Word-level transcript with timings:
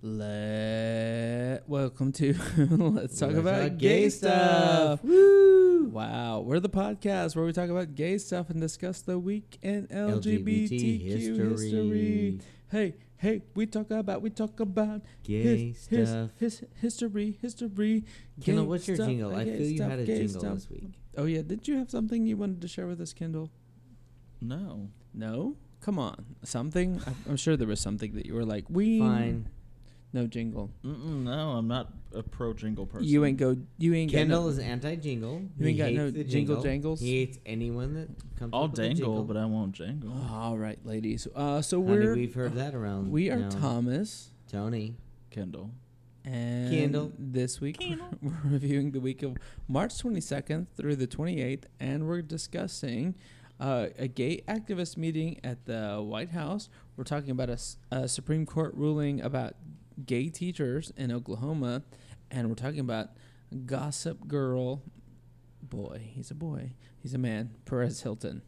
Let 0.00 1.68
welcome 1.68 2.12
to 2.12 2.32
let's 2.56 3.18
talk 3.18 3.30
Let's 3.30 3.38
about 3.40 3.78
gay, 3.78 4.02
gay 4.02 4.08
stuff. 4.10 5.00
stuff. 5.00 5.04
Woo! 5.04 5.86
Wow, 5.92 6.40
we're 6.40 6.60
the 6.60 6.68
podcast 6.68 7.34
where 7.34 7.44
we 7.44 7.52
talk 7.52 7.68
about 7.68 7.96
gay 7.96 8.18
stuff 8.18 8.48
and 8.48 8.60
discuss 8.60 9.00
the 9.02 9.18
week 9.18 9.58
in 9.60 9.88
LGBTQ 9.88 10.70
LGBT 10.70 11.02
history. 11.02 11.48
history. 11.48 12.40
Hey, 12.70 12.94
hey, 13.16 13.42
we 13.56 13.66
talk 13.66 13.90
about 13.90 14.22
we 14.22 14.30
talk 14.30 14.60
about 14.60 15.02
Gay 15.24 15.68
his, 15.70 15.86
his, 15.88 16.08
stuff. 16.10 16.30
his 16.38 16.62
history, 16.80 17.36
history. 17.42 18.04
Kendall, 18.40 18.64
gay 18.64 18.68
what's 18.68 18.86
your 18.86 18.96
stuff, 18.98 19.08
jingle? 19.08 19.34
I 19.34 19.44
gay 19.44 19.58
feel 19.58 19.66
you 19.66 19.76
stuff, 19.78 19.90
had 19.90 19.98
a 19.98 20.04
gay 20.04 20.18
jingle 20.18 20.40
stuff. 20.40 20.54
this 20.54 20.70
week. 20.70 20.92
Oh 21.16 21.24
yeah, 21.24 21.42
did 21.42 21.66
you 21.66 21.76
have 21.78 21.90
something 21.90 22.24
you 22.24 22.36
wanted 22.36 22.60
to 22.60 22.68
share 22.68 22.86
with 22.86 23.00
us, 23.00 23.12
Kendall? 23.12 23.50
No. 24.40 24.90
No, 25.12 25.56
come 25.80 25.98
on, 25.98 26.24
something. 26.44 27.00
I'm- 27.04 27.16
I'm 27.30 27.36
sure 27.36 27.56
there 27.56 27.66
was 27.66 27.80
something 27.80 28.12
that 28.12 28.26
you 28.26 28.34
were 28.34 28.44
like, 28.44 28.66
we 28.68 29.00
Fine. 29.00 29.48
No 30.12 30.26
jingle. 30.26 30.70
Mm-mm, 30.84 31.24
no, 31.24 31.50
I'm 31.52 31.68
not 31.68 31.92
a 32.14 32.22
pro 32.22 32.54
jingle 32.54 32.86
person. 32.86 33.06
You 33.06 33.24
ain't 33.24 33.36
go. 33.38 33.56
You 33.76 33.94
ain't 33.94 34.10
Kendall 34.10 34.40
got 34.40 34.44
no, 34.44 34.50
is 34.50 34.58
anti-jingle. 34.58 35.42
You 35.58 35.66
ain't 35.66 35.72
He 35.72 35.78
got 35.78 35.86
hates 35.88 35.96
no 35.98 36.10
the 36.10 36.24
jingle 36.24 36.62
jangles? 36.62 37.00
He 37.00 37.18
hates 37.18 37.38
anyone 37.44 37.94
that 37.94 38.08
comes. 38.38 38.50
I'll 38.54 38.64
up 38.64 38.70
with 38.70 38.80
a 38.80 38.82
dangle, 38.82 39.06
jingle. 39.06 39.24
but 39.24 39.36
I 39.36 39.44
won't 39.46 39.72
jangle. 39.72 40.12
All 40.30 40.56
right, 40.56 40.78
ladies. 40.84 41.28
Uh, 41.34 41.60
so 41.62 41.82
Honey, 41.84 41.98
we're 42.06 42.14
we've 42.14 42.34
heard 42.34 42.54
that 42.54 42.74
around. 42.74 43.10
we 43.10 43.30
are 43.30 43.36
now. 43.36 43.48
Thomas, 43.50 44.30
Tony. 44.50 44.96
Kendall. 45.30 45.70
and 46.24 46.70
Kendall. 46.72 47.12
this 47.18 47.60
week 47.60 47.76
we're 48.22 48.32
reviewing 48.44 48.92
the 48.92 49.00
week 49.00 49.22
of 49.22 49.36
March 49.68 49.92
22nd 50.02 50.66
through 50.76 50.96
the 50.96 51.06
28th, 51.06 51.64
and 51.78 52.06
we're 52.08 52.22
discussing 52.22 53.14
uh, 53.60 53.88
a 53.98 54.08
gay 54.08 54.40
activist 54.48 54.96
meeting 54.96 55.38
at 55.44 55.66
the 55.66 56.02
White 56.02 56.30
House. 56.30 56.70
We're 56.96 57.04
talking 57.04 57.30
about 57.30 57.50
a 57.90 58.08
Supreme 58.08 58.46
Court 58.46 58.72
ruling 58.74 59.20
about 59.20 59.54
gay 60.04 60.28
teachers 60.28 60.92
in 60.96 61.12
Oklahoma, 61.12 61.82
and 62.30 62.48
we're 62.48 62.54
talking 62.54 62.80
about 62.80 63.10
Gossip 63.66 64.26
Girl. 64.26 64.82
Boy, 65.62 66.10
he's 66.14 66.30
a 66.30 66.34
boy. 66.34 66.72
He's 66.98 67.14
a 67.14 67.18
man. 67.18 67.50
Perez 67.64 68.02
Hilton. 68.02 68.42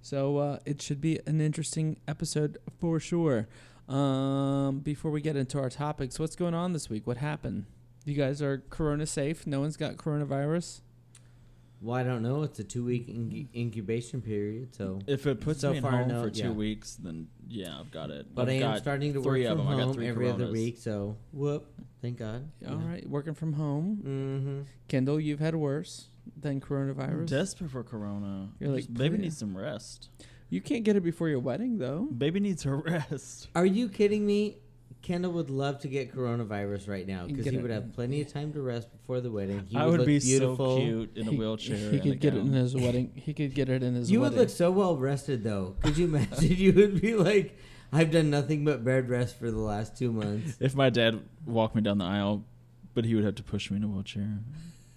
So 0.00 0.38
uh, 0.38 0.58
it 0.66 0.82
should 0.82 1.00
be 1.00 1.20
an 1.26 1.40
interesting 1.40 1.98
episode 2.08 2.58
for 2.80 2.98
sure. 2.98 3.48
Um, 3.88 4.80
before 4.80 5.10
we 5.10 5.20
get 5.20 5.36
into 5.36 5.58
our 5.58 5.70
topics, 5.70 6.18
what's 6.18 6.36
going 6.36 6.54
on 6.54 6.72
this 6.72 6.88
week? 6.88 7.06
What 7.06 7.18
happened? 7.18 7.66
You 8.04 8.14
guys 8.14 8.42
are 8.42 8.62
corona 8.70 9.06
safe. 9.06 9.46
No 9.46 9.60
one's 9.60 9.76
got 9.76 9.96
coronavirus. 9.96 10.80
Well, 11.82 11.96
I 11.96 12.04
don't 12.04 12.22
know. 12.22 12.42
It's 12.44 12.58
a 12.60 12.64
two-week 12.64 13.08
incu- 13.08 13.48
incubation 13.54 14.22
period, 14.22 14.74
so. 14.74 15.00
If 15.08 15.26
it 15.26 15.40
puts 15.40 15.60
So 15.60 15.72
me 15.72 15.78
at 15.78 15.82
far, 15.82 15.90
home 15.90 16.08
no, 16.08 16.22
for 16.22 16.30
two 16.30 16.42
yeah. 16.44 16.50
weeks, 16.50 16.94
then 16.94 17.26
yeah, 17.48 17.78
I've 17.78 17.90
got 17.90 18.10
it. 18.10 18.32
But 18.34 18.42
I've 18.42 18.48
I 18.48 18.52
am 18.52 18.60
got 18.60 18.78
starting 18.78 19.12
to 19.14 19.18
work 19.20 19.26
three 19.26 19.44
of 19.46 19.58
from 19.58 19.66
them. 19.66 19.74
I 19.74 19.76
got 19.78 19.84
home 19.86 19.94
three 19.94 20.08
every 20.08 20.30
other 20.30 20.50
week, 20.50 20.78
so 20.78 21.16
whoop! 21.32 21.66
Thank 22.00 22.18
God. 22.18 22.48
All 22.68 22.76
right, 22.76 23.08
working 23.08 23.34
from 23.34 23.52
home. 23.54 23.96
Mm-hmm. 24.04 24.60
Kendall, 24.88 25.18
you've 25.20 25.40
had 25.40 25.54
worse 25.56 26.08
than 26.40 26.52
I'm 26.52 26.60
coronavirus. 26.60 27.26
desperate 27.26 27.70
for 27.70 27.82
Corona. 27.82 28.48
You're 28.60 28.70
like, 28.70 28.84
Just- 28.86 28.94
baby 28.94 29.18
needs 29.18 29.36
some 29.38 29.56
rest. 29.56 30.08
you 30.50 30.60
can't 30.60 30.84
get 30.84 30.94
it 30.96 31.02
before 31.02 31.28
your 31.28 31.40
wedding, 31.40 31.78
though. 31.78 32.02
Baby 32.16 32.38
needs 32.40 32.62
her 32.62 32.76
rest. 32.86 33.48
Are 33.56 33.66
you 33.66 33.88
kidding 33.88 34.24
me? 34.24 34.58
Kendall 35.02 35.32
would 35.32 35.50
love 35.50 35.80
to 35.80 35.88
get 35.88 36.14
coronavirus 36.14 36.88
right 36.88 37.06
now 37.06 37.26
because 37.26 37.44
get 37.44 37.52
he 37.52 37.58
it. 37.58 37.62
would 37.62 37.70
have 37.72 37.92
plenty 37.92 38.20
of 38.20 38.32
time 38.32 38.52
to 38.52 38.62
rest 38.62 38.90
before 38.92 39.20
the 39.20 39.30
wedding. 39.30 39.66
He 39.68 39.76
I 39.76 39.84
would, 39.84 39.90
would 39.92 39.98
look 40.00 40.06
be 40.06 40.20
beautiful. 40.20 40.76
so 40.76 40.80
cute 40.80 41.16
in 41.16 41.26
a 41.28 41.30
He- 41.32 41.36
wheelchair. 41.36 41.76
He 41.76 41.86
and 41.96 42.02
could 42.02 42.12
a 42.12 42.16
get 42.16 42.34
it 42.34 42.38
in 42.40 42.52
his 42.52 42.74
wedding. 42.76 43.12
He 43.16 43.34
could 43.34 43.52
get 43.54 43.68
it 43.68 43.82
in 43.82 43.94
his 43.96 44.10
You 44.10 44.20
would 44.20 44.34
look 44.34 44.48
so 44.48 44.70
well 44.70 44.96
rested 44.96 45.42
though. 45.42 45.76
Could 45.82 45.98
you 45.98 46.04
imagine? 46.06 46.38
you 46.56 46.72
would 46.72 47.00
be 47.00 47.14
like, 47.14 47.58
I've 47.92 48.10
done 48.10 48.30
nothing 48.30 48.64
but 48.64 48.84
bed 48.84 49.08
rest 49.08 49.38
for 49.38 49.50
the 49.50 49.58
last 49.58 49.98
two 49.98 50.12
months. 50.12 50.56
If 50.60 50.74
my 50.76 50.88
dad 50.88 51.20
walked 51.44 51.74
me 51.74 51.82
down 51.82 51.98
the 51.98 52.04
aisle, 52.04 52.44
but 52.94 53.04
he 53.04 53.14
would 53.14 53.24
have 53.24 53.34
to 53.34 53.42
push 53.42 53.70
me 53.70 53.78
in 53.78 53.84
a 53.84 53.88
wheelchair. 53.88 54.38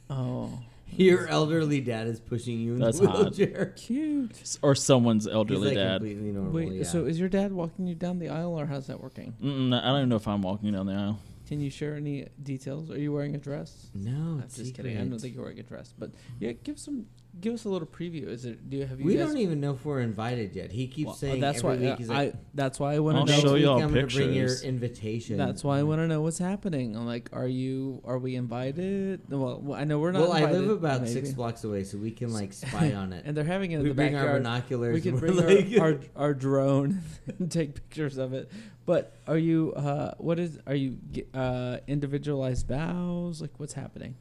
oh, 0.09 0.59
Your 0.91 1.27
elderly 1.27 1.81
dad 1.81 2.07
is 2.07 2.19
pushing 2.21 2.59
you 2.59 2.75
in 2.75 2.79
That's 2.79 2.99
the 2.99 3.07
hot. 3.09 3.19
wheelchair. 3.35 3.73
cute. 3.75 4.57
Or 4.61 4.75
someone's 4.75 5.25
He's 5.25 5.33
elderly 5.33 5.69
like 5.69 5.75
dad. 5.77 5.97
completely 6.01 6.31
normal. 6.31 6.51
Wait, 6.53 6.71
yeah. 6.71 6.83
so 6.83 7.05
is 7.05 7.19
your 7.19 7.27
dad 7.29 7.51
walking 7.51 7.85
you 7.87 7.95
down 7.95 8.19
the 8.19 8.29
aisle, 8.29 8.57
or 8.59 8.65
how's 8.65 8.87
that 8.87 9.01
working? 9.01 9.33
Mm-mm, 9.43 9.77
I 9.77 9.85
don't 9.87 9.97
even 9.97 10.09
know 10.09 10.15
if 10.15 10.27
I'm 10.27 10.41
walking 10.41 10.71
down 10.71 10.85
the 10.85 10.93
aisle. 10.93 11.19
Can 11.47 11.59
you 11.59 11.69
share 11.69 11.95
any 11.95 12.27
details? 12.41 12.89
Are 12.89 12.97
you 12.97 13.11
wearing 13.13 13.35
a 13.35 13.37
dress? 13.37 13.87
no, 13.93 14.11
I'm 14.11 14.39
it's 14.45 14.55
just 14.57 14.73
kidding. 14.73 14.95
I 14.95 14.99
don't 15.01 15.05
secret. 15.07 15.21
think 15.21 15.35
you're 15.35 15.43
wearing 15.43 15.59
a 15.59 15.63
dress, 15.63 15.93
but 15.97 16.11
yeah, 16.39 16.53
give 16.53 16.79
some, 16.79 17.05
give 17.41 17.53
us 17.53 17.65
a 17.65 17.69
little 17.69 17.87
preview. 17.87 18.27
Is 18.27 18.45
it? 18.45 18.69
Do 18.69 18.77
you 18.77 18.85
have 18.85 18.99
you 18.99 19.05
We 19.05 19.15
guys? 19.15 19.27
don't 19.27 19.37
even 19.37 19.59
know 19.59 19.73
if 19.73 19.85
we're 19.85 20.01
invited 20.01 20.55
yet. 20.55 20.71
He 20.71 20.87
keeps 20.87 21.07
Well, 21.07 21.15
saying 21.15 21.41
that's 21.41 21.59
every 21.59 21.69
why 21.77 21.89
week 21.89 21.97
he's 21.99 22.09
I. 22.09 22.33
That's 22.53 22.79
why 22.79 22.93
I 22.95 22.99
want 22.99 23.27
to 23.27 23.33
know. 23.33 23.39
show 23.41 23.55
y'all 23.55 23.81
I'm 23.81 23.93
gonna 23.93 24.07
bring 24.07 24.33
your 24.33 24.53
invitation. 24.63 25.37
That's 25.37 25.63
why 25.63 25.79
I 25.79 25.83
want 25.83 25.99
to 25.99 26.07
know 26.07 26.21
what's 26.21 26.37
happening. 26.39 26.95
I'm 26.95 27.05
like, 27.05 27.29
are 27.33 27.47
you? 27.47 28.01
Are 28.05 28.17
we 28.17 28.35
invited? 28.35 29.21
Well, 29.29 29.59
well, 29.61 29.79
I 29.79 29.83
know 29.83 29.99
we're 29.99 30.11
not. 30.11 30.21
Well, 30.23 30.33
I 30.33 30.45
live 30.51 30.69
about 30.69 31.01
maybe. 31.01 31.13
six 31.13 31.31
blocks 31.31 31.63
away, 31.63 31.83
so 31.83 31.97
we 31.97 32.11
can 32.11 32.31
like 32.33 32.53
spy 32.53 32.93
on 32.95 33.13
it. 33.13 33.23
and 33.25 33.35
they're 33.35 33.43
having 33.43 33.71
it 33.71 33.77
in 33.77 33.83
we 33.83 33.89
the 33.89 33.95
bring 33.95 34.15
our 34.15 34.21
backyard. 34.39 34.43
binoculars. 34.43 34.93
We 34.93 35.01
can 35.01 35.17
bring 35.17 35.35
like, 35.35 35.79
our, 35.79 35.87
our 36.15 36.25
our 36.27 36.33
drone 36.33 37.01
and 37.39 37.51
take 37.51 37.75
pictures 37.75 38.17
of 38.17 38.33
it. 38.33 38.51
But 38.85 39.15
are 39.27 39.37
you? 39.37 39.73
Uh, 39.75 40.13
what 40.19 40.39
is? 40.39 40.59
Are 40.67 40.75
you 40.75 40.97
uh, 41.33 41.77
individualized 41.87 42.67
vows? 42.67 43.41
Like, 43.41 43.51
what's 43.59 43.73
happening? 43.73 44.15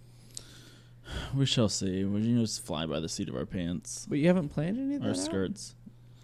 We 1.36 1.46
shall 1.46 1.68
see. 1.68 2.04
We 2.04 2.20
can 2.22 2.40
just 2.40 2.64
fly 2.64 2.86
by 2.86 3.00
the 3.00 3.08
seat 3.08 3.28
of 3.28 3.34
our 3.36 3.46
pants, 3.46 4.06
But 4.08 4.18
you 4.18 4.26
haven't 4.28 4.48
planned 4.50 4.78
any 4.78 4.94
of 4.96 5.02
that. 5.02 5.06
our 5.08 5.12
out? 5.12 5.16
skirts. 5.18 5.74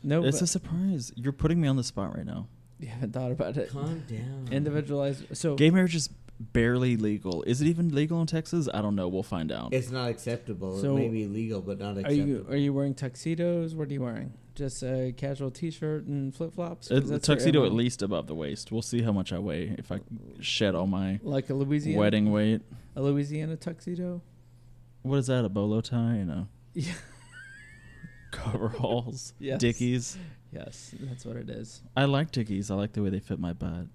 No, 0.03 0.25
it's 0.25 0.39
but 0.39 0.45
a 0.45 0.47
surprise. 0.47 1.13
You're 1.17 1.33
putting 1.33 1.61
me 1.61 1.69
on 1.69 1.77
the 1.77 1.85
spot 1.85 2.17
right 2.17 2.25
now. 2.27 2.47
you 2.79 2.89
haven't 2.89 3.13
thought 3.13 3.31
about 3.33 3.57
it. 3.59 3.71
Calm 3.71 4.03
down. 4.09 4.49
Individualized. 4.51 5.37
So 5.37 5.55
Gay 5.57 5.71
marriage 5.71 5.95
is 5.95 6.09
barely 6.39 6.97
legal. 6.97 7.43
Is 7.43 7.61
it 7.61 7.67
even 7.67 7.95
legal 7.95 8.19
in 8.23 8.27
Texas? 8.27 8.67
I 8.73 8.81
don't 8.81 8.95
know. 8.97 9.09
We'll 9.09 9.23
find 9.23 9.53
out. 9.53 9.75
It's 9.75 9.91
not 9.91 10.09
acceptable. 10.09 10.79
So, 10.81 10.97
it 10.97 11.01
may 11.01 11.09
be 11.09 11.27
legal, 11.27 11.61
but 11.61 11.79
not 11.79 11.97
Are 11.99 12.01
acceptable. 12.01 12.27
you 12.27 12.47
are 12.49 12.57
you 12.57 12.73
wearing 12.73 12.95
tuxedos? 12.95 13.75
What 13.75 13.89
are 13.89 13.93
you 13.93 14.01
wearing? 14.01 14.33
Just 14.55 14.83
a 14.83 15.13
casual 15.17 15.51
T-shirt 15.51 16.07
and 16.07 16.35
flip 16.35 16.55
flops. 16.55 16.91
A 16.91 17.19
tuxedo 17.19 17.67
at 17.67 17.73
least 17.73 18.01
above 18.01 18.27
the 18.27 18.35
waist. 18.35 18.73
We'll 18.73 18.81
see 18.83 19.03
how 19.03 19.13
much 19.13 19.33
I 19.35 19.39
weigh 19.39 19.75
if 19.79 19.93
I 19.93 20.01
shed 20.41 20.75
all 20.75 20.87
my 20.87 21.21
like 21.23 21.51
a 21.51 21.55
Louisiana 21.55 21.99
wedding 21.99 22.33
weight. 22.33 22.63
a 22.97 23.03
Louisiana 23.03 23.57
tuxedo. 23.57 24.23
What 25.03 25.17
is 25.19 25.27
that? 25.29 25.45
A 25.45 25.49
bolo 25.49 25.81
tie 25.81 26.15
and 26.17 26.31
a 26.31 26.49
Yeah. 26.75 26.93
coveralls? 28.31 29.35
Yes. 29.41 29.61
Dickies. 29.61 30.19
Yes, 30.53 30.95
that's 31.01 31.25
what 31.25 31.37
it 31.37 31.49
is. 31.49 31.83
I 31.97 32.05
like 32.07 32.33
dickies. 32.33 32.71
I 32.71 32.75
like 32.75 32.93
the 32.93 33.03
way 33.03 33.11
they 33.11 33.21
fit 33.21 33.39
my 33.39 33.53
butt. 33.53 33.87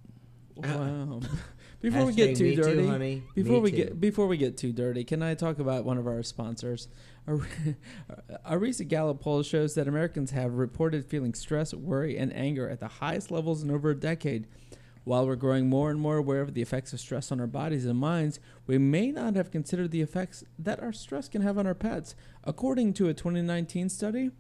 Wow. 0.56 1.20
Uh, 1.22 1.28
before 1.82 2.06
we 2.06 2.14
get 2.14 2.38
too 2.38 2.46
me 2.46 2.56
dirty, 2.56 2.88
honey. 2.88 3.24
before 3.36 3.56
Me 3.58 3.60
we 3.60 3.72
too. 3.72 3.78
get 3.78 4.00
before 4.00 4.28
we 4.28 4.38
get 4.38 4.58
too 4.58 4.72
dirty, 4.72 5.04
can 5.04 5.22
I 5.22 5.34
talk 5.36 5.60
about 5.60 5.84
one 5.84 5.98
of 5.98 6.08
our 6.08 6.24
sponsors? 6.24 6.88
A, 7.28 7.38
a 8.46 8.58
recent 8.58 8.88
Gallup 8.88 9.20
poll 9.20 9.44
shows 9.44 9.76
that 9.76 9.88
Americans 9.88 10.32
have 10.32 10.54
reported 10.54 11.06
feeling 11.06 11.34
stress, 11.34 11.74
worry, 11.74 12.18
and 12.18 12.34
anger 12.34 12.70
at 12.70 12.80
the 12.80 12.88
highest 12.88 13.32
levels 13.32 13.62
in 13.64 13.70
over 13.72 13.90
a 13.90 13.96
decade. 14.00 14.48
While 15.06 15.28
we're 15.28 15.36
growing 15.36 15.70
more 15.70 15.92
and 15.92 16.00
more 16.00 16.18
aware 16.18 16.42
of 16.42 16.56
the 16.56 16.64
effects 16.64 16.92
of 16.92 17.00
stress 17.00 17.32
on 17.32 17.40
our 17.40 17.48
bodies 17.48 17.86
and 17.86 17.98
minds, 17.98 18.40
we 18.66 18.80
may 18.80 19.12
not 19.12 19.36
have 19.36 19.52
considered 19.52 19.92
the 19.92 20.02
effects 20.02 20.44
that 20.58 20.82
our 20.82 20.92
stress 20.92 21.30
can 21.30 21.44
have 21.44 21.60
on 21.60 21.68
our 21.68 21.76
pets. 21.76 22.16
According 22.44 22.94
to 22.94 23.08
a 23.08 23.14
2019 23.14 23.88
study, 23.90 24.32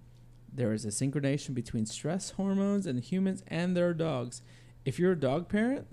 there 0.52 0.74
is 0.74 0.84
a 0.84 0.90
synchronization 0.90 1.54
between 1.54 1.86
stress 1.86 2.32
hormones 2.32 2.88
in 2.88 2.98
humans 2.98 3.44
and 3.48 3.78
their 3.78 3.94
dogs. 3.94 4.42
If 4.86 4.98
you're 4.98 5.12
a 5.12 5.20
dog 5.20 5.50
parent, 5.50 5.86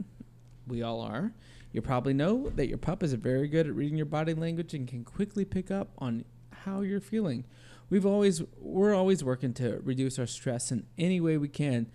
we 0.67 0.83
all 0.83 1.03
are, 1.03 1.35
you 1.73 1.83
probably 1.83 2.15
know 2.15 2.51
that 2.57 2.69
your 2.69 2.79
pup 2.79 3.03
is 3.03 3.13
very 3.13 3.49
good 3.49 3.67
at 3.67 3.75
reading 3.75 3.99
your 3.99 4.07
body 4.07 4.33
language 4.33 4.73
and 4.73 4.89
can 4.89 5.05
quickly 5.05 5.45
pick 5.45 5.71
up 5.71 5.91
on 5.99 6.25
how 6.65 6.81
you're 6.81 7.01
feeling. 7.01 7.45
We've 7.91 8.07
always 8.07 8.43
we're 8.59 8.95
always 8.95 9.23
working 9.23 9.53
to 9.55 9.81
reduce 9.83 10.19
our 10.19 10.27
stress 10.27 10.73
in 10.73 10.87
any 10.97 11.21
way 11.21 11.37
we 11.37 11.49
can. 11.49 11.89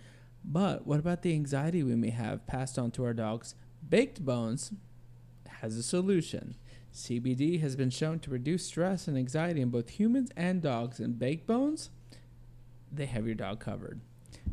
But 0.50 0.86
what 0.86 0.98
about 0.98 1.20
the 1.20 1.34
anxiety 1.34 1.82
we 1.82 1.94
may 1.94 2.08
have 2.08 2.46
passed 2.46 2.78
on 2.78 2.90
to 2.92 3.04
our 3.04 3.12
dogs? 3.12 3.54
Baked 3.86 4.24
Bones 4.24 4.72
has 5.60 5.76
a 5.76 5.82
solution. 5.82 6.54
CBD 6.94 7.60
has 7.60 7.76
been 7.76 7.90
shown 7.90 8.18
to 8.20 8.30
reduce 8.30 8.64
stress 8.64 9.06
and 9.06 9.18
anxiety 9.18 9.60
in 9.60 9.68
both 9.68 9.90
humans 9.90 10.30
and 10.36 10.62
dogs, 10.62 11.00
and 11.00 11.18
Baked 11.18 11.46
Bones, 11.46 11.90
they 12.90 13.04
have 13.04 13.26
your 13.26 13.34
dog 13.34 13.60
covered. 13.60 14.00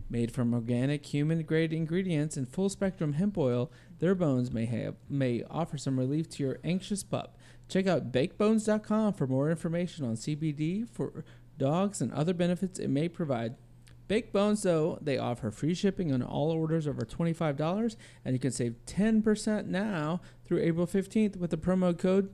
Made 0.10 0.32
from 0.32 0.54
organic 0.54 1.06
human 1.06 1.44
grade 1.44 1.72
ingredients 1.72 2.36
and 2.36 2.48
full 2.48 2.68
spectrum 2.68 3.14
hemp 3.14 3.38
oil, 3.38 3.72
their 4.00 4.14
bones 4.16 4.52
may 4.52 4.66
have 4.66 4.96
may 5.10 5.44
offer 5.50 5.78
some 5.78 5.98
relief 5.98 6.30
to 6.32 6.44
your 6.44 6.60
anxious 6.64 7.04
pup. 7.04 7.38
Check 7.70 7.88
out 7.88 8.12
bakebones.com 8.12 9.14
for 9.14 9.28
more 9.28 9.50
information 9.50 10.06
on 10.06 10.16
CBD 10.16 10.88
for 10.88 11.24
dogs 11.58 12.02
and 12.02 12.12
other 12.12 12.34
benefits 12.34 12.80
it 12.80 12.90
may 12.90 13.08
provide. 13.08 13.56
Baked 14.08 14.32
Bones, 14.32 14.62
though, 14.62 15.00
they 15.02 15.18
offer 15.18 15.50
free 15.50 15.74
shipping 15.74 16.12
on 16.14 16.22
all 16.22 16.52
orders 16.52 16.88
over 16.88 17.02
$25, 17.02 17.96
and 18.24 18.34
you 18.34 18.40
can 18.40 18.52
save 18.52 18.76
10% 18.86 19.66
now 19.66 20.22
through 20.46 20.60
April 20.60 20.86
15th 20.86 21.38
with 21.38 21.50
the 21.50 21.58
promo 21.58 21.98
code 21.98 22.30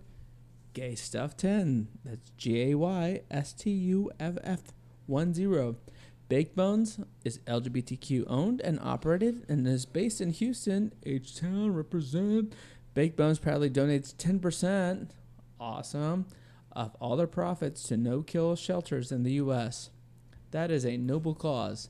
GAYSTUFF10. 0.74 1.88
That's 2.04 2.32
G 2.32 2.72
A 2.72 2.76
Y 2.76 3.22
S 3.30 3.54
T 3.54 3.70
U 3.70 4.12
F 4.20 4.38
F 4.44 4.62
1 5.06 5.34
0. 5.34 5.76
Baked 6.30 6.56
Bones 6.56 7.00
is 7.26 7.40
LGBTQ 7.40 8.24
owned 8.28 8.62
and 8.62 8.80
operated 8.82 9.46
and 9.50 9.68
is 9.68 9.86
based 9.86 10.22
in 10.22 10.32
Houston. 10.32 10.94
H 11.06 11.38
Town 11.38 11.74
represent. 11.74 12.54
Baked 12.94 13.18
Bones 13.18 13.40
proudly 13.40 13.70
donates 13.70 14.14
10%, 14.16 15.10
awesome, 15.60 16.26
of 16.72 16.96
all 17.02 17.16
their 17.16 17.28
profits 17.28 17.84
to 17.84 17.98
no 17.98 18.22
kill 18.22 18.56
shelters 18.56 19.12
in 19.12 19.24
the 19.24 19.34
U.S. 19.34 19.90
That 20.52 20.72
is 20.72 20.86
a 20.86 20.98
noble 20.98 21.36
cause. 21.36 21.90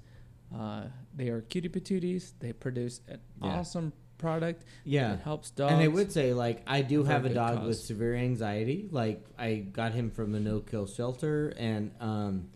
Uh, 0.56 0.86
they 1.16 1.30
are 1.30 1.42
cutie 1.42 1.70
patooties. 1.70 2.34
They 2.40 2.54
produce 2.54 3.02
an 3.08 3.20
Yeah. 3.42 3.60
awesome 3.60 3.94
product. 4.18 4.64
Yeah. 4.84 5.14
It 5.14 5.22
helps 5.22 5.50
dogs. 5.50 5.74
And 5.74 5.82
I 5.82 5.88
would 5.88 6.12
say, 6.12 6.34
like, 6.34 6.62
I 6.68 6.82
do 6.82 7.04
have 7.04 7.26
a 7.26 7.34
dog 7.34 7.58
cause. 7.58 7.68
with 7.68 7.78
severe 7.80 8.16
anxiety. 8.16 8.88
Like, 8.92 9.26
I 9.38 9.56
got 9.56 9.94
him 9.94 10.12
from 10.12 10.36
a 10.36 10.40
no-kill 10.40 10.86
shelter, 10.88 11.50
and 11.58 11.92
um, 12.00 12.50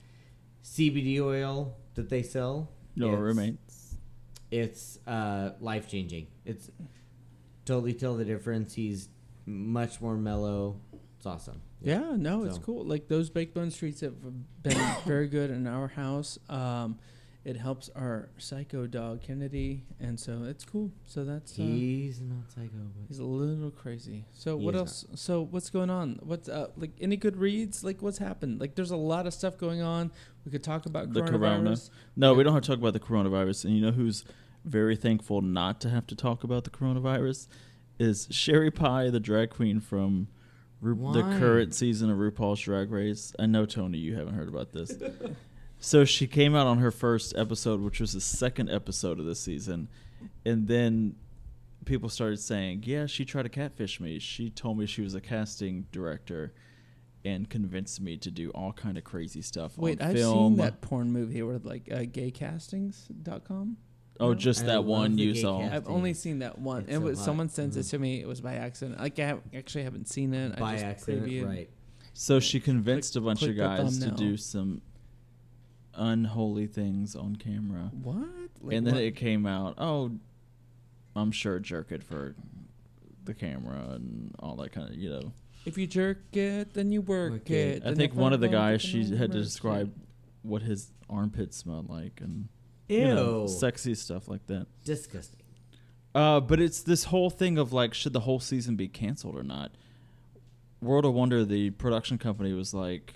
CBD 0.64 1.20
oil 1.22 1.76
that 1.96 2.10
they 2.10 2.22
sell. 2.24 2.70
No 2.96 3.08
it's- 3.08 3.20
roommates. 3.22 3.98
It's 4.52 5.00
uh, 5.08 5.52
life-changing. 5.60 6.28
It's 6.46 6.70
totally 7.66 7.94
tell 7.94 8.16
the 8.16 8.24
difference. 8.26 8.74
He's 8.76 9.10
much 9.46 10.00
more 10.02 10.16
mellow. 10.16 10.80
It's 11.18 11.26
awesome. 11.26 11.62
Yeah, 11.86 12.16
no, 12.18 12.44
it's 12.44 12.58
cool. 12.58 12.84
Like 12.84 13.08
those 13.08 13.30
baked 13.30 13.54
bone 13.54 13.72
treats 13.72 14.02
have 14.02 14.16
been 14.64 14.78
very 15.06 15.28
good 15.28 15.52
in 15.52 15.68
our 15.68 15.88
house. 15.88 16.40
Um, 16.50 16.98
it 17.44 17.58
helps 17.58 17.92
our 17.96 18.30
psycho 18.40 18.88
dog 18.88 19.22
Kennedy, 19.22 19.84
and 20.00 20.20
so 20.20 20.46
it's 20.46 20.66
cool. 20.66 20.92
So 21.06 21.24
that's 21.24 21.52
uh, 21.54 21.62
He's 21.62 22.20
not 22.20 22.52
psycho, 22.52 22.72
but 22.74 23.06
he's 23.08 23.20
a 23.20 23.24
little 23.24 23.70
crazy. 23.70 24.26
So 24.34 24.56
what 24.56 24.66
what 24.66 24.76
is 24.76 24.80
else? 24.80 25.06
So 25.14 25.44
what's 25.52 25.70
going 25.70 25.92
on? 25.92 26.20
What's 26.24 26.50
uh, 26.50 26.70
like 26.76 26.90
any 27.00 27.18
good 27.18 27.38
reads? 27.38 27.84
Like 27.84 28.02
what's 28.02 28.18
happened? 28.18 28.60
Like 28.60 28.74
there's 28.74 28.90
a 28.90 28.98
lot 28.98 29.28
of 29.28 29.34
stuff 29.36 29.60
going 29.60 29.84
on. 29.84 30.12
We 30.44 30.52
could 30.52 30.64
talk 30.64 30.88
about 30.88 31.14
The 31.14 31.22
corona. 31.22 31.70
coronavirus. 31.70 31.92
No, 32.16 32.34
we 32.34 32.44
don't 32.44 32.54
have 32.54 32.64
to 32.64 32.68
talk 32.68 32.80
about 32.80 32.94
the 32.94 33.00
coronavirus. 33.00 33.66
And 33.66 33.76
you 33.76 33.82
know 33.82 33.92
who's 33.92 34.26
very 34.64 34.96
thankful 34.96 35.42
not 35.42 35.80
to 35.82 35.90
have 35.92 36.08
to 36.08 36.16
talk 36.16 36.44
about 36.44 36.64
the 36.64 36.72
coronavirus 36.72 37.48
is 38.00 38.28
Sherry 38.32 38.72
Pie, 38.72 39.12
the 39.12 39.20
drag 39.20 39.52
queen 39.52 39.80
from 39.80 40.30
Ru- 40.86 41.14
the 41.14 41.24
current 41.40 41.74
season 41.74 42.10
of 42.10 42.18
RuPaul's 42.18 42.62
Drag 42.62 42.92
Race. 42.92 43.34
I 43.40 43.46
know 43.46 43.66
Tony, 43.66 43.98
you 43.98 44.16
haven't 44.16 44.36
heard 44.36 44.48
about 44.48 44.72
this. 44.72 44.94
so 45.80 46.06
she 46.06 46.28
came 46.28 46.56
out 46.56 46.68
on 46.68 46.78
her 46.78 46.92
first 46.92 47.36
episode, 47.36 47.82
which 47.82 48.00
was 48.00 48.14
the 48.14 48.22
second 48.22 48.70
episode 48.70 49.20
of 49.20 49.26
the 49.26 49.36
season, 49.36 49.88
and 50.46 50.68
then 50.68 51.16
people 51.86 52.10
started 52.10 52.38
saying, 52.40 52.84
"Yeah, 52.86 53.06
she 53.06 53.26
tried 53.26 53.44
to 53.44 53.50
catfish 53.50 54.00
me. 54.00 54.20
She 54.20 54.50
told 54.50 54.78
me 54.78 54.86
she 54.86 55.02
was 55.02 55.16
a 55.16 55.22
casting 55.22 55.88
director." 55.92 56.54
And 57.24 57.50
convinced 57.50 58.00
me 58.02 58.18
to 58.18 58.30
do 58.30 58.52
all 58.52 58.72
kind 58.72 59.00
of 59.00 59.04
crazy 59.04 59.42
stuff 59.42 59.80
Wait, 59.80 60.00
on 60.00 60.10
I've 60.10 60.16
film. 60.16 60.58
seen 60.58 60.64
that 60.64 60.82
porn 60.82 61.12
movie 61.12 61.42
where 61.42 61.58
like 61.58 61.90
uh, 61.92 62.02
gaycastings.com. 62.02 63.78
Oh, 64.20 64.34
just 64.34 64.64
I 64.64 64.68
that 64.68 64.86
one 64.86 65.18
you 65.18 65.36
saw. 65.36 65.60
cast. 65.60 65.74
I've 65.74 65.88
only 65.90 66.14
seen 66.14 66.40
that 66.40 66.58
one. 66.60 66.84
It's 66.84 66.92
it 66.92 66.94
so 66.96 67.00
was 67.02 67.18
hot. 67.20 67.26
someone 67.26 67.50
sent 67.50 67.76
it 67.76 67.80
Mhm. 67.82 67.90
to 67.90 68.00
me. 68.00 68.22
It 68.22 68.28
was 68.28 68.40
by 68.42 68.54
accident. 68.56 69.00
Like 69.00 69.20
I 69.20 69.26
have, 69.28 69.42
actually 69.54 69.84
haven't 69.84 70.08
seen 70.08 70.34
it. 70.34 70.54
I 70.56 70.60
by 70.60 70.74
just 70.74 70.86
accident, 70.86 71.28
previewed. 71.28 71.46
right? 71.48 71.70
So 72.14 72.40
she 72.40 72.60
convinced 72.62 73.14
Click- 73.14 73.22
a 73.24 73.26
bunch 73.26 73.44
of 73.44 73.58
guys 73.58 74.00
to 74.00 74.12
do 74.12 74.38
some 74.38 74.82
unholy 75.94 76.68
things 76.68 77.16
on 77.16 77.36
camera. 77.36 77.92
What? 78.04 78.28
Like 78.62 78.76
and 78.78 78.88
then 78.88 78.96
what? 78.96 79.04
it 79.04 79.16
came 79.16 79.46
out, 79.46 79.76
oh, 79.78 80.12
I'm 81.16 81.32
sure 81.32 81.60
jerk 81.60 81.92
it 81.92 82.04
for 82.04 82.36
the 83.24 83.34
camera 83.34 83.92
and 83.96 84.34
all 84.40 84.56
that 84.58 84.72
kind 84.72 84.90
of, 84.90 84.96
you 84.96 85.10
know. 85.10 85.32
if 85.66 85.78
you 85.78 85.88
jerk 85.88 86.36
it, 86.36 86.74
then 86.74 86.92
you 86.92 87.02
work, 87.02 87.32
Work 87.32 87.50
it. 87.50 87.78
it. 87.78 87.84
I 87.86 87.96
think 87.96 88.14
one 88.14 88.34
of 88.34 88.40
the 88.40 88.48
guys, 88.50 88.82
she 88.82 89.04
had 89.16 89.32
to 89.32 89.42
describe 89.42 89.88
it. 89.88 90.02
what 90.44 90.62
his 90.62 90.92
armpits 91.10 91.58
smelled 91.58 91.90
like 91.90 92.20
and, 92.22 92.48
Ew, 92.88 93.00
you 93.00 93.08
know, 93.08 93.48
sexy 93.48 93.96
stuff 93.96 94.28
like 94.28 94.46
that. 94.48 94.68
disgusting. 94.84 95.42
Uh, 96.14 96.40
but 96.40 96.62
it's 96.62 96.82
this 96.82 97.06
whole 97.06 97.30
thing 97.30 97.58
of 97.58 97.74
like, 97.74 97.94
should 97.94 98.14
the 98.14 98.22
whole 98.22 98.40
season 98.40 98.76
be 98.76 98.88
canceled 98.88 99.36
or 99.36 99.44
not? 99.44 99.72
World 100.82 101.06
of 101.06 101.14
Wonder, 101.14 101.44
the 101.44 101.72
production 101.72 102.18
company, 102.18 102.54
was 102.54 102.74
like, 102.74 103.16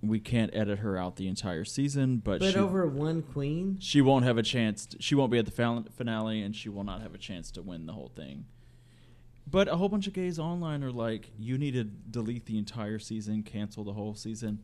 we 0.00 0.20
can't 0.20 0.54
edit 0.54 0.78
her 0.78 0.96
out 0.96 1.16
the 1.16 1.26
entire 1.26 1.64
season, 1.64 2.18
but, 2.18 2.38
But 2.38 2.52
she, 2.52 2.58
over 2.58 2.86
one 2.86 3.22
queen, 3.22 3.78
she 3.80 4.00
won't 4.00 4.24
have 4.24 4.38
a 4.38 4.42
chance. 4.42 4.86
To, 4.86 5.02
she 5.02 5.14
won't 5.14 5.32
be 5.32 5.38
at 5.38 5.46
the 5.46 5.84
finale, 5.96 6.40
and 6.42 6.54
she 6.54 6.68
will 6.68 6.84
not 6.84 7.02
have 7.02 7.14
a 7.14 7.18
chance 7.18 7.50
to 7.52 7.62
win 7.62 7.86
the 7.86 7.94
whole 7.94 8.12
thing. 8.14 8.44
But 9.50 9.66
a 9.66 9.76
whole 9.76 9.88
bunch 9.88 10.06
of 10.06 10.12
gays 10.12 10.38
online 10.38 10.84
are 10.84 10.92
like, 10.92 11.30
you 11.38 11.58
need 11.58 11.72
to 11.72 11.84
delete 11.84 12.46
the 12.46 12.58
entire 12.58 12.98
season, 12.98 13.42
cancel 13.42 13.82
the 13.82 13.94
whole 13.94 14.14
season. 14.14 14.60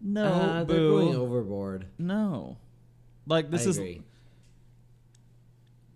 No, 0.00 0.24
uh, 0.24 0.64
they're 0.64 0.76
going 0.76 1.14
overboard. 1.14 1.86
No, 1.98 2.58
like 3.28 3.50
this 3.50 3.66
I 3.66 3.70
is 3.70 3.78
agree. 3.78 4.02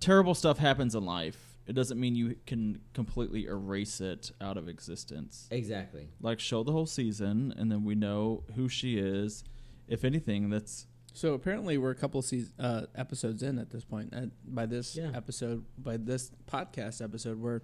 terrible 0.00 0.34
stuff 0.34 0.58
happens 0.58 0.94
in 0.94 1.04
life. 1.04 1.48
It 1.66 1.74
doesn't 1.74 1.98
mean 1.98 2.16
you 2.16 2.34
can 2.46 2.80
completely 2.92 3.46
erase 3.46 4.00
it 4.00 4.32
out 4.40 4.56
of 4.56 4.68
existence. 4.68 5.46
exactly. 5.50 6.08
Like 6.20 6.40
show 6.40 6.62
the 6.64 6.72
whole 6.72 6.86
season, 6.86 7.54
and 7.56 7.70
then 7.70 7.84
we 7.84 7.94
know 7.94 8.42
who 8.56 8.68
she 8.68 8.98
is. 8.98 9.44
If 9.88 10.04
anything, 10.04 10.50
that's 10.50 10.86
So 11.14 11.34
apparently, 11.34 11.78
we're 11.78 11.90
a 11.90 11.94
couple 11.94 12.20
seas 12.22 12.52
uh, 12.58 12.86
episodes 12.96 13.42
in 13.42 13.58
at 13.58 13.70
this 13.70 13.84
point. 13.84 14.12
At, 14.12 14.30
by 14.44 14.66
this 14.66 14.96
Yeah. 14.96 15.10
episode, 15.14 15.64
by 15.78 15.98
this 15.98 16.32
podcast 16.50 17.02
episode, 17.02 17.38
we're 17.38 17.60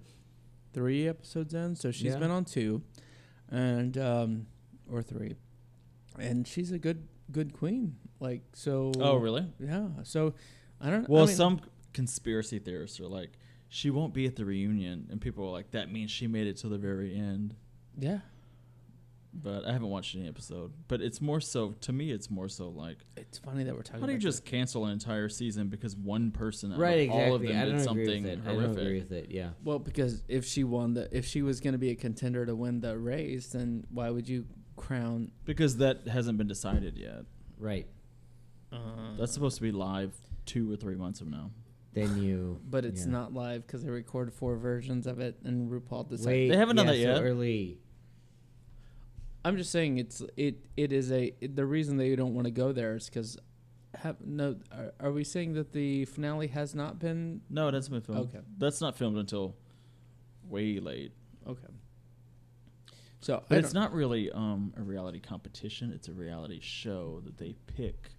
three 0.71 1.07
episodes 1.07 1.53
in. 1.53 1.75
So 1.75 1.91
she's 1.91 2.13
Yeah. 2.13 2.19
been 2.19 2.31
on 2.31 2.45
two, 2.45 2.81
and 3.49 3.97
um, 3.97 4.47
or 4.89 5.01
three, 5.01 5.35
and 6.17 6.47
she's 6.47 6.71
a 6.71 6.79
good 6.79 7.07
good 7.31 7.51
queen. 7.53 7.97
Like 8.19 8.41
so. 8.53 8.91
oh 8.99 9.15
really? 9.15 9.45
Yeah. 9.59 9.87
So 10.03 10.33
I 10.81 10.89
don't. 10.89 11.07
Well, 11.09 11.23
I 11.23 11.27
mean, 11.27 11.35
some 11.35 11.61
conspiracy 11.93 12.59
theorists 12.59 12.99
are 12.99 13.07
like, 13.07 13.31
she 13.69 13.89
won't 13.89 14.13
be 14.13 14.25
at 14.25 14.35
the 14.35 14.45
reunion, 14.45 15.07
and 15.11 15.19
people 15.21 15.45
are 15.45 15.51
like, 15.51 15.71
that 15.71 15.91
means 15.91 16.11
she 16.11 16.27
made 16.27 16.47
it 16.47 16.57
to 16.57 16.67
the 16.69 16.77
very 16.77 17.15
end. 17.15 17.55
Yeah. 17.97 18.19
But 19.31 19.63
I 19.63 19.71
haven't 19.71 19.89
watched 19.89 20.15
any 20.15 20.27
episode. 20.27 20.73
But 20.87 21.01
it's 21.01 21.21
more 21.21 21.39
so 21.39 21.75
to 21.81 21.93
me. 21.93 22.11
It's 22.11 22.31
more 22.31 22.49
so 22.49 22.69
like, 22.69 22.97
It's 23.15 23.37
funny 23.37 23.63
that 23.63 23.75
we're 23.75 23.83
talking. 23.83 23.99
how 24.01 24.07
do 24.07 24.11
you 24.11 24.17
about 24.17 24.23
just 24.23 24.43
cancel 24.43 24.85
an 24.85 24.91
entire 24.91 25.29
season 25.29 25.67
because 25.67 25.95
one 25.95 26.31
person 26.31 26.73
out 26.73 26.79
Right, 26.79 27.07
of 27.07 27.13
all 27.15 27.35
of 27.35 27.43
exactly. 27.43 27.47
them 27.47 27.57
I 27.61 27.65
did 27.65 27.69
don't 27.85 27.91
agree 27.91 28.05
something 28.05 28.23
with 28.23 28.31
it. 28.31 28.39
I 28.49 28.53
don't 28.53 28.77
agree 28.77 28.99
with 28.99 29.11
it. 29.11 29.27
Yeah. 29.29 29.49
Well, 29.63 29.77
because 29.77 30.23
if 30.27 30.45
she 30.45 30.63
won 30.63 30.95
the, 30.95 31.15
if 31.15 31.27
she 31.27 31.43
was 31.43 31.59
going 31.59 31.73
to 31.73 31.77
be 31.77 31.91
a 31.91 31.95
contender 31.95 32.43
to 32.43 32.55
win 32.55 32.79
the 32.81 32.97
race, 32.97 33.47
then 33.51 33.85
why 33.91 34.09
would 34.09 34.27
you 34.27 34.45
crown? 34.75 35.29
Because 35.45 35.77
that 35.77 36.07
hasn't 36.07 36.39
been 36.39 36.47
decided 36.47 36.97
yet. 36.97 37.25
Right. 37.59 37.87
Uh, 38.71 39.17
That's 39.17 39.33
supposed 39.33 39.55
to 39.57 39.61
be 39.63 39.71
live 39.71 40.13
two 40.45 40.71
or 40.71 40.75
three 40.75 40.95
months 40.95 41.19
from 41.19 41.31
now. 41.31 41.51
Then 41.93 42.21
you. 42.21 42.59
but 42.69 42.85
it's 42.85 43.05
yeah. 43.05 43.11
not 43.11 43.33
live 43.33 43.65
because 43.65 43.83
they 43.83 43.89
recorded 43.89 44.33
four 44.33 44.55
versions 44.57 45.07
of 45.07 45.19
it, 45.19 45.37
and 45.43 45.69
RuPaul 45.71 46.07
decided. 46.07 46.27
Wait, 46.27 46.49
They 46.49 46.57
haven't 46.57 46.75
done 46.75 46.85
yeah, 46.87 46.91
that 46.93 46.97
yet. 46.99 47.17
So 47.17 47.23
early. 47.23 47.79
I'm 49.45 49.57
just 49.57 49.71
saying 49.71 49.97
it's 49.97 50.21
it 50.35 50.65
it 50.75 50.91
is 50.91 51.11
a 51.11 51.33
it, 51.39 51.55
the 51.55 51.65
reason 51.65 51.97
they 51.97 52.15
don't 52.15 52.33
want 52.35 52.45
to 52.45 52.51
go 52.51 52.71
there 52.73 52.95
is 52.95 53.05
because 53.05 53.37
have 53.95 54.17
no 54.23 54.57
are, 54.71 54.93
are 54.99 55.11
we 55.11 55.23
saying 55.23 55.53
that 55.53 55.71
the 55.71 56.05
finale 56.05 56.47
has 56.47 56.75
not 56.75 56.99
been 56.99 57.41
No, 57.49 57.69
it 57.69 57.73
hasn't 57.73 57.93
been 57.93 58.01
filmed. 58.01 58.29
Okay. 58.35 58.43
That's 58.57 58.81
not 58.81 58.97
filmed 58.97 59.17
until 59.17 59.55
way 60.43 60.79
late. 60.79 61.13
okay. 61.47 61.67
So 63.21 63.43
But 63.49 63.59
it's 63.59 63.73
don't- 63.73 63.81
not 63.81 63.93
really 63.93 64.29
um, 64.31 64.73
a 64.77 64.81
reality 64.83 65.19
competition. 65.19 65.91
It's 65.93 66.07
a 66.09 66.13
reality 66.13 66.59
show 66.61 67.21
that 67.25 67.37
they 67.37 67.55
pick 67.65 68.09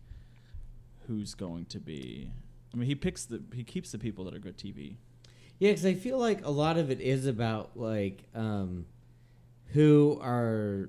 who's 1.10 1.34
going 1.34 1.64
to 1.66 1.80
be. 1.80 2.30
I 2.72 2.76
mean, 2.76 2.86
he 2.86 2.94
picks 2.94 3.24
the 3.24 3.42
he 3.52 3.64
keeps 3.64 3.90
the 3.90 3.98
people 3.98 4.24
that 4.26 4.34
are 4.34 4.38
good 4.38 4.56
TV. 4.56 4.94
Yeah, 5.58 5.70
because 5.70 5.84
I 5.84 5.94
feel 5.94 6.18
like 6.18 6.46
a 6.46 6.50
lot 6.50 6.78
of 6.78 6.90
it 6.90 7.00
is 7.00 7.26
about 7.26 7.72
like 7.74 8.22
um, 8.32 8.86
who 9.72 10.20
are 10.22 10.88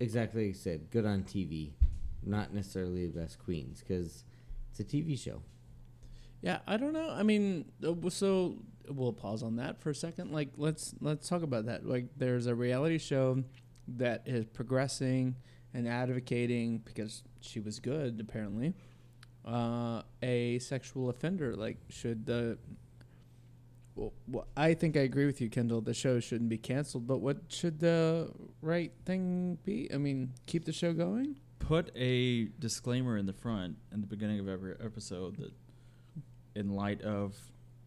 exactly 0.00 0.42
like 0.42 0.48
you 0.48 0.54
said 0.54 0.90
good 0.90 1.06
on 1.06 1.22
TV, 1.22 1.70
not 2.24 2.52
necessarily 2.52 3.06
the 3.06 3.20
best 3.20 3.38
queens 3.38 3.80
because 3.80 4.24
it's 4.70 4.80
a 4.80 4.84
TV 4.84 5.16
show. 5.16 5.40
Yeah, 6.40 6.58
I 6.66 6.76
don't 6.76 6.92
know. 6.92 7.10
I 7.10 7.22
mean, 7.22 7.66
uh, 7.86 8.10
so 8.10 8.56
we'll 8.88 9.12
pause 9.12 9.44
on 9.44 9.54
that 9.56 9.80
for 9.80 9.90
a 9.90 9.94
second. 9.94 10.32
Like, 10.32 10.48
let's 10.56 10.94
let's 11.00 11.28
talk 11.28 11.42
about 11.42 11.66
that. 11.66 11.86
Like, 11.86 12.06
there's 12.16 12.46
a 12.46 12.54
reality 12.56 12.98
show 12.98 13.44
that 13.86 14.24
is 14.26 14.46
progressing 14.46 15.36
and 15.72 15.86
advocating 15.86 16.78
because 16.78 17.22
she 17.40 17.60
was 17.60 17.78
good, 17.78 18.18
apparently. 18.20 18.74
Uh, 19.44 20.02
a 20.22 20.58
sexual 20.60 21.08
offender. 21.10 21.56
Like, 21.56 21.78
should 21.88 22.26
the 22.26 22.58
well, 23.94 24.12
well, 24.26 24.46
I 24.56 24.74
think 24.74 24.96
I 24.96 25.00
agree 25.00 25.26
with 25.26 25.40
you, 25.40 25.50
Kendall. 25.50 25.80
The 25.82 25.92
show 25.94 26.18
shouldn't 26.20 26.48
be 26.48 26.56
canceled, 26.58 27.06
but 27.06 27.18
what 27.18 27.38
should 27.48 27.78
the 27.80 28.30
right 28.62 28.92
thing 29.04 29.58
be? 29.64 29.90
I 29.92 29.98
mean, 29.98 30.32
keep 30.46 30.64
the 30.64 30.72
show 30.72 30.92
going. 30.94 31.38
Put 31.58 31.90
a 31.96 32.46
disclaimer 32.58 33.16
in 33.18 33.26
the 33.26 33.32
front 33.34 33.76
in 33.92 34.00
the 34.00 34.06
beginning 34.06 34.40
of 34.40 34.48
every 34.48 34.74
episode 34.82 35.36
that, 35.36 35.52
in 36.54 36.70
light 36.70 37.02
of 37.02 37.36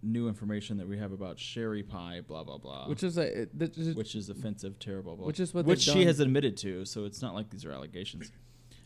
new 0.04 0.28
information 0.28 0.78
that 0.78 0.88
we 0.88 0.98
have 1.00 1.12
about 1.12 1.40
Sherry 1.40 1.82
Pie, 1.82 2.22
blah 2.28 2.44
blah 2.44 2.58
blah, 2.60 2.88
which 2.88 3.02
is 3.04 3.18
a 3.18 3.42
it- 3.44 3.50
is- 3.78 3.96
which 3.96 4.14
is 4.16 4.30
offensive, 4.30 4.78
terrible, 4.78 5.16
blah, 5.16 5.26
which 5.26 5.40
is 5.40 5.54
what 5.54 5.66
which 5.66 5.82
she 5.82 5.94
done. 5.96 6.04
has 6.08 6.20
admitted 6.20 6.56
to. 6.58 6.86
So 6.86 7.06
it's 7.06 7.22
not 7.22 7.34
like 7.34 7.50
these 7.50 7.66
are 7.66 7.72
allegations. 7.72 8.32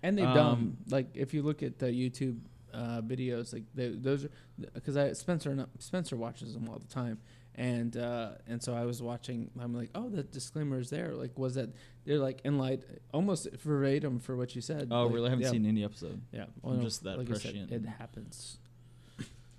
And 0.01 0.17
they've 0.17 0.25
Um, 0.25 0.35
done 0.35 0.77
like 0.89 1.07
if 1.15 1.33
you 1.33 1.41
look 1.41 1.61
at 1.61 1.79
the 1.79 1.87
YouTube 1.87 2.39
uh, 2.73 3.01
videos, 3.01 3.53
like 3.53 3.63
they, 3.73 3.89
those 3.89 4.25
are 4.25 4.29
because 4.73 4.97
I 4.97 5.13
Spencer 5.13 5.51
and 5.51 5.65
Spencer 5.79 6.15
watches 6.15 6.53
them 6.53 6.67
all 6.69 6.79
the 6.79 6.93
time, 6.93 7.19
and 7.55 7.95
uh, 7.97 8.31
and 8.47 8.61
so 8.61 8.73
I 8.73 8.85
was 8.85 9.01
watching. 9.01 9.49
I'm 9.59 9.73
like, 9.73 9.89
oh, 9.95 10.09
the 10.09 10.23
disclaimer 10.23 10.79
is 10.79 10.89
there. 10.89 11.13
Like, 11.13 11.37
was 11.37 11.55
that 11.55 11.69
they're 12.05 12.17
like 12.19 12.41
in 12.43 12.57
light 12.57 12.83
almost 13.13 13.47
verbatim 13.51 14.19
for 14.19 14.35
what 14.35 14.55
you 14.55 14.61
said. 14.61 14.87
Oh, 14.91 15.05
Like, 15.05 15.13
really? 15.13 15.27
I 15.27 15.29
haven't 15.31 15.45
yeah. 15.45 15.51
seen 15.51 15.65
any 15.65 15.83
episode. 15.83 16.21
Yeah, 16.31 16.45
I'm 16.63 16.81
just 16.81 17.03
that 17.03 17.17
like 17.17 17.29
I 17.31 17.35
said, 17.35 17.67
it 17.69 17.85
happens 17.85 18.57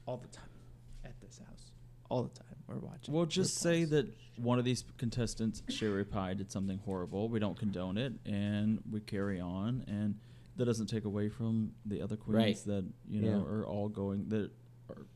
all 0.07 0.17
the 0.17 0.29
time 0.29 0.49
at 1.05 1.21
this 1.21 1.39
house. 1.39 1.73
All 2.09 2.23
the 2.23 2.37
time 2.39 2.57
we're 2.67 2.77
watching. 2.77 3.15
We'll 3.15 3.27
just 3.27 3.59
say 3.59 3.85
that 3.85 4.07
one 4.37 4.59
of 4.59 4.65
these 4.65 4.85
contestants, 4.99 5.63
Sherry 5.69 6.05
Pie, 6.05 6.35
did 6.35 6.51
something 6.51 6.81
horrible. 6.85 7.29
We 7.29 7.39
don't 7.39 7.59
condone 7.59 7.99
it, 7.99 8.13
and 8.25 8.81
we 8.91 9.01
carry 9.01 9.41
on. 9.41 9.85
And 9.87 10.17
that 10.61 10.67
doesn't 10.67 10.89
take 10.89 11.07
away 11.07 11.31
from 11.31 11.73
the 11.87 12.03
other 12.03 12.17
queens 12.17 12.37
Right. 12.37 12.65
that 12.67 12.85
you 13.09 13.23
know 13.23 13.39
Yeah. 13.47 13.53
are 13.55 13.67
all 13.67 13.89
going. 13.89 14.29
That 14.29 14.51
are, 14.91 15.07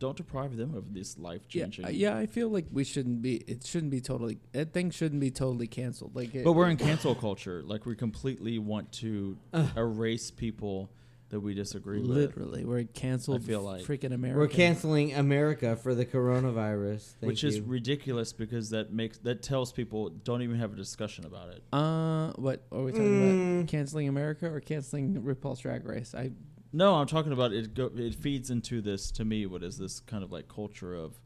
don't 0.00 0.16
deprive 0.16 0.56
them 0.56 0.74
of 0.74 0.92
this 0.92 1.16
life 1.18 1.42
Yeah, 1.50 1.64
changing. 1.64 1.84
uh, 1.84 1.88
yeah, 1.90 2.16
I 2.16 2.26
feel 2.26 2.48
like 2.48 2.66
we 2.72 2.82
shouldn't 2.82 3.22
be. 3.22 3.36
It 3.36 3.64
shouldn't 3.64 3.92
be 3.92 4.00
totally. 4.00 4.38
That 4.52 4.72
thing 4.72 4.90
shouldn't 4.90 5.20
be 5.20 5.30
totally 5.30 5.68
canceled. 5.68 6.16
Like, 6.16 6.34
it, 6.34 6.44
But 6.44 6.54
we're 6.54 6.68
in 6.68 6.76
cancel 6.76 7.14
culture. 7.14 7.62
Like 7.64 7.86
we 7.86 7.94
completely 7.94 8.58
want 8.58 8.90
to 8.94 9.36
Ugh. 9.52 9.70
erase 9.76 10.32
people 10.32 10.90
that 11.30 11.40
we 11.40 11.54
disagree 11.54 12.00
with. 12.00 12.08
literally 12.08 12.64
we're 12.64 12.84
canceled. 12.84 13.42
I 13.42 13.46
feel 13.46 13.62
like- 13.62 13.84
freaking 13.84 14.12
America. 14.12 14.38
We're 14.38 14.48
canceling 14.48 15.14
America 15.14 15.76
for 15.76 15.94
the 15.94 16.06
coronavirus. 16.06 17.14
Thank 17.20 17.28
which 17.28 17.44
is 17.44 17.60
ridiculous 17.60 18.32
because 18.32 18.70
that 18.70 18.92
makes 18.92 19.18
that 19.18 19.42
tells 19.42 19.72
people 19.72 20.08
don't 20.08 20.42
even 20.42 20.58
have 20.58 20.72
a 20.72 20.76
discussion 20.76 21.26
about 21.26 21.50
it. 21.50 21.62
Uh, 21.72 22.32
what 22.36 22.64
are 22.72 22.82
we 22.82 22.92
talking 22.92 23.22
about? 23.22 23.34
Mm. 23.34 23.68
Canceling 23.68 24.08
America 24.08 24.50
or 24.50 24.60
canceling 24.60 25.22
RuPaul's 25.22 25.60
Drag 25.60 25.84
Race? 25.84 26.14
I 26.14 26.30
No, 26.72 26.94
I'm 26.94 27.06
talking 27.06 27.32
about 27.32 27.52
it. 27.52 27.74
Go, 27.74 27.90
it 27.94 28.14
feeds 28.14 28.50
into 28.50 28.80
this 28.80 29.10
to 29.12 29.24
me. 29.24 29.46
What 29.46 29.62
is 29.62 29.78
this 29.78 30.00
kind 30.00 30.24
of 30.24 30.32
like 30.32 30.48
culture 30.48 30.94
of 30.94 31.20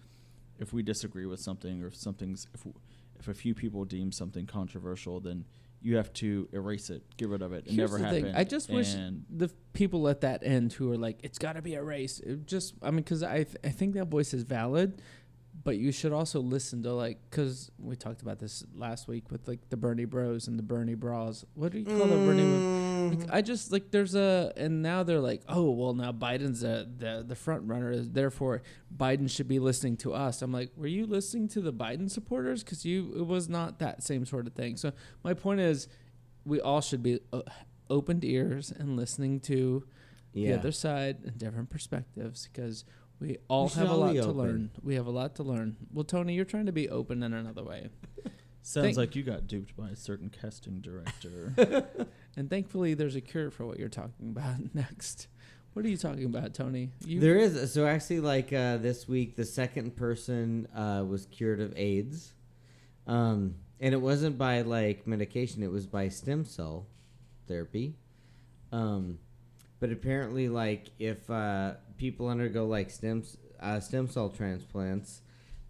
if 0.59 0.73
we 0.73 0.83
disagree 0.83 1.27
with 1.27 1.41
something 1.41 1.83
or 1.83 1.89
if 1.89 1.97
something's 1.97 2.47
if 2.55 2.67
if 3.19 3.29
a 3.29 3.35
few 3.35 3.55
people 3.55 3.85
deem 3.85 4.11
something 4.11 4.47
controversial, 4.47 5.21
then 5.21 5.45
you 5.83 5.97
have 5.97 6.13
to 6.15 6.49
erase 6.53 6.91
it, 6.91 7.03
get 7.17 7.29
rid 7.29 7.43
of 7.43 7.53
it. 7.53 7.67
It 7.67 7.73
Here's 7.73 7.91
never 7.91 7.99
the 8.03 8.11
thing, 8.11 8.25
happened. 8.27 8.37
I 8.39 8.45
just 8.45 8.71
wish- 8.71 8.95
And 8.95 9.25
the 9.29 9.49
people 9.73 10.09
at 10.09 10.21
that 10.21 10.43
end 10.45 10.73
who 10.75 10.93
are 10.93 10.97
like, 10.99 11.19
it's 11.23 11.39
got 11.39 11.55
to 11.55 11.63
be 11.63 11.75
a 11.75 11.83
race. 11.83 12.21
It 12.21 12.47
just, 12.47 12.75
I 12.83 12.91
mean, 12.91 12.99
because 12.99 13.23
I 13.23 13.45
th- 13.45 13.57
I 13.65 13.71
think 13.71 13.95
that 13.95 14.07
voice 14.09 14.33
is 14.35 14.43
valid, 14.45 15.03
but 15.65 15.77
you 15.77 15.93
should 15.93 16.13
also 16.13 16.41
listen 16.41 16.83
to 16.83 16.93
like, 16.93 17.19
because 17.31 17.71
we 17.79 17.95
talked 17.95 18.23
about 18.23 18.39
this 18.39 18.65
last 18.75 19.07
week 19.07 19.31
with 19.31 19.47
like 19.47 19.61
the 19.71 19.77
Bernie 19.77 20.05
Bros 20.05 20.49
and 20.49 20.59
the 20.59 20.63
Bernie 20.63 20.95
Bras. 20.95 21.45
What 21.55 21.73
do 21.73 21.79
you 21.79 21.85
call 21.85 22.07
the 22.07 22.17
Bernie? 22.17 22.43
Mm. 22.43 23.21
Like, 23.21 23.29
I 23.33 23.43
just 23.43 23.71
like 23.71 23.91
there's 23.91 24.15
a 24.15 24.53
and 24.57 24.83
now 24.83 25.03
they're 25.03 25.21
like 25.21 25.43
oh 25.49 25.71
well 25.71 25.95
now 25.95 26.13
Biden's 26.13 26.61
the 26.61 26.89
the 26.97 27.25
the 27.27 27.37
front 27.37 27.69
runner 27.69 27.97
therefore 27.97 28.63
Biden 28.97 29.31
should 29.31 29.49
be 29.49 29.59
listening 29.59 29.97
to 29.99 30.13
us. 30.15 30.43
I'm 30.43 30.53
like 30.53 30.71
were 30.77 30.87
you 30.87 31.07
listening 31.07 31.49
to 31.49 31.61
the 31.61 31.73
Biden 31.73 32.11
supporters 32.11 32.65
because 32.65 32.85
you 32.85 33.13
it 33.17 33.27
was 33.27 33.49
not 33.49 33.79
that 33.79 34.03
same 34.03 34.27
sort 34.27 34.47
of 34.47 34.55
thing. 34.55 34.77
So 34.77 34.93
my 35.23 35.35
point 35.35 35.61
is 35.61 35.89
we 36.45 36.61
all 36.61 36.81
should 36.81 37.03
be 37.03 37.21
uh, 37.33 37.43
opened 37.89 38.25
ears 38.25 38.73
and 38.77 38.97
listening 38.97 39.39
to 39.41 39.85
the 40.33 40.55
other 40.55 40.73
side 40.73 41.19
and 41.25 41.39
different 41.39 41.71
perspectives 41.71 42.49
because 42.51 42.85
we 43.21 43.39
all 43.49 43.67
We 43.67 43.73
have 43.75 43.91
a 43.91 43.95
lot 43.95 44.13
to 44.15 44.19
open. 44.23 44.37
learn. 44.37 44.71
We 44.83 44.95
have 44.97 45.07
a 45.07 45.11
lot 45.11 45.37
to 45.37 45.43
learn. 45.43 45.77
Well, 45.93 46.05
Tony, 46.05 46.35
you're 46.35 46.45
trying 46.45 46.67
to 46.67 46.73
be 46.73 46.89
open 46.89 47.23
in 47.23 47.33
another 47.33 47.63
way. 47.65 47.89
sounds 48.63 48.85
Thank- 48.87 48.97
like 48.97 49.17
you 49.17 49.23
got 49.23 49.47
duped 49.47 49.77
by 49.77 49.91
a 49.91 49.97
certain 49.97 50.31
casting 50.31 50.81
director. 50.81 51.87
And 52.35 52.49
thankfully, 52.49 52.95
there's 52.95 53.15
a 53.15 53.21
cure 53.21 53.51
for 53.51 53.67
what 53.67 53.79
you're 53.79 53.91
talking 53.91 54.31
about 54.31 54.57
next. 54.75 55.27
What 55.75 55.85
are 55.85 55.89
you 55.91 55.99
talking 55.99 56.25
about, 56.25 56.55
Tony? 56.55 56.89
You, 57.05 57.21
There 57.21 57.37
is 57.37 57.71
so 57.75 57.87
actually 57.87 58.21
like 58.21 58.55
uh, 58.55 58.79
this 58.79 59.07
week 59.07 59.37
the 59.37 59.45
second 59.45 59.97
person 59.97 60.67
uh, 60.75 61.05
was 61.07 61.27
cured 61.27 61.61
of 61.61 61.75
AIDS, 61.77 62.33
um, 63.07 63.57
and 63.81 63.93
it 63.93 64.01
wasn't 64.01 64.39
by 64.39 64.63
like 64.63 65.07
medication; 65.07 65.63
it 65.63 65.71
was 65.71 65.87
by 65.87 66.09
stem 66.09 66.47
cell 66.47 66.87
therapy. 67.49 67.97
Um, 68.73 69.19
but 69.79 69.93
apparently, 69.93 70.49
like 70.49 70.89
if 70.99 71.29
uh, 71.29 71.75
people 72.03 72.27
undergo 72.27 72.67
like 72.67 72.91
stem 72.91 73.23
uh, 73.61 73.79
stem 73.79 74.09
cell 74.09 74.29
transplants, 74.29 75.21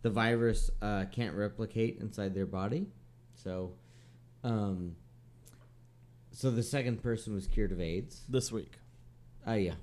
the 0.01 0.09
virus 0.09 0.71
uh, 0.81 1.05
can't 1.13 1.37
replicate 1.37 1.99
inside 2.01 2.35
their 2.35 2.47
body. 2.47 2.87
So, 3.35 3.73
um, 4.43 4.97
so 6.31 6.51
the 6.51 6.63
second 6.63 7.03
person 7.03 7.35
was 7.35 7.47
cured 7.47 7.71
of 7.71 7.83
AIDS. 7.83 8.23
this 8.31 8.51
week. 8.51 8.73
Uh, 9.47 9.53
yeah. 9.53 9.75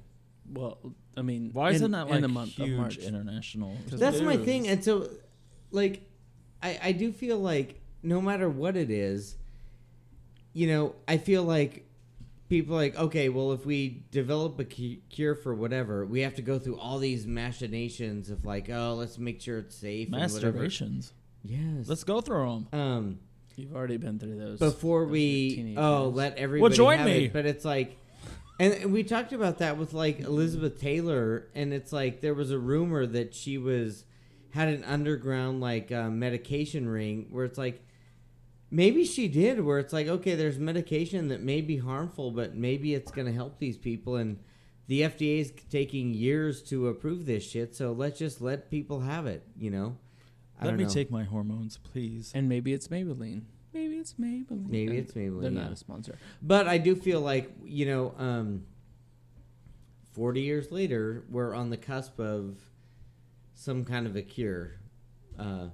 well, 0.51 0.79
I 1.15 1.21
mean, 1.21 1.51
Why 1.53 1.69
in, 1.69 1.75
isn't 1.75 1.91
that 1.91 2.07
like 2.07 2.15
in 2.15 2.21
the 2.23 2.27
month 2.27 2.53
huge 2.53 2.71
of 2.71 2.77
March? 2.79 2.97
international? 2.97 3.77
That's 3.91 4.19
my 4.21 4.35
news? 4.35 4.45
thing, 4.45 4.67
and 4.67 4.83
so, 4.83 5.07
like, 5.69 6.01
I 6.63 6.79
I 6.81 6.91
do 6.93 7.11
feel 7.11 7.37
like 7.37 7.79
no 8.01 8.21
matter 8.21 8.49
what 8.49 8.75
it 8.75 8.89
is, 8.89 9.35
you 10.53 10.65
know, 10.65 10.95
I 11.07 11.17
feel 11.17 11.43
like 11.43 11.85
people 12.49 12.75
are 12.75 12.79
like 12.79 12.97
okay, 12.97 13.29
well, 13.29 13.51
if 13.53 13.65
we 13.65 14.03
develop 14.11 14.59
a 14.59 14.65
cure 14.65 15.35
for 15.35 15.53
whatever, 15.53 16.05
we 16.05 16.21
have 16.21 16.35
to 16.35 16.41
go 16.41 16.59
through 16.59 16.77
all 16.79 16.97
these 16.99 17.25
machinations 17.25 18.29
of 18.29 18.45
like, 18.45 18.69
oh, 18.69 18.95
let's 18.95 19.17
make 19.17 19.39
sure 19.41 19.59
it's 19.59 19.75
safe. 19.75 20.09
and 20.11 20.31
whatever. 20.31 20.59
Masturbations. 20.59 21.11
Yes. 21.43 21.87
Let's 21.87 22.03
go 22.03 22.21
through 22.21 22.65
them. 22.71 22.79
um 22.79 23.19
You've 23.55 23.75
already 23.75 23.97
been 23.97 24.19
through 24.19 24.37
those 24.37 24.59
before 24.59 25.03
those 25.03 25.11
we 25.11 25.75
oh 25.77 26.05
years. 26.05 26.15
let 26.15 26.37
everybody 26.37 26.75
join 26.75 26.97
have 26.97 27.07
me. 27.07 27.25
it. 27.25 27.33
but 27.33 27.45
it's 27.45 27.65
like 27.65 27.97
and 28.57 28.73
and 28.73 28.93
we 28.93 29.03
talked 29.03 29.33
about 29.33 29.57
that 29.57 29.75
with 29.77 29.91
like 29.93 30.21
elizabeth 30.21 30.79
taylor 30.79 31.47
and 31.55 31.73
it's 31.73 31.91
like 31.91 32.21
there 32.21 32.33
was 32.33 32.51
a 32.51 32.57
rumor 32.59 33.05
that 33.05 33.35
she 33.35 33.57
was 33.57 34.05
had 34.51 34.69
an 34.69 34.85
underground 34.85 35.59
like 35.59 35.91
uh, 35.91 36.09
medication 36.09 36.87
ring 36.87 37.27
where 37.31 37.43
it's 37.43 37.57
like 37.57 37.83
maybe 38.71 39.03
she 39.03 39.27
did 39.27 39.59
where 39.61 39.79
it's 39.79 39.93
like 39.93 40.07
okay 40.07 40.35
there's 40.35 40.59
medication 40.59 41.27
that 41.29 41.41
may 41.41 41.61
be 41.61 41.77
harmful 41.77 42.31
but 42.31 42.55
maybe 42.55 42.93
it's 42.93 43.11
going 43.11 43.25
to 43.27 43.33
help 43.33 43.57
these 43.59 43.77
people 43.77 44.15
and 44.15 44.37
the 44.87 45.01
fda 45.01 45.39
is 45.41 45.53
taking 45.69 46.13
years 46.13 46.61
to 46.61 46.87
approve 46.87 47.25
this 47.25 47.43
shit 47.49 47.75
so 47.75 47.91
let's 47.91 48.19
just 48.19 48.41
let 48.41 48.69
people 48.69 49.01
have 49.01 49.25
it 49.27 49.43
you 49.57 49.69
know 49.71 49.97
I 50.61 50.65
Let 50.65 50.75
me 50.75 50.83
know. 50.83 50.89
take 50.89 51.09
my 51.09 51.23
hormones, 51.23 51.77
please. 51.77 52.33
and 52.35 52.49
maybe 52.49 52.73
it's 52.73 52.89
Maybelline. 52.89 53.43
Maybe 53.73 53.95
it's 53.95 54.15
Maybelline. 54.15 54.67
Maybe 54.69 54.97
it's 54.97 55.13
Maybelline, 55.13 55.41
They're 55.41 55.51
yeah. 55.51 55.61
not 55.63 55.71
a 55.71 55.75
sponsor. 55.77 56.17
But 56.41 56.67
I 56.67 56.77
do 56.77 56.97
feel 56.97 57.21
like 57.21 57.49
you 57.63 57.85
know, 57.85 58.13
um, 58.17 58.65
forty 60.11 60.41
years 60.41 60.69
later, 60.69 61.23
we're 61.29 61.53
on 61.55 61.69
the 61.69 61.77
cusp 61.77 62.19
of 62.19 62.57
some 63.53 63.85
kind 63.85 64.05
of 64.05 64.17
a 64.17 64.21
cure. 64.21 64.71
Uh, 65.37 65.67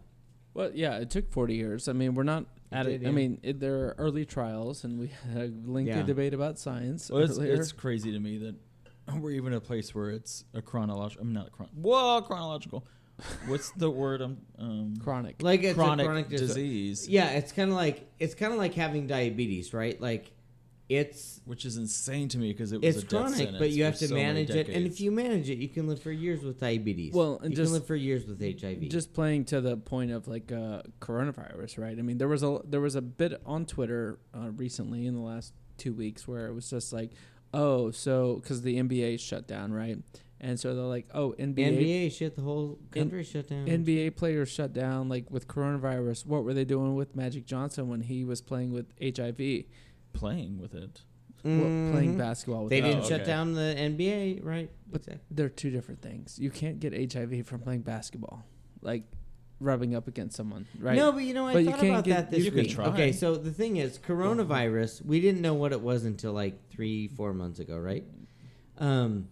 Well, 0.53 0.69
yeah, 0.75 0.97
it 0.97 1.09
took 1.09 1.31
40 1.31 1.55
years. 1.55 1.87
I 1.87 1.93
mean, 1.93 2.13
we're 2.13 2.21
not 2.23 2.45
at 2.75 2.85
did, 2.85 3.03
it. 3.03 3.07
I 3.07 3.11
mean, 3.11 3.39
it, 3.43 3.59
there 3.59 3.75
are 3.87 3.95
early 3.97 4.25
trials, 4.25 4.83
and 4.83 4.99
we 4.99 5.07
had 5.33 5.53
a 5.65 5.69
lengthy 5.71 5.91
Yeah. 5.91 6.03
debate 6.03 6.33
about 6.33 6.59
science 6.59 7.09
Well, 7.09 7.23
it's, 7.23 7.37
it's 7.39 7.71
crazy 7.71 8.11
to 8.11 8.19
me 8.19 8.37
that 8.39 8.55
we're 9.19 9.31
even 9.31 9.53
at 9.53 9.57
a 9.57 9.61
place 9.61 9.93
where 9.93 10.09
it's 10.09 10.45
a 10.53 10.61
chronological. 10.61 11.25
I'm 11.25 11.33
not 11.33 11.51
chron. 11.51 11.69
Whoa, 11.73 12.21
chronological. 12.21 12.85
What's 13.47 13.71
the 13.71 13.89
word? 13.89 14.21
I'm 14.21 14.37
um, 14.59 14.93
chronic. 15.01 15.41
like 15.41 15.63
it's 15.63 15.75
chronic, 15.75 16.03
a 16.03 16.07
chronic 16.07 16.29
dis- 16.29 16.41
disease, 16.41 17.07
Yeah, 17.07 17.29
it's 17.29 17.51
kind 17.53 17.69
of 17.69 17.75
like 17.77 18.09
it's 18.19 18.35
kind 18.35 18.51
of 18.51 18.59
like 18.59 18.73
having 18.73 19.07
diabetes, 19.07 19.73
right? 19.73 19.99
Like 20.01 20.31
it's 20.87 21.41
which 21.45 21.65
is 21.65 21.77
insane 21.77 22.27
to 22.29 22.37
me 22.37 22.51
because 22.51 22.71
it 22.71 22.81
was 22.81 22.95
it's 22.95 23.03
a 23.03 23.07
death 23.07 23.21
chronic, 23.21 23.37
sentence 23.37 23.57
but 23.57 23.71
you 23.71 23.83
have 23.83 23.97
to 23.97 24.07
so 24.07 24.13
manage 24.15 24.51
it, 24.51 24.69
and 24.69 24.85
if 24.85 25.01
you 25.01 25.11
manage 25.11 25.49
it, 25.49 25.57
you 25.57 25.67
can 25.67 25.87
live 25.87 26.01
for 26.01 26.11
years 26.11 26.43
with 26.43 26.59
diabetes. 26.59 27.13
Well, 27.13 27.39
and 27.41 27.51
you 27.51 27.55
just- 27.55 27.69
can 27.69 27.73
live 27.73 27.87
for 27.87 27.95
years 27.95 28.25
with 28.25 28.39
HIV. 28.39 28.89
Just 28.89 29.13
playing 29.13 29.45
to 29.45 29.61
the 29.61 29.77
point 29.77 30.11
of 30.11 30.27
like 30.27 30.51
uh, 30.51 30.83
coronavirus, 30.99 31.79
right? 31.79 31.97
I 31.97 32.01
mean, 32.01 32.17
there 32.19 32.27
was 32.27 32.43
a 32.43 32.59
there 32.65 32.81
was 32.81 32.95
a 32.95 33.01
bit 33.01 33.41
on 33.45 33.65
Twitter 33.65 34.19
uh, 34.35 34.51
recently 34.51 35.07
in 35.07 35.15
the 35.15 35.21
last 35.21 35.53
two 35.77 35.93
weeks 35.93 36.27
where 36.27 36.47
it 36.47 36.53
was 36.53 36.69
just 36.69 36.93
like, 36.93 37.11
oh, 37.53 37.89
so 37.89 38.35
because 38.35 38.61
the 38.61 38.77
NBA 38.77 39.19
shut 39.19 39.47
down, 39.47 39.73
right? 39.73 39.97
And 40.41 40.59
so 40.59 40.75
they're 40.75 40.83
like, 40.83 41.07
oh, 41.13 41.33
NBA 41.39 41.79
NBA 41.79 42.11
shit, 42.15 42.35
the 42.35 42.41
whole 42.41 42.77
country 42.91 43.23
shut 43.23 43.47
down. 43.47 43.65
NBA 43.65 44.15
players 44.15 44.49
shut 44.49 44.73
down 44.73 45.09
like 45.09 45.31
with 45.31 45.47
coronavirus. 45.47 46.25
What 46.25 46.43
were 46.43 46.53
they 46.53 46.65
doing 46.65 46.93
with 46.93 47.15
Magic 47.15 47.45
Johnson 47.45 47.87
when 47.87 48.01
he 48.01 48.23
was 48.23 48.41
playing 48.41 48.71
with 48.71 48.93
HIV? 49.01 49.63
Playing 50.15 50.59
with 50.59 50.73
it. 50.73 51.01
What, 51.43 51.91
playing 51.93 52.17
basketball 52.17 52.63
with 52.63 52.71
They 52.71 52.81
HIV? 52.81 52.91
didn't 52.91 53.03
shut 53.07 53.21
okay. 53.21 53.25
down 53.29 53.53
the 53.53 53.75
NBA, 53.77 54.43
right? 54.43 54.71
But 54.91 55.01
Exactly. 55.01 55.21
they're 55.29 55.49
two 55.49 55.69
different 55.69 56.01
things. 56.01 56.39
You 56.39 56.49
can't 56.49 56.79
get 56.79 57.13
HIV 57.13 57.45
from 57.45 57.59
playing 57.61 57.81
basketball, 57.81 58.43
like 58.81 59.03
rubbing 59.59 59.93
up 59.95 60.07
against 60.07 60.35
someone, 60.35 60.65
right? 60.79 60.95
No, 60.97 61.11
but 61.11 61.19
you 61.19 61.35
know, 61.35 61.45
I 61.45 61.53
But 61.53 61.59
you 61.65 61.69
thought 61.71 61.79
can't 61.81 61.89
about 61.91 62.03
get- 62.05 62.15
that 62.15 62.31
this 62.31 62.45
you 62.45 62.51
could 62.51 62.63
week. 62.63 62.71
try. 62.71 62.85
Okay, 62.87 63.11
so 63.11 63.35
the 63.35 63.51
thing 63.51 63.77
is, 63.77 63.99
coronavirus, 63.99 65.05
we 65.05 65.21
didn't 65.21 65.41
know 65.41 65.53
what 65.53 65.71
it 65.71 65.81
was 65.81 66.03
until 66.03 66.33
like 66.33 66.69
three, 66.71 67.09
four 67.09 67.31
months 67.33 67.59
ago, 67.59 67.77
right? 67.77 68.05
Um, 68.79 69.27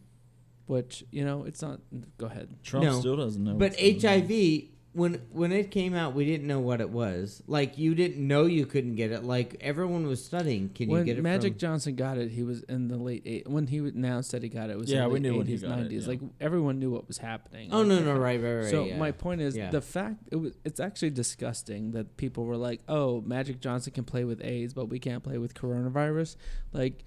Which 0.68 1.04
you 1.12 1.26
know, 1.26 1.44
it's 1.46 1.62
not. 1.62 1.80
Go 2.18 2.28
ahead. 2.28 2.56
Trump 2.64 2.86
No. 2.86 3.00
still 3.00 3.18
doesn't 3.18 3.44
know. 3.44 3.56
but 3.56 3.72
what's 3.72 3.82
going 3.82 4.22
on. 4.24 4.28
HIV 4.30 4.64
when 4.94 5.16
when 5.32 5.52
it 5.52 5.72
came 5.72 5.96
out, 5.96 6.14
we 6.14 6.24
didn't 6.24 6.46
know 6.46 6.60
what 6.60 6.80
it 6.80 6.90
was. 6.92 7.42
Like 7.48 7.80
you 7.80 7.96
didn't 7.96 8.26
know 8.28 8.46
you 8.46 8.66
couldn't 8.68 8.94
get 8.96 9.12
it. 9.12 9.24
Like 9.24 9.58
everyone 9.60 10.06
was 10.06 10.24
studying. 10.24 10.70
Can 10.70 10.88
when 10.90 11.00
you 11.00 11.06
get 11.06 11.18
it? 11.18 11.22
Magic 11.24 11.54
from? 11.54 11.60
Johnson 11.60 11.96
got 11.96 12.20
it, 12.20 12.30
he 12.32 12.44
was 12.44 12.62
in 12.64 12.90
the 12.90 12.98
late 12.98 13.24
eight. 13.26 13.48
When 13.50 13.66
he 13.68 13.80
announced 13.80 14.32
that 14.34 14.44
he 14.44 14.50
got 14.50 14.70
it, 14.70 14.74
it 14.74 14.78
was 14.78 14.92
Yeah, 14.92 14.98
in 15.00 15.04
the 15.06 15.10
we 15.10 15.14
late 15.16 15.22
knew 15.24 15.38
when 15.40 15.48
he 15.48 15.56
80s, 15.56 15.62
got 15.68 15.80
it, 15.80 15.90
90s. 15.90 16.02
yeah. 16.02 16.08
Like 16.08 16.20
everyone 16.40 16.78
knew 16.80 16.92
what 16.92 17.08
was 17.08 17.18
happening. 17.18 17.70
Oh 17.72 17.80
Like, 17.80 17.88
no 17.88 18.00
no 18.02 18.16
right 18.20 18.40
right 18.40 18.54
right. 18.54 18.70
So 18.70 18.86
yeah. 18.86 18.98
my 18.98 19.12
point 19.12 19.42
is 19.42 19.56
Yeah. 19.58 19.72
the 19.72 19.82
fact 19.82 20.30
it 20.32 20.36
was 20.36 20.54
it's 20.64 20.80
actually 20.80 21.10
disgusting 21.10 21.92
that 21.92 22.16
people 22.18 22.46
were 22.46 22.58
like, 22.58 22.82
"Oh, 22.88 23.22
Magic 23.22 23.60
Johnson 23.62 23.94
can 23.94 24.04
play 24.04 24.24
with 24.26 24.44
AIDS, 24.44 24.76
but 24.76 24.90
we 24.90 25.00
can't 25.00 25.24
play 25.24 25.40
with 25.40 25.56
coronavirus." 25.56 26.36
Like 26.72 27.04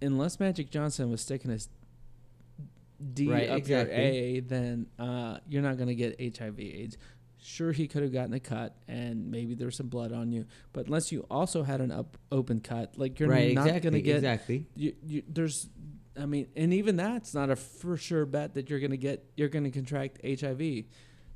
unless 0.00 0.38
Magic 0.38 0.70
Johnson 0.70 1.10
was 1.10 1.20
sticking 1.22 1.50
his 1.50 1.68
D 3.14 3.30
Right, 3.30 3.48
up 3.48 3.58
exactly. 3.58 3.94
your 3.94 4.04
A, 4.04 4.40
then 4.40 4.86
uh, 4.98 5.38
you're 5.48 5.62
not 5.62 5.76
going 5.76 5.88
to 5.88 5.94
get 5.94 6.36
HIV 6.38 6.58
AIDS. 6.58 6.96
Sure, 7.40 7.70
he 7.70 7.86
could 7.86 8.02
have 8.02 8.12
gotten 8.12 8.34
a 8.34 8.40
cut, 8.40 8.76
and 8.88 9.30
maybe 9.30 9.54
there's 9.54 9.76
some 9.76 9.86
blood 9.86 10.12
on 10.12 10.32
you. 10.32 10.44
But 10.72 10.86
unless 10.86 11.12
you 11.12 11.24
also 11.30 11.62
had 11.62 11.80
an 11.80 11.92
up 11.92 12.18
open 12.32 12.60
cut, 12.60 12.98
like 12.98 13.20
you're 13.20 13.28
right 13.28 13.54
not 13.54 13.66
exactly 13.66 13.90
going 13.90 13.94
to 13.94 14.02
get 14.02 14.16
exactly. 14.16 14.66
you, 14.74 14.94
you 15.06 15.22
there's 15.28 15.68
i 16.20 16.26
mean 16.26 16.48
and 16.56 16.72
even 16.74 16.96
that's 16.96 17.34
not 17.34 17.50
a 17.50 17.56
for 17.56 17.96
sure 17.96 18.26
bet 18.26 18.54
that 18.54 18.68
you're 18.68 18.80
going 18.80 18.90
to 18.90 18.96
get 18.96 19.24
you're 19.36 19.48
going 19.48 19.64
to 19.64 19.70
contract 19.70 20.18
hiv 20.40 20.62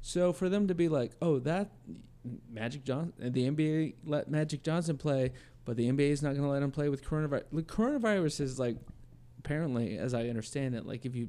so 0.00 0.32
for 0.32 0.48
them 0.48 0.66
to 0.68 0.74
be 0.74 0.88
like 0.88 1.12
oh 1.22 1.38
that 1.38 1.72
magic 2.50 2.84
johnson 2.84 3.12
the 3.32 3.50
nba 3.50 3.94
let 4.04 4.30
magic 4.30 4.62
johnson 4.62 4.96
play 4.96 5.32
but 5.64 5.76
the 5.76 5.88
nba 5.90 6.00
is 6.10 6.22
not 6.22 6.30
going 6.30 6.42
to 6.42 6.48
let 6.48 6.62
him 6.62 6.70
play 6.70 6.88
with 6.88 7.04
coronavirus 7.04 7.44
the 7.52 7.62
coronavirus 7.62 8.40
is 8.40 8.58
like 8.58 8.76
apparently 9.38 9.98
as 9.98 10.14
i 10.14 10.28
understand 10.28 10.74
it 10.74 10.86
like 10.86 11.04
if 11.04 11.14
you 11.14 11.28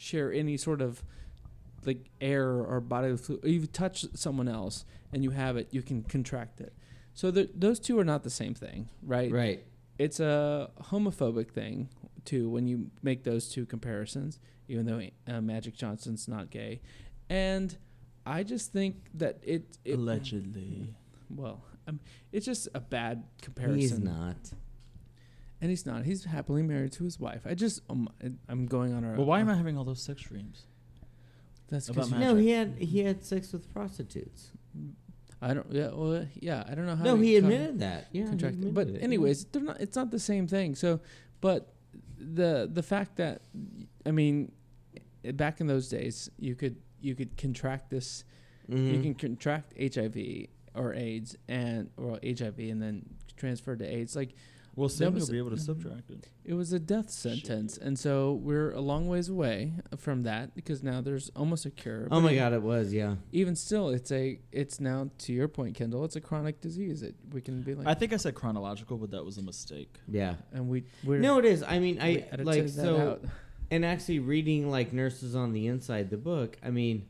share 0.00 0.32
any 0.32 0.56
sort 0.56 0.80
of 0.80 1.02
like 1.84 2.08
air 2.22 2.48
or 2.48 2.80
bodily 2.80 3.16
fluid 3.18 3.44
you 3.44 3.66
touch 3.66 4.06
someone 4.14 4.48
else 4.48 4.84
and 5.12 5.22
you 5.22 5.30
have 5.30 5.56
it 5.58 5.68
you 5.72 5.82
can 5.82 6.02
contract 6.02 6.58
it 6.60 6.72
so 7.12 7.30
the, 7.30 7.50
those 7.54 7.78
two 7.78 7.98
are 7.98 8.04
not 8.04 8.22
the 8.22 8.30
same 8.30 8.54
thing 8.54 8.88
right 9.02 9.30
Right. 9.30 9.62
it's 9.98 10.18
a 10.18 10.70
homophobic 10.90 11.50
thing 11.50 11.88
too 12.24 12.48
when 12.48 12.66
you 12.66 12.90
make 13.02 13.24
those 13.24 13.48
two 13.50 13.66
comparisons 13.66 14.38
even 14.68 14.86
though 14.86 15.02
uh, 15.32 15.40
magic 15.42 15.74
johnson's 15.76 16.26
not 16.28 16.48
gay 16.50 16.80
and 17.28 17.76
i 18.24 18.42
just 18.42 18.72
think 18.72 18.94
that 19.14 19.38
it, 19.42 19.76
it 19.84 19.94
Allegedly. 19.98 20.94
well 21.28 21.62
um, 21.88 22.00
it's 22.32 22.46
just 22.46 22.68
a 22.74 22.80
bad 22.80 23.24
comparison 23.42 23.78
He's 23.80 23.98
not. 23.98 24.36
And 25.60 25.70
he's 25.70 25.84
not 25.86 26.04
he's 26.04 26.24
happily 26.24 26.62
married 26.62 26.92
to 26.92 27.04
his 27.04 27.18
wife 27.20 27.42
i 27.46 27.54
just 27.54 27.80
um, 27.90 28.08
i'm 28.48 28.66
going 28.66 28.92
on 28.94 29.04
a 29.04 29.12
Well, 29.16 29.26
why 29.26 29.40
am 29.40 29.48
I 29.48 29.54
having 29.54 29.76
all 29.78 29.84
those 29.84 30.02
sex 30.02 30.22
dreams? 30.22 30.64
that's 31.68 31.88
about 31.88 32.06
because 32.06 32.10
Magic? 32.10 32.26
No, 32.28 32.36
he 32.36 32.50
had 32.50 32.74
he 32.78 33.00
had 33.00 33.24
sex 33.24 33.52
with 33.52 33.72
prostitutes. 33.72 34.50
i 35.42 35.54
don't 35.54 35.70
yeah 35.70 35.90
well 35.92 36.26
yeah 36.34 36.64
i 36.68 36.74
don't 36.74 36.86
know 36.86 36.96
how 36.96 37.04
No, 37.04 37.16
to 37.16 37.22
he 37.22 37.32
co- 37.32 37.38
admitted 37.38 37.78
that. 37.80 38.08
Yeah, 38.12 38.26
contracted. 38.26 38.64
admitted 38.64 38.74
But 38.74 38.88
it, 38.88 38.94
yeah. 38.94 39.00
anyways, 39.04 39.44
they're 39.46 39.62
not. 39.62 39.80
It's 39.80 39.96
not 39.96 40.10
the 40.10 40.18
same 40.18 40.46
thing. 40.46 40.74
So, 40.74 41.00
but 41.40 41.72
the 42.18 42.68
the 42.72 42.82
fact 42.82 43.16
that 43.16 43.42
I 44.04 44.10
mean, 44.10 44.52
back 45.34 45.60
in 45.60 45.66
those 45.66 45.88
days, 45.88 46.30
you 46.38 46.54
could 46.54 46.76
you 47.00 47.14
could 47.14 47.36
contract 47.36 47.90
this. 47.90 48.24
You 48.68 48.76
Mhm. 48.76 49.02
can 49.02 49.14
contract 49.14 49.72
HIV 49.80 50.46
or 50.74 50.94
AIDS 50.94 51.36
and 51.48 51.90
or 51.96 52.18
HIV 52.22 52.58
and 52.70 52.80
then 52.82 53.04
transfer 53.36 53.74
to 53.76 53.84
AIDS. 53.84 54.14
Like 54.14 54.34
Well, 54.76 54.88
soon 54.88 55.14
was- 55.14 55.28
you'll 55.28 55.32
be 55.32 55.38
able 55.38 55.50
to 55.50 55.56
uh-huh. 55.56 55.64
subtract 55.82 56.10
it. 56.10 56.28
it 56.44 56.54
was 56.54 56.72
a 56.72 56.78
death 56.78 57.10
sentence, 57.10 57.76
and 57.76 57.98
so 57.98 58.34
we're 58.34 58.70
a 58.72 58.80
long 58.80 59.08
ways 59.08 59.28
away 59.28 59.74
from 59.98 60.22
that 60.22 60.54
because 60.54 60.82
now 60.82 61.00
there's 61.00 61.30
almost 61.36 61.66
a 61.66 61.70
cure. 61.70 62.08
Oh 62.10 62.20
my 62.20 62.34
god, 62.34 62.52
it 62.52 62.62
was 62.62 62.92
yeah. 62.92 63.16
Even 63.32 63.56
still, 63.56 63.88
it's 63.90 64.10
a 64.12 64.38
it's 64.52 64.80
now 64.80 65.10
to 65.18 65.32
your 65.32 65.48
point, 65.48 65.74
Kendall. 65.76 66.04
It's 66.04 66.16
a 66.16 66.20
chronic 66.20 66.60
disease. 66.60 67.02
It 67.02 67.14
we 67.32 67.40
can 67.40 67.62
be 67.62 67.74
like, 67.74 67.86
I 67.86 67.94
think 67.94 68.12
I 68.12 68.16
said 68.16 68.34
chronological, 68.34 68.96
but 68.96 69.10
that 69.10 69.24
was 69.24 69.38
a 69.38 69.42
mistake. 69.42 69.94
Yeah. 70.08 70.34
and 70.52 70.68
we 70.68 70.84
we're 71.04 71.18
No, 71.18 71.38
it 71.38 71.44
is. 71.44 71.62
I 71.62 71.78
mean, 71.78 72.00
I 72.00 72.26
like 72.38 72.68
so. 72.68 72.96
out. 72.96 73.24
and 73.70 73.84
actually 73.84 74.18
reading 74.18 74.70
like 74.70 74.92
nurses 74.92 75.34
on 75.36 75.52
the 75.52 75.66
inside 75.68 76.10
the 76.10 76.16
book 76.16 76.56
i 76.62 76.70
mean 76.70 77.06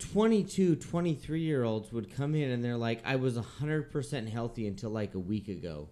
22 0.00 0.76
23 0.76 1.40
year 1.40 1.62
olds 1.62 1.92
would 1.92 2.14
come 2.14 2.34
in 2.34 2.50
and 2.50 2.64
they're 2.64 2.76
like 2.76 3.00
i 3.04 3.16
was 3.16 3.36
100% 3.36 4.28
healthy 4.28 4.66
until 4.66 4.90
like 4.90 5.14
a 5.14 5.18
week 5.18 5.48
ago 5.48 5.88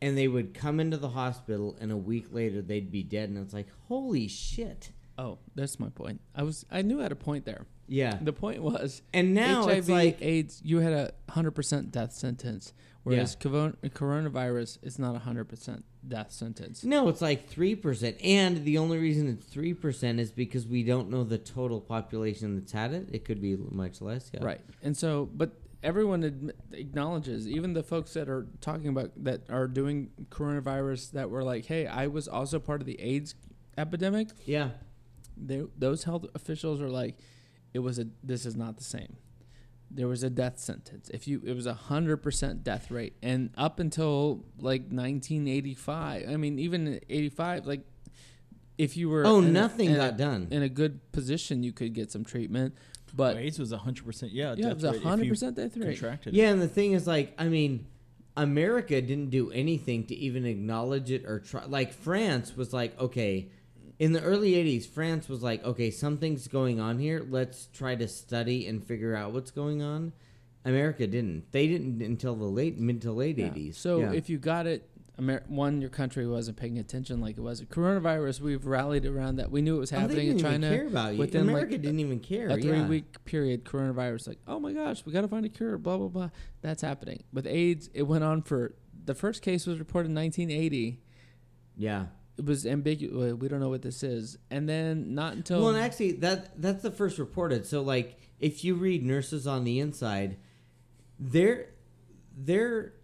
and 0.00 0.18
they 0.18 0.26
would 0.26 0.54
come 0.54 0.80
into 0.80 0.96
the 0.96 1.10
hospital 1.10 1.76
and 1.80 1.92
a 1.92 1.96
week 1.96 2.26
later 2.32 2.60
they'd 2.60 2.90
be 2.90 3.02
dead 3.02 3.28
and 3.28 3.38
it's 3.38 3.54
like 3.54 3.68
holy 3.88 4.26
shit 4.26 4.90
Oh, 5.18 5.38
that's 5.54 5.78
my 5.78 5.88
point. 5.88 6.20
I 6.34 6.42
was 6.42 6.64
I 6.70 6.82
knew 6.82 7.00
I 7.00 7.04
had 7.04 7.12
a 7.12 7.16
point 7.16 7.44
there. 7.44 7.66
Yeah 7.88 8.18
The 8.20 8.32
point 8.32 8.62
was 8.62 9.02
and 9.12 9.34
now 9.34 9.64
HIV 9.64 9.78
it's 9.78 9.88
like 9.88 10.18
AIDS. 10.22 10.60
You 10.64 10.78
had 10.78 10.92
a 10.92 11.12
hundred 11.30 11.52
percent 11.52 11.90
death 11.92 12.12
sentence, 12.12 12.72
whereas 13.02 13.36
covo- 13.36 13.74
coronavirus 13.90 14.78
is 14.82 14.98
not 14.98 15.14
a 15.14 15.18
hundred 15.20 15.44
percent 15.48 15.84
death 16.06 16.32
sentence. 16.32 16.82
no 16.82 17.08
it's 17.08 17.22
like 17.22 17.48
3% 17.48 18.16
and 18.24 18.64
the 18.64 18.76
only 18.78 18.98
reason 18.98 19.28
it's 19.28 19.46
3% 19.54 20.18
is 20.18 20.32
because 20.32 20.66
we 20.66 20.82
don't 20.82 21.08
know 21.08 21.22
the 21.22 21.38
total 21.38 21.80
population 21.80 22.56
that's 22.56 22.72
had 22.72 22.92
it 22.92 23.08
it 23.12 23.24
could 23.24 23.40
be 23.40 23.56
much 23.70 24.00
less 24.00 24.28
yeah 24.34 24.42
Right, 24.42 24.60
and 24.82 24.96
so 24.96 25.28
but 25.32 25.52
everyone 25.84 26.22
admi- 26.22 26.52
acknowledges, 26.72 27.46
even 27.46 27.72
the 27.72 27.84
folks 27.84 28.14
that 28.14 28.28
are 28.28 28.46
talking 28.60 28.88
about 28.88 29.10
that 29.22 29.42
are 29.48 29.68
doing 29.68 30.10
coronavirus, 30.30 31.12
that 31.12 31.28
were 31.30 31.42
like, 31.44 31.66
"Hey, 31.66 31.86
I 31.86 32.06
was 32.08 32.26
also 32.28 32.58
part 32.58 32.80
of 32.80 32.86
the 32.86 33.00
AIDS 33.00 33.34
epidemic." 33.78 34.28
yeah 34.44 34.70
They, 35.36 35.62
those 35.78 36.04
health 36.04 36.26
officials 36.34 36.80
are 36.80 36.90
like, 36.90 37.16
"It 37.74 37.80
was 37.80 37.98
a. 37.98 38.06
This 38.22 38.46
is 38.46 38.56
not 38.56 38.76
the 38.76 38.84
same." 38.84 39.16
There 39.94 40.08
was 40.08 40.22
a 40.22 40.30
death 40.30 40.58
sentence. 40.58 41.10
If 41.10 41.28
you, 41.28 41.42
it 41.44 41.54
was 41.54 41.66
a 41.66 41.74
hundred 41.74 42.18
percent 42.22 42.64
death 42.64 42.90
rate, 42.90 43.14
and 43.22 43.50
up 43.58 43.78
until 43.78 44.44
like 44.58 44.82
1985. 44.90 46.28
I 46.28 46.36
mean, 46.36 46.58
even 46.58 46.98
85, 47.10 47.66
like 47.66 47.82
if 48.78 48.96
you 48.96 49.08
were 49.10 49.26
oh 49.26 49.38
in 49.40 49.44
a- 49.46 49.50
nothing 49.50 49.90
in 49.90 49.94
a- 49.94 49.98
got 49.98 50.16
done 50.16 50.48
in 50.50 50.62
a 50.62 50.68
good 50.68 51.12
position, 51.12 51.62
you 51.62 51.72
could 51.72 51.92
get 51.92 52.10
some 52.10 52.24
treatment. 52.24 52.74
But 53.14 53.36
AIDS 53.36 53.58
was 53.58 53.72
a 53.72 53.76
hundred 53.78 54.06
percent. 54.06 54.32
Yeah, 54.32 54.54
yeah, 54.56 54.68
it 54.70 54.74
was 54.74 54.84
a 54.84 54.98
hundred 54.98 55.28
percent 55.28 55.56
death 55.56 55.76
rate. 55.76 55.98
Contracted. 55.98 56.32
Yeah, 56.34 56.48
and 56.48 56.62
the 56.62 56.68
thing 56.68 56.92
is, 56.92 57.06
like, 57.06 57.34
I 57.36 57.48
mean, 57.48 57.86
America 58.36 59.00
didn't 59.02 59.28
do 59.28 59.50
anything 59.50 60.06
to 60.06 60.14
even 60.14 60.46
acknowledge 60.46 61.10
it 61.10 61.26
or 61.26 61.38
try. 61.40 61.66
Like, 61.66 61.92
France 61.92 62.56
was 62.56 62.72
like, 62.72 62.98
okay, 62.98 63.50
in 63.98 64.12
the 64.12 64.22
early 64.22 64.52
80s, 64.52 64.86
France 64.86 65.28
was 65.28 65.42
like, 65.42 65.64
okay, 65.64 65.90
something's 65.90 66.48
going 66.48 66.80
on 66.80 66.98
here. 66.98 67.24
Let's 67.28 67.68
try 67.72 67.94
to 67.94 68.08
study 68.08 68.66
and 68.66 68.82
figure 68.84 69.14
out 69.14 69.32
what's 69.32 69.50
going 69.50 69.82
on. 69.82 70.12
America 70.64 71.06
didn't. 71.06 71.50
They 71.52 71.66
didn't 71.66 72.02
until 72.02 72.34
the 72.36 72.44
late, 72.44 72.78
mid 72.78 73.02
to 73.02 73.12
late 73.12 73.38
Yeah. 73.38 73.46
80s. 73.48 73.76
So 73.76 74.00
Yeah. 74.00 74.12
if 74.12 74.28
you 74.30 74.38
got 74.38 74.66
it, 74.66 74.88
Amer- 75.18 75.42
one, 75.46 75.80
your 75.82 75.90
country 75.90 76.26
wasn't 76.26 76.56
paying 76.56 76.78
attention 76.78 77.20
like 77.20 77.36
it 77.36 77.42
was. 77.42 77.60
Coronavirus, 77.62 78.40
we've 78.40 78.64
rallied 78.64 79.04
around 79.04 79.36
that. 79.36 79.50
We 79.50 79.60
knew 79.60 79.76
it 79.76 79.80
was 79.80 79.92
Oh, 79.92 79.96
they 79.96 80.00
happening 80.02 80.26
didn't 80.28 80.40
in 80.40 80.46
even 80.46 80.62
China. 80.62 80.76
care 80.76 80.86
about 80.86 81.12
you. 81.12 81.18
within, 81.18 81.46
like, 81.46 81.52
America 81.52 81.78
didn't 81.78 82.00
even 82.00 82.18
care. 82.18 82.48
a 82.48 82.54
three 82.56 82.78
yeah. 82.78 82.88
week 82.88 83.22
period, 83.26 83.64
coronavirus, 83.64 84.28
like, 84.28 84.38
oh 84.48 84.58
my 84.58 84.72
gosh, 84.72 85.04
we 85.04 85.12
got 85.12 85.20
to 85.20 85.28
find 85.28 85.44
a 85.44 85.50
cure, 85.50 85.76
blah, 85.76 85.98
blah, 85.98 86.08
blah. 86.08 86.30
That's 86.62 86.80
happening. 86.80 87.24
With 87.30 87.46
AIDS, 87.46 87.90
it 87.92 88.04
went 88.04 88.24
on 88.24 88.40
for 88.40 88.74
the 89.04 89.14
first 89.14 89.42
case 89.42 89.66
was 89.66 89.78
reported 89.78 90.08
in 90.08 90.14
1980. 90.14 90.98
Yeah. 91.76 92.06
It 92.38 92.46
was 92.46 92.66
ambiguous. 92.66 93.34
We 93.34 93.48
don't 93.48 93.60
know 93.60 93.68
what 93.68 93.82
this 93.82 94.02
is. 94.02 94.38
And 94.50 94.68
then 94.68 95.14
not 95.14 95.34
until. 95.34 95.60
Well, 95.60 95.74
and 95.74 95.78
actually, 95.78 96.12
that 96.12 96.60
that's 96.60 96.82
the 96.82 96.90
first 96.90 97.18
reported. 97.18 97.66
So, 97.66 97.82
like, 97.82 98.18
if 98.40 98.64
you 98.64 98.74
read 98.74 99.04
"Nurses 99.04 99.46
on 99.46 99.64
the 99.64 99.80
Inside," 99.80 100.38
they're 101.18 101.68
they're 102.36 102.94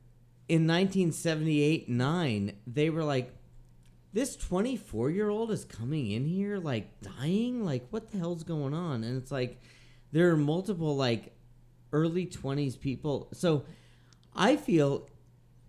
in 0.48 0.66
1978 0.66 1.88
nine. 1.88 2.56
They 2.66 2.88
were 2.88 3.04
like, 3.04 3.34
"This 4.12 4.34
24 4.34 5.10
year 5.10 5.28
old 5.28 5.50
is 5.50 5.64
coming 5.64 6.10
in 6.10 6.26
here 6.26 6.58
like 6.58 7.00
dying. 7.02 7.64
Like, 7.64 7.86
what 7.90 8.10
the 8.10 8.18
hell's 8.18 8.44
going 8.44 8.72
on?" 8.72 9.04
And 9.04 9.20
it's 9.20 9.30
like 9.30 9.60
there 10.10 10.30
are 10.30 10.36
multiple 10.36 10.96
like 10.96 11.34
early 11.92 12.26
20s 12.26 12.80
people. 12.80 13.28
So, 13.34 13.64
I 14.34 14.56
feel 14.56 15.06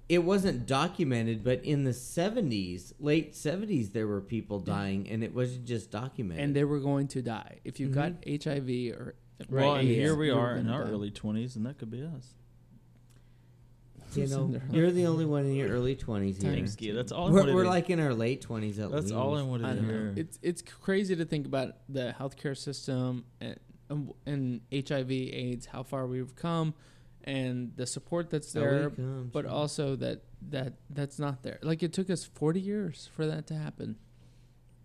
it 0.09 0.23
wasn't 0.23 0.65
documented, 0.65 1.43
but 1.43 1.63
in 1.63 1.83
the 1.83 1.91
70s, 1.93 2.93
late 2.99 3.33
70s, 3.33 3.91
there 3.93 4.07
were 4.07 4.21
people 4.21 4.59
dying, 4.59 5.07
and 5.07 5.23
it 5.23 5.33
wasn't 5.35 5.65
just 5.65 5.91
documented. 5.91 6.43
and 6.43 6.55
they 6.55 6.63
were 6.63 6.79
going 6.79 7.07
to 7.09 7.21
die. 7.21 7.59
If 7.63 7.79
you 7.79 7.87
got 7.89 8.21
Mhm. 8.23 8.43
HIV 8.43 8.91
or. 8.99 9.15
Well, 9.49 9.75
and 9.75 9.87
AIDS, 9.87 9.95
here 9.97 10.15
we 10.15 10.31
are 10.31 10.55
in 10.57 10.67
our 10.67 10.83
die. 10.83 10.89
early 10.91 11.11
twenties, 11.11 11.55
and 11.55 11.65
that 11.67 11.77
could 11.77 11.89
be 11.91 12.01
us. 12.03 12.33
You 14.15 14.25
know, 14.27 14.59
you're 14.71 14.89
the 14.89 15.05
only 15.05 15.25
one 15.25 15.45
in 15.45 15.53
your 15.53 15.69
early 15.69 15.95
twenties 15.95 16.41
here. 16.41 16.51
Thanks, 16.51 16.73
Ski. 16.73 16.89
That's 16.91 17.11
all. 17.11 17.27
I 17.27 17.31
We're, 17.31 17.53
we're 17.53 17.65
like 17.67 17.91
in 17.91 17.99
our 17.99 18.13
late 18.15 18.41
twenties 18.41 18.79
at 18.79 18.89
That's 18.91 19.03
least. 19.05 19.13
all 19.15 19.37
I 19.37 19.43
wanted 19.43 19.75
to 19.75 19.81
know. 19.81 19.87
hear. 19.87 20.13
It's 20.17 20.39
it's 20.41 20.61
crazy 20.63 21.15
to 21.15 21.25
think 21.25 21.45
about 21.45 21.75
the 21.87 22.15
healthcare 22.19 22.57
system 22.57 23.25
and 23.39 23.59
um, 23.91 24.11
and 24.25 24.61
HIV, 24.73 25.11
AIDS, 25.11 25.67
how 25.67 25.83
far 25.83 26.07
we've 26.07 26.35
come, 26.35 26.73
and 27.29 27.71
the 27.75 27.85
support 27.85 28.29
that's 28.29 28.53
How 28.53 28.59
there, 28.61 28.89
come, 28.89 29.29
but 29.31 29.43
sure. 29.45 29.51
also 29.51 29.95
that 29.97 30.23
that 30.49 30.73
that's 30.89 31.19
not 31.19 31.43
there. 31.43 31.59
Like 31.61 31.83
it 31.83 31.93
took 31.93 32.09
us 32.09 32.25
forty 32.25 32.59
years 32.61 33.09
for 33.15 33.25
that 33.27 33.45
to 33.47 33.53
happen, 33.55 33.97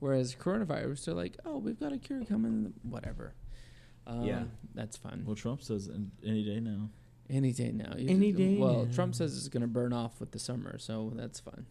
whereas 0.01 0.35
coronavirus, 0.35 1.05
they're 1.07 1.15
like, 1.15 1.37
oh, 1.45 1.59
we've 1.59 1.79
got 1.81 1.93
a 1.93 1.99
cure 1.99 2.25
coming, 2.25 2.75
whatever. 2.83 3.35
Um, 4.07 4.25
Yeah. 4.25 4.45
that's 4.75 4.97
fine. 4.97 5.25
Well, 5.25 5.37
Trump 5.37 5.63
says 5.63 5.91
any 6.25 6.45
day 6.45 6.61
now. 6.61 6.91
Any 7.31 7.53
day 7.53 7.73
now. 7.73 7.95
You 7.97 8.09
Any 8.11 8.33
could- 8.33 8.39
day 8.39 8.59
Well, 8.59 8.85
now. 8.85 8.93
Trump 8.93 9.15
says 9.15 9.37
it's 9.39 9.49
going 9.49 9.63
to 9.63 9.67
burn 9.67 9.95
off 9.95 10.21
with 10.21 10.33
the 10.33 10.39
summer, 10.39 10.77
so 10.79 11.11
that's 11.17 11.41
fun. 11.41 11.65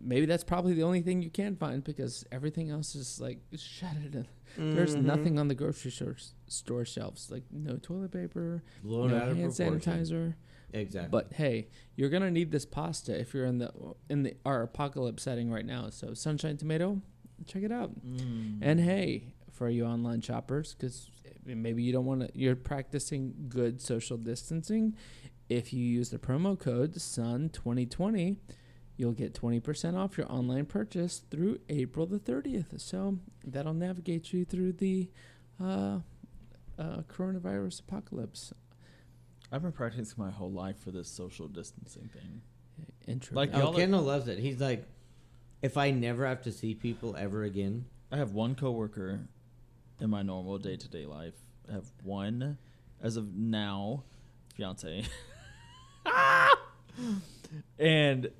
Maybe 0.00 0.26
that's 0.26 0.44
probably 0.44 0.72
the 0.72 0.82
only 0.82 1.02
thing 1.02 1.22
you 1.22 1.30
can 1.30 1.56
find 1.56 1.84
because 1.84 2.24
everything 2.32 2.70
else 2.70 2.94
is 2.94 3.20
like 3.20 3.40
shredded. 3.56 4.26
There's 4.56 4.96
Mhm. 4.96 5.04
nothing 5.04 5.38
on 5.38 5.48
the 5.48 5.54
grocery 5.54 5.90
store, 5.92 6.16
store 6.48 6.84
shelves, 6.84 7.30
like 7.30 7.44
no 7.52 7.76
toilet 7.76 8.10
paper, 8.10 8.62
blown 8.82 9.10
no 9.10 9.34
hand 9.34 9.52
sanitizer. 9.52 10.34
Exactly. 10.72 11.10
But 11.10 11.32
hey, 11.34 11.68
you're 11.96 12.10
gonna 12.10 12.30
need 12.30 12.50
this 12.50 12.66
pasta 12.66 13.18
if 13.18 13.34
you're 13.34 13.46
in 13.46 13.58
the 13.58 13.72
in 14.08 14.22
the 14.22 14.34
our 14.44 14.62
apocalypse 14.62 15.22
setting 15.22 15.50
right 15.50 15.66
now. 15.66 15.90
So 15.90 16.14
Sunshine 16.14 16.56
Tomato, 16.56 17.00
check 17.46 17.62
it 17.62 17.72
out. 17.72 17.90
Mm. 18.04 18.58
And 18.62 18.80
hey, 18.80 19.34
for 19.52 19.68
you 19.68 19.84
online 19.84 20.20
shoppers, 20.20 20.74
because 20.74 21.10
maybe 21.44 21.82
you 21.82 21.92
don't 21.92 22.06
want 22.06 22.20
to, 22.22 22.30
you're 22.32 22.56
practicing 22.56 23.34
good 23.48 23.80
social 23.80 24.16
distancing. 24.16 24.96
If 25.48 25.72
you 25.72 25.84
use 25.84 26.10
the 26.10 26.18
promo 26.18 26.58
code 26.58 26.94
SUN2020, 26.94 28.36
you'll 28.96 29.12
get 29.12 29.34
20% 29.34 29.96
off 29.96 30.16
your 30.16 30.30
online 30.32 30.66
purchase 30.66 31.22
through 31.30 31.58
April 31.68 32.06
the 32.06 32.18
30th. 32.18 32.80
So 32.80 33.18
that'll 33.44 33.74
navigate 33.74 34.32
you 34.32 34.44
through 34.44 34.72
the 34.74 35.10
uh, 35.60 35.98
uh, 36.78 37.02
coronavirus 37.08 37.80
apocalypse. 37.80 38.52
I've 39.52 39.62
been 39.62 39.72
practicing 39.72 40.14
my 40.22 40.30
whole 40.30 40.50
life 40.50 40.78
for 40.78 40.90
this 40.90 41.08
social 41.08 41.48
distancing 41.48 42.08
thing. 42.12 42.42
Intro. 43.06 43.34
Like, 43.36 43.50
oh, 43.54 43.58
y'all 43.58 43.74
Kendall 43.74 44.02
loves 44.02 44.28
it. 44.28 44.38
He's 44.38 44.60
like, 44.60 44.86
if 45.62 45.76
I 45.76 45.90
never 45.90 46.26
have 46.26 46.42
to 46.42 46.52
see 46.52 46.74
people 46.74 47.16
ever 47.16 47.42
again, 47.42 47.84
I 48.12 48.16
have 48.18 48.32
one 48.32 48.54
coworker 48.54 49.20
in 50.00 50.10
my 50.10 50.22
normal 50.22 50.58
day 50.58 50.76
to 50.76 50.88
day 50.88 51.06
life. 51.06 51.34
I 51.68 51.72
have 51.74 51.90
one, 52.02 52.58
as 53.02 53.16
of 53.16 53.34
now, 53.34 54.04
fiance. 54.54 55.04
and 57.78 58.30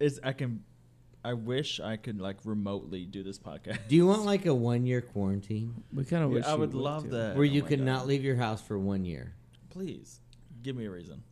it's 0.00 0.18
I 0.22 0.32
can 0.32 0.62
I 1.24 1.34
wish 1.34 1.80
I 1.80 1.96
could 1.96 2.20
like 2.20 2.38
remotely 2.44 3.04
do 3.04 3.22
this 3.22 3.38
podcast. 3.38 3.78
do 3.88 3.96
you 3.96 4.06
want 4.06 4.24
like 4.24 4.46
a 4.46 4.54
one 4.54 4.86
year 4.86 5.00
quarantine 5.00 5.82
we 5.92 6.04
kind 6.04 6.22
of 6.24 6.30
Yeah, 6.30 6.36
wish 6.36 6.46
I 6.46 6.52
you 6.54 6.58
would 6.58 6.74
love 6.74 7.04
too. 7.04 7.10
that. 7.10 7.34
where 7.36 7.44
Oh 7.44 7.48
you 7.50 7.62
my 7.62 7.68
could 7.68 7.78
God. 7.80 7.86
not 7.86 8.06
leave 8.06 8.22
your 8.24 8.36
house 8.36 8.62
for 8.62 8.78
one 8.78 9.04
year? 9.04 9.34
Please 9.70 10.20
give 10.62 10.76
me 10.76 10.86
a 10.86 10.90
reason. 10.90 11.22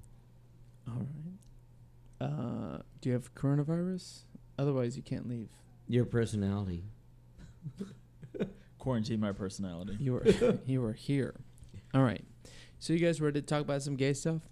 All 0.88 0.94
right. 2.20 2.28
Uh, 2.28 2.78
do 3.00 3.08
you 3.10 3.12
have 3.14 3.34
coronavirus? 3.34 4.20
Otherwise, 4.58 4.96
you 4.96 5.02
can't 5.02 5.28
leave. 5.28 5.48
Your 5.88 6.04
personality. 6.04 6.84
Quarantine 8.78 9.20
my 9.20 9.32
personality. 9.32 9.96
You 9.98 10.12
were 10.14 10.58
you 10.66 10.80
were 10.80 10.92
here. 10.92 11.34
All 11.94 12.02
right. 12.02 12.24
So 12.78 12.92
you 12.92 12.98
guys 12.98 13.20
ready 13.20 13.40
to 13.40 13.46
talk 13.46 13.62
about 13.62 13.82
some 13.82 13.96
gay 13.96 14.12
stuff? 14.12 14.42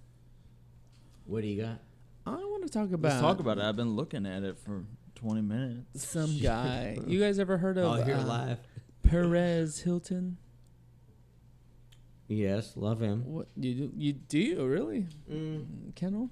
What 1.26 1.42
do 1.42 1.48
you 1.48 1.62
got? 1.62 1.80
I 2.26 2.30
want 2.36 2.64
to 2.66 2.68
talk 2.72 2.92
about 2.92 3.08
Let's 3.10 3.20
talk 3.20 3.38
about 3.38 3.58
it. 3.58 3.64
I've 3.64 3.76
been 3.76 3.94
looking 3.96 4.26
at 4.26 4.42
it 4.42 4.58
for 4.58 4.84
20 5.14 5.42
minutes. 5.42 6.06
some 6.08 6.38
guy. 6.42 6.98
You 7.06 7.20
guys 7.20 7.38
ever 7.38 7.58
heard 7.58 7.78
of 7.78 7.84
I'll 7.84 8.02
hear 8.02 8.16
uh, 8.16 8.24
laugh. 8.24 8.58
Perez 9.02 9.80
Hilton? 9.80 10.38
Yes, 12.28 12.72
love 12.76 13.00
him. 13.00 13.24
What 13.26 13.48
you 13.56 13.74
do? 13.74 13.92
You 13.96 14.12
do 14.14 14.38
you 14.38 14.66
really, 14.66 15.06
Mm. 15.30 15.94
Kendall? 15.94 16.30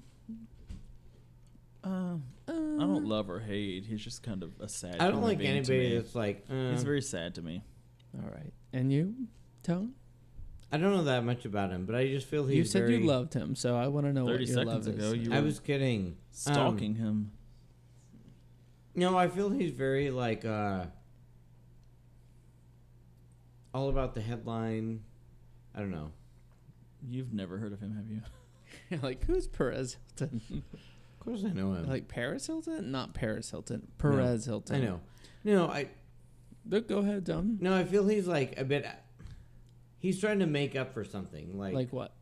Uh, 1.83 2.15
Uh, 2.47 2.51
I 2.51 2.79
don't 2.79 3.05
love 3.05 3.29
or 3.29 3.39
hate. 3.39 3.85
He's 3.85 4.03
just 4.03 4.23
kind 4.23 4.41
of 4.43 4.51
a 4.59 4.67
sad. 4.67 4.95
I 4.95 5.05
don't 5.05 5.15
human 5.21 5.23
like 5.29 5.39
anybody 5.41 5.95
that's 5.95 6.15
like. 6.15 6.45
Uh, 6.49 6.71
He's 6.71 6.83
very 6.83 7.01
sad 7.01 7.35
to 7.35 7.41
me. 7.41 7.63
All 8.15 8.29
right. 8.29 8.51
And 8.73 8.91
you, 8.91 9.13
Tone? 9.63 9.93
I 10.71 10.77
don't 10.77 10.91
know 10.91 11.03
that 11.03 11.23
much 11.23 11.45
about 11.45 11.69
him, 11.69 11.85
but 11.85 11.95
I 11.95 12.07
just 12.07 12.25
feel 12.27 12.45
he's. 12.47 12.57
you 12.57 12.63
said 12.65 12.81
very, 12.83 12.97
you 12.97 13.05
loved 13.05 13.33
him, 13.33 13.55
so 13.55 13.75
I 13.75 13.87
want 13.87 14.07
to 14.07 14.13
know 14.13 14.25
what 14.25 14.39
your 14.39 14.47
seconds 14.47 14.87
love 14.87 14.87
ago, 14.87 15.11
is. 15.11 15.27
you 15.27 15.33
I 15.33 15.39
was 15.41 15.59
kidding. 15.59 16.17
stalking 16.31 16.95
him. 16.95 17.31
No, 18.95 19.17
I 19.17 19.27
feel 19.27 19.49
he's 19.51 19.71
very 19.71 20.09
like 20.09 20.43
uh 20.45 20.85
all 23.73 23.89
about 23.89 24.13
the 24.15 24.21
headline. 24.21 25.03
I 25.75 25.79
don't 25.79 25.91
know. 25.91 26.11
You've 27.09 27.33
never 27.33 27.57
heard 27.57 27.73
of 27.73 27.79
him, 27.79 27.95
have 27.95 28.09
you? 28.09 28.21
like 29.07 29.23
who's 29.25 29.47
Perez 29.47 29.97
Hilton? 30.17 30.41
Of 30.61 31.19
course, 31.19 31.43
I 31.45 31.49
know 31.49 31.73
him. 31.73 31.87
like 31.87 32.07
Paris 32.07 32.47
Hilton? 32.47 32.91
Not 32.91 33.13
Paris 33.13 33.49
Hilton. 33.51 33.87
Perez 33.97 34.45
Hilton. 34.45 34.75
I 34.75 34.79
know. 34.79 34.99
No, 35.43 35.67
I 35.67 35.87
But 36.65 36.87
go 36.87 36.99
ahead, 36.99 37.25
Tone. 37.25 37.57
no, 37.61 37.75
I 37.75 37.83
feel 37.85 38.07
he's 38.07 38.27
like 38.27 38.57
a 38.59 38.63
bit. 38.63 38.85
He's 39.99 40.19
trying 40.19 40.39
to 40.39 40.45
make 40.47 40.75
up 40.75 40.93
for 40.93 41.03
something, 41.05 41.57
like, 41.57 41.73
Like 41.73 41.93
what? 41.93 42.13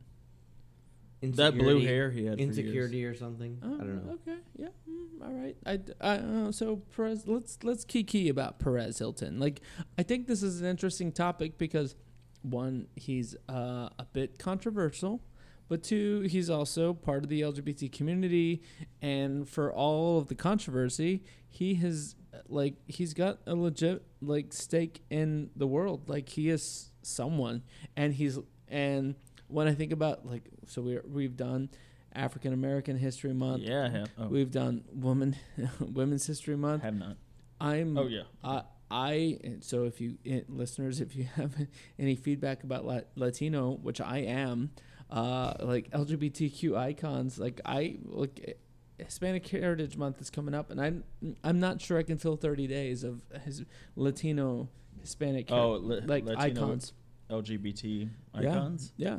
That 1.23 1.55
blue 1.55 1.79
hair 1.85 2.09
he 2.09 2.25
had 2.25 2.37
for 2.37 2.41
years. 2.43 2.57
insecurity 2.57 3.05
or 3.05 3.13
something. 3.15 3.59
Oh, 3.63 3.75
I 3.75 3.77
don't 3.77 4.05
know. 4.07 4.13
Okay, 4.13 4.39
yeah, 4.57 4.67
mm, 4.89 5.23
all 5.23 5.31
right. 5.31 5.55
I 5.65 5.79
uh, 6.03 6.51
so 6.51 6.77
Perez. 6.95 7.27
Let's 7.27 7.59
let's 7.63 7.85
kiki 7.85 8.27
about 8.27 8.57
Perez 8.57 8.97
Hilton. 8.97 9.39
Like, 9.39 9.61
I 9.99 10.03
think 10.03 10.25
this 10.25 10.41
is 10.41 10.61
an 10.61 10.67
interesting 10.67 11.11
topic 11.11 11.59
because 11.59 11.95
one, 12.41 12.87
he's 12.95 13.35
uh, 13.49 13.89
a 13.99 14.05
bit 14.13 14.39
controversial, 14.39 15.21
but 15.67 15.83
two, 15.83 16.21
he's 16.21 16.49
also 16.49 16.93
part 16.93 17.23
of 17.23 17.29
the 17.29 17.41
LGBT 17.41 17.91
community, 17.91 18.61
and 19.01 19.47
for 19.47 19.71
all 19.71 20.17
of 20.17 20.27
the 20.27 20.35
controversy, 20.35 21.23
he 21.49 21.75
has 21.75 22.15
like 22.47 22.75
he's 22.87 23.13
got 23.13 23.39
a 23.45 23.55
legit 23.55 24.03
like 24.21 24.53
stake 24.53 25.01
in 25.09 25.49
the 25.55 25.67
world. 25.67 26.09
Like 26.09 26.29
he 26.29 26.49
is 26.49 26.91
someone, 27.03 27.63
and 27.95 28.13
he's 28.13 28.37
and 28.67 29.15
when 29.47 29.67
I 29.67 29.73
think 29.73 29.91
about 29.91 30.25
like 30.25 30.49
so 30.67 30.81
we 30.81 30.99
we've 31.07 31.37
done 31.37 31.69
African 32.13 32.53
American 32.53 32.97
History 32.97 33.33
Month. 33.33 33.63
Yeah. 33.63 34.05
Oh, 34.17 34.27
We've 34.27 34.51
done 34.51 34.83
woman 34.93 35.35
Women's 35.79 36.25
History 36.27 36.57
Month. 36.57 36.83
have 36.83 36.95
not. 36.95 37.17
I'm 37.59 37.97
Oh 37.97 38.07
yeah. 38.07 38.23
I 38.43 38.63
I 38.91 39.39
so 39.61 39.85
if 39.85 40.01
you 40.01 40.17
eh, 40.25 40.41
listeners 40.49 40.99
if 41.01 41.15
you 41.15 41.23
have 41.35 41.55
any 41.97 42.15
feedback 42.15 42.63
about 42.63 42.85
Latino, 43.15 43.71
which 43.81 44.01
I 44.01 44.19
am, 44.19 44.71
uh, 45.09 45.53
like 45.61 45.89
LGBTQ 45.91 46.77
icons, 46.77 47.39
like 47.39 47.61
I 47.65 47.97
like 48.05 48.41
eh, 48.47 49.03
Hispanic 49.03 49.47
Heritage 49.47 49.97
Month 49.97 50.21
is 50.21 50.29
coming 50.29 50.53
up, 50.53 50.69
and 50.71 50.79
I'm 50.81 51.03
I'm 51.43 51.59
not 51.59 51.81
sure 51.81 51.97
I 51.97 52.03
can 52.03 52.17
fill 52.17 52.35
30 52.35 52.67
days 52.67 53.03
of 53.03 53.21
his 53.45 53.63
Latino 53.95 54.69
Hispanic 54.99 55.51
Oh, 55.51 55.73
li- 55.77 56.01
like 56.05 56.25
Latino 56.25 56.61
icons. 56.65 56.93
LGBT 57.29 58.09
icons. 58.35 58.93
Yeah, 58.97 59.17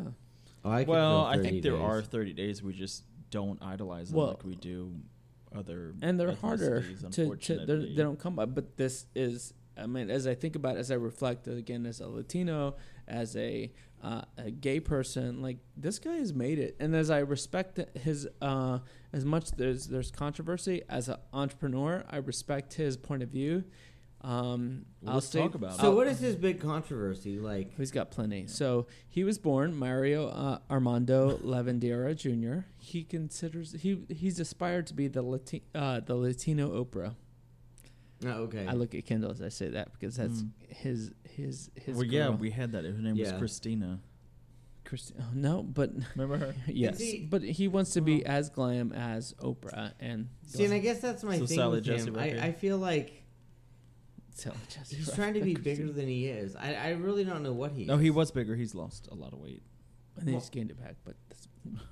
Oh, 0.65 0.71
I 0.71 0.83
well, 0.85 1.25
I 1.25 1.37
30 1.37 1.49
think 1.49 1.63
there 1.63 1.73
days. 1.73 1.81
are 1.81 2.03
30 2.03 2.33
days. 2.35 2.63
We 2.63 2.73
just 2.75 3.05
don't 3.31 3.61
idolize 3.63 4.11
them 4.11 4.19
Well- 4.19 4.27
like 4.29 4.45
we 4.45 4.55
do 4.55 4.93
other. 5.55 5.95
and 6.03 6.21
they're 6.21 6.35
harder 6.35 6.83
to, 7.13 7.35
to 7.37 7.55
they're- 7.67 7.79
they 7.81 7.95
don't 8.03 8.19
come 8.19 8.37
by. 8.37 8.45
But 8.45 8.77
this 8.77 9.07
is, 9.15 9.55
I 9.77 9.87
mean, 9.87 10.11
as 10.11 10.27
I 10.27 10.35
think 10.35 10.57
about, 10.57 10.77
it, 10.77 10.81
as 10.81 10.91
I 10.91 10.95
reflect 10.95 11.47
again 11.49 11.87
as 11.87 12.01
a 12.01 12.09
Latino, 12.09 12.77
as 13.09 13.37
a 13.37 13.73
uh, 14.03 14.23
a 14.37 14.51
gay 14.51 14.81
person, 14.81 15.41
like 15.43 15.59
this 15.77 15.99
guy 16.01 16.15
has 16.17 16.33
made 16.35 16.59
it, 16.59 16.77
and 16.81 16.95
as 16.95 17.09
I 17.11 17.19
respect 17.21 17.79
his, 17.97 18.27
uh, 18.41 18.81
as 19.13 19.25
much 19.25 19.53
there's 19.53 19.87
there's 19.87 20.11
controversy 20.11 20.83
as 20.89 21.09
an 21.09 21.17
entrepreneur, 21.33 22.05
I 22.11 22.17
respect 22.17 22.75
his 22.75 22.97
point 22.97 23.23
of 23.23 23.29
view. 23.29 23.65
Um, 24.25 24.85
Well, 25.01 25.11
I'll 25.11 25.15
let's 25.17 25.29
say- 25.29 25.41
talk 25.41 25.55
about 25.57 25.81
So 25.81 25.91
it. 25.91 25.95
what 25.97 26.07
is 26.07 26.21
his 26.21 26.37
big 26.37 26.61
controversy? 26.61 27.41
Like, 27.41 27.77
He's 27.77 27.91
got 27.91 28.13
plenty. 28.13 28.47
So 28.47 28.87
he 29.09 29.25
was 29.25 29.37
born 29.37 29.75
Mario 29.77 30.29
uh, 30.29 30.59
Armando 30.71 31.39
Lavandeira 31.45 32.15
Jr. 32.17 32.67
He 32.79 33.03
considers 33.03 33.73
he 33.73 34.05
he's 34.09 34.39
aspired 34.39 34.87
to 34.89 34.95
be 34.95 35.09
the 35.09 35.25
Lati- 35.25 35.63
uh, 35.75 36.01
the 36.01 36.15
Latino 36.15 36.85
Oprah. 36.85 37.17
Oh, 38.25 38.43
okay. 38.45 38.67
I 38.67 38.73
look 38.73 38.95
at 38.95 39.05
Kendall 39.07 39.31
as 39.31 39.41
I 39.43 39.49
say 39.49 39.69
that 39.71 39.93
because 39.93 40.17
that's 40.17 40.43
Mm. 40.43 40.51
his 40.69 41.11
his 41.25 41.71
his. 41.75 41.97
well, 41.97 42.05
yeah, 42.05 42.27
girl. 42.29 42.37
we 42.37 42.51
had 42.51 42.73
that. 42.73 42.85
Her 42.85 42.93
name 42.93 43.17
was 43.19 43.29
Yeah. 43.31 43.39
Christina. 43.39 44.01
Christi- 44.85 45.15
oh, 45.21 45.25
no, 45.33 45.63
but 45.63 45.93
Remember 46.17 46.37
her? 46.39 46.55
yes, 46.67 47.01
he- 47.01 47.21
but 47.21 47.43
he 47.43 47.69
wants 47.69 47.93
to 47.93 48.01
be 48.01 48.17
Well- 48.25 48.33
as 48.33 48.51
glam 48.51 48.93
as 48.93 49.33
Oprah 49.35 49.93
and. 50.01 50.29
See, 50.47 50.65
and 50.65 50.75
I 50.75 50.79
guess 50.81 51.01
that's 51.01 51.23
my 51.25 51.39
So 51.39 51.47
thing 51.47 51.57
Sally 51.57 51.77
with 51.77 51.85
Jessy 51.85 52.09
him. 52.09 52.15
right 52.15 52.39
I. 52.39 52.47
I 52.49 52.53
feel 52.53 52.79
like 52.79 53.21
Telling 54.37 54.59
Jesse 54.69 54.97
He's 54.97 55.13
trying 55.15 55.35
to 55.35 55.41
be 55.43 55.53
about 55.53 55.65
bigger 55.65 55.93
than 55.93 56.09
he 56.09 56.27
is. 56.27 56.57
I, 56.57 56.73
I 56.75 56.91
really 56.93 57.23
don't 57.23 57.43
know 57.43 57.53
what 57.53 57.73
he. 57.73 57.85
No, 57.85 57.97
is. 57.97 58.01
he 58.03 58.11
was 58.11 58.31
bigger. 58.31 58.57
He's 58.57 58.75
lost 58.75 59.09
a 59.13 59.15
lot 59.15 59.33
of 59.35 59.39
weight. 59.41 59.63
And 60.17 60.27
then 60.27 60.35
he's 60.35 60.49
gained 60.49 60.71
it 60.71 60.81
back, 60.81 60.97
but 61.05 61.17
that's, 61.29 61.49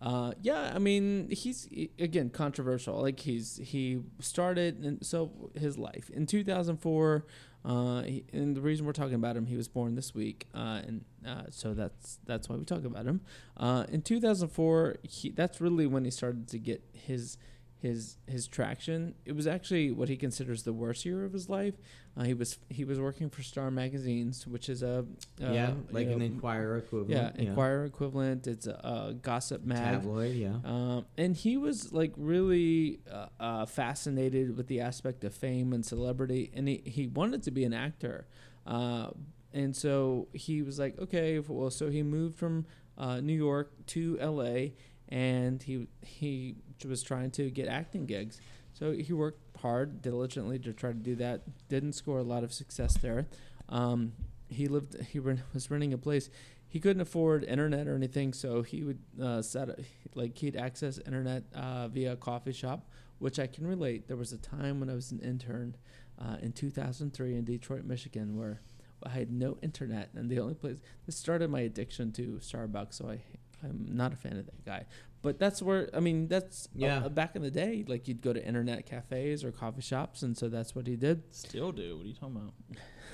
uh, 0.00 0.32
yeah, 0.42 0.72
I 0.74 0.78
mean, 0.78 1.30
he's 1.30 1.68
again 1.98 2.30
controversial. 2.30 3.00
Like 3.00 3.20
he's 3.20 3.58
he 3.62 4.00
started 4.20 4.84
and 4.84 5.04
so 5.04 5.50
his 5.54 5.78
life 5.78 6.10
in 6.10 6.26
2004. 6.26 7.24
Uh, 7.64 8.02
he, 8.02 8.24
and 8.32 8.54
the 8.54 8.60
reason 8.60 8.86
we're 8.86 8.92
talking 8.92 9.14
about 9.14 9.36
him, 9.36 9.46
he 9.46 9.56
was 9.56 9.66
born 9.66 9.96
this 9.96 10.14
week, 10.14 10.46
uh, 10.54 10.82
and 10.86 11.04
uh, 11.26 11.42
so 11.50 11.74
that's 11.74 12.20
that's 12.24 12.48
why 12.48 12.54
we 12.54 12.64
talk 12.64 12.84
about 12.84 13.06
him. 13.06 13.20
Uh, 13.56 13.84
in 13.88 14.02
2004, 14.02 14.96
he 15.02 15.30
that's 15.30 15.60
really 15.60 15.86
when 15.86 16.04
he 16.04 16.10
started 16.10 16.46
to 16.48 16.58
get 16.58 16.84
his 16.92 17.38
his 17.78 18.16
his 18.26 18.46
traction. 18.48 19.14
It 19.24 19.32
was 19.32 19.46
actually 19.46 19.90
what 19.90 20.08
he 20.08 20.16
considers 20.16 20.62
the 20.62 20.72
worst 20.72 21.04
year 21.04 21.24
of 21.24 21.32
his 21.32 21.48
life. 21.48 21.74
Uh, 22.16 22.24
he 22.24 22.34
was 22.34 22.58
he 22.70 22.84
was 22.84 22.98
working 22.98 23.28
for 23.28 23.42
Star 23.42 23.70
Magazines, 23.70 24.46
which 24.46 24.68
is 24.68 24.82
a 24.82 25.00
uh, 25.00 25.52
yeah, 25.52 25.70
you 25.70 25.86
like 25.90 26.06
know, 26.08 26.14
an 26.14 26.22
Inquirer 26.22 26.78
equivalent. 26.78 27.36
yeah, 27.38 27.48
Inquirer 27.48 27.84
equivalent. 27.84 28.46
It's 28.46 28.66
a, 28.66 28.72
a 29.10 29.14
gossip 29.14 29.64
mag. 29.64 29.78
tabloid. 29.78 30.34
Yeah. 30.34 30.56
Um, 30.64 31.06
and 31.18 31.36
he 31.36 31.56
was 31.56 31.92
like 31.92 32.12
really 32.16 33.00
uh, 33.12 33.26
uh, 33.38 33.66
fascinated 33.66 34.56
with 34.56 34.66
the 34.68 34.80
aspect 34.80 35.24
of 35.24 35.34
fame 35.34 35.72
and 35.74 35.84
celebrity, 35.84 36.50
and 36.54 36.68
he, 36.68 36.82
he 36.86 37.06
wanted 37.06 37.42
to 37.42 37.50
be 37.50 37.64
an 37.64 37.74
actor. 37.74 38.26
Uh, 38.66 39.10
and 39.52 39.76
so 39.76 40.28
he 40.32 40.62
was 40.62 40.78
like, 40.78 40.98
okay, 40.98 41.38
well, 41.38 41.70
so 41.70 41.90
he 41.90 42.02
moved 42.02 42.38
from 42.38 42.66
uh, 42.98 43.20
New 43.20 43.34
York 43.34 43.72
to 43.86 44.18
L.A. 44.20 44.74
and 45.08 45.62
he 45.62 45.86
he 46.02 46.56
was 46.84 47.02
trying 47.02 47.30
to 47.32 47.50
get 47.50 47.68
acting 47.68 48.06
gigs. 48.06 48.40
So 48.74 48.92
he 48.92 49.12
worked 49.12 49.56
hard, 49.58 50.02
diligently 50.02 50.58
to 50.60 50.72
try 50.72 50.90
to 50.90 50.98
do 50.98 51.14
that. 51.16 51.42
Didn't 51.68 51.92
score 51.94 52.18
a 52.18 52.22
lot 52.22 52.44
of 52.44 52.52
success 52.52 52.96
there. 52.98 53.26
Um, 53.68 54.12
he 54.48 54.68
lived. 54.68 55.00
He 55.06 55.18
ren- 55.18 55.42
was 55.54 55.70
renting 55.70 55.92
a 55.92 55.98
place. 55.98 56.28
He 56.68 56.80
couldn't 56.80 57.00
afford 57.00 57.44
internet 57.44 57.86
or 57.88 57.94
anything, 57.94 58.32
so 58.32 58.62
he 58.62 58.82
would 58.82 58.98
uh, 59.22 59.40
set 59.40 59.70
a, 59.70 59.76
like 60.14 60.36
he'd 60.36 60.56
access 60.56 60.98
internet 60.98 61.44
uh, 61.54 61.88
via 61.88 62.12
a 62.12 62.16
coffee 62.16 62.52
shop, 62.52 62.90
which 63.18 63.38
I 63.38 63.46
can 63.46 63.66
relate. 63.66 64.08
There 64.08 64.16
was 64.16 64.32
a 64.32 64.38
time 64.38 64.80
when 64.80 64.90
I 64.90 64.94
was 64.94 65.10
an 65.10 65.20
intern 65.20 65.76
uh, 66.20 66.36
in 66.42 66.52
2003 66.52 67.36
in 67.36 67.44
Detroit, 67.44 67.84
Michigan, 67.84 68.36
where 68.36 68.60
I 69.02 69.10
had 69.10 69.32
no 69.32 69.56
internet, 69.62 70.10
and 70.14 70.28
the 70.28 70.40
only 70.40 70.54
place 70.54 70.78
this 71.06 71.16
started 71.16 71.50
my 71.50 71.60
addiction 71.60 72.12
to 72.12 72.40
Starbucks. 72.42 72.94
So 72.94 73.08
I 73.08 73.20
I'm 73.62 73.86
not 73.88 74.12
a 74.12 74.16
fan 74.16 74.36
of 74.36 74.46
that 74.46 74.64
guy. 74.64 74.84
But 75.26 75.40
that's 75.40 75.60
where 75.60 75.90
I 75.92 76.00
mean 76.00 76.28
that's 76.28 76.68
Yeah. 76.72 77.04
uh, 77.04 77.08
back 77.08 77.34
in 77.34 77.42
the 77.42 77.50
day, 77.50 77.84
like 77.88 78.06
you'd 78.08 78.22
go 78.22 78.32
to 78.32 78.40
internet 78.46 78.86
cafes 78.86 79.42
or 79.44 79.50
coffee 79.50 79.82
shops, 79.82 80.22
and 80.22 80.36
so 80.38 80.48
that's 80.48 80.72
what 80.76 80.86
he 80.86 80.94
did. 80.94 81.22
Still 81.34 81.72
do. 81.72 81.96
What 81.96 82.04
are 82.04 82.08
you 82.08 82.14
talking 82.14 82.36
about? 82.36 82.54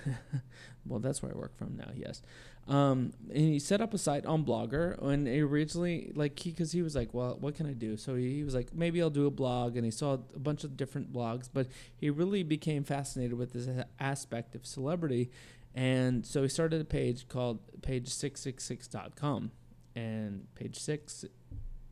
Well, 0.84 0.98
that's 0.98 1.22
where 1.22 1.30
I 1.32 1.38
work 1.38 1.56
from 1.56 1.76
now. 1.76 1.90
Yes, 1.94 2.22
um, 2.66 3.12
and 3.28 3.38
he 3.52 3.60
set 3.60 3.80
up 3.80 3.94
a 3.94 3.98
site 3.98 4.26
on 4.26 4.44
Blogger, 4.44 5.00
and 5.00 5.28
he 5.28 5.40
originally 5.40 6.10
like 6.16 6.36
he 6.40 6.50
because 6.50 6.72
he 6.72 6.82
was 6.82 6.96
like, 6.96 7.14
well, 7.14 7.36
what 7.38 7.54
can 7.54 7.66
I 7.68 7.72
do? 7.72 7.96
So 7.96 8.16
he, 8.16 8.34
he 8.38 8.42
was 8.42 8.52
like, 8.52 8.74
maybe 8.74 9.00
I'll 9.00 9.08
do 9.22 9.26
a 9.26 9.30
blog, 9.30 9.76
and 9.76 9.84
he 9.84 9.92
saw 9.92 10.14
a 10.14 10.38
bunch 10.40 10.64
of 10.64 10.76
different 10.76 11.12
blogs, 11.12 11.48
but 11.52 11.68
he 11.96 12.10
really 12.10 12.42
became 12.42 12.82
fascinated 12.82 13.34
with 13.38 13.52
this 13.52 13.68
aspect 14.00 14.56
of 14.56 14.66
celebrity, 14.66 15.30
and 15.72 16.26
so 16.26 16.42
he 16.42 16.48
started 16.48 16.80
a 16.80 16.84
page 16.84 17.28
called 17.28 17.60
page666.com, 17.82 19.52
and 19.94 20.52
page 20.56 20.78
six, 20.80 21.24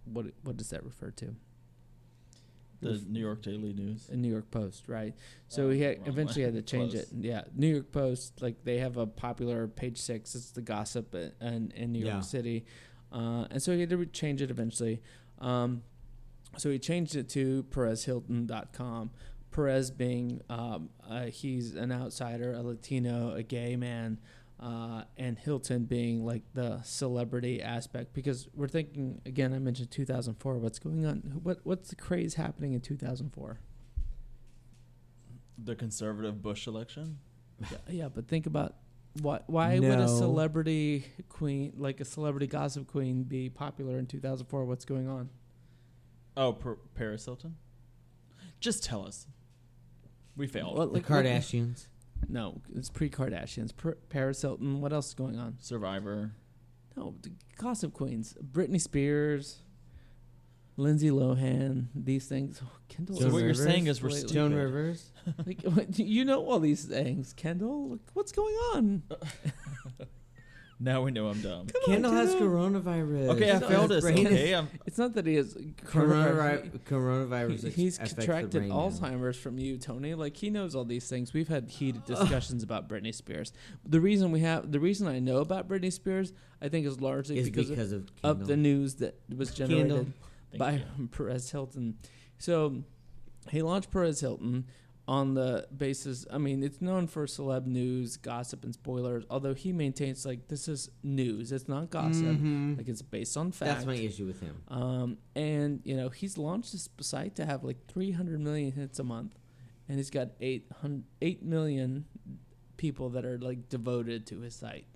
what 0.05 0.27
what 0.43 0.57
does 0.57 0.71
that 0.71 0.85
refer 0.85 1.11
to? 1.13 1.35
The 2.83 3.03
New 3.07 3.21
York 3.21 3.43
Daily 3.43 3.75
News. 3.75 4.09
a 4.11 4.17
New 4.17 4.31
York 4.31 4.51
Post, 4.51 4.89
right? 4.89 5.15
So 5.49 5.67
Oh, 5.67 5.71
he 5.71 5.83
had, 5.83 5.99
eventually 6.07 6.47
way. 6.47 6.53
had 6.53 6.55
to 6.55 6.63
change 6.77 6.93
Close. 6.93 7.03
it. 7.03 7.09
Yeah, 7.19 7.43
New 7.55 7.67
York 7.69 7.93
Post, 7.93 8.41
like 8.41 8.65
they 8.65 8.79
have 8.79 8.97
a 8.97 9.07
popular 9.07 9.69
page 9.69 9.99
six. 9.99 10.35
It's 10.35 10.51
the 10.53 10.63
gossip 10.63 11.15
i- 11.15 11.45
in, 11.47 11.73
in 11.77 11.93
New 11.93 12.07
Yeah. 12.07 12.13
York 12.13 12.25
City, 12.25 12.65
uh, 13.13 13.47
and 13.51 13.63
so 13.63 13.73
he 13.75 13.81
had 13.81 13.91
to 13.91 13.99
re- 13.99 14.07
change 14.07 14.41
it 14.41 14.51
eventually. 14.51 15.03
Um, 15.41 15.83
so 16.57 16.71
he 16.71 16.79
changed 16.79 17.17
it 17.17 17.29
to 17.31 17.65
PerezHilton.com. 17.65 19.11
Perez 19.51 19.91
being 19.91 20.41
um, 20.49 20.89
uh, 21.09 21.25
he's 21.27 21.75
an 21.75 21.93
outsider, 21.93 22.53
a 22.55 22.63
Latino, 22.63 23.35
a 23.35 23.43
gay 23.43 23.77
man, 23.77 24.19
uh, 24.61 25.05
and 25.17 25.39
Hilton 25.39 25.85
being 25.85 26.25
like 26.25 26.43
the 26.53 26.83
celebrity 26.83 27.63
aspect 27.63 28.13
because 28.13 28.49
we're 28.55 28.69
thinking 28.69 29.21
again. 29.25 29.55
I 29.55 29.59
mentioned 29.59 29.91
2004. 29.91 30.59
What's 30.59 30.79
going 30.79 31.07
on? 31.07 31.41
What 31.43 31.61
what's 31.65 31.89
the 31.89 31.97
craze 31.97 32.35
happening 32.35 32.75
in 32.75 32.81
2004? 32.81 33.59
The 35.63 35.75
conservative 35.75 36.43
Bush 36.43 36.67
election. 36.67 37.19
Yeah, 37.71 37.79
yeah, 37.89 38.09
but 38.09 38.29
think 38.29 38.47
about 38.47 38.77
why 39.21 39.41
why 39.47 39.79
would 39.79 39.99
a 39.99 40.09
celebrity 40.09 41.05
queen 41.29 41.73
like 41.77 42.01
a 42.01 42.05
celebrity 42.05 42.47
gossip 42.47 42.87
queen 42.87 43.23
be 43.25 43.49
popular 43.49 43.99
in 43.99 44.07
2004? 44.07 44.65
What's 44.65 44.85
going 44.85 45.09
on? 45.09 45.31
Oh, 46.37 46.53
per- 46.53 46.79
Paris 46.95 47.25
Hilton. 47.25 47.57
Just 48.61 48.85
tell 48.85 49.07
us. 49.07 49.27
We 50.37 50.47
failed. 50.47 50.77
Well, 50.79 50.87
The 50.87 50.93
like- 50.95 51.07
Kardashians. 51.07 51.87
No, 52.29 52.61
it's 52.75 52.91
pre-Kardashians. 52.91 53.75
Per- 53.77 53.97
Paris 54.09 54.43
Hilton. 54.43 54.81
What 54.81 54.93
else 54.93 55.09
is 55.09 55.15
going 55.15 55.39
on? 55.39 55.57
Survivor. 55.59 56.33
No, 56.97 57.15
the 57.23 57.33
gossip 57.57 57.93
queens. 57.93 58.37
Britney 58.53 58.81
Spears, 58.81 59.59
Lindsay 60.77 61.11
Lohan. 61.11 61.87
These 61.95 62.27
things. 62.27 62.61
Oh, 62.65 62.71
Kendall. 62.89 63.17
So 63.17 63.23
Joan 63.23 63.33
what 63.33 63.39
you're 63.39 63.49
Rivers? 63.49 63.65
saying 63.65 63.87
is 63.87 64.03
we're 64.03 64.09
Wait, 64.11 64.17
stupid. 64.19 64.35
Joan 64.35 64.55
Rivers. 64.55 65.13
like, 65.47 65.99
you 65.99 66.25
know 66.25 66.45
all 66.45 66.61
these 66.61 66.85
things, 66.85 67.33
Kendall. 67.33 67.91
Like, 67.91 68.01
what's 68.15 68.33
going 68.33 68.55
on? 68.75 69.03
Now 70.83 71.03
we 71.03 71.11
know 71.11 71.29
I'm 71.29 71.43
dumb. 71.43 71.67
Come 71.67 71.83
on, 71.87 71.93
Kendall 71.93 72.13
has 72.13 72.35
coronavirus. 72.35 73.29
Okay, 73.35 73.51
I 73.51 73.59
No, 73.59 73.69
failed 73.69 73.91
his 73.91 74.03
this. 74.03 74.13
brain 74.13 74.27
Okay, 74.27 74.55
I'm, 74.55 74.69
It's 74.87 74.97
not 74.97 75.13
that 75.13 75.27
he 75.27 75.35
has 75.35 75.53
Coronavirus. 75.85 76.81
Coronavirus. 76.81 77.61
He- 77.61 77.67
ex- 77.67 77.77
he's 77.77 77.97
affects 77.97 78.15
the 78.15 78.17
contracted 78.23 78.51
brain 78.53 78.69
now. 78.71 78.75
Alzheimer's 78.77 79.37
from 79.37 79.59
you, 79.59 79.77
Tony. 79.77 80.15
Like 80.15 80.37
he 80.37 80.49
knows 80.49 80.75
all 80.75 80.85
these 80.87 81.07
things. 81.09 81.35
We've 81.35 81.49
had 81.49 81.69
heated 81.69 82.07
discussions 82.07 82.63
about 82.63 82.89
Britney 82.89 83.15
Spears. 83.15 83.53
The 83.87 84.01
reason 84.01 84.33
we 84.33 84.41
have, 84.41 84.73
the 84.73 84.81
reason 84.81 85.07
I 85.07 85.19
know 85.19 85.39
about 85.39 85.69
Britney 85.69 85.93
Spears, 85.93 86.33
I 86.63 86.69
think, 86.69 86.87
is 86.87 86.99
largely 87.01 87.39
Is 87.39 87.51
because, 87.51 87.69
because, 87.69 87.93
of, 87.93 88.03
of, 88.03 88.09
of 88.25 88.37
Kendall. 88.39 88.47
the 88.49 88.57
news 88.57 88.95
that 88.97 89.21
was 89.37 89.53
generated 89.53 90.13
thank 90.51 90.59
by 90.59 90.73
you. 90.99 91.09
Perez 91.13 91.51
Hilton. 91.51 91.99
So 92.39 92.83
he 93.51 93.61
launched 93.61 93.91
Perez 93.91 94.21
Hilton 94.21 94.65
on 95.09 95.35
the 95.35 95.67
basis. 95.77 96.25
I 96.31 96.39
mean, 96.39 96.63
it's 96.63 96.81
known 96.81 97.07
for 97.09 97.27
celeb 97.27 97.67
news, 97.67 98.17
gossip, 98.17 98.65
and 98.65 98.73
spoilers. 98.75 99.25
Although 99.29 99.55
he 99.55 99.73
maintains 99.73 100.25
like 100.25 100.49
this 100.49 100.69
is 100.69 100.89
news. 101.03 101.51
It's 101.53 101.69
not 101.69 101.91
gossip. 101.91 102.27
Mhm. 102.27 102.79
Like 102.79 102.89
it's 102.89 103.03
based 103.03 103.37
on 103.37 103.51
fact. 103.53 103.71
That's 103.73 103.87
my 103.87 103.97
issue 103.97 104.27
with 104.27 104.41
him. 104.41 104.63
Um, 104.69 105.19
and 105.35 105.81
you 105.85 105.97
know 105.97 106.09
he's 106.11 106.39
launched 106.39 106.73
this 106.73 106.89
site 107.01 107.35
to 107.37 107.47
have 107.47 107.65
like 107.65 107.87
300 107.89 108.41
million 108.41 108.73
hits 108.73 108.99
a 108.99 109.05
month, 109.05 109.37
and 109.89 109.97
he's 109.99 110.11
got 110.11 110.29
800, 110.41 111.05
8 111.21 111.43
million 111.43 112.05
people 112.77 113.11
that 113.11 113.25
are 113.25 113.39
like 113.39 113.69
devoted 113.69 114.27
to 114.29 114.41
his 114.41 114.55
site. 114.55 114.87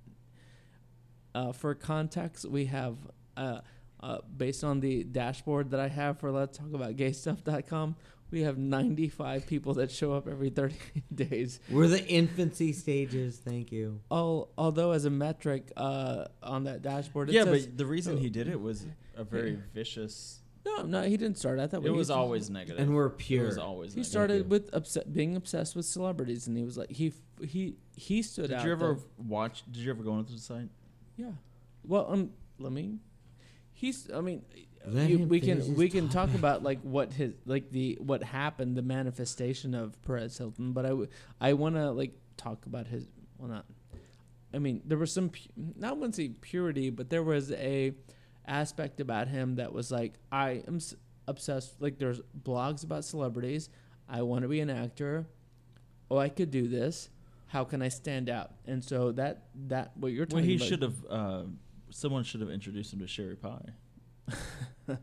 Uh, 1.35 1.51
for 1.53 1.75
context, 1.75 2.45
we 2.49 2.67
have 2.67 2.97
uh, 3.37 3.61
uh, 4.01 4.19
based 4.37 4.63
on 4.63 4.79
the 4.81 5.03
dashboard 5.03 5.71
that 5.71 5.81
I 5.81 5.89
have 5.89 6.19
for 6.21 6.31
Let's 6.31 6.57
Talk 6.57 6.73
About 6.73 6.95
GayStuff.com, 6.97 7.97
we 8.31 8.43
have 8.43 8.59
95 8.59 9.47
people 9.47 9.75
that 9.75 9.91
show 9.91 10.13
up 10.13 10.27
every 10.29 10.51
30 10.51 10.75
days. 11.15 11.61
We're 11.71 11.87
the 11.89 12.05
infancy 12.07 12.73
stages. 12.73 13.37
Thank 13.37 13.71
you. 13.73 14.01
Al 14.11 14.49
although 14.59 14.91
as 14.93 15.05
a 15.05 15.11
metric 15.11 15.71
uh, 15.77 16.27
on 16.43 16.65
that 16.65 16.83
dashboard, 16.83 17.31
it 17.31 17.35
Yeah, 17.35 17.45
says, 17.45 17.67
but 17.67 17.79
the 17.79 17.87
reason 17.87 18.17
he 18.19 18.31
did 18.31 18.49
it 18.49 18.61
was 18.61 18.87
a 19.17 19.23
very 19.25 19.59
vicious. 19.73 20.41
no, 20.67 20.83
no, 20.83 21.03
he 21.03 21.17
didn't 21.17 21.39
start 21.39 21.61
out 21.61 21.71
that 21.71 21.81
way. 21.83 21.89
It 21.89 21.93
He 21.93 21.99
was 21.99 22.09
just- 22.09 22.17
always 22.19 22.51
negative. 22.51 22.81
And 22.81 22.95
we're 22.95 23.13
It 23.29 23.43
was 23.43 23.59
always. 23.59 23.93
He 23.95 24.01
negative. 24.01 24.11
started 24.11 24.51
with 24.51 24.71
obs- 24.75 24.99
being 25.13 25.37
obsessed 25.37 25.77
with 25.77 25.85
celebrities, 25.85 26.47
and 26.49 26.57
he 26.57 26.65
was 26.65 26.77
like 26.77 26.91
he 26.91 27.13
he 27.47 27.77
he 27.95 28.23
stood 28.23 28.49
Did 28.49 28.59
out. 28.59 28.65
you 28.67 28.73
ever 28.73 28.95
though. 28.95 29.03
watch? 29.29 29.63
Did 29.71 29.83
you 29.85 29.91
ever 29.91 30.03
go 30.03 30.19
into 30.19 30.33
the 30.33 30.39
site? 30.41 30.69
Yeah. 31.17 31.33
Well, 31.87 32.07
um, 32.11 32.31
let 32.59 32.73
me. 32.73 32.99
He's. 33.73 34.11
I 34.11 34.21
mean, 34.21 34.43
Let 34.53 34.74
you, 34.93 35.19
we 35.21 35.41
can 35.41 35.75
we 35.77 35.89
can 35.89 36.09
talk 36.09 36.33
about 36.35 36.63
like 36.63 36.81
what 36.83 37.13
his 37.13 37.33
like 37.47 37.71
the 37.71 37.97
what 38.01 38.23
happened, 38.23 38.77
the 38.77 38.83
manifestation 38.83 39.75
of 39.75 40.01
Perez 40.03 40.37
Hilton. 40.39 40.73
But 40.73 40.85
I 40.87 40.89
w- 40.91 41.09
I 41.41 41.53
want 41.55 41.77
to 41.77 41.91
like 41.91 42.13
talk 42.37 42.67
about 42.67 42.87
his. 42.87 43.07
Well, 43.39 43.49
not. 43.49 43.65
I 44.53 44.59
mean, 44.59 44.83
there 44.85 44.99
was 44.99 45.13
some 45.13 45.31
pu- 45.31 45.49
not 45.77 45.97
want 45.97 46.15
to 46.15 46.23
say 46.23 46.29
purity, 46.29 46.91
but 46.91 47.11
there 47.11 47.23
was 47.23 47.51
a 47.53 47.93
aspect 48.47 49.01
about 49.01 49.29
him 49.29 49.57
that 49.57 49.73
was 49.73 49.91
like 49.91 50.15
I 50.31 50.63
am 50.69 50.77
s- 50.77 50.95
obsessed. 51.27 51.81
Like 51.81 51.99
there's 51.99 52.21
blogs 52.45 52.85
about 52.85 53.05
celebrities. 53.05 53.69
I 54.09 54.23
want 54.23 54.43
to 54.43 54.49
be 54.49 54.61
an 54.61 54.71
actor. 54.71 55.27
Oh, 56.11 56.19
I 56.19 56.29
could 56.29 56.51
do 56.51 56.69
this. 56.69 57.09
How 57.47 57.65
can 57.65 57.81
I 57.83 57.89
stand 57.89 58.29
out? 58.29 58.51
And 58.67 58.85
so 58.85 59.13
that 59.13 59.45
that 59.69 59.97
what 59.97 60.13
you're 60.13 60.27
talking 60.27 60.37
Well, 60.37 60.43
talking 60.45 60.51
he 60.51 60.57
about. 60.57 60.69
should 60.69 60.83
have. 60.83 61.07
Uh, 61.09 61.43
someone 61.91 62.23
should 62.25 62.41
have 62.41 62.51
introduced 62.51 62.93
him 62.93 62.99
to 63.01 63.07
Sherry 63.07 63.37
Pie. 63.37 63.71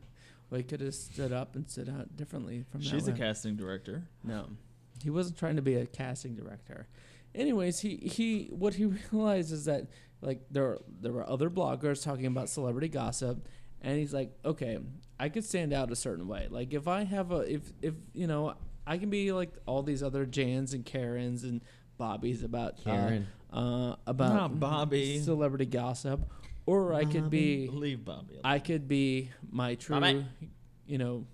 Well, 0.50 0.58
he 0.58 0.64
could 0.64 0.82
have 0.82 0.94
stood 0.94 1.32
up 1.32 1.56
and 1.56 1.70
stood 1.70 1.88
out 1.88 2.18
differently 2.18 2.66
from 2.70 2.82
that. 2.82 2.86
She's 2.90 3.08
a 3.08 3.14
way. 3.14 3.18
casting 3.18 3.56
director. 3.56 4.04
No, 4.22 4.48
He 5.02 5.10
wasn't 5.10 5.38
trying 5.38 5.56
to 5.56 5.62
be 5.62 5.76
a 5.76 5.86
casting 5.86 6.36
director. 6.36 6.88
Anyways, 7.34 7.80
he 7.80 7.96
he 7.96 8.50
what 8.52 8.74
he 8.74 8.86
realized 9.14 9.54
is 9.54 9.64
that 9.66 9.88
like 10.22 10.42
there 10.52 10.78
there 11.00 11.14
were 11.14 11.26
other 11.28 11.50
bloggers 11.50 12.04
talking 12.04 12.26
about 12.26 12.50
celebrity 12.50 12.90
gossip, 12.90 13.48
and 13.82 13.98
he's 13.98 14.14
like, 14.14 14.38
okay, 14.44 14.78
I 15.18 15.30
could 15.30 15.46
stand 15.46 15.72
out 15.72 15.90
a 15.90 15.96
certain 15.96 16.28
way. 16.28 16.48
Like 16.50 16.74
if 16.74 16.86
I 16.86 17.06
have 17.06 17.32
a 17.32 17.38
if 17.50 17.72
if 17.82 17.94
you 18.14 18.28
know 18.28 18.56
I 18.86 18.98
can 18.98 19.10
be 19.10 19.32
like 19.32 19.54
all 19.66 19.84
these 19.84 20.04
other 20.04 20.26
Jans 20.26 20.74
and 20.74 20.84
Karens 20.86 21.46
and 21.46 21.62
Bobbies 21.98 22.44
about 22.44 22.76
uh, 22.86 23.20
uh, 23.54 23.96
about 24.06 24.34
Not 24.34 24.60
Bobby. 24.60 25.20
celebrity 25.20 25.66
gossip, 25.66 26.30
or 26.66 26.94
I 26.94 27.06
could 27.06 27.30
be 27.30 27.70
Leave 27.72 28.06
Bobby. 28.06 28.34
alone. 28.34 28.42
I 28.44 28.60
could 28.60 28.88
be 28.88 29.32
my 29.52 29.76
true, 29.76 30.00
Bobby. 30.00 30.26
you 30.86 30.98
know, 30.98 31.26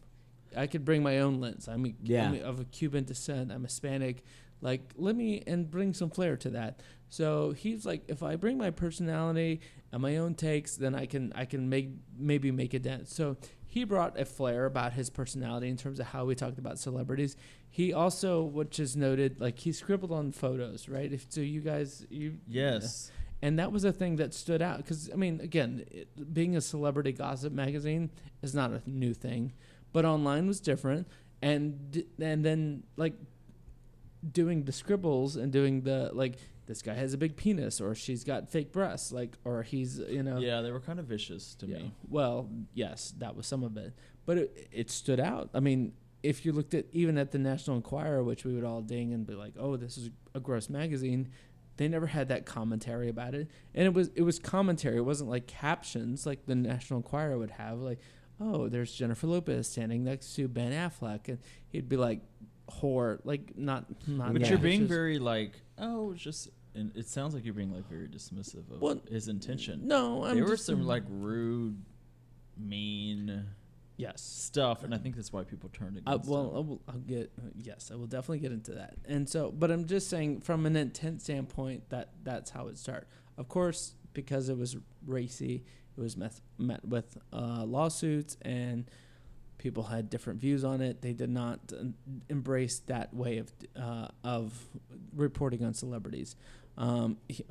I 0.56 0.68
could 0.68 0.86
bring 0.86 1.04
my 1.04 1.20
own 1.20 1.40
lens. 1.42 1.68
I'm, 1.68 1.86
a, 1.86 1.94
Yeah. 2.04 2.30
I'm 2.30 2.42
of 2.44 2.60
a 2.60 2.66
Cuban 2.66 3.04
descent. 3.04 3.52
I'm 3.52 3.64
Hispanic. 3.64 4.24
Like, 4.62 4.94
let 4.96 5.16
me 5.16 5.44
and 5.46 5.70
bring 5.70 5.94
some 5.94 6.10
flair 6.10 6.36
to 6.38 6.50
that. 6.52 6.82
So 7.10 7.52
he's 7.52 7.86
like, 7.86 8.04
if 8.08 8.24
I 8.24 8.36
bring 8.36 8.58
my 8.58 8.72
personality 8.72 9.62
and 9.92 10.02
my 10.02 10.18
own 10.18 10.34
takes, 10.36 10.76
then 10.76 10.96
I 10.96 11.06
can 11.06 11.32
I 11.36 11.46
can 11.46 11.70
make 11.70 11.90
maybe 12.18 12.52
make 12.52 12.74
a 12.74 12.80
dent. 12.80 13.08
So 13.08 13.38
he 13.66 13.84
brought 13.84 14.20
a 14.20 14.26
flair 14.26 14.66
about 14.66 14.94
his 14.94 15.10
personality 15.10 15.68
in 15.70 15.78
terms 15.78 16.00
of 16.00 16.08
how 16.08 16.26
we 16.26 16.34
talked 16.36 16.58
about 16.58 16.80
celebrities. 16.80 17.36
He 17.70 17.94
also, 17.94 18.42
which 18.44 18.80
is 18.80 18.96
noted, 18.98 19.40
like 19.40 19.60
he 19.60 19.72
scribbled 19.72 20.12
on 20.12 20.32
photos, 20.32 20.90
right? 20.90 21.12
If 21.14 21.28
so, 21.30 21.42
you 21.42 21.62
guys, 21.62 22.06
you 22.10 22.38
yes. 22.48 23.12
And 23.42 23.60
that 23.60 23.72
was 23.72 23.84
a 23.84 23.92
thing 23.92 24.16
that 24.18 24.34
stood 24.34 24.62
out 24.62 24.78
because 24.78 25.10
I 25.12 25.16
mean, 25.16 25.40
again, 25.42 25.86
it, 25.92 26.34
being 26.34 26.56
a 26.56 26.62
celebrity 26.62 27.12
gossip 27.12 27.54
magazine 27.54 28.10
is 28.42 28.54
not 28.56 28.72
a 28.72 28.82
new 28.86 29.14
thing, 29.14 29.54
but 29.94 30.06
online 30.06 30.48
was 30.48 30.60
different, 30.60 31.08
and 31.42 32.04
and 32.20 32.44
then 32.44 32.84
like 32.96 33.14
doing 34.32 34.64
the 34.64 34.72
scribbles 34.72 35.36
and 35.36 35.52
doing 35.52 35.82
the 35.82 36.10
like 36.14 36.38
this 36.66 36.82
guy 36.82 36.94
has 36.94 37.14
a 37.14 37.18
big 37.18 37.38
penis 37.38 37.80
or 37.80 37.96
she's 37.96 38.24
got 38.26 38.50
fake 38.50 38.74
breasts 38.74 39.14
like 39.14 39.38
or 39.46 39.64
he's 39.64 40.00
you 40.00 40.22
know 40.22 40.38
Yeah, 40.38 40.62
they 40.62 40.72
were 40.72 40.82
kind 40.82 41.00
of 41.00 41.06
vicious 41.06 41.56
to 41.56 41.66
yeah. 41.68 41.78
me. 41.78 41.94
Well, 42.10 42.50
yes, 42.74 43.14
that 43.20 43.36
was 43.38 43.46
some 43.48 43.64
of 43.64 43.78
it, 43.78 43.94
but 44.26 44.38
it, 44.38 44.68
it 44.72 44.92
stood 44.92 45.20
out. 45.20 45.50
I 45.54 45.62
mean, 45.62 45.94
if 46.24 46.46
you 46.46 46.52
looked 46.52 46.74
at 46.74 46.86
even 46.92 47.18
at 47.18 47.32
the 47.32 47.38
National 47.40 47.78
Enquirer, 47.78 48.24
which 48.24 48.44
we 48.44 48.54
would 48.54 48.66
all 48.66 48.82
ding 48.82 49.14
and 49.14 49.26
be 49.26 49.34
like, 49.36 49.54
"Oh, 49.58 49.78
this 49.78 49.98
is 49.98 50.10
a 50.36 50.40
gross 50.42 50.68
magazine," 50.70 51.30
they 51.78 51.88
never 51.88 52.08
had 52.08 52.28
that 52.30 52.46
commentary 52.46 53.10
about 53.10 53.34
it, 53.36 53.48
and 53.74 53.86
it 53.86 53.94
was 53.94 54.10
it 54.16 54.24
was 54.24 54.40
commentary. 54.40 54.98
It 54.98 55.06
wasn't 55.06 55.30
like 55.30 55.48
captions 55.48 56.26
like 56.26 56.46
the 56.46 56.56
National 56.56 56.98
Enquirer 56.98 57.38
would 57.38 57.52
have, 57.52 57.80
like, 57.80 58.00
"Oh, 58.40 58.68
there's 58.68 58.94
Jennifer 58.94 59.28
Lopez 59.28 59.68
standing 59.68 60.04
next 60.04 60.36
to 60.36 60.48
Ben 60.48 60.72
Affleck," 60.72 61.28
and 61.30 61.40
he'd 61.70 61.88
be 61.88 61.98
like, 61.98 62.22
"Whore," 62.70 63.20
like 63.24 63.58
not 63.58 63.86
not. 64.08 64.34
But 64.34 64.42
Yeah. 64.42 64.50
you're 64.50 64.58
being 64.60 64.88
very 64.88 65.20
like, 65.20 65.54
oh, 65.78 66.12
it's 66.12 66.22
just. 66.22 66.50
And 66.76 66.96
it 66.96 67.08
sounds 67.08 67.34
like 67.34 67.44
you're 67.44 67.56
being 67.56 67.72
like 67.74 67.90
very 67.90 68.08
dismissive 68.08 68.70
of 68.72 68.80
Well, 68.82 69.02
his 69.10 69.30
intention. 69.30 69.88
No, 69.88 70.24
I'm 70.26 70.36
there 70.36 70.46
were 70.46 70.56
some 70.58 70.84
like 70.84 71.02
rude, 71.10 71.82
mean 72.56 73.46
yes. 73.98 74.22
stuff, 74.22 74.84
and 74.84 74.94
I 74.94 74.98
think 74.98 75.16
that's 75.16 75.34
why 75.34 75.44
people 75.44 75.70
turned 75.70 76.02
I, 76.06 76.14
against 76.14 76.30
well, 76.30 76.54
I 76.56 76.60
will, 76.60 76.82
I'll 76.88 77.00
get 77.00 77.32
yes, 77.56 77.92
I 77.92 77.96
will 77.96 78.08
definitely 78.08 78.40
get 78.40 78.52
into 78.52 78.72
that. 78.74 78.96
And 79.06 79.28
so, 79.28 79.52
but 79.52 79.72
I'm 79.72 79.86
just 79.86 80.10
saying 80.10 80.42
from 80.42 80.66
an 80.66 80.76
intent 80.76 81.22
standpoint 81.22 81.90
that 81.90 82.10
that's 82.24 82.50
how 82.52 82.68
it 82.68 82.78
started. 82.78 83.08
Of 83.38 83.48
course, 83.48 83.94
because 84.14 84.50
it 84.50 84.58
was 84.58 84.76
racy, 85.06 85.64
it 85.98 86.02
was 86.02 86.18
met, 86.18 86.40
met 86.58 86.84
with 86.86 87.18
uh, 87.32 87.64
lawsuits 87.66 88.38
and 88.42 88.90
people 89.58 89.84
had 89.84 90.10
different 90.10 90.40
views 90.40 90.64
on 90.64 90.82
it. 90.82 91.02
They 91.02 91.14
did 91.14 91.30
not 91.30 91.72
embrace 92.30 92.80
that 92.88 93.14
way 93.14 93.38
of 93.40 93.52
uh, 93.80 94.08
of 94.24 94.54
reporting 95.16 95.64
on 95.64 95.74
celebrities. 95.74 96.36
Um, 96.78 97.18
he- 97.28 97.46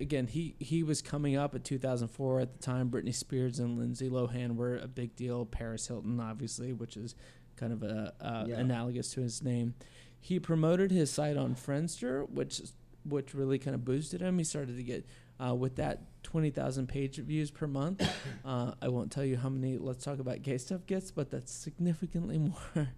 again, 0.00 0.26
he 0.26 0.54
he 0.58 0.82
was 0.82 1.02
coming 1.02 1.36
up 1.36 1.54
at 1.54 1.64
2004 1.64 2.40
at 2.40 2.52
the 2.52 2.58
time. 2.58 2.90
Britney 2.90 3.14
Spears 3.14 3.58
and 3.58 3.78
Lindsay 3.78 4.08
Lohan 4.08 4.56
were 4.56 4.76
a 4.78 4.88
big 4.88 5.14
deal. 5.16 5.44
Paris 5.46 5.86
Hilton, 5.86 6.20
obviously, 6.20 6.72
which 6.72 6.96
is 6.96 7.14
kind 7.56 7.72
of 7.72 7.82
a, 7.82 8.12
uh 8.20 8.44
Yeah. 8.48 8.56
analogous 8.58 9.10
to 9.12 9.20
his 9.22 9.42
name. 9.42 9.74
He 10.20 10.40
promoted 10.40 10.90
his 10.90 11.10
site 11.10 11.36
on 11.36 11.54
Friendster, 11.54 12.28
which 12.30 12.62
which 13.04 13.34
really 13.34 13.58
kind 13.58 13.74
of 13.74 13.84
boosted 13.84 14.20
him. 14.20 14.38
He 14.38 14.44
started 14.44 14.76
to 14.76 14.82
get 14.82 15.06
uh, 15.38 15.54
with 15.54 15.76
that 15.76 16.02
20,000 16.24 16.88
page 16.88 17.18
views 17.18 17.50
per 17.50 17.66
month. 17.66 18.02
Uh, 18.44 18.72
I 18.80 18.88
won't 18.88 19.10
tell 19.12 19.24
you 19.24 19.36
how 19.36 19.48
many 19.48 19.76
Let's 19.76 20.04
Talk 20.04 20.18
About 20.20 20.40
Gay 20.42 20.56
Stuff 20.58 20.86
gets, 20.86 21.10
but 21.10 21.30
that's 21.30 21.52
significantly 21.52 22.38
more 22.74 22.88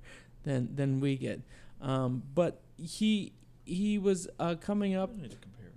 than 0.45 0.75
than 0.77 1.01
we 1.01 1.17
get. 1.17 1.41
Um, 1.81 2.23
but 2.35 2.61
he 2.77 3.33
he 3.65 3.99
was 3.99 4.29
uh, 4.39 4.55
coming 4.61 4.95
up 4.95 5.11
I 5.17 5.23
need 5.23 5.31
to 5.31 5.37
compare. 5.39 5.71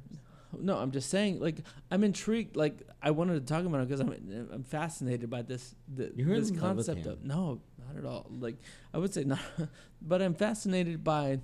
No, 0.60 0.78
I'm 0.78 0.92
just 0.92 1.10
saying. 1.10 1.40
Like, 1.40 1.60
I'm 1.90 2.04
intrigued. 2.04 2.56
Like, 2.56 2.82
I 3.02 3.12
wanted 3.12 3.46
to 3.46 3.54
talk 3.54 3.66
about 3.66 3.82
it 3.82 3.88
because 3.88 4.00
I'm 4.00 4.50
I'm 4.52 4.64
fascinated 4.64 5.30
by 5.30 5.42
this 5.42 5.76
the, 5.94 6.12
You're 6.16 6.40
this 6.40 6.52
concept 6.52 7.06
of 7.06 7.24
no, 7.24 7.62
not 7.78 7.98
at 7.98 8.06
all. 8.06 8.28
Like, 8.40 8.56
I 8.94 8.98
would 8.98 9.14
say 9.14 9.24
not, 9.24 9.40
but 10.02 10.22
I'm 10.22 10.34
fascinated 10.34 11.04
by 11.04 11.40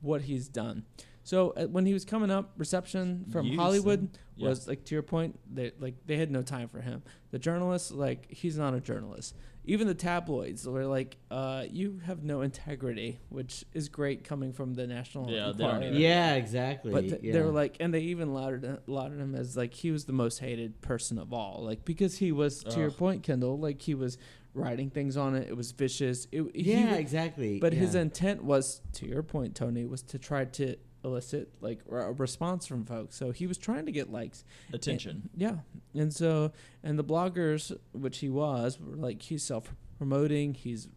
what 0.00 0.22
he's 0.22 0.48
done. 0.48 0.84
So 1.24 1.50
uh, 1.56 1.66
when 1.66 1.86
he 1.86 1.92
was 1.92 2.04
coming 2.04 2.30
up, 2.30 2.52
reception 2.56 3.26
from 3.30 3.46
Use 3.46 3.58
Hollywood. 3.58 4.18
Yeah. 4.36 4.48
was 4.48 4.66
like 4.66 4.84
to 4.86 4.94
your 4.94 5.02
point. 5.02 5.38
They 5.52 5.72
like 5.78 5.94
they 6.06 6.16
had 6.16 6.30
no 6.30 6.42
time 6.42 6.68
for 6.68 6.80
him. 6.80 7.02
The 7.30 7.38
journalists, 7.38 7.90
like 7.90 8.30
he's 8.30 8.56
not 8.56 8.74
a 8.74 8.80
journalist. 8.80 9.36
Even 9.64 9.86
the 9.86 9.94
tabloids 9.94 10.66
were 10.66 10.86
like, 10.86 11.16
uh, 11.30 11.64
"You 11.70 12.00
have 12.04 12.24
no 12.24 12.40
integrity," 12.40 13.20
which 13.28 13.64
is 13.72 13.88
great 13.88 14.24
coming 14.24 14.52
from 14.52 14.74
the 14.74 14.86
National 14.88 15.30
Yeah, 15.30 15.50
Enquirer. 15.50 15.92
Yeah, 15.92 16.34
exactly. 16.34 16.92
But 16.92 17.00
th- 17.02 17.20
yeah. 17.22 17.32
they 17.32 17.40
were 17.42 17.52
like, 17.52 17.76
and 17.78 17.94
they 17.94 18.00
even 18.00 18.34
lauded 18.34 18.78
lauded 18.88 19.20
him 19.20 19.34
as 19.36 19.56
like 19.56 19.72
he 19.74 19.90
was 19.92 20.04
the 20.06 20.12
most 20.12 20.38
hated 20.38 20.80
person 20.80 21.16
of 21.18 21.32
all, 21.32 21.62
like 21.64 21.84
because 21.84 22.18
he 22.18 22.32
was 22.32 22.64
to 22.64 22.78
your 22.80 22.90
point, 22.90 23.22
Kendall, 23.22 23.56
like 23.58 23.80
he 23.82 23.94
was 23.94 24.18
writing 24.54 24.90
things 24.90 25.16
on 25.16 25.34
it. 25.36 25.48
It 25.48 25.56
was 25.56 25.70
vicious. 25.72 26.26
It, 26.32 26.44
yeah, 26.56 26.90
would- 26.90 27.00
exactly. 27.00 27.58
but 27.60 27.72
his 27.72 27.94
intent 27.94 28.42
was, 28.44 28.82
to 28.94 29.06
your 29.06 29.22
point, 29.22 29.54
Tony, 29.54 29.84
was 29.86 30.02
to 30.02 30.18
try 30.18 30.44
to 30.44 30.76
elicit 31.04 31.50
like 31.60 31.80
r- 31.90 32.08
a 32.08 32.12
response 32.12 32.66
from 32.66 32.84
folks. 32.84 33.16
So 33.16 33.30
he 33.30 33.46
was 33.46 33.58
trying 33.58 33.86
to 33.86 33.92
get 33.92 34.10
likes. 34.10 34.44
Attention. 34.72 35.30
And- 35.32 35.42
yeah, 35.42 35.56
and 36.00 36.12
so 36.12 36.52
and 36.82 36.98
the 36.98 37.04
bloggers, 37.04 37.76
which 37.92 38.18
he 38.18 38.28
was, 38.28 38.78
were 38.80 38.96
like 38.96 39.22
he's 39.22 39.42
self 39.42 39.74
promoting, 39.98 40.54
he's 40.54 40.88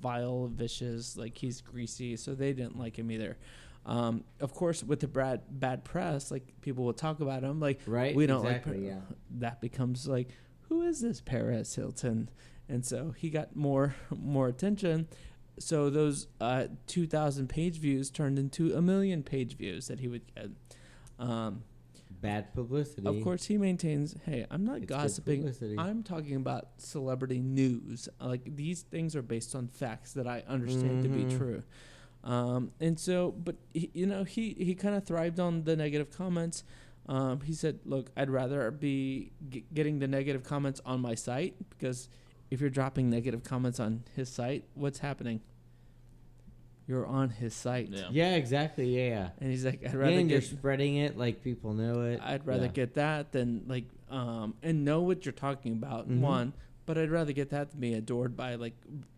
vile, 0.00 0.46
vicious, 0.48 1.16
like 1.16 1.36
he's 1.36 1.60
greasy. 1.60 2.16
So 2.16 2.34
they 2.34 2.52
didn't 2.52 2.78
like 2.78 2.98
him 2.98 3.10
either. 3.10 3.36
Um, 3.84 4.22
of 4.40 4.54
course, 4.54 4.84
with 4.84 5.00
the 5.00 5.08
bad 5.08 5.40
bad 5.50 5.84
press, 5.84 6.30
like 6.30 6.46
people 6.60 6.84
will 6.84 6.92
talk 6.92 7.20
about 7.20 7.42
him, 7.42 7.58
like 7.58 7.80
right. 7.86 8.14
we 8.14 8.26
don't 8.26 8.46
exactly, 8.46 8.78
like. 8.78 8.86
Yeah. 8.86 9.00
That 9.38 9.60
becomes 9.60 10.06
like, 10.06 10.28
who 10.68 10.82
is 10.82 11.00
this 11.00 11.20
Perez 11.20 11.74
Hilton? 11.74 12.30
And 12.68 12.84
so 12.86 13.12
he 13.16 13.28
got 13.28 13.56
more 13.56 13.94
more 14.10 14.48
attention. 14.48 15.08
So 15.62 15.90
those 15.90 16.26
uh, 16.40 16.66
two 16.86 17.06
thousand 17.06 17.48
page 17.48 17.78
views 17.78 18.10
turned 18.10 18.38
into 18.38 18.74
a 18.76 18.82
million 18.82 19.22
page 19.22 19.56
views 19.56 19.88
that 19.88 20.00
he 20.00 20.08
would 20.08 20.22
get. 20.34 20.50
Um, 21.18 21.62
Bad 22.20 22.54
publicity. 22.54 23.04
of 23.08 23.20
course, 23.24 23.46
he 23.46 23.58
maintains, 23.58 24.14
"Hey, 24.26 24.46
I'm 24.48 24.64
not 24.64 24.76
It's 24.78 24.86
gossiping. 24.86 25.52
I'm 25.78 26.04
talking 26.04 26.36
about 26.36 26.68
celebrity 26.78 27.40
news. 27.40 28.08
Like 28.20 28.54
these 28.54 28.82
things 28.82 29.16
are 29.16 29.22
based 29.22 29.56
on 29.56 29.66
facts 29.66 30.12
that 30.12 30.26
I 30.28 30.44
understand 30.46 31.02
to 31.02 31.08
Mhm. 31.08 31.14
be 31.14 31.24
true." 31.24 31.62
Um, 32.22 32.70
and 32.78 33.00
so, 33.00 33.32
but 33.32 33.56
he, 33.74 33.90
you 33.92 34.06
know, 34.06 34.22
he 34.22 34.54
he 34.54 34.74
kind 34.76 34.94
of 34.94 35.04
thrived 35.04 35.40
on 35.40 35.64
the 35.64 35.74
negative 35.74 36.10
comments. 36.10 36.62
Um, 37.06 37.40
he 37.40 37.52
said, 37.54 37.80
"Look, 37.84 38.12
I'd 38.16 38.30
rather 38.30 38.70
be 38.70 39.32
g- 39.50 39.64
getting 39.74 39.98
the 39.98 40.06
negative 40.06 40.44
comments 40.44 40.80
on 40.86 41.00
my 41.00 41.16
site 41.16 41.56
because 41.70 42.08
if 42.52 42.60
you're 42.60 42.70
dropping 42.70 43.10
negative 43.10 43.42
comments 43.42 43.80
on 43.80 44.04
his 44.14 44.28
site, 44.28 44.64
what's 44.74 45.00
happening? 45.00 45.40
You're 46.92 47.06
on 47.06 47.30
his 47.30 47.54
site." 47.54 47.88
Yeah. 47.88 48.08
Yeah, 48.10 48.34
exactly. 48.36 48.94
Yeah, 48.94 49.08
yeah. 49.08 49.30
And 49.40 49.50
he's 49.50 49.64
like, 49.64 49.82
"I'd 49.84 49.94
rather 49.94 50.12
And 50.18 50.30
you're 50.30 50.42
spreading 50.42 50.96
it 50.96 51.16
like 51.16 51.42
people 51.42 51.72
know 51.72 52.02
it. 52.02 52.20
I'd 52.22 52.46
rather 52.46 52.66
Yeah. 52.66 52.72
get 52.72 52.94
that 52.94 53.32
than 53.32 53.64
like 53.66 53.86
um 54.10 54.54
and 54.62 54.84
know 54.84 55.00
what 55.00 55.24
you're 55.24 55.32
talking 55.32 55.72
about. 55.72 56.06
Mhm. 56.10 56.20
One, 56.20 56.52
but 56.84 56.98
I'd 56.98 57.10
rather 57.10 57.32
get 57.32 57.48
that 57.50 57.70
than 57.70 57.80
be 57.80 57.94
adored 57.94 58.36
by 58.36 58.56
like 58.56 58.76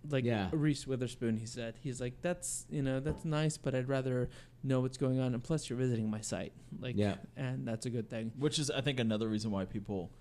like 0.09 0.25
Yeah. 0.25 0.51
Reese 0.53 0.87
Witherspoon. 0.87 1.37
He 1.39 1.47
said 1.47 1.75
he's 1.81 2.01
like 2.01 2.23
that's 2.23 2.65
you 2.71 2.83
know 2.83 3.01
that's 3.01 3.25
nice, 3.25 3.57
but 3.59 3.75
I'd 3.75 3.89
rather 3.89 4.29
know 4.63 4.81
what's 4.81 4.97
going 4.97 5.19
on. 5.19 5.35
And 5.35 5.43
plus, 5.43 5.69
you're 5.69 5.79
visiting 5.79 6.09
my 6.09 6.21
site, 6.21 6.53
like 6.79 6.97
Yeah. 6.97 7.17
and 7.37 7.67
that's 7.67 7.87
a 7.87 7.91
good 7.91 8.09
thing. 8.09 8.31
Which 8.39 8.61
is, 8.61 8.71
I 8.71 8.83
think, 8.83 9.01
another 9.01 9.29
reason 9.29 9.51
why 9.51 9.65
people 9.65 10.13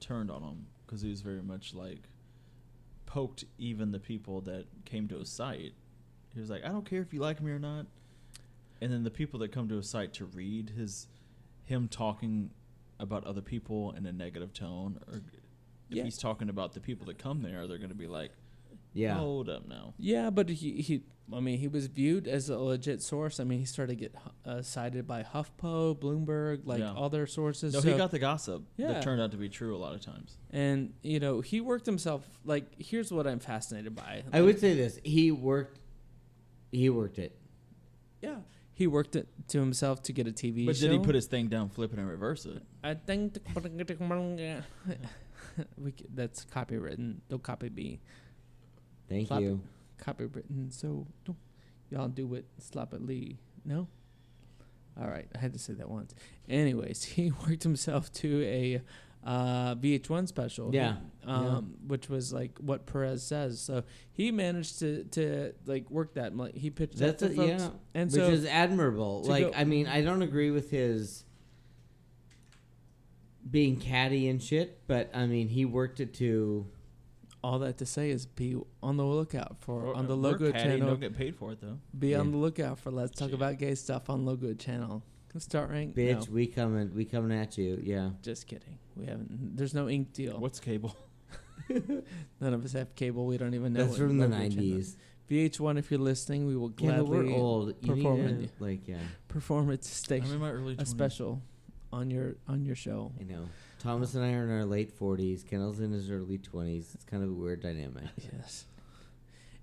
turned 0.00 0.30
on 0.30 0.42
him 0.42 0.66
because 0.84 1.02
he 1.02 1.08
was 1.08 1.20
very 1.22 1.40
much 1.42 1.72
like 1.72 2.08
poked 3.06 3.44
even 3.58 3.92
the 3.92 4.00
people 4.00 4.40
that 4.42 4.66
came 4.84 5.06
to 5.08 5.18
his 5.18 5.28
site. 5.30 5.74
He 6.36 6.40
was 6.40 6.50
like, 6.50 6.64
I 6.64 6.68
don't 6.68 6.84
care 6.88 7.00
if 7.00 7.14
you 7.14 7.20
like 7.20 7.40
me 7.42 7.50
or 7.50 7.58
not. 7.58 7.86
And 8.82 8.92
then 8.92 9.04
the 9.04 9.10
people 9.10 9.40
that 9.40 9.52
come 9.52 9.68
to 9.70 9.76
his 9.76 9.88
site 9.88 10.12
to 10.14 10.26
read 10.26 10.70
his 10.76 11.08
him 11.64 11.88
talking 11.88 12.50
about 13.00 13.24
other 13.24 13.40
people 13.40 13.92
in 13.92 14.04
a 14.06 14.12
negative 14.12 14.52
tone, 14.52 15.00
or 15.08 15.16
if 15.16 15.22
Yeah. 15.88 16.04
he's 16.04 16.18
talking 16.18 16.48
about 16.50 16.74
the 16.74 16.80
people 16.80 17.06
that 17.06 17.18
come 17.18 17.40
there, 17.42 17.66
they're 17.66 17.78
going 17.78 17.88
to 17.90 17.96
be 17.96 18.06
like, 18.06 18.32
Yeah. 18.92 19.14
Hold 19.14 19.48
up 19.48 19.66
now. 19.66 19.94
Yeah, 19.98 20.30
but 20.30 20.48
he 20.50 20.80
he. 20.82 21.02
I 21.34 21.40
mean, 21.40 21.58
he 21.58 21.66
was 21.68 21.86
viewed 21.88 22.28
as 22.28 22.48
a 22.50 22.56
legit 22.58 23.02
source. 23.02 23.40
I 23.40 23.44
mean, 23.44 23.58
he 23.58 23.64
started 23.64 23.98
to 23.98 24.00
get 24.00 24.14
uh, 24.44 24.62
cited 24.62 25.08
by 25.08 25.22
HuffPo, 25.24 25.98
Bloomberg, 25.98 26.60
like 26.64 26.78
Yeah. 26.78 26.92
other 26.92 27.26
sources. 27.26 27.74
No, 27.74 27.80
So- 27.80 27.90
he 27.90 27.96
got 27.96 28.10
the 28.12 28.18
gossip 28.20 28.62
Yeah. 28.76 28.92
that 28.92 29.02
turned 29.02 29.20
out 29.20 29.32
to 29.32 29.36
be 29.36 29.48
true 29.48 29.74
a 29.74 29.78
lot 29.78 29.94
of 29.94 30.00
times. 30.02 30.36
and 30.50 30.92
you 31.02 31.18
know 31.18 31.40
he 31.40 31.60
worked 31.62 31.84
himself. 31.86 32.28
Like, 32.44 32.66
here's 32.80 33.10
what 33.10 33.26
I'm 33.26 33.38
fascinated 33.40 33.94
by. 33.96 34.22
I 34.32 34.40
would 34.42 34.60
say 34.60 34.74
this: 34.74 35.00
he 35.02 35.32
worked. 35.32 35.80
He 36.72 36.90
worked 36.90 37.18
it. 37.18 37.36
Yeah, 38.20 38.36
he 38.74 38.86
worked 38.86 39.16
it 39.16 39.28
to 39.48 39.60
himself 39.60 40.02
to 40.04 40.12
get 40.12 40.26
a 40.26 40.32
TV 40.32 40.66
But 40.66 40.76
show. 40.76 40.88
did 40.88 40.92
he 40.92 40.98
put 40.98 41.14
his 41.14 41.26
thing 41.26 41.48
down, 41.48 41.68
flip 41.68 41.92
it, 41.92 41.98
and 41.98 42.08
reverse 42.08 42.46
it? 42.46 42.62
I 42.82 42.94
think 42.94 43.38
we 45.78 45.90
c- 45.92 46.06
that's 46.14 46.44
copywritten. 46.46 47.16
Don't 47.28 47.42
copy 47.42 47.70
me. 47.70 48.00
Thank 49.08 49.28
Flop 49.28 49.40
it. 49.40 49.44
you. 49.44 49.60
Copywritten. 50.02 50.72
So 50.72 51.06
don't 51.24 51.38
y'all 51.90 52.08
do 52.08 52.34
it 52.34 52.46
sloppily. 52.58 53.38
No. 53.64 53.88
All 55.00 55.08
right, 55.08 55.28
I 55.34 55.38
had 55.38 55.52
to 55.52 55.58
say 55.58 55.74
that 55.74 55.90
once. 55.90 56.14
Anyways, 56.48 57.04
he 57.04 57.30
worked 57.46 57.62
himself 57.62 58.10
to 58.14 58.42
a 58.44 58.80
uh, 59.26 59.74
VH1 59.74 60.28
special. 60.28 60.72
Yeah, 60.72 60.96
Um, 61.26 61.74
which 61.86 62.08
was 62.08 62.32
like 62.32 62.56
what 62.58 62.86
Perez 62.86 63.22
says. 63.22 63.60
So 63.60 63.82
he 64.12 64.30
managed 64.30 64.78
to 64.78 65.02
to 65.12 65.52
like 65.66 65.90
work 65.90 66.14
that. 66.14 66.34
Like 66.36 66.54
he 66.56 66.70
pitched 66.70 66.96
That's 66.96 67.22
that 67.22 67.32
a, 67.32 67.34
folks. 67.34 67.48
yeah, 67.62 67.70
And 67.94 68.10
which 68.10 68.20
so 68.20 68.28
is 68.28 68.46
admirable. 68.46 69.24
Like, 69.24 69.44
go- 69.52 69.52
I 69.58 69.64
mean, 69.64 69.86
I 69.88 70.00
don't 70.02 70.22
agree 70.22 70.50
with 70.52 70.70
his 70.70 71.24
being 73.48 73.76
catty 73.76 74.28
and 74.28 74.42
shit, 74.42 74.80
but 74.86 75.10
I 75.14 75.26
mean, 75.26 75.48
he 75.48 75.64
worked 75.64 76.00
it 76.00 76.14
to. 76.14 76.66
all 77.44 77.58
that 77.60 77.78
to 77.78 77.86
say 77.86 78.10
is 78.10 78.26
be 78.26 78.56
on 78.82 78.96
the 78.96 79.04
lookout 79.04 79.56
for 79.60 79.94
on 79.94 80.06
the 80.08 80.16
logo 80.16 80.50
channel. 80.50 80.88
Don't 80.88 81.00
get 81.00 81.16
paid 81.16 81.36
for 81.36 81.52
it 81.52 81.60
though. 81.60 81.78
Be 81.96 82.14
on 82.14 82.30
the 82.32 82.36
lookout 82.38 82.78
for 82.80 82.90
Let's 82.90 83.16
Talk 83.16 83.28
Shit. 83.30 83.34
About 83.34 83.58
Gay 83.58 83.74
Stuff 83.76 84.10
on 84.10 84.24
Logo 84.24 84.52
Channel. 84.54 85.02
Start 85.40 85.70
rank? 85.70 85.94
Bitch, 85.94 86.26
No, 86.28 86.32
we 86.32 86.46
coming, 86.46 86.94
we 86.94 87.04
coming 87.04 87.36
at 87.36 87.56
you. 87.58 87.80
Yeah. 87.82 88.10
just 88.22 88.46
kidding. 88.46 88.78
We 88.96 89.06
haven't. 89.06 89.56
There's 89.56 89.74
no 89.74 89.88
ink 89.88 90.12
deal. 90.12 90.38
What's 90.38 90.60
cable? 90.60 90.96
None 91.68 92.54
of 92.54 92.64
us 92.64 92.72
have 92.72 92.94
cable. 92.94 93.26
We 93.26 93.38
don't 93.38 93.54
even 93.54 93.72
know. 93.72 93.80
That's 93.80 93.98
what 93.98 94.08
from 94.08 94.18
the 94.18 94.28
nineties. 94.28 94.96
VH1, 95.30 95.78
if 95.78 95.90
you're 95.90 95.98
listening, 95.98 96.46
we 96.46 96.56
will 96.56 96.72
Yeah, 96.78 97.00
we're 97.00 97.22
gladly 97.22 97.34
old. 97.34 97.82
Perform 97.82 98.20
it. 98.20 98.50
like, 98.60 98.86
yeah, 98.86 98.98
perform 99.28 99.70
its 99.70 99.88
I'm 99.88 99.92
in 100.16 100.22
station, 100.22 100.38
my 100.38 100.50
early 100.50 100.76
a 100.78 100.86
special 100.86 101.42
on 101.92 102.10
your 102.10 102.36
on 102.46 102.64
your 102.64 102.76
show. 102.76 103.12
I 103.20 103.24
know. 103.24 103.48
Thomas 103.80 104.14
and 104.14 104.24
I 104.24 104.32
are 104.34 104.44
in 104.44 104.50
our 104.50 104.64
late 104.64 104.92
forties. 104.92 105.42
Kendall's 105.42 105.80
in 105.80 105.90
his 105.90 106.10
early 106.10 106.38
twenties. 106.38 106.92
It's 106.94 107.04
kind 107.04 107.22
of 107.24 107.30
a 107.30 107.32
weird 107.32 107.60
dynamic. 107.60 108.04
Yes. 108.32 108.66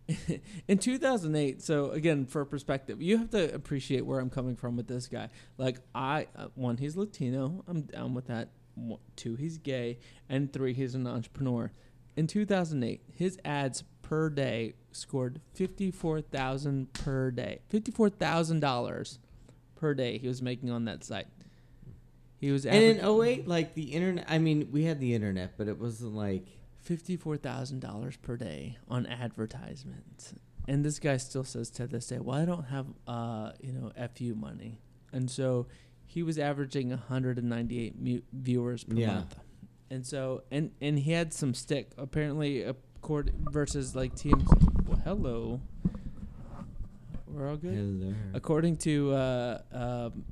in 0.68 0.78
2008 0.78 1.62
so 1.62 1.92
again 1.92 2.26
for 2.26 2.44
perspective 2.44 3.02
you 3.02 3.18
have 3.18 3.30
to 3.30 3.54
appreciate 3.54 4.06
where 4.06 4.20
i'm 4.20 4.30
coming 4.30 4.56
from 4.56 4.76
with 4.76 4.88
this 4.88 5.08
guy. 5.08 5.30
Like 5.58 5.80
i 5.96 6.28
uh, 6.36 6.48
one 6.56 6.78
he's 6.78 6.98
latino. 6.98 7.64
I'm 7.68 7.82
down 7.84 8.14
with 8.14 8.28
that. 8.28 8.50
One- 8.76 9.00
two 9.16 9.36
he's 9.36 9.58
gay. 9.58 10.00
And 10.28 10.52
three 10.52 10.74
he's 10.74 10.96
an 10.96 11.08
entrepreneur. 11.08 11.72
In 12.18 12.28
2008 12.28 13.02
his 13.14 13.38
ads 13.46 13.84
per 14.02 14.30
day 14.30 14.74
scored 14.92 15.40
54000 15.54 16.94
per 16.94 17.32
day. 17.32 17.62
$54000 17.72 19.18
per 19.76 19.94
day 19.94 20.18
he 20.18 20.28
was 20.28 20.42
making 20.42 20.70
on 20.70 20.86
that 20.86 21.04
site. 21.04 21.28
He 22.44 22.52
was 22.52 22.66
And 22.66 22.84
in 22.84 22.98
08, 22.98 23.48
like 23.48 23.74
the 23.74 23.94
internet, 23.94 24.26
I 24.28 24.38
mean, 24.38 24.68
we 24.70 24.84
had 24.84 25.00
the 25.00 25.14
internet, 25.16 25.58
but 25.58 25.70
it 25.70 25.80
wasn't 25.80 26.14
like. 26.14 26.46
Fifty-four 26.84 27.38
thousand 27.38 27.80
dollars 27.80 28.18
per 28.18 28.38
day 28.38 28.78
on 28.88 29.06
advertisements, 29.06 30.34
and 30.68 30.84
this 30.86 31.00
guy 31.00 31.18
still 31.18 31.44
says 31.44 31.70
to 31.72 31.88
this 31.88 32.08
day, 32.08 32.20
"Well, 32.20 32.38
I 32.40 32.46
don't 32.46 32.66
have, 32.66 32.88
uh, 33.08 33.52
you 33.62 33.72
know, 33.74 33.92
fu 34.16 34.36
money," 34.36 34.80
and 35.12 35.30
so 35.32 35.68
he 36.06 36.22
was 36.24 36.38
averaging 36.38 36.90
one 36.90 36.98
hundred 37.00 37.38
and 37.40 37.50
ninety-eight 37.50 38.00
mu- 38.00 38.22
viewers 38.32 38.84
per 38.84 38.96
Yeah. 38.96 39.16
month, 39.16 39.36
and 39.90 40.06
so 40.06 40.44
and 40.52 40.72
and 40.82 41.00
he 41.00 41.12
had 41.12 41.34
some 41.34 41.54
stick 41.54 41.92
apparently, 41.98 42.62
accord 42.64 43.32
versus 43.52 43.96
like 43.96 44.16
teams. 44.16 44.44
Well, 44.88 45.00
hello, 45.04 45.62
we're 47.28 47.50
all 47.50 47.58
good. 47.58 47.74
Hello. 47.74 48.14
According 48.34 48.78
to 48.78 49.12
uh, 49.14 49.62
um, 49.72 50.26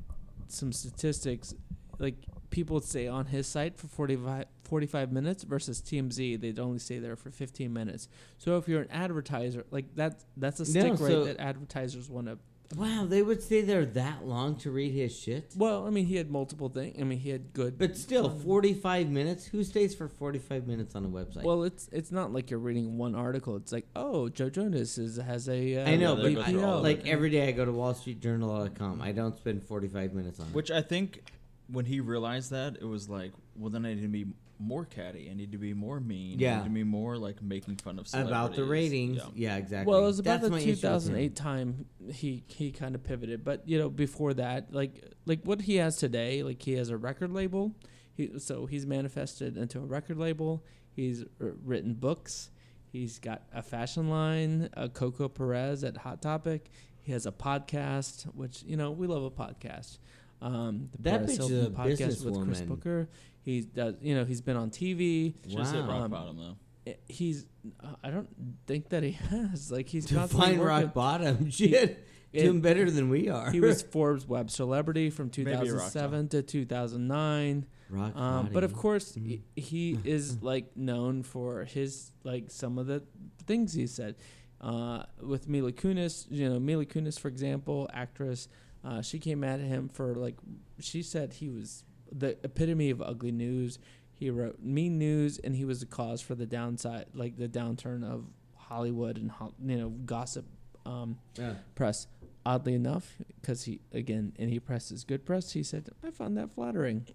some 0.47 0.71
statistics, 0.71 1.53
like 1.99 2.15
people 2.49 2.75
would 2.75 2.83
stay 2.83 3.07
on 3.07 3.25
his 3.27 3.47
site 3.47 3.77
for 3.77 3.87
45, 3.87 4.45
45 4.71 5.11
minutes 5.11 5.43
versus 5.43 5.81
TMZ, 5.81 6.39
they'd 6.39 6.57
only 6.57 6.79
stay 6.79 6.97
there 6.97 7.17
for 7.17 7.29
15 7.29 7.73
minutes. 7.73 8.07
So 8.37 8.57
if 8.57 8.69
you're 8.69 8.79
an 8.83 8.89
advertiser, 8.89 9.65
like 9.69 9.93
that, 9.95 10.23
that's 10.37 10.61
a 10.61 10.63
No, 10.63 10.79
stick 10.79 10.91
rate 11.01 11.11
so- 11.11 11.25
that 11.25 11.39
advertisers 11.41 12.09
want 12.09 12.27
to. 12.27 12.37
Wow, 12.77 13.03
they 13.05 13.21
would 13.21 13.43
stay 13.43 13.63
there 13.63 13.83
that 13.83 14.25
long 14.25 14.55
to 14.59 14.71
read 14.71 14.93
his 14.93 15.13
shit? 15.13 15.51
Well, 15.57 15.85
I 15.85 15.89
mean, 15.89 16.05
he 16.05 16.15
had 16.15 16.31
multiple 16.31 16.69
things. 16.69 16.95
I 16.97 17.03
mean, 17.03 17.19
he 17.19 17.29
had 17.29 17.51
good. 17.51 17.77
But 17.77 17.97
still, 17.97 18.29
fun- 18.29 18.39
45 18.39 19.09
minutes? 19.09 19.45
Who 19.47 19.61
stays 19.65 19.93
for 19.93 20.07
45 20.07 20.67
minutes 20.67 20.95
on 20.95 21.03
a 21.03 21.09
website? 21.09 21.43
Well, 21.43 21.63
it's 21.63 21.89
it's 21.91 22.13
not 22.13 22.31
like 22.31 22.49
you're 22.49 22.61
reading 22.61 22.97
one 22.97 23.13
article. 23.13 23.57
It's 23.57 23.73
like, 23.73 23.87
oh, 23.93 24.29
Joe 24.29 24.49
Jonas 24.49 24.97
is, 24.97 25.17
has 25.17 25.49
a. 25.49 25.79
Uh, 25.79 25.89
I 25.89 25.97
know, 25.97 26.15
yeah, 26.15 26.35
but 26.35 26.47
I, 26.47 26.51
through 26.51 26.61
like 26.77 27.05
every 27.05 27.29
day 27.29 27.49
I 27.49 27.51
go 27.51 27.65
to 27.65 27.73
WallStreetJournal.com. 27.73 29.01
I 29.01 29.11
don't 29.11 29.37
spend 29.37 29.63
45 29.63 30.13
minutes 30.13 30.39
on 30.39 30.47
it. 30.47 30.53
Which 30.53 30.71
I 30.71 30.81
think 30.81 31.23
when 31.67 31.83
he 31.83 31.99
realized 31.99 32.51
that, 32.51 32.77
it 32.79 32.85
was 32.85 33.09
like, 33.09 33.33
well, 33.57 33.69
then 33.69 33.85
I 33.85 33.93
need 33.95 34.01
to 34.03 34.07
be 34.07 34.27
more 34.61 34.85
catty. 34.85 35.29
I 35.29 35.33
need 35.33 35.51
to 35.51 35.57
be 35.57 35.73
more 35.73 35.99
mean. 35.99 36.39
I 36.39 36.41
Yeah. 36.41 36.57
need 36.59 36.63
to 36.65 36.69
be 36.69 36.83
more 36.83 37.17
like 37.17 37.41
making 37.41 37.77
fun 37.77 37.99
of 37.99 38.07
About 38.13 38.55
the 38.55 38.63
ratings. 38.63 39.17
Yeah. 39.17 39.29
Yeah, 39.35 39.57
exactly. 39.57 39.91
Well, 39.91 40.03
it 40.03 40.05
was 40.07 40.19
about 40.19 40.41
That's 40.41 40.51
my 40.51 40.57
the 40.59 40.63
issue 40.63 40.71
with 40.71 40.83
him. 40.83 40.91
2008 40.91 41.35
time 41.35 41.85
he 42.11 42.43
he 42.47 42.71
kind 42.71 42.95
of 42.95 43.03
pivoted, 43.03 43.43
but 43.43 43.67
you 43.67 43.77
know 43.77 43.89
before 43.89 44.33
that, 44.35 44.73
like 44.73 45.03
like 45.25 45.41
what 45.43 45.61
he 45.61 45.75
has 45.77 45.97
today, 45.97 46.43
like 46.43 46.61
he 46.61 46.73
has 46.73 46.89
a 46.89 46.97
record 46.97 47.31
label. 47.31 47.75
He 48.13 48.37
so 48.39 48.65
he's 48.65 48.85
manifested 48.85 49.57
into 49.57 49.79
a 49.79 49.85
record 49.85 50.17
label. 50.17 50.63
He's 50.93 51.23
uh, 51.23 51.51
written 51.63 51.93
books. 51.95 52.49
He's 52.91 53.19
got 53.19 53.43
a 53.53 53.61
fashion 53.61 54.09
line, 54.09 54.69
a 54.73 54.89
Coco 54.89 55.29
Perez 55.29 55.83
at 55.85 55.95
Hot 55.97 56.21
Topic. 56.21 56.69
He 57.03 57.13
has 57.13 57.25
a 57.25 57.31
podcast, 57.31 58.25
which 58.35 58.63
you 58.63 58.75
know 58.77 58.91
we 58.91 59.07
love 59.07 59.23
a 59.23 59.31
podcast. 59.31 59.97
Um, 60.41 60.89
the 60.93 61.03
That 61.03 61.23
bitch 61.23 61.39
is 61.39 61.51
a 61.67 61.69
podcast 61.69 62.25
with 62.25 62.43
Chris 62.45 62.61
businesswoman. 62.61 62.67
Booker. 62.67 63.09
He 63.43 63.61
does, 63.61 63.95
you 64.01 64.15
know, 64.15 64.25
he's 64.25 64.41
been 64.41 64.57
on 64.57 64.69
TV. 64.71 65.35
Should 65.49 65.59
have 65.59 65.67
said 65.67 65.79
Wow. 65.87 65.89
rock 65.93 66.01
Um, 66.05 66.11
bottom 66.11 66.37
though. 66.37 66.57
I- 66.91 66.95
He's, 67.07 67.45
uh, 67.79 67.95
I 68.03 68.09
don't 68.11 68.29
think 68.65 68.89
that 68.89 69.03
he 69.03 69.11
has. 69.29 69.71
Like 69.71 69.87
he's 69.87 70.05
To 70.07 70.27
find 70.27 70.59
working. 70.59 70.59
rock 70.61 70.93
bottom. 70.93 71.49
Shit. 71.49 72.05
It- 72.33 72.43
Doing 72.43 72.61
better 72.61 72.89
than 72.89 73.09
we 73.09 73.27
are. 73.29 73.51
He 73.51 73.59
was 73.59 73.81
Forbes 73.81 74.25
Web 74.25 74.49
Celebrity 74.49 75.09
from 75.09 75.29
Maybe 75.37 75.51
a 75.51 75.55
rock 75.55 75.63
2007 75.65 76.29
to 76.29 76.41
2009. 76.41 77.65
rock 77.89 78.15
Um, 78.15 78.49
but 78.53 78.63
of 78.63 78.71
bottom. 78.71 78.81
course, 78.81 79.13
he, 79.15 79.41
he 79.55 79.99
is 80.05 80.41
like 80.41 80.75
known 80.77 81.23
for 81.23 81.65
his 81.65 82.11
like 82.23 82.45
some 82.49 82.77
of 82.77 82.87
the 82.87 83.03
things 83.47 83.73
he 83.73 83.85
said. 83.87 84.15
Uh, 84.61 85.03
with 85.21 85.49
Mila 85.49 85.71
Kunis, 85.71 86.27
you 86.29 86.47
know, 86.47 86.59
Mila 86.59 86.85
Kunis, 86.85 87.19
for 87.19 87.27
example, 87.27 87.89
actress, 87.93 88.47
uh, 88.83 89.01
she 89.01 89.19
came 89.19 89.43
at 89.43 89.59
him 89.59 89.89
for 89.89 90.15
like 90.15 90.35
she 90.79 91.03
said 91.03 91.33
he 91.33 91.49
was 91.49 91.83
the 92.11 92.37
epitome 92.43 92.89
of 92.89 93.01
ugly 93.01 93.31
news. 93.31 93.79
He 94.13 94.29
wrote 94.29 94.59
mean 94.61 94.97
news, 94.99 95.39
and 95.39 95.55
he 95.55 95.65
was 95.65 95.79
the 95.79 95.85
cause 95.85 96.21
for 96.21 96.35
the 96.35 96.45
downside, 96.45 97.05
like 97.13 97.37
the 97.37 97.47
downturn 97.47 98.03
of 98.03 98.25
Hollywood 98.55 99.17
and 99.17 99.31
you 99.65 99.77
know 99.77 99.89
gossip. 99.89 100.45
Um, 100.85 101.19
Yeah. 101.37 101.55
press. 101.75 102.07
Oddly 102.43 102.73
enough, 102.73 103.17
because 103.39 103.63
he 103.65 103.81
again, 103.93 104.33
and 104.39 104.49
he 104.49 104.59
presses 104.59 105.03
good 105.03 105.25
press. 105.25 105.51
He 105.51 105.61
said, 105.63 105.89
"I 106.03 106.09
found 106.09 106.35
that 106.37 106.51
flattering." 106.51 107.05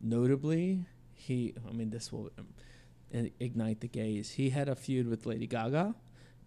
Notably, 0.00 0.84
he. 1.14 1.54
I 1.68 1.72
mean, 1.72 1.90
this 1.90 2.12
will 2.12 2.30
um, 2.38 2.48
ignite 3.40 3.80
the 3.80 3.88
gaze. 3.88 4.32
He 4.32 4.50
had 4.50 4.68
a 4.68 4.74
feud 4.74 5.06
with 5.08 5.24
Lady 5.24 5.46
Gaga. 5.46 5.94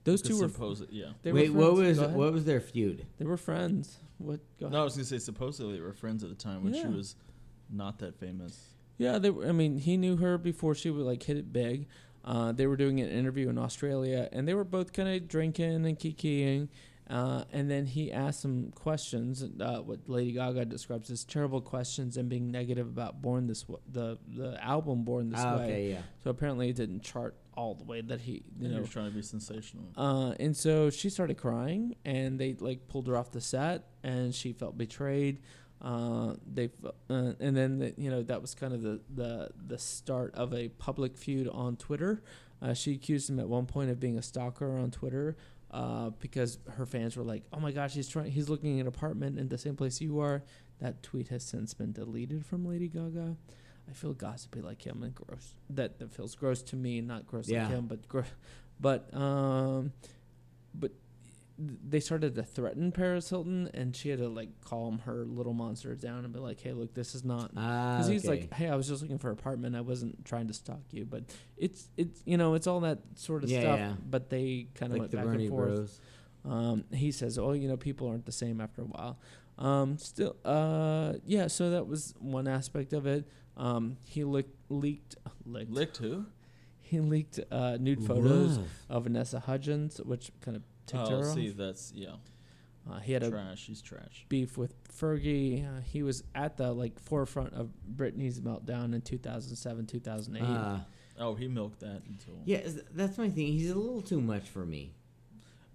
Those 0.07 0.21
two 0.21 0.39
were. 0.39 0.47
supposed, 0.49 0.85
yeah. 0.91 1.11
They 1.21 1.31
Wait, 1.31 1.51
were 1.53 1.59
what 1.59 1.75
friends. 1.77 1.87
was 1.89 1.97
Go 1.99 2.03
ahead. 2.05 2.17
what 2.17 2.33
was 2.33 2.45
their 2.45 2.59
feud? 2.61 3.05
They 3.17 3.25
were 3.25 3.37
friends. 3.37 3.97
What? 4.17 4.39
Go 4.59 4.69
No, 4.69 4.81
I 4.81 4.83
was 4.83 4.93
gonna 4.95 5.05
say 5.05 5.19
supposedly 5.19 5.75
they 5.75 5.81
were 5.81 5.93
friends 5.93 6.23
at 6.23 6.29
the 6.29 6.35
time 6.35 6.63
when 6.63 6.73
she 6.73 6.79
Yeah. 6.79 6.87
was 6.89 7.15
not 7.69 7.99
that 7.99 8.15
famous. 8.19 8.73
Yeah, 8.97 9.19
they 9.19 9.29
were. 9.29 9.45
I 9.47 9.51
mean, 9.51 9.77
he 9.77 9.95
knew 9.97 10.17
her 10.17 10.37
before 10.39 10.73
she 10.73 10.89
would 10.89 11.05
like 11.05 11.21
hit 11.23 11.37
it 11.37 11.53
big. 11.53 11.87
Uh, 12.25 12.51
they 12.51 12.65
were 12.67 12.75
doing 12.75 12.99
an 12.99 13.09
interview 13.09 13.47
in 13.49 13.57
Australia, 13.57 14.27
and 14.31 14.47
they 14.47 14.53
were 14.53 14.63
both 14.63 14.91
kind 14.91 15.07
of 15.09 15.27
drinking 15.27 15.85
and 15.85 15.99
kikiing. 15.99 16.67
Uh, 17.09 17.45
and 17.53 17.71
then 17.71 17.85
he 17.85 18.11
asked 18.11 18.41
some 18.41 18.69
questions, 18.71 19.41
uh, 19.61 19.79
what 19.79 20.09
Lady 20.09 20.33
Gaga 20.33 20.65
describes 20.65 21.09
as 21.09 21.23
terrible 21.23 21.61
questions 21.61 22.17
and 22.17 22.27
being 22.27 22.51
negative 22.51 22.85
about 22.87 23.21
"Born 23.21 23.47
This 23.47 23.61
w- 23.61 23.79
the 23.89 24.17
the 24.27 24.61
album 24.61 25.03
"Born 25.05 25.29
This 25.29 25.39
Ah, 25.39 25.57
Way." 25.57 25.63
okay, 25.63 25.89
yeah. 25.91 26.01
So 26.23 26.31
apparently, 26.31 26.67
it 26.69 26.75
didn't 26.75 27.03
chart 27.03 27.35
all 27.57 27.73
the 27.73 27.83
way 27.83 27.99
that 28.01 28.21
he, 28.21 28.43
you 28.59 28.69
know, 28.69 28.79
was 28.81 28.89
trying 28.89 29.09
to 29.09 29.15
be 29.15 29.21
sensational. 29.21 29.85
uh, 29.97 30.33
and 30.39 30.55
so 30.55 30.89
she 30.89 31.09
started 31.09 31.37
crying, 31.37 31.95
and 32.05 32.39
they 32.39 32.55
like 32.59 32.87
pulled 32.87 33.07
her 33.07 33.17
off 33.17 33.31
the 33.31 33.41
set, 33.41 33.87
and 34.03 34.33
she 34.33 34.53
felt 34.53 34.77
betrayed. 34.77 35.41
Uh, 35.81 36.35
they 36.51 36.69
uh, 37.09 37.33
and 37.39 37.57
then 37.57 37.79
the, 37.79 37.93
you 37.97 38.09
know 38.09 38.23
that 38.23 38.41
was 38.41 38.55
kind 38.55 38.73
of 38.73 38.81
the, 38.81 39.01
the 39.13 39.49
the 39.67 39.77
start 39.77 40.33
of 40.35 40.53
a 40.53 40.69
public 40.69 41.17
feud 41.17 41.47
on 41.49 41.75
Twitter. 41.75 42.23
Uh, 42.61 42.73
she 42.73 42.93
accused 42.93 43.29
him 43.29 43.39
at 43.39 43.47
one 43.47 43.65
point 43.65 43.89
of 43.89 43.99
being 43.99 44.17
a 44.17 44.21
stalker 44.21 44.77
on 44.77 44.89
Twitter 44.89 45.35
uh, 45.71 46.09
because 46.19 46.57
her 46.77 46.85
fans 46.85 47.17
were 47.17 47.23
like, 47.23 47.43
"Oh 47.51 47.59
my 47.59 47.71
gosh, 47.71 47.93
he's 47.93 48.07
trying. 48.07 48.31
He's 48.31 48.49
looking 48.49 48.79
at 48.79 48.81
an 48.81 48.87
apartment 48.87 49.37
in 49.37 49.49
the 49.49 49.57
same 49.57 49.75
place 49.75 49.99
you 50.01 50.19
are." 50.19 50.43
That 50.79 51.01
tweet 51.01 51.29
has 51.29 51.43
since 51.43 51.73
been 51.73 51.91
deleted 51.91 52.45
from 52.45 52.65
Lady 52.65 52.87
Gaga. 52.87 53.35
I 53.89 53.93
feel 53.93 54.13
gossipy 54.13 54.61
like 54.61 54.85
him 54.85 55.01
and 55.03 55.15
gross. 55.15 55.55
That 55.69 55.99
that 55.99 56.11
feels 56.11 56.35
gross 56.35 56.61
to 56.63 56.75
me, 56.75 57.01
not 57.01 57.25
gross 57.27 57.47
Yeah. 57.47 57.63
like 57.63 57.71
him, 57.71 57.85
but 57.87 58.07
gross. 58.07 58.25
But 58.79 59.13
um, 59.13 59.93
but 60.75 60.91
they 61.59 61.99
started 61.99 62.35
to 62.35 62.43
threaten 62.43 62.91
Perez 62.91 63.29
Hilton, 63.29 63.69
and 63.73 63.95
she 63.95 64.09
had 64.09 64.19
to 64.19 64.27
like 64.29 64.49
calm 64.63 64.99
her 64.99 65.25
little 65.25 65.53
monster 65.53 65.95
down 65.95 66.23
and 66.23 66.31
be 66.31 66.39
like, 66.39 66.59
"Hey, 66.59 66.73
look, 66.73 66.93
this 66.93 67.15
is 67.15 67.23
not." 67.23 67.51
Ah, 67.57 67.95
Because 67.97 68.07
he's 68.11 68.25
okay. 68.27 68.41
like, 68.41 68.53
"Hey, 68.53 68.69
I 68.69 68.75
was 68.75 68.87
just 68.87 69.01
looking 69.01 69.17
for 69.17 69.29
an 69.31 69.33
apartment. 69.39 69.75
I 69.75 69.81
wasn't 69.81 70.23
trying 70.25 70.47
to 70.47 70.53
stalk 70.53 70.83
you." 70.91 71.05
But 71.05 71.23
it's 71.57 71.89
it's 71.97 72.21
you 72.25 72.37
know 72.37 72.53
it's 72.53 72.67
all 72.67 72.81
that 72.81 72.99
sort 73.15 73.43
of 73.43 73.49
Yeah, 73.49 73.61
stuff. 73.61 73.79
yeah. 73.79 73.93
But 74.07 74.29
they 74.29 74.67
kind 74.75 74.91
of 74.91 74.99
like 74.99 75.11
went 75.11 75.11
back 75.13 75.23
Bernie 75.25 75.45
and 75.47 75.49
forth. 75.49 75.99
Um, 76.45 76.83
he 76.93 77.11
says, 77.11 77.39
"Oh, 77.39 77.53
you 77.53 77.67
know, 77.67 77.77
people 77.77 78.07
aren't 78.07 78.25
the 78.27 78.31
same 78.31 78.61
after 78.61 78.81
a 78.83 78.85
while." 78.85 79.17
Um, 79.57 79.97
still, 79.97 80.35
uh, 80.45 81.13
yeah. 81.25 81.47
So 81.47 81.71
that 81.71 81.87
was 81.87 82.13
one 82.19 82.47
aspect 82.47 82.93
of 82.93 83.07
it. 83.07 83.27
Um, 83.57 83.97
he 84.05 84.23
leaked, 84.23 84.55
leaked, 84.69 85.15
leaked. 85.45 85.71
Licked 85.71 85.97
who? 85.97 86.25
He 86.79 86.99
leaked 86.99 87.39
uh, 87.51 87.77
nude 87.79 88.05
photos 88.05 88.59
Woof. 88.59 88.85
of 88.89 89.03
Vanessa 89.03 89.39
Hudgens, 89.41 89.97
which 89.99 90.31
kind 90.41 90.55
of 90.55 90.63
ticked 90.85 91.03
Oh, 91.11 91.17
her 91.19 91.23
see, 91.25 91.49
off. 91.51 91.57
that's 91.57 91.91
yeah, 91.93 92.11
Uh, 92.89 92.99
he 92.99 93.11
had 93.13 93.23
a 93.23 93.29
trash. 93.29 93.65
He's 93.65 93.81
trash. 93.81 94.25
beef 94.29 94.57
with 94.57 94.73
Fergie. 94.87 95.65
Uh, 95.67 95.81
he 95.81 96.03
was 96.03 96.23
at 96.35 96.55
the 96.55 96.71
like 96.71 96.97
forefront 96.99 97.53
of 97.53 97.71
Britney's 97.95 98.39
meltdown 98.39 98.93
in 98.93 99.01
2007, 99.01 99.85
2008. 99.87 100.43
Ah. 100.47 100.85
Oh, 101.19 101.33
he 101.35 101.47
milked 101.47 101.79
that 101.79 102.03
until. 102.07 102.35
yeah, 102.45 102.61
that's 102.93 103.17
my 103.17 103.27
thing. 103.29 103.47
He's 103.47 103.71
a 103.71 103.75
little 103.75 104.03
too 104.03 104.21
much 104.21 104.47
for 104.47 104.65
me. 104.65 104.93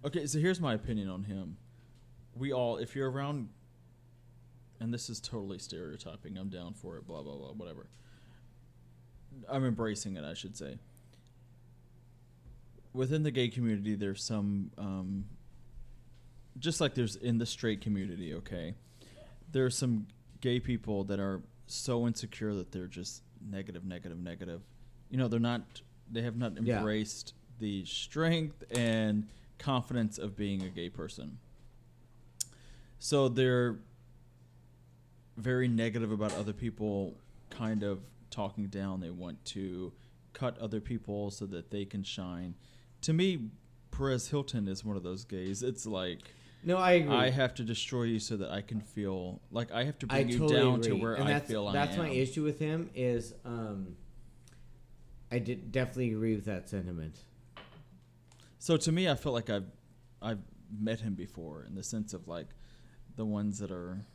Okay, 0.05 0.25
so 0.25 0.39
here's 0.39 0.59
my 0.61 0.73
opinion 0.73 1.09
on 1.09 1.25
him. 1.25 1.57
We 2.35 2.53
all, 2.53 2.77
if 2.77 2.95
you're 2.95 3.11
around, 3.11 3.49
and 4.79 4.93
this 4.93 5.09
is 5.09 5.19
totally 5.19 5.59
stereotyping, 5.59 6.37
I'm 6.37 6.49
down 6.49 6.73
for 6.73 6.97
it, 6.97 7.07
blah, 7.07 7.21
blah, 7.21 7.35
blah, 7.35 7.51
whatever. 7.53 7.87
I'm 9.49 9.65
embracing 9.65 10.15
it, 10.17 10.23
I 10.23 10.33
should 10.33 10.55
say. 10.57 10.77
Within 12.93 13.23
the 13.23 13.31
gay 13.31 13.47
community, 13.47 13.95
there's 13.95 14.23
some, 14.23 14.71
um, 14.77 15.25
just 16.59 16.79
like 16.79 16.93
there's 16.93 17.15
in 17.15 17.39
the 17.39 17.45
straight 17.45 17.81
community, 17.81 18.33
okay? 18.35 18.75
There 19.51 19.65
are 19.65 19.71
some 19.71 20.07
gay 20.41 20.59
people 20.59 21.03
that 21.05 21.19
are 21.19 21.41
so 21.65 22.05
insecure 22.05 22.53
that 22.53 22.71
they're 22.71 22.87
just 22.87 23.23
negative, 23.49 23.83
negative, 23.85 24.19
negative. 24.19 24.61
You 25.09 25.17
know, 25.17 25.27
they're 25.27 25.39
not, 25.39 25.81
they 26.11 26.21
have 26.21 26.37
not 26.37 26.61
Yeah. 26.61 26.77
embraced 26.77 27.33
the 27.59 27.85
strength 27.85 28.63
and 28.71 29.27
confidence 29.57 30.17
of 30.17 30.35
being 30.35 30.61
a 30.63 30.69
gay 30.69 30.89
person. 30.89 31.39
So 32.99 33.29
they're 33.29 33.79
very 35.37 35.67
negative 35.67 36.11
about 36.11 36.33
other 36.35 36.53
people 36.53 37.15
kind 37.49 37.83
of 37.83 37.99
talking 38.29 38.67
down. 38.67 38.99
They 38.99 39.09
want 39.09 39.43
to 39.45 39.91
cut 40.33 40.57
other 40.59 40.79
people 40.81 41.31
so 41.31 41.45
that 41.47 41.71
they 41.71 41.85
can 41.85 42.03
shine. 42.03 42.55
To 43.01 43.13
me, 43.13 43.49
Perez 43.91 44.29
Hilton 44.29 44.67
is 44.67 44.83
one 44.83 44.97
of 44.97 45.03
those 45.03 45.23
gays. 45.23 45.61
It's 45.61 45.85
like 45.85 46.19
No, 46.63 46.77
I 46.77 46.93
agree. 46.93 47.13
I 47.15 47.29
have 47.29 47.53
to 47.55 47.63
destroy 47.63 48.03
you 48.03 48.19
so 48.19 48.37
that 48.37 48.51
I 48.51 48.61
can 48.61 48.81
feel 48.81 49.41
like 49.51 49.71
I 49.71 49.83
have 49.83 49.99
to 49.99 50.07
I 50.09 50.23
bring 50.23 50.29
you 50.29 50.39
totally 50.39 50.59
down 50.59 50.73
agree. 50.79 50.87
to 50.89 50.95
where 50.95 51.13
and 51.15 51.25
I 51.25 51.33
that's, 51.33 51.49
feel 51.49 51.67
I 51.67 51.73
that's 51.73 51.93
am. 51.97 51.99
my 52.03 52.09
issue 52.09 52.43
with 52.43 52.59
him 52.59 52.89
is 52.95 53.33
um, 53.45 53.95
I 55.31 55.39
did 55.39 55.71
definitely 55.71 56.11
agree 56.13 56.35
with 56.35 56.45
that 56.45 56.69
sentiment. 56.69 57.15
So 58.59 58.77
to 58.77 58.91
me, 58.91 59.09
I 59.09 59.15
felt 59.15 59.35
like 59.35 59.49
I've 59.49 59.67
I've 60.21 60.39
met 60.75 61.01
him 61.01 61.13
before 61.13 61.65
in 61.65 61.75
the 61.75 61.83
sense 61.83 62.13
of 62.13 62.27
like 62.27 62.47
the 63.15 63.25
ones 63.25 63.59
that 63.59 63.69
are 63.71 64.05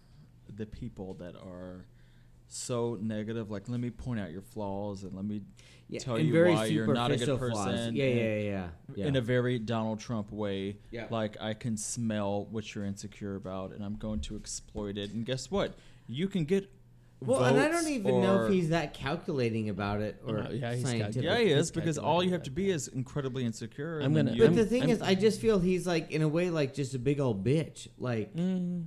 the 0.57 0.66
people 0.66 1.14
that 1.14 1.34
are 1.36 1.84
so 2.46 2.99
negative. 3.01 3.51
Like, 3.51 3.68
let 3.68 3.80
me 3.80 3.90
point 3.90 4.20
out 4.20 4.30
your 4.30 4.40
flaws 4.42 5.05
and 5.05 5.14
let 5.14 5.24
me 5.24 5.42
Yeah, 5.88 6.01
tell 6.01 6.18
you 6.18 6.32
very 6.32 6.53
why 6.55 6.64
you're 6.66 6.86
not 6.92 7.11
a 7.11 7.16
good 7.16 7.26
superficial 7.26 7.64
person. 7.64 7.94
Yeah, 7.96 8.05
and- 8.05 8.16
yeah, 8.16 8.38
yeah, 8.38 8.68
yeah. 8.96 9.07
In 9.07 9.16
a 9.16 9.20
very 9.20 9.59
Donald 9.59 10.01
Trump 10.01 10.32
way, 10.32 10.78
Yeah. 10.90 11.09
like 11.11 11.36
I 11.40 11.55
can 11.55 11.76
smell 11.76 12.46
what 12.51 12.74
you're 12.74 12.84
insecure 12.86 13.34
about, 13.36 13.72
and 13.72 13.84
I'm 13.84 13.96
going 13.96 14.20
to 14.20 14.36
exploit 14.36 14.96
it. 14.96 15.12
And 15.12 15.26
guess 15.26 15.51
what? 15.51 15.74
You 16.07 16.26
can 16.28 16.44
get 16.44 16.70
well, 17.20 17.44
and 17.44 17.59
I 17.59 17.66
don't 17.68 17.88
even 17.88 18.20
know 18.20 18.44
if 18.44 18.53
he's 18.53 18.68
that 18.68 18.94
calculating 18.94 19.68
about 19.70 20.01
it 20.01 20.22
or 20.24 20.38
Uh, 20.38 20.51
yeah, 20.53 20.74
he's 20.74 20.84
scientific. 20.84 21.22
Yeah, 21.24 21.38
he 21.40 21.51
is 21.51 21.72
because 21.72 21.99
all 21.99 22.22
you 22.22 22.30
have 22.30 22.44
to 22.44 22.51
be 22.53 22.70
is 22.70 22.86
incredibly 22.86 23.44
insecure. 23.44 23.99
I'm 23.99 24.14
gonna- 24.14 24.30
But 24.38 24.40
I'm- 24.44 24.55
the 24.55 24.64
thing 24.64 24.82
I'm- 24.82 24.90
is, 24.90 25.03
I 25.03 25.16
just 25.16 25.40
feel 25.40 25.59
he's 25.59 25.84
like 25.84 26.12
in 26.12 26.22
a 26.22 26.28
way 26.28 26.49
like 26.51 26.74
just 26.74 26.94
a 26.94 26.99
big 26.99 27.18
old 27.18 27.44
bitch. 27.44 27.88
Like 27.99 28.34
Mm, 28.36 28.86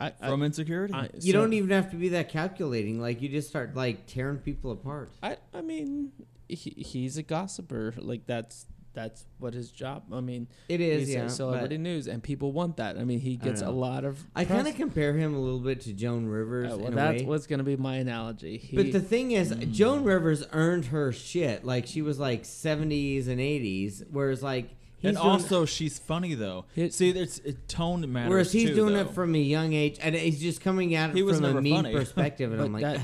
I, 0.00 0.12
I, 0.20 0.28
from 0.28 0.42
insecurity. 0.42 0.94
I, 0.94 1.08
you 1.20 1.32
so- 1.32 1.40
don't 1.40 1.52
even 1.52 1.70
have 1.70 1.90
to 1.90 1.96
be 1.96 2.08
that 2.10 2.28
calculating. 2.30 3.00
Like 3.00 3.20
you 3.22 3.28
just 3.28 3.48
start 3.48 3.74
like 3.76 4.06
tearing 4.06 4.38
people 4.38 4.72
apart. 4.72 5.10
I, 5.22 5.36
I 5.54 5.60
mean, 5.60 6.10
he, 6.48 6.70
he's 6.76 7.16
a 7.18 7.22
gossiper. 7.22 7.94
Like 7.96 8.26
that's 8.26 8.66
that's 8.92 9.24
what 9.38 9.54
his 9.54 9.70
job. 9.70 10.02
I 10.12 10.20
mean, 10.20 10.48
It 10.68 10.80
is, 10.80 11.06
he's 11.06 11.14
yeah. 11.14 11.22
a 11.26 11.28
celebrity 11.30 11.78
news, 11.78 12.08
and 12.08 12.20
people 12.20 12.50
want 12.50 12.78
that. 12.78 12.98
I 12.98 13.04
mean, 13.04 13.20
he 13.20 13.36
gets 13.36 13.62
a 13.62 13.70
lot 13.70 14.04
of. 14.04 14.18
I 14.34 14.44
kind 14.44 14.66
of 14.66 14.74
compare 14.74 15.12
him 15.16 15.32
a 15.34 15.38
little 15.38 15.60
bit 15.60 15.82
to 15.82 15.92
Joan 15.92 16.26
Rivers 16.26 16.72
Uh, 16.72 16.76
well, 16.76 16.86
in 16.88 16.92
a 16.94 16.96
that's 16.96 17.20
way. 17.22 17.26
what's 17.28 17.46
going 17.46 17.58
to 17.60 17.64
be 17.64 17.76
my 17.76 17.96
analogy. 17.96 18.58
He, 18.58 18.74
But 18.76 18.90
the 18.90 19.00
thing 19.00 19.30
is, 19.30 19.52
Mm. 19.52 19.70
Joan 19.70 20.02
Rivers 20.02 20.44
earned 20.52 20.86
her 20.86 21.12
shit. 21.12 21.64
Like 21.64 21.86
she 21.86 22.02
was 22.02 22.18
like 22.18 22.44
seventies 22.44 23.28
and 23.28 23.40
eighties, 23.40 24.02
whereas 24.10 24.42
like 24.42 24.70
he's 24.70 24.79
and 25.02 25.16
doing- 25.16 25.28
also, 25.28 25.64
she's 25.64 25.98
funny 25.98 26.34
though. 26.34 26.66
He- 26.74 26.90
See, 26.90 27.10
it's 27.10 27.38
it, 27.38 27.68
tone 27.68 28.10
matters. 28.12 28.30
whereas 28.30 28.52
he's 28.52 28.68
too, 28.70 28.74
doing 28.74 28.94
though. 28.94 29.00
it 29.00 29.10
from 29.10 29.34
a 29.34 29.38
young 29.38 29.72
age, 29.72 29.98
and 30.02 30.14
he's 30.14 30.40
just 30.40 30.60
coming 30.60 30.94
at 30.94 31.10
it 31.10 31.16
He 31.16 31.22
was 31.22 31.36
from 31.36 31.44
a 31.44 31.48
never 31.48 31.62
mean 31.62 31.74
funny. 31.76 31.94
perspective. 32.00 32.52
And 32.52 32.60
I'm 32.60 32.72
like, 32.72 32.82
that 32.82 33.00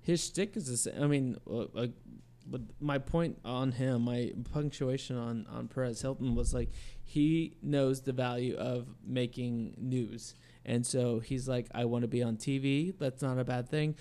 his 0.00 0.22
stick 0.22 0.56
is 0.56 0.66
the 0.66 0.76
same. 0.76 1.02
I 1.02 1.06
mean, 1.06 1.36
uh, 1.50 1.64
uh, 1.74 1.86
but 2.46 2.62
my 2.80 2.96
point 2.98 3.38
on 3.44 3.72
him, 3.72 4.02
my 4.02 4.32
punctuation 4.52 5.16
on 5.16 5.46
on 5.50 5.68
Perez 5.68 6.00
Hilton 6.00 6.34
was 6.34 6.54
like 6.54 6.70
he 7.04 7.54
knows 7.62 8.02
the 8.02 8.12
value 8.12 8.56
of 8.56 8.86
making 9.06 9.74
news, 9.78 10.34
and 10.64 10.86
so 10.86 11.20
he's 11.20 11.46
like, 11.48 11.66
I 11.74 11.84
want 11.84 12.02
to 12.02 12.08
be 12.08 12.22
on 12.22 12.36
TV. 12.36 12.94
That's 12.98 13.20
not 13.22 13.38
a 13.38 13.44
bad 13.44 13.68
thing. 13.68 13.96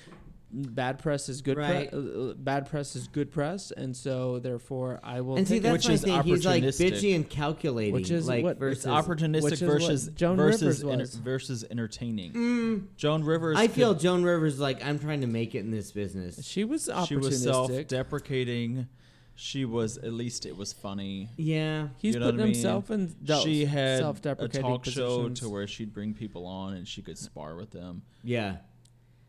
Bad 0.50 1.00
press 1.00 1.28
is 1.28 1.42
good. 1.42 1.58
Right. 1.58 1.90
Pre- 1.92 2.00
uh, 2.00 2.30
uh, 2.30 2.34
bad 2.36 2.70
press 2.70 2.96
is 2.96 3.10
good 3.10 3.32
press, 3.32 3.72
and 3.72 3.96
so 3.96 4.40
therefore 4.40 5.00
I 5.04 5.20
will. 5.20 5.36
and 5.36 5.46
see, 5.46 5.60
that's 5.60 5.74
Which 5.74 5.88
my 5.88 5.94
is 5.96 6.02
thing. 6.04 6.24
He's 6.24 6.46
like 6.46 6.64
bitchy 6.64 7.14
and 7.16 7.30
calculating, 7.30 7.94
Which 7.94 8.12
is 8.12 8.30
like 8.30 8.44
what- 8.46 8.58
versus. 8.58 8.86
It's 8.86 8.94
opportunistic 8.94 9.42
which 9.44 9.54
is 9.54 9.62
versus 9.62 10.08
Joan 10.16 10.38
versus 10.38 10.62
Rivers 10.62 10.84
enter- 10.84 10.98
was. 11.02 11.16
versus 11.16 11.66
entertaining. 11.70 12.32
Mm, 12.32 12.84
Joan 12.96 13.26
Rivers. 13.26 13.58
I 13.58 13.68
feel 13.68 13.94
could- 13.94 14.02
Joan 14.04 14.24
Rivers 14.24 14.58
like 14.58 14.84
I'm 14.86 15.00
trying 15.00 15.20
to 15.22 15.28
make 15.28 15.54
it 15.54 15.60
in 15.60 15.72
this 15.72 15.92
business. 15.92 16.42
She 16.46 16.64
was 16.64 16.88
opportunistic. 16.88 17.08
she 17.08 17.16
was 17.18 17.44
self-deprecating. 17.44 18.88
She 19.36 19.66
was 19.66 19.98
at 19.98 20.14
least 20.14 20.46
it 20.46 20.56
was 20.58 20.74
funny. 20.74 21.30
Yeah, 21.38 21.90
He's 22.00 22.14
You 22.16 22.22
know 22.22 22.28
putting 22.28 22.40
I 22.42 22.44
mean? 22.46 22.54
himself 22.54 22.90
in 22.90 23.14
del- 23.24 23.42
she 23.42 23.66
had 23.66 23.96
a 23.96 23.98
self-deprecating 24.00 24.62
talk 24.62 24.86
show 24.86 25.30
to 25.30 25.50
where 25.50 25.68
she'd 25.68 25.94
bring 25.94 26.14
people 26.16 26.46
on 26.48 26.74
and 26.74 26.88
she 26.88 27.02
could 27.04 27.18
spar 27.18 27.56
with 27.56 27.70
them. 27.72 28.02
yeah. 28.24 28.58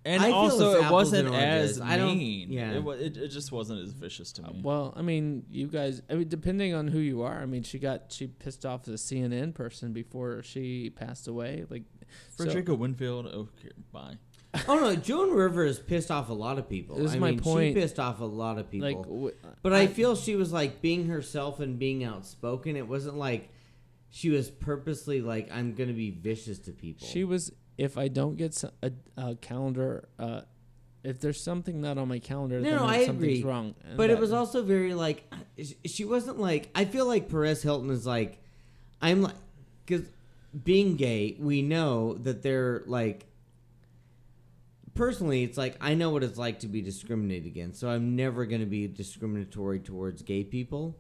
And 0.05 0.23
I 0.23 0.27
feel 0.27 0.35
also, 0.35 0.73
it's 0.79 0.87
it 0.87 0.93
wasn't 0.93 1.27
and 1.27 1.37
oranges. 1.37 1.71
as 1.73 1.81
I 1.83 1.97
don't- 1.99 2.17
mean. 2.17 2.51
yeah. 2.53 2.71
it, 2.73 2.87
it, 3.01 3.17
it 3.17 3.29
just 3.29 3.53
wasn't 3.53 3.83
as 3.83 3.91
vicious 3.93 4.33
to 4.35 4.45
Uh, 4.45 4.51
me. 4.53 4.61
Well, 4.63 4.95
I 4.97 5.03
mean, 5.03 5.45
you 5.51 5.67
guys. 5.67 6.01
I 6.09 6.15
mean, 6.15 6.29
depending 6.29 6.73
on 6.73 6.89
who 6.89 6.99
you 6.99 7.23
are. 7.23 7.41
I 7.43 7.47
mean, 7.47 7.63
she 7.63 7.79
got 7.79 8.11
she 8.13 8.27
pissed 8.29 8.65
off 8.65 8.85
the 8.85 8.93
CNN 8.93 9.55
person 9.55 9.93
before 9.93 10.43
she 10.43 10.89
passed 10.91 11.29
away. 11.29 11.65
Like, 11.69 11.83
so- 12.37 12.45
Fredricka 12.47 12.79
Whitfield. 12.79 13.27
Okay, 13.27 13.71
bye. 13.93 14.17
Oh 14.67 14.77
no, 14.79 14.97
Joan 14.97 15.33
Rivers 15.35 15.79
pissed 15.79 16.11
off 16.11 16.31
a 16.31 16.33
lot 16.35 16.59
of 16.59 16.71
people. 16.71 16.97
This 16.97 17.11
is 17.11 17.17
I 17.17 17.19
my 17.19 17.31
mean, 17.33 17.41
point. 17.41 17.75
She 17.77 17.81
pissed 17.83 17.99
off 17.99 18.21
a 18.21 18.25
lot 18.25 18.57
of 18.59 18.71
people. 18.71 18.89
like, 18.89 19.03
w- 19.03 19.35
But 19.63 19.75
I, 19.75 19.87
feel 19.89 20.17
she 20.17 20.37
was 20.37 20.53
like 20.55 20.81
being 20.81 21.07
herself 21.09 21.61
and 21.61 21.79
being 21.79 22.03
outspoken. 22.03 22.75
It 22.75 22.89
wasn't 22.89 23.19
like 23.19 23.51
she 24.09 24.31
was 24.31 24.49
purposely 24.51 25.21
like 25.21 25.51
I'm 25.53 25.75
gonna 25.75 25.93
be 25.93 26.11
vicious 26.11 26.59
to 26.61 26.73
people. 26.73 27.07
she 27.07 27.25
was. 27.25 27.53
If 27.79 27.97
I 27.97 28.09
don't 28.09 28.37
get 28.37 28.63
a 29.17 29.37
calendar, 29.37 30.09
uh, 30.19 30.41
if 31.05 31.21
there's 31.21 31.41
something 31.41 31.81
not 31.81 31.97
on 31.97 32.09
my 32.09 32.19
calendar, 32.19 32.61
No, 32.61 32.71
then 32.71 32.77
no, 32.77 32.85
I 32.85 33.07
something's 33.07 33.39
agree. 33.39 33.43
wrong. 33.49 33.75
And 33.89 33.97
but 33.97 34.11
it 34.11 34.15
that- 34.15 34.21
was 34.21 34.33
also 34.33 34.63
very 34.65 34.95
like 34.95 35.33
sh- 35.63 35.75
she 35.87 36.05
wasn't 36.05 36.39
like 36.41 36.69
I 36.75 36.85
feel 36.85 37.07
like 37.07 37.29
Perez 37.31 37.63
Hilton 37.63 37.89
is 37.91 38.05
like 38.05 38.43
I'm 39.01 39.23
like 39.23 39.37
because 39.87 40.07
being 40.65 40.97
gay 40.97 41.37
we 41.39 41.63
know 41.63 42.15
that 42.15 42.43
they're 42.43 42.83
like 42.87 43.27
personally 44.95 45.45
it's 45.45 45.57
like 45.57 45.77
I 45.81 45.95
know 45.95 46.11
what 46.11 46.25
it's 46.25 46.39
like 46.39 46.61
to 46.61 46.67
be 46.69 46.83
discriminated 46.83 47.47
against 47.47 47.79
so 47.79 47.89
I'm 47.89 48.17
never 48.17 48.45
going 48.47 48.61
to 48.63 48.67
be 48.67 48.89
discriminatory 48.89 49.79
towards 49.79 50.23
gay 50.23 50.43
people 50.43 50.97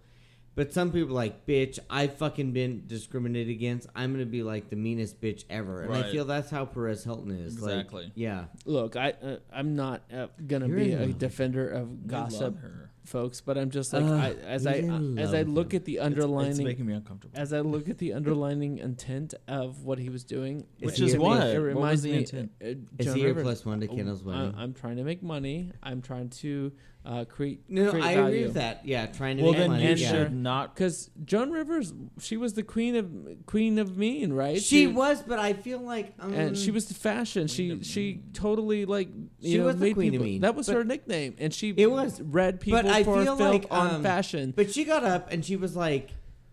But 0.58 0.72
some 0.72 0.90
people 0.90 1.10
are 1.10 1.12
like, 1.12 1.46
bitch, 1.46 1.78
I've 1.88 2.16
fucking 2.16 2.50
been 2.50 2.82
discriminated 2.88 3.50
against. 3.54 3.86
I'm 3.94 4.10
gonna 4.10 4.26
be 4.26 4.42
like 4.42 4.70
the 4.70 4.74
meanest 4.76 5.20
bitch 5.20 5.44
ever, 5.48 5.82
and 5.82 5.94
I 5.94 6.00
Right. 6.02 6.10
feel 6.10 6.24
that's 6.24 6.50
how 6.50 6.64
Perez 6.64 7.04
Hilton 7.04 7.30
is. 7.30 7.60
Like, 7.62 7.74
Exactly. 7.74 8.10
yeah. 8.16 8.46
Look, 8.66 8.96
I 8.96 9.10
uh, 9.22 9.36
I'm 9.52 9.76
not 9.76 10.02
uh, 10.12 10.26
gonna 10.44 10.66
You're 10.66 10.76
be 10.78 10.90
in 10.92 10.98
a 10.98 11.06
love. 11.06 11.18
defender 11.18 11.68
of 11.68 11.88
We 12.02 12.08
gossip, 12.08 12.58
her. 12.58 12.90
folks, 13.04 13.40
but 13.40 13.56
I'm 13.56 13.70
just 13.70 13.92
like 13.92 14.02
Ugh, 14.02 14.10
I, 14.10 14.30
as 14.46 14.66
I 14.66 14.78
he's 14.80 14.84
in 14.88 15.18
as 15.20 15.32
I 15.32 15.42
love 15.42 15.48
look 15.48 15.66
with 15.68 15.74
at 15.76 15.84
the 15.84 15.92
It's- 15.94 16.06
It's, 16.10 16.16
underlining 16.24 16.64
making 16.64 16.86
me 16.86 16.92
uncomfortable. 16.94 17.38
as 17.40 17.52
I 17.52 17.60
look 17.60 17.88
at 17.88 17.98
the 17.98 18.12
underlining 18.14 18.78
intent 18.78 19.34
of 19.46 19.84
what 19.84 20.00
he 20.00 20.08
was 20.10 20.24
doing, 20.24 20.66
Is 20.80 20.86
Which 20.86 21.00
is 21.00 21.14
a- 21.14 21.20
what? 21.20 21.46
It 21.46 21.52
What 21.52 21.62
was 21.62 21.74
reminds 21.76 22.02
the 22.02 22.10
me. 22.10 22.18
intent? 22.18 22.50
uh, 22.60 22.66
Is 22.98 23.14
he 23.14 23.20
your 23.20 23.28
Rivers. 23.28 23.42
plus 23.44 23.64
one 23.64 23.78
to 23.78 23.86
Kendall's 23.86 24.22
Oh, 24.24 24.30
wedding? 24.30 24.54
I'm 24.56 24.74
trying 24.74 24.96
to 24.96 25.04
make 25.04 25.22
money. 25.22 25.70
I'm 25.84 26.02
trying 26.02 26.30
to 26.30 26.72
uh, 27.08 27.24
create. 27.24 27.62
no, 27.68 27.90
create 27.90 28.04
I 28.04 28.14
value. 28.16 28.26
agree 28.28 28.42
with 28.44 28.54
that. 28.54 28.84
Yeah, 28.84 29.06
trying 29.06 29.38
to 29.38 29.42
well, 29.42 29.52
make 29.52 29.60
then 29.60 29.70
money. 29.70 29.82
you 29.84 29.88
and 29.90 29.98
yeah. 29.98 30.10
should 30.10 30.34
not. 30.34 30.74
Because 30.74 31.10
Joan 31.24 31.50
Rivers, 31.50 31.94
she 32.20 32.36
was 32.36 32.52
the 32.52 32.62
queen 32.62 32.94
of 32.96 33.10
queen 33.46 33.78
of 33.78 33.96
mean, 33.96 34.32
right? 34.32 34.60
She 34.60 34.86
was, 34.86 35.22
but 35.22 35.38
I 35.38 35.54
feel 35.54 35.80
like 35.80 36.12
um, 36.20 36.34
and 36.34 36.56
she 36.58 36.70
was 36.70 36.86
the 36.86 36.94
fashion. 36.94 37.46
She 37.46 37.82
she 37.82 38.00
Mean. 38.00 38.24
totally 38.34 38.84
like 38.84 39.08
you 39.40 39.50
She 39.52 39.58
know 39.58 39.64
was 39.64 39.76
the 39.76 39.86
made 39.86 39.94
Queen 39.94 40.14
of. 40.14 40.20
Mean, 40.20 40.40
That 40.42 40.54
was 40.54 40.66
but- 40.66 40.76
her 40.76 40.84
nickname, 40.84 41.34
and 41.38 41.54
she 41.54 41.70
It 41.76 41.90
was. 41.90 42.20
read 42.20 42.60
people 42.60 42.82
But 42.82 42.90
I 42.90 43.04
for 43.04 43.22
feel 43.24 43.36
filth 43.36 43.52
like, 43.52 43.66
on 43.70 43.94
um, 43.96 44.02
fashion. 44.02 44.52
But 44.54 44.70
she 44.72 44.84
got 44.84 45.02
up 45.02 45.32
and 45.32 45.42
she 45.44 45.56
was 45.56 45.74
like, 45.74 46.10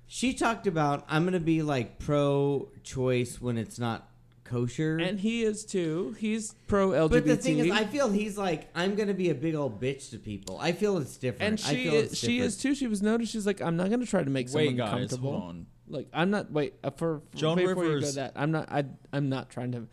she 0.08 0.34
talked 0.34 0.68
about 0.68 1.04
I'm 1.10 1.26
gonna 1.26 1.40
be 1.42 1.64
like 1.64 2.00
pro-choice 2.00 3.42
when 3.42 3.58
it's 3.58 3.78
not 3.80 4.08
kosher. 4.46 4.98
And 4.98 5.20
he 5.20 5.44
is 5.44 5.66
too. 5.66 6.16
He's 6.18 6.54
pro 6.68 6.92
LGBT. 6.92 7.10
but 7.10 7.26
the 7.26 7.36
thing 7.36 7.60
is, 7.60 7.72
I 7.72 7.84
feel 7.84 8.10
he's 8.10 8.38
like 8.38 8.70
I'm 8.74 8.96
gonna 8.96 9.14
be 9.14 9.30
a 9.30 9.36
big 9.36 9.56
old 9.56 9.82
bitch 9.82 10.12
to 10.12 10.18
people. 10.18 10.58
I 10.60 10.72
feel 10.72 10.98
it's 10.98 11.18
different. 11.18 11.60
and 11.60 11.68
I 11.68 11.74
she 11.76 11.84
feel 11.84 11.94
is, 11.96 12.12
it's 12.12 12.18
she 12.18 12.40
is 12.40 12.58
too. 12.58 12.74
She 12.74 12.88
was 12.88 13.02
noticed. 13.02 13.34
She's 13.34 13.46
like, 13.46 13.62
I'm 13.62 13.76
not 13.76 13.90
gonna 13.90 14.06
try 14.06 14.24
to 14.24 14.30
make 14.30 14.48
someone 14.48 14.68
Wait, 14.68 14.78
guys, 14.78 14.90
comfortable. 14.92 15.32
hold 15.32 15.44
on. 15.44 15.66
Like 15.88 16.08
I'm 16.14 16.32
not. 16.32 16.52
Wait 16.52 16.76
uh, 16.84 16.92
for, 16.92 17.22
for 17.32 17.38
Joan 17.38 17.58
before 17.58 17.84
you 17.84 17.90
go 17.90 17.96
Rivers- 17.96 18.16
that. 18.16 18.34
I'm 18.36 18.52
not. 18.52 18.72
I 18.72 18.86
I'm 19.12 19.30
not 19.30 19.50
trying 19.50 19.74
to 19.74 19.88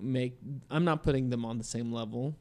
make. 0.00 0.38
I'm 0.70 0.84
not 0.84 1.02
putting 1.02 1.28
them 1.28 1.44
on 1.44 1.58
the 1.58 1.64
same 1.64 1.92
level. 1.92 2.36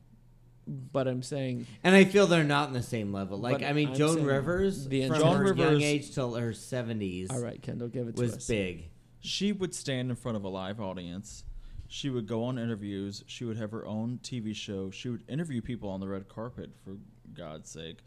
But 0.67 1.07
I'm 1.07 1.23
saying 1.23 1.65
And 1.83 1.95
I 1.95 2.05
feel 2.05 2.27
they're 2.27 2.43
not 2.43 2.67
in 2.67 2.73
the 2.73 2.83
same 2.83 3.11
level. 3.11 3.39
Like 3.39 3.63
I 3.63 3.73
mean, 3.73 3.89
I'm 3.89 3.95
Joan 3.95 4.23
Rivers 4.23 4.87
the 4.87 5.07
from 5.07 5.19
Joan 5.19 5.37
her 5.37 5.53
young 5.55 5.81
age 5.81 6.13
till 6.13 6.35
her 6.35 6.51
70s 6.51 7.31
all 7.31 7.39
right, 7.39 7.59
Kendall, 7.61 7.87
give 7.87 8.07
it 8.07 8.15
to 8.15 8.23
us, 8.23 8.35
was 8.35 8.47
big. 8.47 8.90
She 9.21 9.51
would 9.51 9.73
stand 9.75 10.09
in 10.09 10.15
front 10.15 10.35
of 10.35 10.43
a 10.43 10.49
live 10.49 10.81
audience. 10.81 11.43
She 11.87 12.09
would 12.09 12.25
go 12.25 12.43
on 12.43 12.57
interviews. 12.57 13.23
She 13.27 13.45
would 13.45 13.57
have 13.57 13.71
her 13.71 13.85
own 13.85 14.19
TV 14.23 14.55
show. 14.55 14.89
She 14.89 15.09
would 15.09 15.23
interview 15.29 15.61
people 15.61 15.89
on 15.89 15.99
the 15.99 16.07
red 16.07 16.27
carpet, 16.27 16.71
for 16.83 16.97
God's 17.33 17.69
sake. 17.69 17.99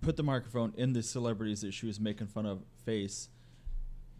Put 0.00 0.16
the 0.16 0.22
microphone 0.22 0.72
in 0.76 0.94
the 0.94 1.02
celebrities 1.02 1.60
that 1.60 1.74
she 1.74 1.86
was 1.86 2.00
making 2.00 2.28
fun 2.28 2.46
of 2.46 2.64
face. 2.84 3.28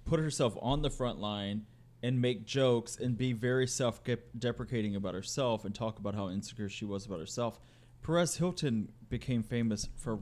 Put 0.04 0.20
herself 0.20 0.56
on 0.60 0.82
the 0.82 0.90
front 0.90 1.18
line 1.18 1.66
and 2.02 2.20
make 2.20 2.44
jokes 2.44 2.96
and 2.96 3.16
be 3.16 3.32
very 3.32 3.66
self 3.66 4.00
deprecating 4.38 4.94
about 4.96 5.14
herself 5.14 5.64
and 5.64 5.74
talk 5.74 5.98
about 5.98 6.14
how 6.14 6.28
insecure 6.28 6.68
she 6.68 6.84
was 6.84 7.06
about 7.06 7.20
herself. 7.20 7.58
Perez 8.02 8.36
Hilton 8.36 8.92
became 9.08 9.42
famous 9.42 9.88
for 9.96 10.18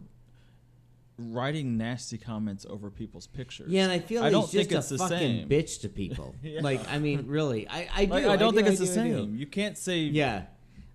writing 1.20 1.76
nasty 1.76 2.18
comments 2.18 2.66
over 2.68 2.90
people's 2.90 3.26
pictures. 3.26 3.70
Yeah, 3.70 3.84
and 3.84 3.92
I 3.92 3.98
feel 3.98 4.22
I 4.22 4.26
he's 4.26 4.32
don't 4.32 4.42
just 4.42 4.52
think 4.54 4.72
a 4.72 4.78
it's 4.78 4.88
the 4.88 4.98
fucking 4.98 5.18
same. 5.18 5.48
bitch 5.48 5.80
to 5.82 5.88
people. 5.88 6.34
Yeah. 6.42 6.60
Like 6.62 6.80
I 6.90 6.98
mean, 6.98 7.26
really, 7.26 7.68
I 7.68 7.88
I 7.94 8.04
do. 8.06 8.12
Like, 8.12 8.24
I 8.26 8.36
don't 8.36 8.54
do, 8.54 8.56
think 8.62 8.68
it's 8.68 8.78
the 8.80 8.86
do, 8.86 9.00
I 9.00 9.04
do. 9.08 9.14
same. 9.18 9.36
You 9.36 9.46
can't 9.46 9.76
say 9.78 9.98
Yeah, 9.98 10.44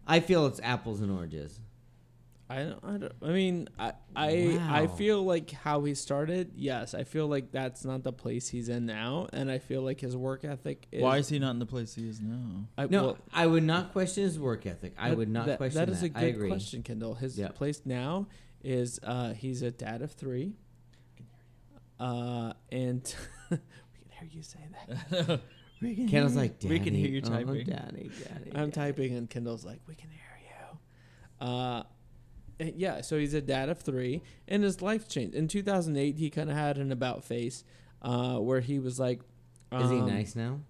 I 0.07 0.19
feel 0.19 0.45
it's 0.47 0.59
apples 0.63 1.01
and 1.01 1.11
oranges. 1.11 1.59
I 2.47 2.57
don't, 2.63 2.80
I 2.84 2.97
don't. 2.97 3.11
I 3.23 3.28
mean, 3.30 3.69
I 3.80 3.93
I 4.15 4.59
I 4.84 4.86
feel 4.88 5.23
like 5.23 5.49
how 5.49 5.84
he 5.84 5.95
started. 5.95 6.51
Yes, 6.55 6.93
I 6.93 7.03
feel 7.03 7.26
like 7.28 7.51
that's 7.51 7.84
not 7.84 8.03
the 8.03 8.13
place 8.13 8.47
he's 8.47 8.69
in 8.69 8.86
now, 8.86 9.28
and 9.34 9.49
I 9.49 9.57
feel 9.57 9.82
like 9.82 9.99
his 9.99 10.15
work 10.15 10.45
ethic. 10.45 10.88
Is, 10.91 11.01
Why 11.01 11.17
is 11.17 11.28
he 11.28 11.39
not 11.39 11.51
in 11.51 11.59
the 11.59 11.65
place 11.65 11.95
he 11.95 12.07
is 12.07 12.21
now? 12.21 12.65
I, 12.78 12.86
No, 12.86 13.03
well, 13.03 13.17
I 13.34 13.47
would 13.47 13.63
not 13.63 13.93
question 13.93 14.26
his 14.26 14.39
work 14.39 14.67
ethic. 14.67 14.93
I 14.95 15.09
that- 15.09 15.17
would 15.17 15.30
not 15.30 15.47
that, 15.47 15.57
question 15.57 15.80
that. 15.80 15.86
that. 15.88 15.99
That 15.99 16.05
is 16.05 16.15
a 16.15 16.17
I 16.28 16.32
good 16.34 16.47
question, 16.49 16.84
Kendall. 16.84 17.15
His 17.15 17.36
Yep. 17.36 17.55
place 17.55 17.82
now 17.84 18.28
is 18.66 18.99
uh, 19.03 19.34
he's 19.34 19.61
a 19.61 19.72
dad 19.72 20.01
of 20.01 20.11
three. 20.11 20.53
Uh, 21.99 22.51
and 22.72 23.16
we 23.51 23.57
can 23.57 24.09
hear 24.09 24.30
you 24.32 24.41
say 24.43 24.59
that. 25.09 25.39
we 25.82 25.95
can 25.95 26.09
Kendall's 26.09 26.34
hear 26.34 26.41
like, 26.41 26.57
We 26.63 26.80
can 26.80 26.93
hear 26.93 27.05
"Daddy, 27.05 27.13
you 27.13 27.22
oh, 27.24 27.30
typing." 27.30 27.66
daddy, 27.68 28.11
daddy. 28.24 28.51
I'm 28.53 28.70
daddy." 28.70 28.72
typing 28.72 29.16
and 29.16 29.30
Kendall's 29.30 29.63
like, 29.63 29.80
we 29.88 29.95
can 29.95 30.09
hear 30.09 30.20
you. 31.39 31.47
Uh, 31.47 31.84
and 32.59 32.74
yeah, 32.76 33.01
so 33.01 33.18
he's 33.20 33.34
a 33.34 33.41
dad 33.41 33.70
of 33.70 33.80
three, 33.80 34.24
and 34.47 34.63
his 34.63 34.82
life 34.82 35.07
changed. 35.07 35.36
In 35.36 35.47
2008, 35.47 36.18
he 36.18 36.30
kind 36.30 36.49
of 36.49 36.55
had 36.55 36.78
an 36.78 36.91
about 36.91 37.24
face 37.24 37.63
uh, 38.01 38.38
where 38.38 38.61
he 38.61 38.80
was 38.80 38.99
like, 38.99 39.22
Is 39.72 39.89
he 39.89 39.97
um, 39.99 40.07
nice 40.07 40.36
now? 40.36 40.61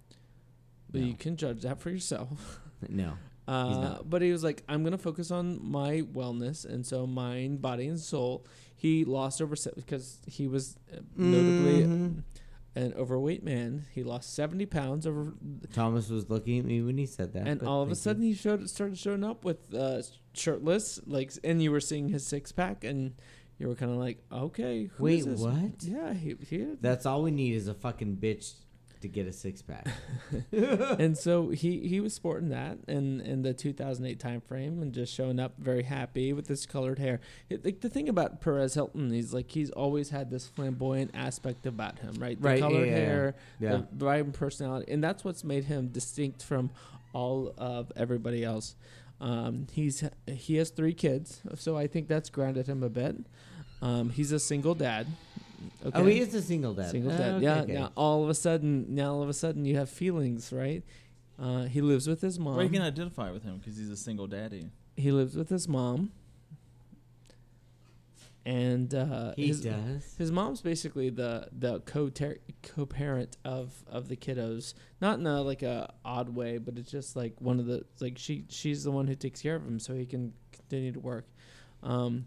But 0.91 1.02
No. 1.02 1.08
you 1.08 1.14
can 1.16 1.38
judge 1.38 1.62
that 1.62 1.80
for 1.80 1.89
yourself. 1.89 2.60
No. 2.89 3.14
Uh, 3.48 3.98
but 4.04 4.22
he 4.22 4.32
was 4.32 4.43
like, 4.43 4.64
I'm 4.68 4.84
gonna 4.84 4.98
focus 4.98 5.30
on 5.32 5.60
my 5.64 6.02
wellness, 6.14 6.66
and 6.66 6.86
so 6.86 7.06
mind, 7.06 7.62
body, 7.62 7.88
and 7.88 8.00
soul. 8.00 8.46
He 8.76 9.06
lost 9.06 9.41
over 9.41 9.56
se- 9.56 9.72
because 9.76 10.20
he 10.28 10.48
was 10.48 10.78
uh, 10.93 10.98
notably 11.16 11.84
Mhm. 11.84 12.24
an 12.76 12.93
overweight 12.96 13.43
man. 13.43 13.86
He 13.93 14.04
lost 14.04 14.34
70 14.34 14.66
pounds 14.66 15.08
over 15.08 15.34
Thomas 15.74 16.10
was 16.10 16.30
looking 16.30 16.60
at 16.60 16.66
me 16.66 16.82
when 16.82 16.98
he 16.98 17.06
said 17.06 17.34
that. 17.34 17.48
and 17.48 17.62
all 17.64 17.82
of 17.82 17.88
a 17.89 17.91
thank 17.91 17.98
you. 17.98 18.02
sudden 18.02 18.24
he 18.24 18.34
showed 18.34 18.70
started 18.70 18.98
showing 18.98 19.24
up 19.24 19.46
with 19.46 19.74
uh, 19.74 20.02
shirtless, 20.34 21.00
like, 21.06 21.32
and 21.43 21.62
you 21.62 21.72
were 21.72 21.80
seeing 21.80 22.10
his 22.10 22.26
six 22.26 22.52
pack, 22.52 22.84
and 22.84 23.14
you 23.60 23.68
were 23.70 23.76
kind 23.76 23.91
of 23.91 23.98
like, 23.98 24.22
okay, 24.32 24.86
who 24.96 25.04
Wait, 25.06 25.20
is 25.20 25.26
this? 25.26 25.39
what? 25.39 25.84
Yeah, 25.84 26.14
he, 26.14 26.36
he 26.41 26.66
That's 26.82 27.06
all 27.06 27.24
we 27.24 27.32
need 27.32 27.54
is 27.56 27.68
a 27.70 27.74
fucking 27.74 28.18
bitch 28.18 28.56
to 29.08 29.14
get 29.14 29.28
a 29.28 29.34
six 29.34 29.62
pack. 29.62 29.88
and 30.51 31.18
so 31.18 31.49
he 31.62 31.88
he 31.88 31.99
was 31.99 32.14
sporting 32.14 32.49
that 32.49 32.78
in 32.88 33.22
in 33.22 33.41
the 33.43 33.53
2008 33.53 34.20
time 34.20 34.41
frame 34.41 34.82
and 34.82 34.93
just 34.93 35.14
showing 35.14 35.39
up 35.39 35.53
very 35.58 35.84
happy 35.84 36.34
with 36.34 36.47
his 36.47 36.66
colored 36.66 36.99
hair. 36.99 37.20
It, 37.49 37.64
like 37.64 37.82
the 37.82 37.89
thing 37.89 38.10
about 38.10 38.41
Perez 38.41 38.74
Hilton, 38.74 39.12
he's 39.12 39.34
like 39.34 39.51
he's 39.51 39.70
always 39.72 40.10
had 40.10 40.30
this 40.30 40.47
flamboyant 40.47 41.12
aspect 41.14 41.66
about 41.66 41.99
him, 41.99 42.16
right? 42.20 42.41
The 42.41 42.47
Right, 42.47 42.60
colored 42.60 42.88
yeah, 42.88 42.93
hair, 42.95 43.36
Yeah. 43.60 43.72
the 43.78 43.88
vibrant 43.93 44.36
personality, 44.36 44.91
and 44.91 45.03
that's 45.03 45.24
what's 45.24 45.43
made 45.43 45.66
him 45.66 45.88
distinct 45.89 46.43
from 46.43 46.72
all 47.14 47.53
of 47.58 47.91
everybody 47.95 48.43
else. 48.43 48.76
Um, 49.22 49.68
he's 49.72 50.03
he 50.28 50.58
has 50.58 50.70
three 50.72 50.93
kids, 50.93 51.41
so 51.56 51.78
I 51.78 51.88
think 51.88 52.08
that's 52.08 52.30
grounded 52.30 52.68
him 52.68 52.84
a 52.84 52.89
bit. 52.89 53.16
Um, 53.82 54.10
he's 54.10 54.32
a 54.32 54.39
single 54.39 54.76
dad. 54.76 55.08
Okay. 55.86 55.99
Oh, 55.99 56.05
he 56.05 56.20
is 56.20 56.34
a 56.34 56.41
single 56.41 56.74
dad. 56.74 56.91
Single 56.91 57.11
Oh, 57.11 57.18
dad. 57.18 57.34
okay, 57.36 57.43
yeah. 57.43 57.61
okay. 57.61 57.74
Now 57.74 57.91
all 57.95 58.24
of 58.24 58.30
a 58.30 58.34
sudden, 58.36 58.93
now 58.95 59.13
all 59.13 59.24
of 59.24 59.30
a 59.30 59.34
sudden, 59.34 59.66
you 59.66 59.76
have 59.78 59.89
feelings, 59.89 60.51
right? 60.53 60.84
Uh, 61.39 61.63
he 61.66 61.82
lives 61.82 62.07
with 62.07 62.22
his 62.22 62.39
mom. 62.39 62.55
Well, 62.55 62.63
you 62.66 62.72
can 62.72 62.82
identify 62.82 63.32
with 63.32 63.43
him 63.43 63.57
because 63.57 63.78
he's 63.78 63.89
a 63.89 63.97
single 63.97 64.28
daddy. 64.28 64.70
he 64.95 65.11
lives 65.11 65.36
with 65.36 65.49
his 65.49 65.68
mom, 65.68 66.11
and 68.45 68.93
uh, 68.93 69.34
He 69.36 69.47
his, 69.47 69.61
does. 69.61 70.16
his 70.18 70.32
mom's 70.32 70.61
basically 70.61 71.09
the 71.09 71.47
the 71.51 71.80
co 71.82 72.09
co 72.61 72.86
parent 72.86 73.38
of 73.43 73.84
of 73.88 74.07
the 74.07 74.16
kiddos. 74.16 74.74
Not 75.01 75.20
in 75.20 75.26
a 75.28 75.41
like 75.41 75.63
a 75.63 75.93
odd 76.05 76.30
way, 76.30 76.57
but 76.59 76.78
it's 76.78 76.91
just 76.91 77.16
like 77.16 77.34
one 77.39 77.59
of 77.59 77.66
the 77.66 77.84
like 77.99 78.18
she 78.18 78.45
she's 78.49 78.84
the 78.84 78.91
one 78.91 79.07
who 79.07 79.16
takes 79.16 79.41
care 79.41 79.55
of 79.55 79.63
him, 79.66 79.80
so 79.80 79.93
he 79.93 80.05
can 80.05 80.34
continue 80.51 80.91
to 80.91 80.99
work. 80.99 81.26
Um, 81.84 82.26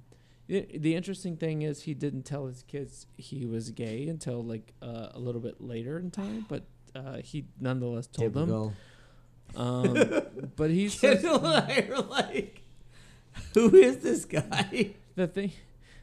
the, 0.48 0.66
the 0.76 0.94
interesting 0.96 1.36
thing 1.36 1.62
is 1.62 1.82
he 1.82 1.94
didn't 1.94 2.24
tell 2.24 2.46
his 2.46 2.62
kids 2.64 3.06
he 3.16 3.46
was 3.46 3.70
gay 3.70 4.08
until 4.08 4.42
like 4.42 4.72
uh, 4.82 5.08
a 5.12 5.18
little 5.20 5.40
bit 5.40 5.60
later 5.60 5.98
in 5.98 6.10
time, 6.10 6.44
but 6.48 6.64
uh, 6.96 7.18
he 7.18 7.44
nonetheless 7.60 8.06
told 8.08 8.32
them. 8.34 8.48
Um, 9.56 9.94
but 10.56 10.70
he 10.70 10.88
says 10.88 11.22
Kendall 11.22 11.46
and 11.46 11.72
I 11.72 11.88
are 11.94 12.02
like, 12.02 12.62
who 13.54 13.74
is 13.74 13.98
this 13.98 14.24
guy? 14.24 14.94
the 15.14 15.26
thing 15.26 15.52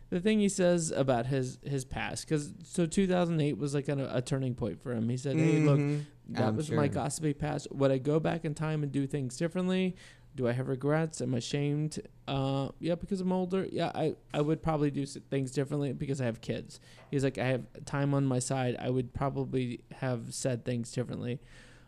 the 0.09 0.19
thing 0.19 0.39
he 0.39 0.49
says 0.49 0.91
about 0.91 1.25
his 1.25 1.57
his 1.63 1.83
past 1.85 2.27
because 2.27 2.53
so 2.63 2.85
2008 2.85 3.57
was 3.57 3.73
like 3.73 3.87
a, 3.89 4.09
a 4.13 4.21
turning 4.21 4.53
point 4.53 4.81
for 4.81 4.91
him 4.93 5.09
he 5.09 5.17
said 5.17 5.35
hey 5.35 5.59
look 5.59 5.79
Mhm. 5.79 6.05
that 6.29 6.49
I'm 6.49 6.55
was 6.57 6.69
my 6.69 6.87
gossipy 6.89 7.33
past 7.33 7.67
would 7.71 7.91
i 7.91 7.97
go 7.97 8.19
back 8.19 8.43
in 8.45 8.53
time 8.53 8.83
and 8.83 8.91
do 8.91 9.07
things 9.07 9.35
differently 9.37 9.95
do 10.35 10.47
i 10.47 10.51
have 10.51 10.67
regrets? 10.67 11.21
Am 11.21 11.33
i 11.33 11.37
ashamed? 11.37 11.99
Uh 12.27 12.69
yeah 12.79 12.95
because 12.95 13.21
i'm 13.21 13.31
older. 13.31 13.67
Yeah 13.71 13.91
i 13.95 14.15
i 14.33 14.41
would 14.41 14.61
probably 14.61 14.91
do 14.91 15.05
things 15.05 15.51
differently 15.51 15.93
because 15.93 16.19
i 16.21 16.25
have 16.25 16.41
kids. 16.41 16.79
He's 17.11 17.23
like 17.23 17.37
i 17.37 17.45
have 17.45 17.63
time 17.85 18.13
on 18.13 18.25
my 18.25 18.39
side. 18.39 18.75
I 18.79 18.89
would 18.89 19.13
probably 19.13 19.81
have 20.01 20.33
said 20.33 20.65
things 20.65 20.91
differently. 20.91 21.39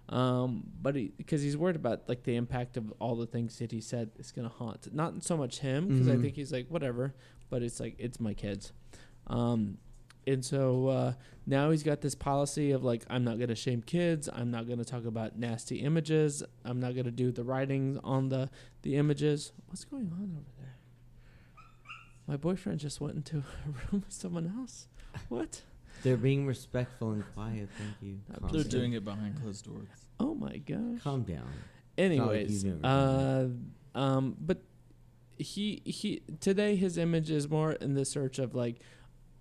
Um 0.09 0.63
but 0.81 0.95
he 0.95 1.11
because 1.17 1.41
he's 1.41 1.57
worried 1.57 1.75
about 1.75 2.07
like 2.07 2.23
the 2.23 2.35
impact 2.37 2.77
of 2.77 2.93
all 2.99 3.15
the 3.17 3.25
things 3.27 3.57
that 3.59 3.71
he 3.71 3.81
said 3.81 4.11
is 4.17 4.31
gonna 4.31 4.47
haunt 4.49 4.93
not 4.93 5.23
so 5.23 5.35
much 5.35 5.59
him 5.59 5.87
because 5.89 6.07
i 6.07 6.15
Mhm. 6.15 6.21
think 6.21 6.35
he's 6.35 6.51
like 6.53 6.67
whatever. 6.69 7.13
But 7.49 7.63
it's 7.63 7.79
like 7.79 7.95
it's 7.99 8.19
my 8.19 8.33
kids. 8.33 8.71
Um 9.27 9.77
and 10.27 10.43
so 10.45 10.87
uh, 10.87 11.13
now 11.45 11.71
he's 11.71 11.83
got 11.83 12.01
this 12.01 12.13
policy 12.15 12.71
of 12.71 12.83
like 12.83 13.03
i'm 13.09 13.23
not 13.23 13.37
going 13.37 13.47
to 13.49 13.55
shame 13.55 13.81
kids 13.81 14.27
i'm 14.33 14.51
not 14.51 14.67
going 14.67 14.77
to 14.79 14.85
talk 14.85 15.05
about 15.05 15.37
nasty 15.39 15.77
images 15.77 16.43
i'm 16.65 16.79
not 16.79 16.93
going 16.93 17.05
to 17.05 17.11
do 17.11 17.31
the 17.31 17.43
writings 17.43 17.97
on 18.03 18.29
the 18.29 18.49
the 18.83 18.95
images 18.95 19.51
what's 19.67 19.85
going 19.85 20.11
on 20.11 20.23
over 20.37 20.51
there 20.59 20.75
My 22.27 22.37
boyfriend 22.37 22.79
just 22.79 22.99
went 23.01 23.15
into 23.15 23.37
a 23.65 23.69
room 23.91 24.03
with 24.05 24.11
someone 24.11 24.53
else. 24.59 24.87
What? 25.29 25.61
They're 26.03 26.17
being 26.17 26.45
respectful 26.45 27.11
and 27.11 27.23
quiet. 27.33 27.69
Thank 27.77 27.95
you. 28.01 28.19
Calm 28.39 28.49
They're 28.51 28.63
down. 28.63 28.69
doing 28.71 28.93
it 28.93 29.03
behind 29.05 29.41
closed 29.41 29.65
doors. 29.65 29.87
Oh 30.19 30.35
my 30.35 30.57
gosh. 30.57 31.01
Calm 31.03 31.23
down. 31.23 31.47
Anyways, 31.97 32.63
you've 32.63 32.83
uh, 32.85 33.45
um, 33.95 34.35
but 34.39 34.61
he 35.39 35.81
he 35.85 36.21
today 36.39 36.75
his 36.75 36.97
image 36.97 37.31
is 37.31 37.49
more 37.49 37.71
in 37.73 37.93
the 37.95 38.05
search 38.05 38.37
of 38.37 38.53
like, 38.53 38.79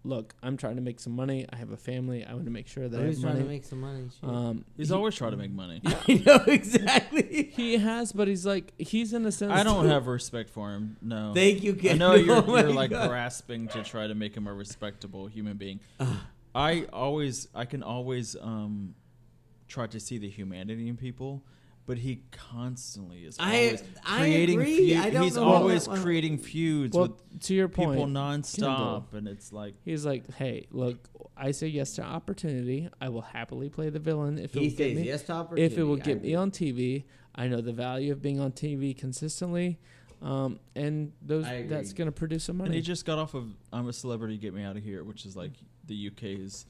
look, 0.07 0.35
I'm 0.43 0.57
trying 0.57 0.77
to 0.77 0.83
make 0.83 1.01
some 1.01 1.15
money. 1.15 1.47
I 1.53 1.57
have 1.57 1.73
a 1.73 1.77
family. 1.77 2.25
I 2.25 2.33
want 2.33 2.45
to 2.47 2.51
make 2.51 2.69
sure 2.69 2.89
that 2.89 3.01
I 3.01 3.07
He's 3.07 3.17
have 3.17 3.23
trying 3.25 3.35
money. 3.35 3.45
to 3.45 3.51
make 3.51 3.65
some 3.65 3.81
money. 3.81 4.09
shit. 4.21 4.29
um, 4.31 4.65
He's 4.77 4.89
he- 4.89 4.95
always 4.95 5.15
trying 5.15 5.33
to 5.33 5.37
make 5.37 5.51
money. 5.51 5.81
I 5.85 6.23
know 6.25 6.43
exactly. 6.47 7.51
He 7.53 7.77
has, 7.79 8.13
but 8.13 8.29
he's 8.29 8.47
like 8.47 8.73
he's 8.79 9.13
in 9.13 9.27
a 9.27 9.33
sense. 9.33 9.53
I 9.53 9.63
don't 9.65 9.87
have 9.89 10.07
respect 10.07 10.51
for 10.51 10.73
him. 10.73 10.97
No. 11.03 11.33
Thank 11.35 11.63
you, 11.63 11.73
I 11.73 11.77
Ken. 11.77 11.99
know 11.99 12.15
you're, 12.15 12.37
Oh 12.37 12.43
my 12.47 12.61
you're 12.61 12.73
like 12.73 12.91
God. 12.91 13.09
grasping 13.09 13.69
to 13.69 13.83
try 13.83 14.07
to 14.07 14.15
make 14.15 14.35
him 14.37 14.47
a 14.47 14.55
respectable 14.55 15.27
human 15.27 15.57
being. 15.57 15.81
I 16.55 16.87
always, 16.93 17.49
I 17.55 17.65
can 17.67 17.83
always 17.83 18.35
um, 18.41 18.95
try 19.69 19.87
to 19.89 20.01
see 20.01 20.17
the 20.19 20.29
humanity 20.31 20.89
in 20.89 20.97
people, 20.97 21.43
but 21.87 21.99
he 21.99 22.23
constantly 22.33 23.21
is 23.25 23.39
always 23.39 23.83
I 24.05 24.19
creating. 24.19 24.61
agree. 24.61 24.95
feu- 24.95 25.01
I 25.01 25.11
don't 25.11 25.23
he's 25.23 25.37
know 25.37 25.45
always 25.45 25.87
that 25.87 25.97
creating 26.03 26.39
feuds 26.39 26.97
Well, 26.97 27.09
with 27.31 27.41
to 27.45 27.55
your 27.55 27.69
people 27.69 27.95
point, 27.95 28.13
nonstop, 28.13 29.15
and 29.15 29.29
it's 29.29 29.53
like 29.53 29.75
he's 29.85 30.05
like, 30.05 30.33
hey, 30.35 30.67
look, 30.71 31.09
I 31.37 31.53
say 31.53 31.69
yes 31.69 31.93
to 31.95 32.03
opportunity. 32.03 32.89
I 33.01 33.09
will 33.09 33.21
happily 33.23 33.69
play 33.69 33.89
the 33.91 33.99
villain 34.01 34.39
if 34.39 34.55
it 34.57 34.59
He 34.61 34.69
will 34.69 34.77
get 34.77 34.77
says 34.79 34.97
me. 34.97 35.03
yes 35.05 35.23
to 35.25 35.33
opportunity. 35.33 35.73
if 35.75 35.79
it 35.79 35.85
will 35.85 35.97
I 35.97 36.23
me 36.23 36.35
on 36.35 36.51
TV, 36.51 37.05
I 37.35 37.47
know 37.49 37.61
the 37.61 37.73
value 37.73 38.11
of 38.13 38.21
being 38.21 38.41
on 38.41 38.53
TV 38.53 38.97
consistently, 38.97 39.79
um, 40.23 40.59
and 40.75 41.13
those 41.23 41.45
that's 41.69 41.93
going 41.93 42.07
to 42.07 42.13
produce 42.13 42.45
some 42.45 42.57
money. 42.57 42.69
And 42.69 42.75
he 42.75 42.81
just 42.81 43.05
got 43.05 43.19
off 43.19 43.35
of 43.35 43.55
"I'm 43.73 43.87
a 43.89 43.93
Celebrity, 43.93 44.39
Get 44.39 44.55
Me 44.55 44.63
Out 44.65 44.77
of 44.77 44.83
Here," 44.83 45.05
which 45.05 45.25
is 45.27 45.37
like 45.37 45.53
the 45.87 46.09
UK's 46.11 46.67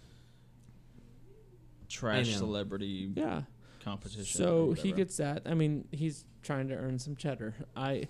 trash 1.89 2.35
celebrity 2.35 3.13
yeah. 3.15 3.43
Competition. 3.91 4.25
So 4.25 4.73
he 4.73 4.93
gets 4.93 5.17
that. 5.19 5.43
I 5.47 5.55
mean, 5.55 5.87
he's 5.93 6.25
trying 6.43 6.69
to 6.69 6.75
earn 6.75 6.99
some 6.99 7.17
cheddar. 7.17 7.55
I, 7.77 8.09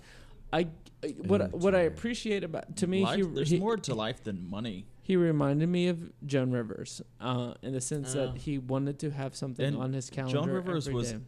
I, 0.51 0.67
I- 1.03 1.07
what 1.19 1.41
Ooh, 1.41 1.57
what 1.57 1.75
I 1.75 1.81
appreciate 1.81 2.43
about 2.43 2.75
to 2.77 2.87
me, 2.87 3.03
Life- 3.03 3.17
he, 3.17 3.21
there's 3.23 3.49
he, 3.51 3.59
more 3.59 3.77
to 3.77 3.93
life 3.93 4.23
than 4.23 4.49
money. 4.49 4.85
he 5.03 5.15
reminded 5.15 5.69
me 5.69 5.87
of 5.89 6.11
Joan 6.25 6.51
Rivers, 6.51 7.01
uh, 7.21 7.53
in 7.61 7.73
the 7.73 7.81
sense 7.81 8.15
Oh. 8.15 8.27
that 8.27 8.37
he 8.37 8.57
wanted 8.57 8.97
to 8.99 9.11
have 9.11 9.35
something 9.35 9.75
on 9.75 9.93
his 9.93 10.09
calendar. 10.09 10.39
Joan 10.39 10.49
Rivers 10.49 10.89
was 10.89 11.11
day. 11.13 11.19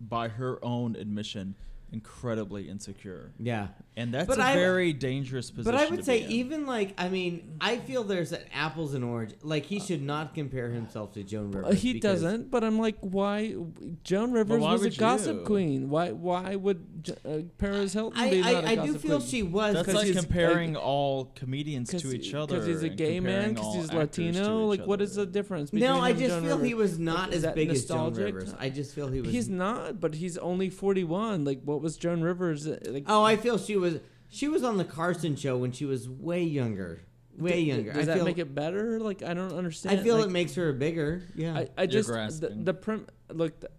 By 0.00 0.28
her 0.28 0.62
own 0.62 0.96
admission, 0.96 1.54
incredibly 1.94 2.68
insecure, 2.68 3.32
Yeah. 3.38 3.68
and 3.96 4.12
that's 4.12 4.26
But 4.26 4.38
a 4.38 4.42
I- 4.44 4.54
very 4.54 4.92
dangerous 4.92 5.50
position. 5.50 5.72
But 5.72 5.80
I 5.80 5.84
to 5.84 5.90
would 5.92 6.00
be 6.00 6.04
say 6.04 6.24
in. 6.24 6.30
even 6.32 6.66
like 6.66 6.92
I 6.98 7.08
mean 7.08 7.52
I 7.60 7.78
feel 7.78 8.02
there's 8.04 8.32
an 8.32 8.40
apples 8.52 8.94
and 8.94 9.04
orange. 9.04 9.32
Like 9.42 9.64
he 9.64 9.78
should 9.80 10.02
not 10.02 10.34
compare 10.34 10.68
himself 10.70 11.12
to 11.12 11.22
Joan 11.22 11.54
Uh, 11.54 11.58
Rivers. 11.60 11.80
he 11.80 12.00
doesn't, 12.00 12.50
but 12.50 12.64
I'm 12.64 12.78
like, 12.78 12.96
why? 13.00 13.54
Joan 14.02 14.32
Rivers 14.32 14.60
why 14.60 14.72
was 14.72 14.84
a 14.84 14.90
gossip 14.90 15.36
you? 15.38 15.44
queen. 15.44 15.88
Why? 15.88 16.10
Why 16.10 16.56
would 16.56 17.04
J- 17.04 17.14
uh, 17.24 17.38
Perez 17.58 17.92
Hilton 17.92 18.18
I 18.20 18.30
be 18.30 18.42
I, 18.42 18.52
not 18.52 18.64
a 18.64 18.68
I 18.68 18.74
do 18.86 18.94
feel 18.98 19.18
queen? 19.18 19.28
she 19.28 19.42
was. 19.42 19.74
that's 19.74 19.86
'cause 19.86 19.94
like 19.94 20.12
comparing 20.16 20.74
like- 20.74 20.82
all 20.84 21.26
comedians 21.36 21.90
to 21.90 22.12
each 22.14 22.34
other. 22.34 22.58
Cuz 22.58 22.66
he's 22.66 22.82
a 22.82 22.88
gay 22.88 23.20
man, 23.20 23.54
because 23.54 23.74
he's 23.76 23.92
Latino. 23.92 24.66
Like, 24.66 24.84
what 24.86 25.00
is 25.00 25.14
the 25.14 25.26
difference? 25.26 25.72
No, 25.72 26.00
I 26.00 26.12
just 26.12 26.28
Joan 26.30 26.42
feel 26.42 26.50
Rivers? 26.56 26.66
he 26.68 26.74
was 26.74 26.98
not 26.98 27.28
Is 27.30 27.36
as 27.36 27.42
that 27.42 27.54
big 27.54 27.70
as 27.70 27.84
Joan? 27.84 28.12
Rivers. 28.14 28.54
I 28.58 28.68
just 28.70 28.94
feel 28.94 29.08
he 29.08 29.20
was. 29.20 29.30
He's 29.30 29.48
not, 29.48 30.00
but 30.00 30.14
he's 30.14 30.36
only 30.38 30.70
41. 30.70 31.44
Like, 31.44 31.60
what 31.64 31.80
was 31.84 31.96
Joan 31.96 32.22
Rivers? 32.22 32.66
uh, 32.66 32.78
Like, 32.86 33.04
Oh, 33.06 33.22
I 33.22 33.36
feel 33.36 33.58
she 33.58 33.76
was. 33.76 34.00
She 34.28 34.48
was 34.48 34.64
on 34.64 34.78
the 34.78 34.84
Carson 34.84 35.36
show 35.36 35.56
when 35.56 35.70
she 35.70 35.84
was 35.84 36.08
way 36.08 36.42
younger. 36.42 37.00
Way 37.38 37.50
d- 37.50 37.56
d- 37.56 37.70
younger. 37.70 37.92
Does 37.92 38.02
I 38.02 38.04
that 38.06 38.16
feel, 38.16 38.24
make 38.24 38.38
it 38.38 38.52
better? 38.54 38.98
Like, 38.98 39.22
I 39.22 39.34
don't 39.34 39.52
understand. 39.52 40.00
I 40.00 40.02
feel 40.02 40.16
like, 40.16 40.26
it 40.26 40.30
makes 40.32 40.54
her 40.56 40.72
bigger. 40.72 41.22
Yeah. 41.36 41.54
I, 41.54 41.68
I 41.78 41.82
You're 41.82 41.86
just 41.86 42.08
the, 42.08 42.14
grasping. 42.14 42.64
the 42.64 42.74
prim 42.74 43.06
look. 43.28 43.60
The, 43.60 43.70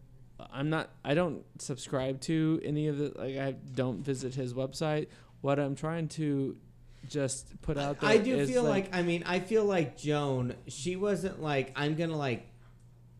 I'm 0.51 0.69
not. 0.69 0.89
I 1.03 1.13
don't 1.13 1.43
subscribe 1.59 2.21
to 2.21 2.61
any 2.63 2.87
of 2.87 2.97
the. 2.97 3.11
Like 3.15 3.37
I 3.37 3.51
don't 3.73 3.99
visit 4.05 4.33
his 4.35 4.53
website. 4.53 5.07
What 5.41 5.59
I'm 5.59 5.75
trying 5.75 6.07
to 6.09 6.55
just 7.09 7.61
put 7.61 7.77
out 7.77 7.99
there. 7.99 8.09
I 8.09 8.17
do 8.17 8.35
is, 8.35 8.49
feel 8.49 8.63
like, 8.63 8.95
I 8.95 9.01
mean 9.01 9.23
I 9.25 9.39
feel 9.39 9.63
like 9.65 9.97
Joan. 9.97 10.55
She 10.67 10.95
wasn't 10.95 11.41
like 11.41 11.71
I'm 11.75 11.95
gonna 11.95 12.17
like 12.17 12.47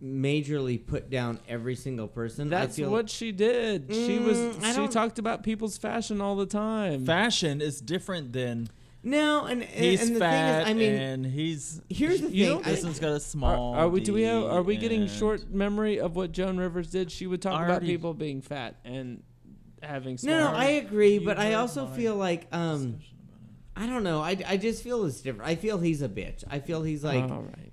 majorly 0.06 0.86
put 0.86 1.10
down 1.10 1.40
every 1.48 1.76
single 1.76 2.08
person. 2.08 2.50
That's 2.50 2.76
feel, 2.76 2.92
what 2.92 3.10
she 3.10 3.32
did. 3.32 3.88
she 3.90 4.20
was. 4.20 4.38
Mm, 4.38 4.64
I 4.64 4.74
She 4.74 4.88
talked 4.88 5.20
about 5.20 5.44
people's 5.44 5.78
fashion 5.78 6.22
all 6.22 6.36
the 6.36 6.46
time. 6.46 7.06
Fashion 7.06 7.62
is 7.62 7.82
different 7.82 8.32
than 8.34 8.70
No, 9.04 9.46
and 9.46 9.64
and, 9.64 9.72
he's 9.72 10.02
and 10.02 10.16
the 10.16 10.20
fat 10.20 10.66
thing 10.66 10.80
is, 10.80 10.88
I 10.88 10.92
mean, 10.92 11.02
and 11.02 11.26
he's 11.26 11.82
here's 11.90 12.22
the 12.22 12.30
you 12.30 12.46
thing. 12.46 12.54
don't 12.56 12.68
I- 12.68 12.72
this 12.72 12.84
one's 12.84 13.00
got 13.00 13.12
a 13.14 13.20
small. 13.20 13.74
Are, 13.74 13.80
are 13.82 13.90
we? 13.90 14.02
Do 14.02 14.14
we 14.14 14.24
have? 14.24 14.44
Are 14.44 14.62
we 14.62 14.78
getting 14.78 15.08
short 15.08 15.50
memory 15.50 16.00
of 16.00 16.16
what 16.16 16.32
Joan 16.32 16.58
Rivers 16.58 16.92
did? 16.92 17.12
She 17.12 17.28
would 17.28 17.42
talk 17.42 17.60
I 17.60 17.66
about 17.66 17.82
people 17.82 18.14
being 18.14 18.42
fat 18.42 18.76
and 18.86 19.24
having. 19.82 20.18
no, 20.24 20.52
no, 20.52 20.58
I 20.58 20.66
agree, 20.66 21.20
but 21.20 21.38
I 21.40 21.54
also 21.56 21.88
feel 21.88 22.16
like 22.16 22.48
um, 22.52 22.92
discussion 22.92 22.92
about 22.94 23.02
it. 23.02 23.12
I 23.78 23.88
don't 23.88 24.04
know. 24.04 24.22
I, 24.22 24.38
I 24.48 24.58
just 24.58 24.84
feel 24.84 25.04
it's 25.06 25.22
different. 25.22 25.50
I 25.50 25.56
feel 25.56 25.80
he's 25.80 26.02
a 26.02 26.10
bitch. 26.10 26.44
I 26.50 26.60
feel 26.60 26.82
he's 26.84 27.04
like. 27.04 27.24
all 27.24 27.42
right. 27.42 27.72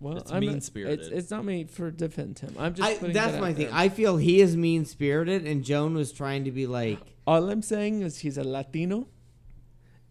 Well, 0.00 0.18
It's 0.18 0.30
I'm 0.30 0.40
mean-spirited. 0.40 1.00
It's, 1.00 1.08
it's 1.08 1.30
not 1.30 1.44
me 1.44 1.64
for 1.64 1.90
defend 1.90 2.38
him. 2.38 2.54
I'm 2.58 2.74
just. 2.74 2.88
I, 2.88 2.94
putting 2.94 3.14
that's 3.14 3.32
that 3.32 3.40
my 3.40 3.50
out 3.50 3.56
thing. 3.56 3.66
there. 3.66 3.74
I 3.74 3.88
feel 3.88 4.16
he 4.16 4.40
is 4.40 4.56
mean 4.56 4.84
spirited, 4.84 5.44
and 5.46 5.64
Joan 5.64 5.94
was 5.94 6.12
trying 6.12 6.44
to 6.44 6.52
be 6.52 6.66
like. 6.66 6.98
All 7.26 7.50
I'm 7.50 7.62
saying 7.62 8.02
is 8.02 8.18
he's 8.18 8.38
a 8.38 8.44
Latino, 8.44 9.08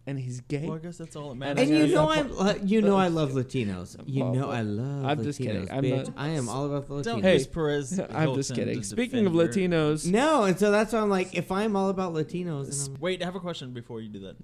and 0.06 0.18
he's 0.20 0.40
gay. 0.42 0.66
Well, 0.66 0.76
I 0.76 0.78
guess 0.78 0.98
that's 0.98 1.16
all 1.16 1.28
that 1.28 1.30
And 1.32 1.40
matters. 1.40 1.68
And 1.70 1.78
you 1.78 1.86
know 1.94 2.10
I'm—you 2.10 2.82
know 2.82 2.96
I 2.96 3.08
love 3.08 3.30
Latinos. 3.32 3.96
You 4.06 4.24
know 4.24 4.50
I 4.50 4.60
love. 4.60 5.04
I'm 5.06 5.24
just 5.24 5.38
kidding. 5.40 5.66
Latinos, 5.66 5.72
I'm 5.72 5.82
bitch. 5.84 6.06
not- 6.06 6.14
I 6.18 6.28
am 6.28 6.48
all 6.50 6.66
about 6.66 6.86
the 6.86 6.94
Latinos. 6.94 7.04
Don't 7.04 7.22
Hey, 7.22 7.34
use 7.34 7.46
Perez. 7.46 7.98
I'm 8.12 8.34
just 8.34 8.54
kidding. 8.54 8.82
Speaking 8.82 9.26
of 9.26 9.32
Latinos, 9.32 10.06
No, 10.10 10.44
and 10.44 10.58
so 10.58 10.70
that's 10.70 10.92
why 10.92 11.00
I'm 11.00 11.10
like, 11.10 11.34
if 11.34 11.50
I'm 11.50 11.74
all 11.76 11.88
about 11.88 12.12
Latinos, 12.14 12.86
and 12.88 12.96
I'm, 12.96 13.00
Wait, 13.00 13.22
I 13.22 13.24
have 13.24 13.34
a 13.36 13.40
question 13.40 13.72
before 13.72 14.00
you 14.00 14.08
do 14.10 14.20
that. 14.20 14.36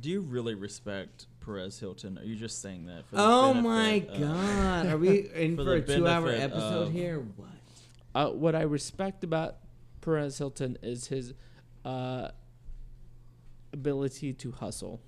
Do 0.00 0.10
you 0.10 0.20
really 0.22 0.54
respect 0.54 1.26
Perez 1.44 1.78
Hilton? 1.78 2.18
Are 2.18 2.24
you 2.24 2.36
just 2.36 2.60
saying 2.62 2.86
that 2.86 3.06
for 3.06 3.16
the 3.16 3.22
oh 3.22 3.54
my 3.54 4.00
benefit 4.00 4.14
of- 4.14 4.20
god, 4.20 4.86
are 4.86 4.98
we 4.98 5.28
in 5.34 5.56
For 5.56 5.64
for, 5.64 5.74
a 5.74 5.82
two-hour 5.82 6.28
episode 6.30 6.86
of- 6.88 6.92
here? 6.92 7.20
What? 7.36 7.48
uh, 8.14 8.30
what 8.30 8.54
I 8.54 8.62
respect 8.62 9.24
about 9.24 9.56
Perez 10.00 10.38
Hilton 10.38 10.78
is 10.82 11.08
his 11.08 11.34
uh, 11.84 12.28
ability 13.72 14.32
to 14.34 14.52
hustle. 14.52 15.00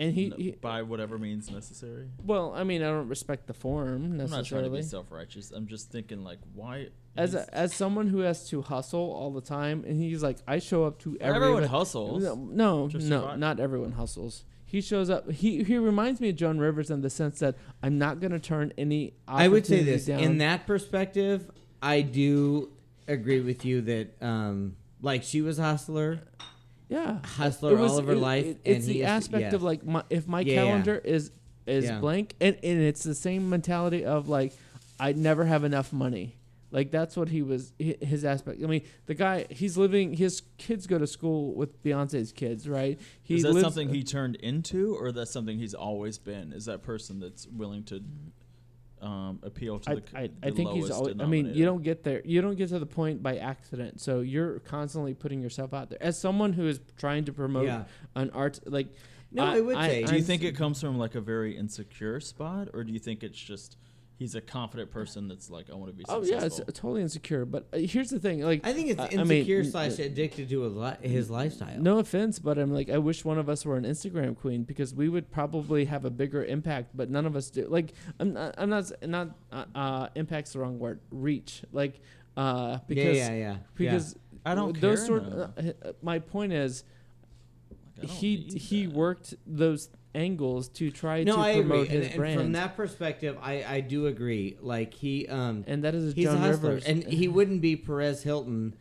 And 0.00 0.14
he, 0.14 0.32
he, 0.36 0.50
by 0.52 0.80
whatever 0.80 1.18
means 1.18 1.50
necessary? 1.50 2.08
well, 2.24 2.54
I 2.56 2.64
mean, 2.64 2.82
I 2.82 2.86
don't 2.86 3.08
respect 3.08 3.46
the 3.46 3.52
form 3.52 4.16
necessarily. 4.16 4.24
I'm 4.24 4.30
not 4.30 4.46
trying 4.46 4.64
to 4.64 4.70
be 4.70 4.82
self-righteous. 4.82 5.50
I'm 5.50 5.66
just 5.66 5.90
thinking 5.92 6.24
like, 6.24 6.38
why? 6.54 6.88
as 7.16 7.34
a, 7.34 7.54
as 7.54 7.74
someone 7.74 8.06
who 8.06 8.20
has 8.20 8.48
to 8.48 8.62
hustle 8.62 9.12
all 9.12 9.30
the 9.30 9.42
time, 9.42 9.84
and 9.86 10.00
he's 10.00 10.22
like, 10.22 10.38
I 10.48 10.58
show 10.58 10.84
up 10.84 11.00
to 11.00 11.18
every 11.20 11.36
everyone 11.36 11.58
event- 11.58 11.70
hustles. 11.72 12.22
No, 12.22 12.34
no, 12.34 12.86
no, 12.86 13.36
not 13.36 13.60
everyone 13.60 13.92
hustles. 13.92 14.44
He 14.64 14.80
shows 14.80 15.10
up. 15.10 15.30
He 15.30 15.64
he 15.64 15.76
reminds 15.76 16.20
me 16.20 16.30
of 16.30 16.36
Joan 16.36 16.58
Rivers 16.58 16.90
in 16.90 17.02
the 17.02 17.10
sense 17.10 17.40
that 17.40 17.56
I'm 17.82 17.98
not 17.98 18.20
going 18.20 18.32
to 18.32 18.38
turn 18.38 18.72
any. 18.78 19.14
I 19.28 19.48
would 19.48 19.66
say 19.66 19.82
this 19.82 20.06
down. 20.06 20.20
in 20.20 20.38
that 20.38 20.66
perspective. 20.66 21.50
I 21.82 22.00
do 22.02 22.70
agree 23.08 23.40
with 23.40 23.64
you 23.64 23.82
that, 23.82 24.22
um, 24.22 24.76
like, 25.02 25.24
she 25.24 25.42
was 25.42 25.58
a 25.58 25.62
hustler, 25.62 26.20
yeah, 26.90 27.18
hustler 27.24 27.74
was- 27.76 27.92
all 27.92 27.98
of 27.98 28.06
her 28.06 28.12
it- 28.12 28.18
life. 28.18 28.44
it- 28.46 28.58
and 28.66 28.76
it's 28.76 28.86
he 28.86 28.92
the 28.94 29.00
is- 29.02 29.06
aspect 29.08 29.40
yes. 29.42 29.52
of 29.54 29.62
like 29.62 29.84
my, 29.86 30.02
if 30.10 30.28
my 30.28 30.40
Yeah, 30.40 30.52
yeah. 30.52 30.64
calendar 30.64 30.96
is 31.02 31.30
is 31.66 31.84
Yeah. 31.84 32.00
blank, 32.00 32.34
and, 32.40 32.56
and 32.62 32.80
it's 32.82 33.02
the 33.04 33.14
same 33.14 33.48
mentality 33.48 34.04
of 34.04 34.28
like 34.28 34.52
I 34.98 35.12
never 35.12 35.44
have 35.46 35.64
enough 35.64 35.92
money. 35.92 36.36
Like 36.72 36.90
that's 36.92 37.16
what 37.16 37.28
he 37.28 37.42
was 37.42 37.72
his 37.78 38.24
aspect. 38.24 38.62
I 38.62 38.66
mean, 38.66 38.82
the 39.06 39.14
guy 39.14 39.46
he's 39.50 39.76
living. 39.76 40.12
His 40.14 40.42
kids 40.56 40.86
go 40.86 40.98
to 40.98 41.06
school 41.06 41.52
with 41.54 41.82
Beyonce's 41.82 42.30
kids, 42.32 42.68
right? 42.68 42.98
He 43.22 43.36
is 43.36 43.42
that 43.42 43.52
lives- 43.52 43.64
something 43.64 43.88
he 43.88 44.04
turned 44.04 44.36
into, 44.36 44.94
or 44.94 45.10
that's 45.10 45.32
something 45.32 45.58
he's 45.58 45.74
always 45.74 46.18
been? 46.18 46.52
Is 46.52 46.66
that 46.66 46.82
person 46.82 47.18
that's 47.18 47.46
willing 47.48 47.82
to 47.84 48.00
um, 49.00 49.38
appeal 49.42 49.78
to 49.80 49.90
I, 49.90 49.94
the, 49.94 50.02
I, 50.14 50.26
the 50.26 50.32
I 50.48 50.50
think 50.50 50.70
he's 50.70 50.90
always, 50.90 51.16
I 51.20 51.26
mean, 51.26 51.54
you 51.54 51.64
don't 51.64 51.82
get 51.82 52.02
there. 52.04 52.22
You 52.24 52.42
don't 52.42 52.56
get 52.56 52.68
to 52.70 52.78
the 52.78 52.86
point 52.86 53.22
by 53.22 53.36
accident. 53.38 54.00
So 54.00 54.20
you're 54.20 54.58
constantly 54.60 55.14
putting 55.14 55.40
yourself 55.40 55.72
out 55.72 55.90
there. 55.90 56.02
As 56.02 56.18
someone 56.18 56.52
who 56.52 56.66
is 56.66 56.80
trying 56.98 57.24
to 57.24 57.32
promote 57.32 57.66
Yeah. 57.66 57.84
an 58.14 58.30
art, 58.30 58.60
like, 58.66 58.88
No, 59.32 59.44
I- 59.44 59.56
I, 59.56 59.60
would 59.60 59.76
I- 59.76 59.88
say. 59.88 60.02
Do 60.04 60.10
you 60.12 60.16
I'm- 60.18 60.24
think 60.24 60.42
it 60.44 60.56
comes 60.56 60.80
from 60.80 60.98
like 60.98 61.14
a 61.14 61.20
very 61.20 61.56
insecure 61.56 62.20
spot, 62.20 62.68
or 62.74 62.84
do 62.84 62.92
you 62.92 62.98
think 62.98 63.22
it's 63.22 63.38
just 63.38 63.76
he's 64.20 64.34
a 64.34 64.40
confident 64.42 64.90
person 64.90 65.28
that's 65.28 65.48
like, 65.48 65.70
I 65.70 65.74
want 65.74 65.90
to 65.90 65.96
be 65.96 66.04
oh 66.06 66.22
yeah, 66.22 66.44
it's 66.44 66.58
totally 66.74 67.00
insecure. 67.00 67.46
But 67.46 67.68
uh, 67.72 67.78
here's 67.78 68.10
the 68.10 68.20
thing, 68.20 68.42
like, 68.42 68.60
I 68.66 68.74
think 68.74 68.90
it's 68.90 69.00
I- 69.00 69.06
I 69.06 69.24
mean, 69.24 69.38
insecure 69.38 69.60
n- 69.60 69.64
slash 69.70 69.98
addicted 69.98 70.50
to 70.50 70.60
his, 70.60 70.74
li- 70.74 71.08
his 71.08 71.30
lifestyle. 71.30 71.78
no 71.80 71.98
offense, 72.00 72.38
but 72.38 72.58
I'm 72.58 72.70
like, 72.70 72.90
I 72.90 72.98
wish 72.98 73.24
one 73.24 73.38
of 73.38 73.48
us 73.48 73.64
were 73.64 73.78
an 73.78 73.84
Instagram 73.84 74.36
queen 74.36 74.64
because 74.64 74.92
we 74.94 75.08
would 75.08 75.30
probably 75.30 75.86
have 75.86 76.04
a 76.04 76.10
bigger 76.10 76.44
impact. 76.44 76.90
But 76.94 77.08
none 77.08 77.24
of 77.24 77.34
us 77.34 77.48
do. 77.48 77.66
Like, 77.66 77.94
I'm 78.18 78.34
not, 78.34 78.54
I'm 78.58 78.68
not, 78.68 78.92
not 79.08 79.28
uh, 79.50 79.64
uh, 79.74 80.08
impact's 80.14 80.52
the 80.52 80.58
wrong 80.58 80.78
word. 80.78 81.00
Reach, 81.10 81.62
like, 81.72 81.98
uh, 82.36 82.76
because 82.86 83.16
yeah, 83.16 83.30
yeah, 83.30 83.38
yeah. 83.38 83.56
because 83.74 84.16
I 84.44 84.54
don't 84.54 84.78
those 84.78 84.98
care, 84.98 85.06
sort. 85.06 85.22
no. 85.30 85.50
Uh, 85.56 85.62
uh, 85.82 85.92
my 86.02 86.18
point 86.18 86.52
is. 86.52 86.84
Like, 87.70 87.78
I 88.04 88.06
don't 88.06 88.16
he 88.16 88.36
need 88.36 88.52
he 88.52 88.86
that. 88.86 88.94
worked 88.94 89.34
those 89.46 89.88
angles 90.14 90.68
to 90.68 90.90
try 90.90 91.22
No, 91.22 91.36
to 91.36 91.40
I 91.40 91.54
promote 91.54 91.88
And, 91.88 91.98
his 92.02 92.06
and 92.08 92.16
brand, 92.16 92.40
from 92.40 92.52
that 92.52 92.76
perspective, 92.76 93.36
I, 93.40 93.64
I 93.64 93.80
do 93.80 94.06
agree. 94.06 94.56
Like 94.60 94.92
he 94.94 95.28
um 95.28 95.64
and 95.66 95.84
that 95.84 95.94
is 95.94 96.12
a 96.12 96.14
he's 96.14 96.24
Joan 96.24 96.36
a 96.36 96.38
hustler, 96.38 96.68
Rivers, 96.70 96.84
and 96.84 97.04
he 97.04 97.28
wouldn't 97.28 97.60
be 97.60 97.76
Perez 97.76 98.22
Hilton. 98.22 98.74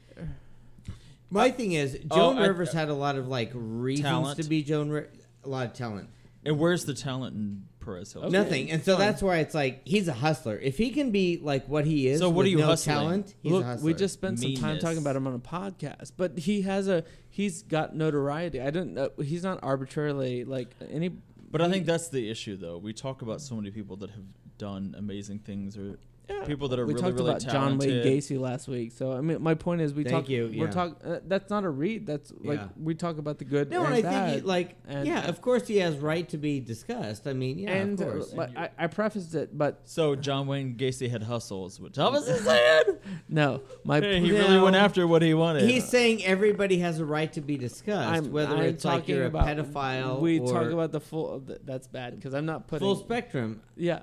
My 1.29 1.51
thing 1.51 1.73
is, 1.73 1.97
Oh, 2.09 2.15
Joan 2.17 2.37
I- 2.39 2.47
Rivers 2.47 2.73
had 2.73 2.89
a 2.89 2.93
lot 2.93 3.15
of 3.15 3.27
like 3.27 3.51
reasons 3.53 4.05
Talent. 4.07 4.41
to 4.41 4.49
be 4.49 4.63
Joan. 4.63 4.89
Ri- 4.89 5.05
a 5.43 5.49
lot 5.49 5.67
of 5.67 5.73
talent. 5.73 6.09
And 6.43 6.57
where's 6.57 6.85
the 6.85 6.93
talent 6.95 7.35
in 7.35 7.63
Perez 7.79 8.13
Hilton? 8.13 8.31
Nothing, 8.31 8.69
and 8.71 8.83
so 8.83 8.97
fine. 8.97 9.05
that's 9.07 9.21
why 9.21 9.37
it's 9.37 9.53
like 9.55 9.81
he's 9.85 10.07
a 10.07 10.13
hustler. 10.13 10.57
If 10.57 10.77
he 10.77 10.89
can 10.91 11.11
be 11.11 11.39
like 11.41 11.67
what 11.67 11.85
he 11.85 12.07
is, 12.07 12.19
So 12.19 12.27
what 12.29 12.37
with 12.39 12.45
are 12.47 12.49
you 12.49 12.57
no 12.57 12.65
hustling? 12.67 12.95
talent, 12.95 13.35
he's 13.41 13.51
Look, 13.51 13.63
a 13.63 13.67
hustler. 13.67 13.85
we 13.85 13.93
just 13.93 14.13
spent 14.13 14.39
some 14.39 14.53
time 14.55 14.79
talking 14.79 14.97
about 14.97 15.15
him 15.15 15.25
on 15.27 15.33
a 15.35 15.39
podcast, 15.39 16.11
but 16.17 16.37
he 16.37 16.61
has 16.63 16.87
a 16.87 17.03
he's 17.29 17.63
got 17.63 17.95
notoriety. 17.95 18.61
I 18.61 18.69
don't 18.69 18.93
know. 18.93 19.09
He's 19.23 19.43
not 19.43 19.59
arbitrarily 19.63 20.43
like 20.45 20.75
any. 20.89 21.09
But 21.51 21.61
I 21.61 21.69
think 21.69 21.85
that's 21.85 22.09
the 22.09 22.29
issue, 22.29 22.57
though. 22.57 22.77
We 22.77 22.93
talk 22.93 23.21
about 23.23 23.41
so 23.41 23.55
many 23.55 23.71
people 23.71 23.95
that 23.97 24.11
have 24.11 24.25
done 24.57 24.93
amazing 24.97 25.39
things, 25.39 25.77
or 25.77 25.97
Yeah. 26.29 26.45
people 26.45 26.67
that 26.69 26.79
are 26.79 26.85
we 26.85 26.93
really, 26.93 27.01
talked 27.03 27.15
really 27.15 27.29
about 27.31 27.41
John. 27.41 27.77
Wayne 27.79 28.03
Gacy 28.05 28.39
last 28.39 28.67
week. 28.67 28.91
So 28.91 29.13
I 29.13 29.21
mean, 29.21 29.41
my 29.41 29.55
point 29.55 29.81
is, 29.81 29.93
we 29.93 30.03
Thank 30.03 30.15
talk. 30.25 30.29
you, 30.29 30.45
We're 30.55 30.65
yeah. 30.65 30.71
talk. 30.71 30.97
Uh, 31.03 31.19
that's 31.27 31.49
not 31.49 31.63
a 31.63 31.69
read. 31.69 32.05
That's 32.05 32.31
like 32.41 32.59
Yeah. 32.59 32.67
we 32.79 32.93
talk 32.95 33.17
about 33.17 33.39
the 33.39 33.45
good 33.45 33.69
no, 33.71 33.83
and 33.85 33.95
and 33.95 33.95
I 33.95 34.01
bad. 34.09 34.29
think 34.31 34.41
he, 34.43 34.47
like 34.47 34.75
and- 34.87 35.07
yeah, 35.07 35.27
of 35.27 35.41
course 35.41 35.67
he 35.67 35.77
has 35.77 35.97
right 35.97 36.27
to 36.29 36.37
be 36.37 36.59
discussed. 36.59 37.27
I 37.27 37.33
mean, 37.33 37.57
yeah, 37.59 37.71
and 37.71 37.99
of 37.99 38.07
uh, 38.07 38.11
course. 38.11 38.31
but 38.33 38.57
I, 38.57 38.69
I 38.77 38.87
prefaced 38.87 39.33
it, 39.35 39.57
but 39.57 39.81
So 39.85 40.15
John 40.15 40.45
Wayne 40.47 40.75
Gacy 40.75 41.09
had 41.09 41.23
hustles, 41.23 41.79
which 41.79 41.93
Thomas 41.93 42.27
is 42.27 42.41
saying. 42.45 42.83
no, 43.27 43.61
my 43.83 43.99
Hey, 43.99 44.19
he 44.19 44.29
no, 44.31 44.37
really 44.37 44.59
went 44.59 44.75
after 44.75 45.07
what 45.07 45.21
he 45.21 45.33
wanted. 45.33 45.69
He's 45.69 45.87
saying 45.87 46.23
everybody 46.25 46.77
has 46.79 46.99
a 46.99 47.05
right 47.05 47.31
to 47.33 47.41
be 47.41 47.57
discussed, 47.57 48.07
I'm, 48.07 48.31
whether 48.31 48.55
I'm 48.55 48.63
it's 48.65 48.85
like 48.85 49.01
talking 49.01 49.15
you're 49.15 49.23
a 49.25 49.27
about, 49.27 49.47
pedophile 49.47 50.19
We 50.21 50.39
or 50.39 50.51
talk 50.53 50.71
about 50.71 50.91
the 50.91 50.99
full. 50.99 51.43
That's 51.65 51.87
bad 51.87 52.15
because 52.15 52.33
I'm 52.33 52.45
not 52.45 52.67
putting 52.67 52.85
full 52.85 52.95
spectrum. 52.95 53.61
Yeah, 53.75 53.99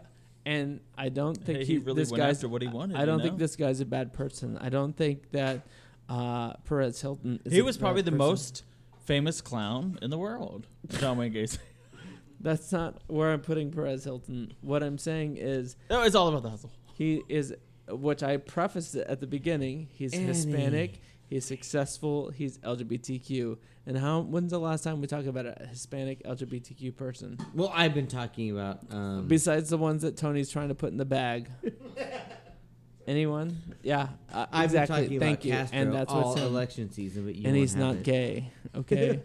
and 0.47 0.80
I 0.97 1.11
don't 1.11 1.36
think 1.36 1.59
Hey, 1.59 1.64
he, 1.66 1.72
he 1.74 1.78
really 1.78 2.01
this 2.03 2.11
went 2.11 2.22
guy's. 2.22 2.36
after 2.36 2.49
what 2.49 2.62
he 2.62 2.68
wanted, 2.68 2.97
I 2.97 3.05
don't 3.05 3.18
know? 3.18 3.24
think 3.24 3.38
this 3.38 3.57
guy's 3.57 3.80
a 3.80 3.84
bad 3.84 4.14
person. 4.14 4.57
I 4.59 4.70
don't 4.70 4.97
think 4.97 5.30
that 5.32 5.66
uh, 6.09 6.55
Perez 6.64 7.01
Hilton. 7.03 7.40
Is 7.44 7.53
he 7.53 7.59
a 7.59 7.64
was 7.64 7.76
bad 7.76 7.82
probably 7.82 8.03
the 8.03 8.12
person. 8.12 8.18
most 8.18 8.62
famous 9.05 9.40
clown 9.40 9.99
in 10.03 10.09
the 10.11 10.18
world. 10.18 10.66
John 10.88 11.18
Wayne 11.18 11.32
Gacy. 11.34 11.59
That's 12.40 12.70
not 12.72 12.99
where 13.09 13.32
I'm 13.32 13.40
putting 13.40 13.70
Perez 13.70 14.05
Hilton. 14.05 14.53
What 14.61 14.82
I'm 14.82 14.99
saying 14.99 15.36
is 15.38 15.76
no, 15.90 16.03
it's 16.03 16.14
all 16.14 16.28
about 16.28 16.42
the 16.42 16.51
hustle. 16.51 16.70
he 16.94 17.22
is, 17.28 17.55
which 17.88 18.22
I 18.22 18.36
prefaced 18.36 18.94
at 18.94 19.20
the 19.20 19.26
beginning. 19.26 19.88
He's 19.92 20.14
Annie. 20.14 20.26
Hispanic. 20.26 21.01
He's 21.29 21.45
successful. 21.45 22.31
He's 22.31 22.59
LGBTQ. 22.59 23.59
And 23.87 23.99
how? 23.99 24.20
When's 24.20 24.51
the 24.51 24.59
last 24.59 24.85
time 24.85 25.01
we 25.01 25.07
talked 25.07 25.27
about 25.27 25.47
a 25.47 25.66
Hispanic 25.68 26.22
LGBTQ 26.24 26.97
person? 26.97 27.39
Well, 27.55 27.72
I've 27.74 27.95
been 27.95 28.07
talking 28.07 28.51
about. 28.51 28.81
Um, 28.91 29.27
Besides 29.29 29.68
the 29.70 29.79
ones 29.79 30.03
that 30.03 30.16
Tony's 30.16 30.51
trying 30.51 30.68
to 30.68 30.74
put 30.74 30.91
in 30.91 30.97
the 30.99 31.05
bag. 31.05 31.49
Anyone? 33.07 33.57
Yeah, 33.83 34.09
uh, 34.33 34.47
I've 34.51 34.64
exactly. 34.66 34.97
been 34.97 35.05
talking 35.05 35.20
Thank 35.20 35.39
about 35.39 35.45
you. 35.45 35.53
Castro 35.53 35.79
and 35.79 35.95
that's 35.95 36.12
all 36.12 36.29
what's 36.31 36.41
him. 36.41 36.47
election 36.49 36.91
season, 36.91 37.24
but 37.24 37.37
you 37.37 37.47
and 37.47 37.57
he's 37.57 37.77
not 37.77 37.97
it. 37.97 38.03
gay. 38.03 38.51
Okay. 38.74 39.20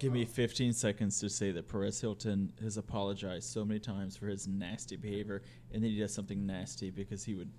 Give 0.00 0.12
me 0.12 0.24
15 0.24 0.72
seconds 0.72 1.20
to 1.20 1.30
say 1.30 1.52
that 1.52 1.68
Perez 1.68 2.00
Hilton 2.00 2.52
has 2.60 2.76
apologized 2.76 3.48
so 3.50 3.64
many 3.64 3.78
times 3.78 4.16
for 4.16 4.26
his 4.26 4.48
nasty 4.48 4.96
behavior, 4.96 5.42
and 5.72 5.82
then 5.82 5.90
he 5.90 5.98
does 5.98 6.12
something 6.12 6.44
nasty 6.44 6.90
because 6.90 7.22
he 7.24 7.34
would, 7.34 7.50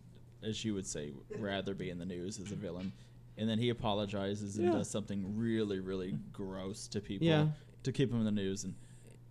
as 0.44 0.64
you 0.64 0.74
would 0.74 0.86
say, 0.88 1.12
rather 1.40 1.74
be 1.74 1.90
in 1.90 1.98
the 2.00 2.06
news 2.06 2.40
as 2.40 2.52
a 2.52 2.56
villain. 2.56 2.92
And 3.38 3.48
then 3.50 3.60
he 3.60 3.70
apologizes 3.70 4.58
and 4.58 4.68
Yeah. 4.68 4.74
does 4.74 4.90
something 4.90 5.38
really, 5.38 5.80
really 5.80 6.16
gross 6.34 6.88
to 6.90 7.02
people 7.02 7.28
Yeah. 7.28 7.50
to 7.84 7.92
keep 7.92 8.12
him 8.12 8.20
in 8.20 8.26
the 8.26 8.32
news. 8.32 8.64
And 8.64 8.74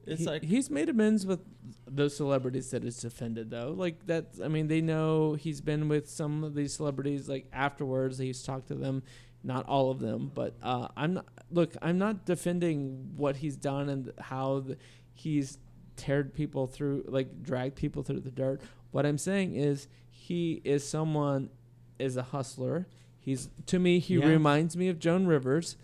it's 0.07 0.21
He- 0.21 0.27
like, 0.27 0.43
he's 0.45 0.71
made 0.71 0.89
amends 0.89 1.27
with 1.27 1.41
those 1.87 2.17
celebrities 2.17 2.71
that 2.71 2.85
it's 2.85 3.03
offended 3.05 3.51
though. 3.51 3.73
Like 3.77 4.07
that 4.07 4.27
I 4.43 4.47
mean 4.49 4.69
they 4.69 4.81
know 4.81 5.35
he's 5.35 5.61
been 5.61 5.89
with 5.89 6.09
some 6.09 6.45
of 6.45 6.55
these 6.55 6.73
celebrities 6.75 7.29
like 7.29 7.49
afterwards 7.53 8.19
he's 8.19 8.43
talked 8.45 8.69
to 8.69 8.75
them, 8.77 9.03
not 9.43 9.67
all 9.67 9.91
of 9.91 9.99
them, 9.99 10.31
but 10.35 10.55
uh, 10.63 10.89
I'm 10.97 11.15
not 11.15 11.27
look, 11.51 11.77
I'm 11.83 11.99
not 11.99 12.25
defending 12.25 13.13
what 13.17 13.37
he's 13.39 13.57
done 13.57 13.89
and 13.89 14.13
how 14.19 14.61
the, 14.61 14.77
he's 15.15 15.59
teared 15.97 16.33
people 16.35 16.67
through 16.69 17.05
like 17.09 17.43
dragged 17.43 17.75
people 17.75 18.03
through 18.05 18.21
the 18.21 18.31
dirt. 18.31 18.61
What 18.93 19.05
I'm 19.07 19.19
saying 19.19 19.55
is 19.57 19.89
he 20.27 20.61
is 20.65 20.83
someone 20.89 21.51
is 21.99 22.17
a 22.17 22.23
hustler. 22.23 22.87
He's 23.21 23.49
to 23.67 23.79
me 23.79 23.99
he 24.01 24.15
Yeah. 24.17 24.27
reminds 24.27 24.77
me 24.77 24.89
of 24.89 24.99
Joan 24.99 25.27
Rivers. 25.27 25.77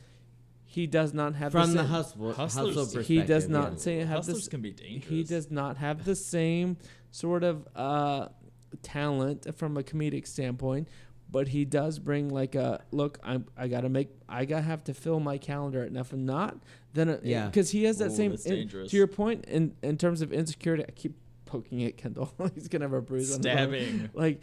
He 0.64 0.86
does 0.86 1.12
not 1.14 1.34
have 1.34 1.52
From 1.52 1.68
the, 1.70 1.74
the 1.74 1.78
same- 1.82 1.88
hustle, 1.88 2.32
Hustlers- 2.32 2.74
hustle 2.76 3.02
he 3.02 3.20
he 3.20 3.22
does 3.22 3.48
not 3.48 3.72
yeah. 3.72 3.78
say 3.78 3.98
have 4.00 4.08
hustlers 4.08 4.38
this 4.38 4.48
can 4.48 4.62
be 4.62 4.72
dangerous. 4.72 5.04
he 5.08 5.22
does 5.22 5.50
not 5.50 5.76
have 5.76 6.04
the 6.04 6.16
same 6.16 6.76
sort 7.10 7.44
of 7.44 7.68
uh, 7.76 8.28
talent 8.82 9.54
from 9.54 9.76
a 9.76 9.82
comedic 9.82 10.26
standpoint, 10.26 10.88
but 11.30 11.48
he 11.48 11.64
does 11.64 11.98
bring 11.98 12.28
like 12.28 12.54
a 12.54 12.82
look. 12.90 13.18
I'm 13.22 13.46
I 13.56 13.68
gotta 13.68 13.88
make 13.88 14.08
I 14.28 14.44
gotta 14.44 14.62
have 14.62 14.82
to 14.84 14.94
fill 14.94 15.20
my 15.20 15.38
calendar. 15.38 15.82
And 15.82 15.96
if 15.96 16.12
I'm 16.12 16.24
not, 16.26 16.56
then 16.94 17.08
it, 17.10 17.20
Yeah. 17.24 17.46
because 17.46 17.70
he 17.70 17.84
has 17.84 17.98
that 17.98 18.10
Ooh, 18.10 18.16
same. 18.16 18.30
that's 18.32 18.46
in- 18.46 18.68
to 18.68 18.96
your 18.96 19.06
point, 19.06 19.44
in 19.46 19.74
in 19.82 19.96
terms 19.98 20.22
of 20.22 20.32
insecurity, 20.32 20.84
I 20.88 20.90
keep 20.92 21.14
poking 21.52 21.84
at 21.84 21.96
Kendall. 21.96 22.32
He's 22.54 22.68
gonna 22.68 22.84
have 22.86 22.92
a 22.92 23.00
bruise. 23.02 23.32
on 23.34 23.38
his 23.38 23.46
arm. 23.46 23.56
Stabbing 23.56 24.10
Like 24.14 24.40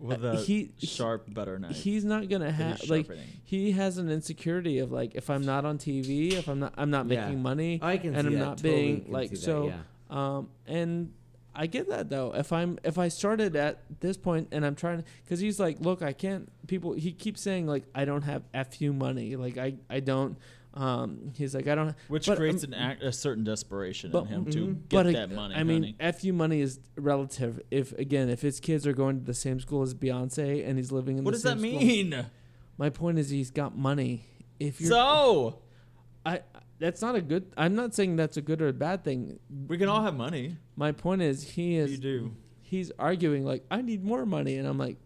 with 0.00 0.24
uh, 0.24 0.28
a 0.28 0.36
he- 0.36 0.70
sharp 0.78 1.32
butter 1.34 1.58
knife. 1.58 1.74
he's 1.74 2.04
not 2.04 2.28
gonna 2.28 2.52
have 2.52 2.88
like 2.88 3.10
he 3.44 3.72
has 3.72 3.98
an 3.98 4.08
insecurity 4.10 4.78
of 4.78 4.92
like 4.92 5.14
if 5.16 5.28
I'm 5.30 5.44
not 5.44 5.64
on 5.64 5.78
TV, 5.78 6.32
if 6.34 6.48
I'm 6.48 6.60
not 6.60 6.74
I'm 6.76 6.90
not 6.90 7.08
Yeah. 7.08 7.24
making 7.26 7.42
money, 7.42 7.80
I 7.82 7.96
can 7.98 8.14
and 8.14 8.22
see 8.28 8.34
I'm 8.34 8.38
that. 8.38 8.44
not 8.46 8.58
totally 8.58 8.74
being, 9.00 9.12
like, 9.12 9.30
see 9.30 9.36
that, 9.36 9.42
so- 9.42 9.66
yeah. 9.68 9.78
Um, 10.10 10.50
and 10.66 11.12
I 11.54 11.66
get 11.66 11.88
that 11.88 12.08
though. 12.10 12.32
If 12.34 12.52
I'm 12.52 12.78
if 12.84 12.96
I 12.98 13.08
started 13.08 13.56
at 13.56 13.82
this 14.00 14.16
point 14.16 14.48
and 14.52 14.64
I'm 14.64 14.76
trying 14.76 15.02
because 15.24 15.40
he's 15.40 15.58
like, 15.58 15.80
look, 15.80 16.02
I 16.02 16.12
can't. 16.12 16.48
People 16.68 16.92
he 16.92 17.10
keeps 17.12 17.40
saying 17.40 17.66
like 17.66 17.82
I 17.94 18.04
don't 18.04 18.22
have 18.22 18.42
fu 18.72 18.92
money. 18.92 19.34
Like 19.36 19.58
I 19.58 19.74
I 19.90 19.98
don't. 20.00 20.38
Um, 20.78 21.32
he's 21.34 21.54
like 21.54 21.66
I 21.66 21.74
don't. 21.74 21.94
Which 22.06 22.26
but, 22.26 22.38
creates 22.38 22.62
um, 22.64 22.72
an 22.72 22.78
act, 22.78 23.02
a 23.02 23.10
certain 23.12 23.42
desperation 23.44 24.10
but- 24.12 24.22
in 24.24 24.28
him 24.28 24.44
to 24.46 24.58
Mhm. 24.58 24.88
get 24.88 25.04
but 25.04 25.12
that 25.12 25.16
ag- 25.30 25.32
money. 25.32 25.54
I 25.56 25.64
mean, 25.64 25.94
honey. 25.98 26.12
fu 26.12 26.32
money 26.32 26.60
is 26.60 26.78
relative. 26.96 27.60
If 27.70 27.92
again, 27.98 28.28
if 28.28 28.42
his 28.42 28.60
kids 28.60 28.86
are 28.86 28.92
going 28.92 29.18
to 29.18 29.24
the 29.24 29.34
same 29.34 29.58
school 29.60 29.82
as 29.82 29.92
Beyonce 29.94 30.66
and 30.66 30.78
he's 30.78 30.92
living 30.92 31.18
in 31.18 31.24
what 31.24 31.32
the 31.32 31.36
does 31.36 31.42
that 31.42 31.58
same 31.60 31.70
school- 31.74 31.80
mean? 31.86 32.26
my 32.78 32.90
point 32.90 33.18
is 33.18 33.28
he's 33.30 33.50
got 33.50 33.76
money. 33.76 34.24
If 34.60 34.80
you're, 34.80 34.90
So 34.90 35.58
I 36.24 36.42
that's 36.78 37.02
not 37.02 37.16
a 37.16 37.20
good. 37.20 37.52
I'm 37.56 37.74
not 37.74 37.92
saying 37.94 38.14
that's 38.16 38.36
a 38.36 38.42
good 38.42 38.62
or 38.62 38.68
a 38.68 38.72
bad 38.72 39.02
thing. 39.02 39.40
we 39.66 39.78
can 39.78 39.88
all 39.88 40.02
have 40.02 40.14
money. 40.14 40.56
My 40.76 40.92
point 40.92 41.22
is 41.22 41.42
he 41.42 41.74
is 41.76 41.90
you 41.92 41.96
do. 41.98 42.32
he's 42.62 42.92
arguing 43.00 43.44
like 43.44 43.64
I 43.68 43.82
need 43.82 44.04
more 44.04 44.24
money, 44.24 44.56
and 44.58 44.68
I'm 44.68 44.78
like, 44.78 44.98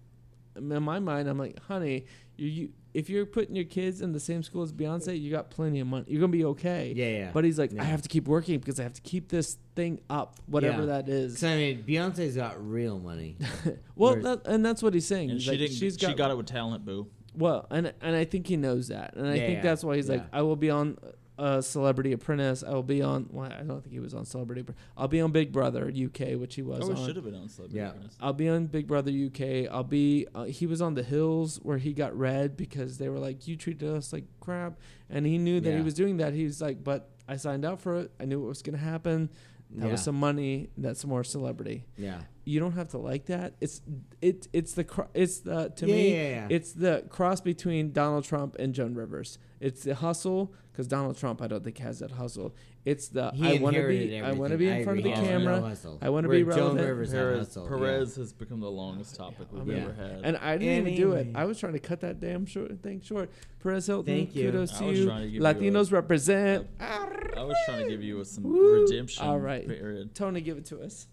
in 0.54 0.82
my 0.84 0.98
mind, 0.98 1.28
I'm 1.30 1.38
like, 1.38 1.58
honey, 1.60 2.04
you, 2.36 2.46
you 2.48 2.68
if 2.94 3.08
you're 3.08 3.24
putting 3.26 3.56
your 3.56 3.64
kids 3.64 4.02
in 4.02 4.12
the 4.12 4.20
same 4.20 4.42
school 4.42 4.62
as 4.62 4.72
Beyonce, 4.72 5.18
you 5.20 5.30
got 5.30 5.50
plenty 5.50 5.80
of 5.80 5.86
money. 5.86 6.04
You're 6.08 6.20
gonna 6.20 6.32
be 6.32 6.44
okay. 6.46 6.92
Yeah, 6.94 7.06
yeah. 7.08 7.30
But 7.32 7.44
he's 7.44 7.58
like, 7.58 7.72
Yeah. 7.72 7.82
I 7.82 7.84
have 7.86 8.02
to 8.02 8.08
keep 8.08 8.28
working 8.28 8.58
because 8.58 8.78
I 8.78 8.82
have 8.82 8.92
to 8.94 9.00
keep 9.02 9.28
this 9.28 9.56
thing 9.74 10.00
up, 10.10 10.36
whatever 10.46 10.80
Yeah. 10.80 10.86
that 10.86 11.08
is. 11.08 11.34
'Cause, 11.34 11.44
I 11.44 11.56
mean, 11.56 11.84
Beyonce's 11.84 12.36
got 12.36 12.62
real 12.66 12.98
money. 12.98 13.36
well, 13.96 14.16
that, 14.16 14.46
and 14.46 14.64
that's 14.64 14.82
what 14.82 14.92
he's 14.94 15.06
saying. 15.06 15.30
And 15.30 15.38
He's 15.38 15.44
she 15.44 15.50
like, 15.50 15.58
didn't. 15.60 15.76
she's 15.76 15.96
she 15.98 16.14
got 16.14 16.30
it 16.30 16.36
with 16.36 16.46
talent, 16.46 16.84
boo. 16.84 17.08
Well, 17.34 17.66
and 17.70 17.94
and 18.02 18.14
I 18.14 18.24
think 18.26 18.46
he 18.46 18.58
knows 18.58 18.88
that, 18.88 19.14
and 19.16 19.26
I 19.26 19.36
Yeah, 19.36 19.46
think 19.46 19.56
yeah, 19.56 19.62
that's 19.62 19.82
why 19.82 19.96
he's 19.96 20.10
like. 20.10 20.24
I 20.34 20.42
will 20.42 20.54
be 20.56 20.68
on 20.68 20.98
uh, 21.38 21.60
Celebrity 21.60 22.12
Apprentice. 22.12 22.62
I 22.62 22.70
will 22.70 22.82
be 22.82 23.00
on. 23.02 23.26
Well, 23.30 23.50
I 23.50 23.62
don't 23.62 23.80
think 23.82 23.92
he 23.92 24.00
was 24.00 24.14
on 24.14 24.24
Celebrity. 24.24 24.64
I'll 24.96 25.08
be 25.08 25.20
on 25.20 25.32
Big 25.32 25.50
Brother 25.52 25.88
UK, 25.88 26.38
which 26.38 26.54
he 26.54 26.62
was 26.62 26.80
Oh, 26.88 26.90
on. 26.94 27.06
should 27.06 27.16
have 27.16 27.24
been 27.24 27.34
on 27.34 27.48
Celebrity 27.48 27.78
Yeah. 27.78 27.88
Apprentice. 27.88 28.16
I'll 28.20 28.32
be 28.32 28.48
on 28.48 28.66
Big 28.66 28.86
Brother 28.86 29.10
UK. 29.10 29.66
I'll 29.70 29.82
be. 29.84 30.26
Uh, 30.34 30.44
he 30.44 30.66
was 30.66 30.80
on 30.82 30.94
the 30.94 31.02
Hills 31.02 31.56
where 31.62 31.78
he 31.78 31.92
got 31.92 32.16
red 32.16 32.56
because 32.56 32.98
they 32.98 33.08
were 33.08 33.18
like, 33.18 33.46
"You 33.48 33.56
treated 33.56 33.88
us 33.88 34.12
like 34.12 34.24
crap," 34.40 34.78
and 35.10 35.24
he 35.26 35.38
knew 35.38 35.60
that 35.60 35.74
he 35.76 35.82
was 35.82 35.94
doing 35.94 36.18
that. 36.18 36.34
He 36.34 36.44
was 36.44 36.60
like, 36.60 36.84
"But 36.84 37.08
I 37.28 37.36
signed 37.36 37.64
up 37.64 37.80
for 37.80 37.98
it. 38.00 38.12
I 38.20 38.24
knew 38.26 38.40
what 38.40 38.48
was 38.48 38.62
going 38.62 38.76
to 38.78 38.84
happen. 38.84 39.30
That 39.76 39.90
was 39.90 40.02
some 40.02 40.16
money. 40.20 40.68
That's 40.76 41.04
more 41.06 41.24
celebrity. 41.24 41.86
Yeah. 41.96 42.20
You 42.44 42.58
don't 42.58 42.72
have 42.72 42.88
to 42.88 42.98
like 42.98 43.26
that. 43.26 43.54
It's 43.60 43.82
it. 44.20 44.48
It's 44.52 44.72
the 44.72 44.82
cro- 44.84 45.08
it's 45.14 45.38
the 45.40 45.68
to 45.76 45.86
yeah, 45.86 45.94
me. 45.94 46.10
yeah, 46.12 46.28
yeah. 46.28 46.46
It's 46.50 46.72
the 46.72 47.04
cross 47.08 47.40
between 47.40 47.92
Donald 47.92 48.24
Trump 48.24 48.56
and 48.58 48.74
Joan 48.74 48.94
Rivers. 48.94 49.38
It's 49.60 49.84
the 49.84 49.94
hustle 49.94 50.52
because 50.72 50.88
Donald 50.88 51.16
Trump, 51.16 51.40
I 51.40 51.46
don't 51.46 51.62
think 51.62 51.78
has 51.78 52.00
that 52.00 52.10
hustle. 52.10 52.52
It's 52.84 53.06
the 53.08 53.30
He 53.32 53.46
I 53.46 53.60
want 53.60 53.74
to 53.74 53.80
inherited 53.80 54.08
be. 54.10 54.20
I 54.20 54.32
want 54.32 54.50
to 54.50 54.58
be 54.58 54.68
everything. 54.68 54.78
in 54.80 54.84
front 54.84 54.98
of 54.98 55.04
the 55.04 55.10
agree. 55.12 55.24
He 55.24 55.30
has 55.32 55.42
camera. 55.44 55.60
no. 55.84 55.98
I 56.02 56.08
wanna 56.10 56.26
Where 56.28 56.38
be 56.38 56.42
Joan 56.44 56.56
relevant. 56.58 56.88
Rivers 56.88 57.12
had 57.12 57.18
Perez, 57.20 57.38
hustle, 57.46 57.62
yeah. 57.62 57.68
Perez 57.68 58.16
has 58.16 58.32
become 58.32 58.58
the 58.60 58.70
longest 58.70 59.14
topic 59.14 59.46
we've 59.52 59.68
Yeah. 59.68 59.82
ever 59.84 59.92
had. 59.92 60.20
And 60.24 60.36
I 60.38 60.56
didn't 60.58 60.88
even 60.88 60.96
do 61.00 61.12
it. 61.12 61.28
I 61.36 61.44
was 61.44 61.60
trying 61.60 61.74
to 61.74 61.78
cut 61.78 62.00
that 62.00 62.18
damn 62.18 62.44
short 62.44 62.82
thing 62.82 63.00
short. 63.02 63.30
Perez 63.62 63.86
Hilton, 63.86 64.12
Thank 64.12 64.34
you. 64.34 64.50
kudos 64.50 64.74
I 64.74 64.78
to 64.80 64.84
you. 64.86 65.08
to 65.08 65.20
give 65.20 65.30
you 65.34 65.40
Latinos 65.42 65.92
represent. 65.92 66.66
I 66.80 67.44
was 67.44 67.56
trying 67.66 67.84
to 67.84 67.88
give 67.88 68.02
you 68.02 68.24
some 68.24 68.42
Woo. 68.42 68.82
redemption. 68.82 69.24
All 69.24 69.38
right. 69.38 69.64
Period. 69.68 70.12
Tony, 70.16 70.40
give 70.40 70.58
it 70.58 70.64
to 70.66 70.80
us. 70.82 71.06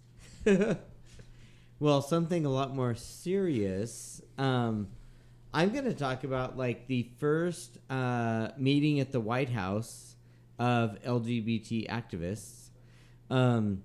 Well, 1.82 2.02
something 2.02 2.46
a 2.46 2.50
lot 2.50 2.76
more 2.76 2.94
serious. 2.94 4.22
Um, 4.38 4.90
I'm 5.54 5.70
going 5.70 5.86
to 5.86 5.94
talk 5.94 6.26
about 6.26 6.58
like 6.58 6.88
the 6.88 7.10
first 7.20 7.78
uh, 7.90 8.50
meeting 8.58 9.00
at 9.00 9.14
the 9.14 9.22
White 9.22 9.48
House 9.48 10.18
of 10.60 11.02
LGBT 11.04 11.90
activists. 11.90 12.72
Um, 13.30 13.84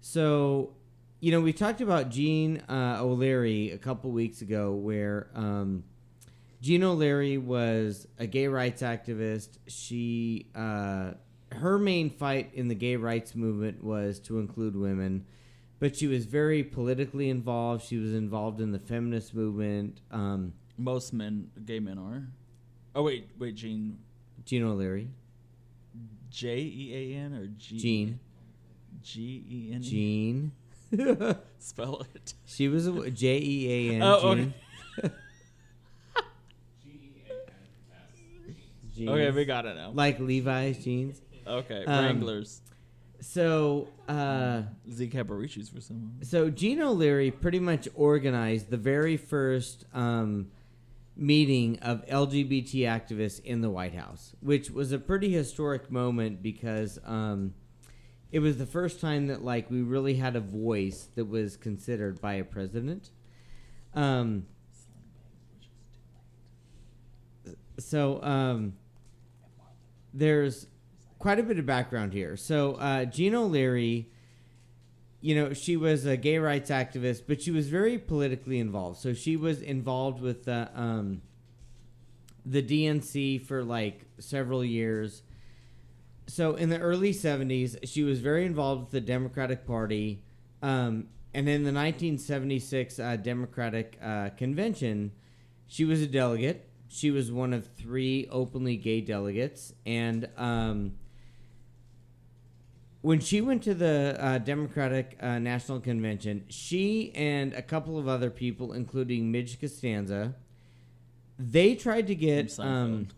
so, 0.00 0.74
you 1.20 1.30
know, 1.30 1.40
we 1.40 1.52
talked 1.52 1.80
about 1.80 2.08
Jean 2.08 2.58
uh, 2.68 2.98
O'Leary 3.00 3.70
a 3.70 3.78
couple 3.78 4.10
weeks 4.10 4.42
ago, 4.42 4.72
where 4.72 5.28
um, 5.36 5.84
Jean 6.60 6.82
O'Leary 6.82 7.38
was 7.38 8.08
a 8.18 8.26
gay 8.26 8.48
rights 8.48 8.82
activist. 8.82 9.58
She, 9.68 10.50
uh, 10.56 11.12
her 11.52 11.78
main 11.78 12.10
fight 12.10 12.50
in 12.54 12.66
the 12.66 12.74
gay 12.74 12.96
rights 12.96 13.36
movement 13.36 13.84
was 13.84 14.18
to 14.20 14.40
include 14.40 14.74
women, 14.74 15.24
but 15.80 15.96
she 15.96 16.06
was 16.06 16.24
very 16.26 16.62
politically 16.62 17.28
involved. 17.30 17.84
She 17.84 17.96
was 17.98 18.12
involved 18.14 18.60
in 18.60 18.72
the 18.72 18.78
feminist 18.78 19.34
movement. 19.34 20.00
Um, 20.10 20.52
Most 20.76 21.12
men, 21.12 21.50
gay 21.64 21.80
men 21.80 21.98
are. 21.98 22.26
Oh 22.94 23.02
wait, 23.02 23.30
wait, 23.38 23.54
Jean, 23.54 23.98
Jean 24.44 24.64
O'Leary, 24.64 25.08
J 26.30 26.58
E 26.60 27.14
A 27.14 27.18
N 27.18 27.34
or 27.34 27.46
G 27.58 27.78
Jean, 27.78 28.20
G 29.02 29.44
E 29.48 29.70
N. 29.74 29.82
Jean. 29.82 30.52
Spell 31.58 32.02
it. 32.14 32.34
She 32.46 32.66
was 32.68 32.86
a 32.86 33.10
J 33.10 33.38
E 33.38 33.90
A 33.90 33.94
N. 33.96 34.02
Oh, 34.02 34.14
okay. 34.30 34.40
Jean. 34.42 34.54
Jeans. 38.94 39.10
Okay, 39.10 39.30
we 39.30 39.44
got 39.44 39.64
it 39.66 39.76
now. 39.76 39.90
like 39.94 40.18
Levi's 40.18 40.82
jeans. 40.82 41.20
Okay, 41.46 41.84
Um, 41.84 42.04
Wranglers. 42.04 42.60
So, 43.20 43.88
uh, 44.06 44.62
Z 44.90 45.08
Caparicci's 45.08 45.68
for 45.68 45.80
someone. 45.80 46.18
so 46.22 46.50
Jean 46.50 46.80
O'Leary 46.80 47.32
pretty 47.32 47.58
much 47.58 47.88
organized 47.94 48.70
the 48.70 48.76
very 48.76 49.16
first 49.16 49.84
um, 49.92 50.50
meeting 51.16 51.80
of 51.80 52.06
LGBT 52.06 52.82
activists 52.82 53.42
in 53.44 53.60
the 53.60 53.70
White 53.70 53.94
House, 53.94 54.36
which 54.40 54.70
was 54.70 54.92
a 54.92 54.98
pretty 54.98 55.32
historic 55.32 55.90
moment 55.90 56.42
because 56.42 57.00
um, 57.04 57.54
it 58.30 58.38
was 58.38 58.56
the 58.56 58.66
first 58.66 59.00
time 59.00 59.26
that 59.26 59.42
like 59.42 59.68
we 59.70 59.82
really 59.82 60.14
had 60.14 60.36
a 60.36 60.40
voice 60.40 61.08
that 61.16 61.24
was 61.24 61.56
considered 61.56 62.20
by 62.20 62.34
a 62.34 62.44
president. 62.44 63.10
Um, 63.94 64.46
so 67.78 68.22
um, 68.22 68.74
there's 70.14 70.66
quite 71.18 71.38
a 71.38 71.42
bit 71.42 71.58
of 71.58 71.66
background 71.66 72.12
here. 72.12 72.36
So 72.36 72.74
uh, 72.74 73.04
Jean 73.04 73.34
O'Leary, 73.34 74.08
you 75.20 75.34
know, 75.34 75.52
she 75.52 75.76
was 75.76 76.06
a 76.06 76.16
gay 76.16 76.38
rights 76.38 76.70
activist, 76.70 77.22
but 77.26 77.42
she 77.42 77.50
was 77.50 77.68
very 77.68 77.98
politically 77.98 78.58
involved. 78.58 78.98
So 78.98 79.12
she 79.14 79.36
was 79.36 79.60
involved 79.60 80.20
with 80.20 80.44
the 80.44 80.70
um, 80.74 81.22
the 82.46 82.62
DNC 82.62 83.44
for 83.44 83.64
like 83.64 84.06
several 84.18 84.64
years. 84.64 85.22
So 86.26 86.54
in 86.54 86.68
the 86.68 86.78
early 86.78 87.12
'70s, 87.12 87.76
she 87.84 88.02
was 88.04 88.20
very 88.20 88.44
involved 88.44 88.82
with 88.82 88.90
the 88.90 89.00
Democratic 89.00 89.66
Party, 89.66 90.22
um, 90.62 91.08
and 91.34 91.48
in 91.48 91.62
the 91.64 91.72
1976 91.72 92.98
uh, 92.98 93.16
Democratic 93.16 93.98
uh, 94.02 94.30
Convention, 94.30 95.12
she 95.66 95.84
was 95.84 96.00
a 96.00 96.06
delegate. 96.06 96.68
She 96.88 97.10
was 97.10 97.30
one 97.30 97.52
of 97.52 97.66
three 97.76 98.28
openly 98.30 98.76
gay 98.76 99.00
delegates, 99.00 99.74
and 99.84 100.28
um, 100.36 100.92
when 103.08 103.20
she 103.20 103.40
went 103.40 103.62
to 103.62 103.72
the 103.72 104.14
uh, 104.20 104.36
Democratic 104.36 105.16
uh, 105.22 105.38
National 105.38 105.80
Convention, 105.80 106.44
she 106.50 107.10
and 107.14 107.54
a 107.54 107.62
couple 107.62 107.96
of 107.98 108.06
other 108.06 108.28
people, 108.28 108.74
including 108.74 109.32
Midge 109.32 109.58
Costanza, 109.58 110.34
they 111.38 111.74
tried 111.74 112.06
to 112.08 112.14
get 112.14 112.60
um, 112.60 113.08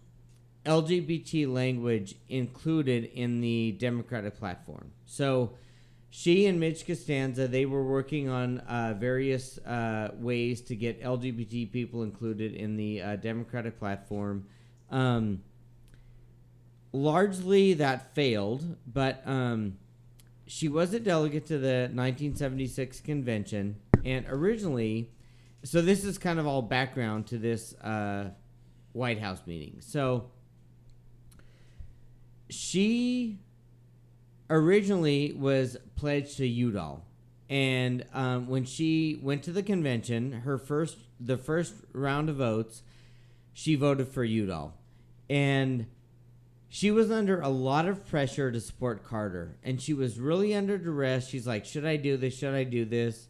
LGBT 0.64 1.52
language 1.52 2.14
included 2.28 3.06
in 3.06 3.40
the 3.40 3.72
Democratic 3.80 4.38
platform. 4.38 4.92
So 5.06 5.54
she 6.08 6.46
and 6.46 6.60
Midge 6.60 6.86
Costanza, 6.86 7.48
they 7.48 7.66
were 7.66 7.82
working 7.82 8.28
on 8.28 8.58
uh, 8.58 8.94
various 8.96 9.58
uh, 9.58 10.12
ways 10.14 10.60
to 10.60 10.76
get 10.76 11.02
LGBT 11.02 11.72
people 11.72 12.04
included 12.04 12.54
in 12.54 12.76
the 12.76 13.02
uh, 13.02 13.16
Democratic 13.16 13.76
platform. 13.80 14.46
Um, 14.88 15.42
largely 16.92 17.74
that 17.74 18.14
failed, 18.14 18.76
but 18.86 19.22
um, 19.26 19.76
she 20.46 20.68
was 20.68 20.92
a 20.92 21.00
delegate 21.00 21.46
to 21.46 21.58
the 21.58 21.88
1976 21.92 23.00
convention, 23.00 23.76
and 24.04 24.26
originally, 24.28 25.10
so 25.62 25.82
this 25.82 26.04
is 26.04 26.18
kind 26.18 26.38
of 26.38 26.46
all 26.46 26.62
background 26.62 27.26
to 27.28 27.38
this 27.38 27.74
uh, 27.80 28.30
White 28.92 29.20
House 29.20 29.40
meeting. 29.46 29.76
So 29.80 30.30
she 32.48 33.38
originally 34.48 35.32
was 35.32 35.76
pledged 35.96 36.38
to 36.38 36.46
Udall. 36.46 37.04
And 37.48 38.04
um, 38.12 38.48
when 38.48 38.64
she 38.64 39.18
went 39.22 39.42
to 39.44 39.52
the 39.52 39.62
convention, 39.62 40.32
her 40.32 40.58
first 40.58 40.98
the 41.18 41.36
first 41.36 41.74
round 41.92 42.28
of 42.28 42.36
votes, 42.36 42.82
she 43.52 43.74
voted 43.74 44.08
for 44.08 44.24
Udall. 44.24 44.74
And 45.28 45.86
she 46.72 46.92
was 46.92 47.10
under 47.10 47.40
a 47.40 47.48
lot 47.48 47.88
of 47.88 48.06
pressure 48.06 48.52
to 48.52 48.60
support 48.60 49.04
Carter. 49.04 49.56
And 49.64 49.82
she 49.82 49.92
was 49.92 50.20
really 50.20 50.54
under 50.54 50.78
duress. 50.78 51.26
She's 51.26 51.46
like, 51.46 51.66
should 51.66 51.84
I 51.84 51.96
do 51.96 52.16
this? 52.16 52.38
Should 52.38 52.54
I 52.54 52.62
do 52.62 52.84
this? 52.84 53.26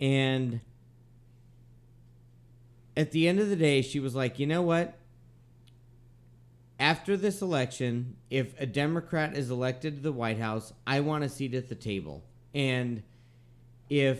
And 0.00 0.60
at 2.96 3.12
the 3.12 3.28
end 3.28 3.38
of 3.38 3.48
the 3.48 3.56
day, 3.56 3.82
she 3.82 4.00
was 4.00 4.16
like, 4.16 4.40
you 4.40 4.48
know 4.48 4.62
what? 4.62 4.98
After 6.80 7.16
this 7.16 7.40
election, 7.40 8.16
if 8.30 8.60
a 8.60 8.66
Democrat 8.66 9.36
is 9.36 9.48
elected 9.48 9.96
to 9.96 10.02
the 10.02 10.12
White 10.12 10.38
House, 10.38 10.72
I 10.84 11.00
want 11.00 11.22
a 11.22 11.28
seat 11.28 11.54
at 11.54 11.68
the 11.68 11.76
table. 11.76 12.24
And 12.52 13.04
if 13.88 14.18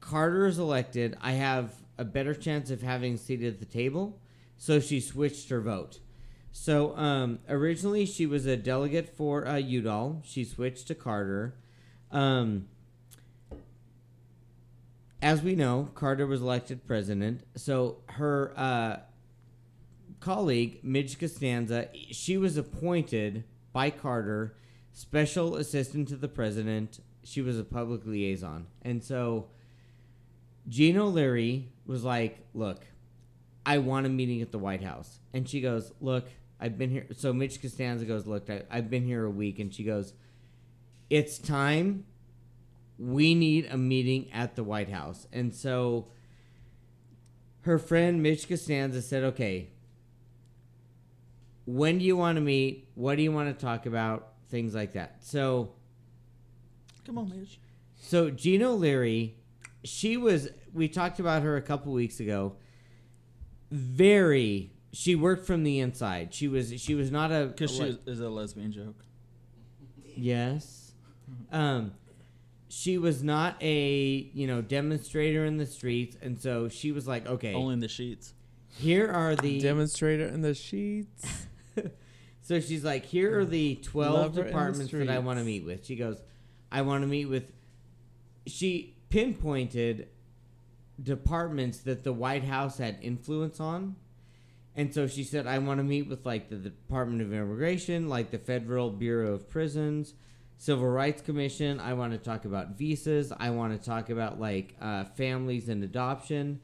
Carter 0.00 0.46
is 0.46 0.58
elected, 0.58 1.16
I 1.22 1.32
have 1.32 1.72
a 1.96 2.04
better 2.04 2.34
chance 2.34 2.72
of 2.72 2.82
having 2.82 3.14
a 3.14 3.18
seat 3.18 3.44
at 3.44 3.60
the 3.60 3.66
table. 3.66 4.18
So 4.56 4.80
she 4.80 4.98
switched 4.98 5.48
her 5.50 5.60
vote. 5.60 6.00
So 6.56 6.96
um, 6.96 7.40
originally 7.48 8.06
she 8.06 8.26
was 8.26 8.46
a 8.46 8.56
delegate 8.56 9.08
for 9.08 9.46
uh, 9.46 9.56
Udall. 9.56 10.22
She 10.24 10.44
switched 10.44 10.86
to 10.86 10.94
Carter. 10.94 11.56
Um, 12.12 12.68
as 15.20 15.42
we 15.42 15.56
know, 15.56 15.90
Carter 15.96 16.28
was 16.28 16.40
elected 16.40 16.86
president. 16.86 17.42
So 17.56 17.98
her 18.06 18.54
uh, 18.56 18.98
colleague, 20.20 20.78
Midge 20.84 21.18
Costanza, 21.18 21.88
she 22.12 22.38
was 22.38 22.56
appointed 22.56 23.42
by 23.72 23.90
Carter 23.90 24.56
special 24.92 25.56
assistant 25.56 26.06
to 26.08 26.16
the 26.16 26.28
president. 26.28 27.00
She 27.24 27.42
was 27.42 27.58
a 27.58 27.64
public 27.64 28.06
liaison. 28.06 28.68
And 28.80 29.02
so 29.02 29.48
Jean 30.68 30.98
O'Leary 30.98 31.72
was 31.84 32.04
like, 32.04 32.46
Look, 32.54 32.86
I 33.66 33.78
want 33.78 34.06
a 34.06 34.08
meeting 34.08 34.40
at 34.40 34.52
the 34.52 34.58
White 34.58 34.84
House. 34.84 35.18
And 35.32 35.48
she 35.48 35.60
goes, 35.60 35.90
Look, 36.00 36.28
I've 36.60 36.78
been 36.78 36.90
here. 36.90 37.06
So 37.12 37.32
Midge 37.32 37.60
Costanza 37.60 38.04
goes, 38.04 38.26
Look, 38.26 38.48
I, 38.48 38.62
I've 38.70 38.88
been 38.90 39.04
here 39.04 39.24
a 39.24 39.30
week. 39.30 39.58
And 39.58 39.72
she 39.72 39.84
goes, 39.84 40.14
It's 41.10 41.38
time. 41.38 42.04
We 42.98 43.34
need 43.34 43.66
a 43.70 43.76
meeting 43.76 44.30
at 44.32 44.54
the 44.56 44.62
White 44.62 44.88
House. 44.88 45.26
And 45.32 45.54
so 45.54 46.08
her 47.62 47.78
friend 47.78 48.22
Midge 48.22 48.48
Costanza 48.48 49.02
said, 49.02 49.24
Okay, 49.24 49.70
when 51.66 51.98
do 51.98 52.04
you 52.04 52.16
want 52.16 52.36
to 52.36 52.42
meet? 52.42 52.88
What 52.94 53.16
do 53.16 53.22
you 53.22 53.32
want 53.32 53.56
to 53.56 53.64
talk 53.64 53.86
about? 53.86 54.28
Things 54.48 54.74
like 54.74 54.92
that. 54.92 55.16
So 55.20 55.72
Come 57.04 57.18
on, 57.18 57.28
Midge. 57.30 57.58
so 57.96 58.30
Gina 58.30 58.70
O'Leary, 58.70 59.36
she 59.82 60.16
was. 60.16 60.48
We 60.72 60.88
talked 60.88 61.18
about 61.20 61.42
her 61.42 61.56
a 61.56 61.62
couple 61.62 61.92
weeks 61.92 62.20
ago. 62.20 62.56
Very. 63.70 64.70
She 64.94 65.16
worked 65.16 65.44
from 65.44 65.64
the 65.64 65.80
inside. 65.80 66.32
She 66.32 66.46
was. 66.46 66.80
She 66.80 66.94
was 66.94 67.10
not 67.10 67.32
a. 67.32 67.46
Because 67.46 67.72
she 67.72 67.82
is, 67.82 67.98
is 68.06 68.20
a 68.20 68.28
lesbian 68.28 68.72
joke. 68.72 69.04
Yes. 70.16 70.80
Um, 71.50 71.92
she 72.68 72.98
was 72.98 73.22
not 73.22 73.56
a 73.62 74.30
you 74.34 74.46
know 74.46 74.60
demonstrator 74.60 75.46
in 75.46 75.56
the 75.56 75.64
streets, 75.64 76.18
and 76.20 76.38
so 76.38 76.68
she 76.68 76.92
was 76.92 77.08
like, 77.08 77.26
okay, 77.26 77.54
Only 77.54 77.72
in 77.72 77.80
the 77.80 77.88
sheets. 77.88 78.34
here 78.68 79.10
are 79.10 79.34
the. 79.34 79.58
Demonstrator 79.62 80.26
in 80.26 80.42
the 80.42 80.52
sheets. 80.52 81.46
so 82.42 82.60
she's 82.60 82.84
like, 82.84 83.06
here 83.06 83.38
are 83.38 83.44
the 83.46 83.76
twelve 83.76 84.14
Lover 84.14 84.26
in 84.26 84.34
the 84.34 84.42
departments 84.44 84.92
that 84.92 85.08
I 85.08 85.20
want 85.20 85.38
to 85.38 85.44
meet 85.46 85.64
with. 85.64 85.86
She 85.86 85.96
goes, 85.96 86.20
I 86.70 86.82
want 86.82 87.02
to 87.02 87.08
meet 87.08 87.26
with. 87.26 87.50
She 88.46 88.96
pinpointed 89.08 90.08
departments 91.02 91.78
that 91.78 92.04
the 92.04 92.12
White 92.12 92.44
House 92.44 92.76
had 92.76 92.98
influence 93.00 93.60
on. 93.60 93.96
And 94.76 94.92
so 94.92 95.06
she 95.06 95.22
said, 95.22 95.46
I 95.46 95.58
want 95.58 95.78
to 95.78 95.84
meet 95.84 96.08
with 96.08 96.26
like 96.26 96.48
the 96.48 96.56
Department 96.56 97.22
of 97.22 97.32
Immigration, 97.32 98.08
like 98.08 98.30
the 98.30 98.38
Federal 98.38 98.90
Bureau 98.90 99.32
of 99.32 99.48
Prisons, 99.48 100.14
Civil 100.56 100.88
Rights 100.88 101.22
Commission. 101.22 101.78
I 101.78 101.94
want 101.94 102.12
to 102.12 102.18
talk 102.18 102.44
about 102.44 102.76
visas. 102.76 103.32
I 103.38 103.50
want 103.50 103.80
to 103.80 103.84
talk 103.84 104.10
about 104.10 104.40
like 104.40 104.74
uh, 104.80 105.04
families 105.04 105.68
and 105.68 105.84
adoption. 105.84 106.60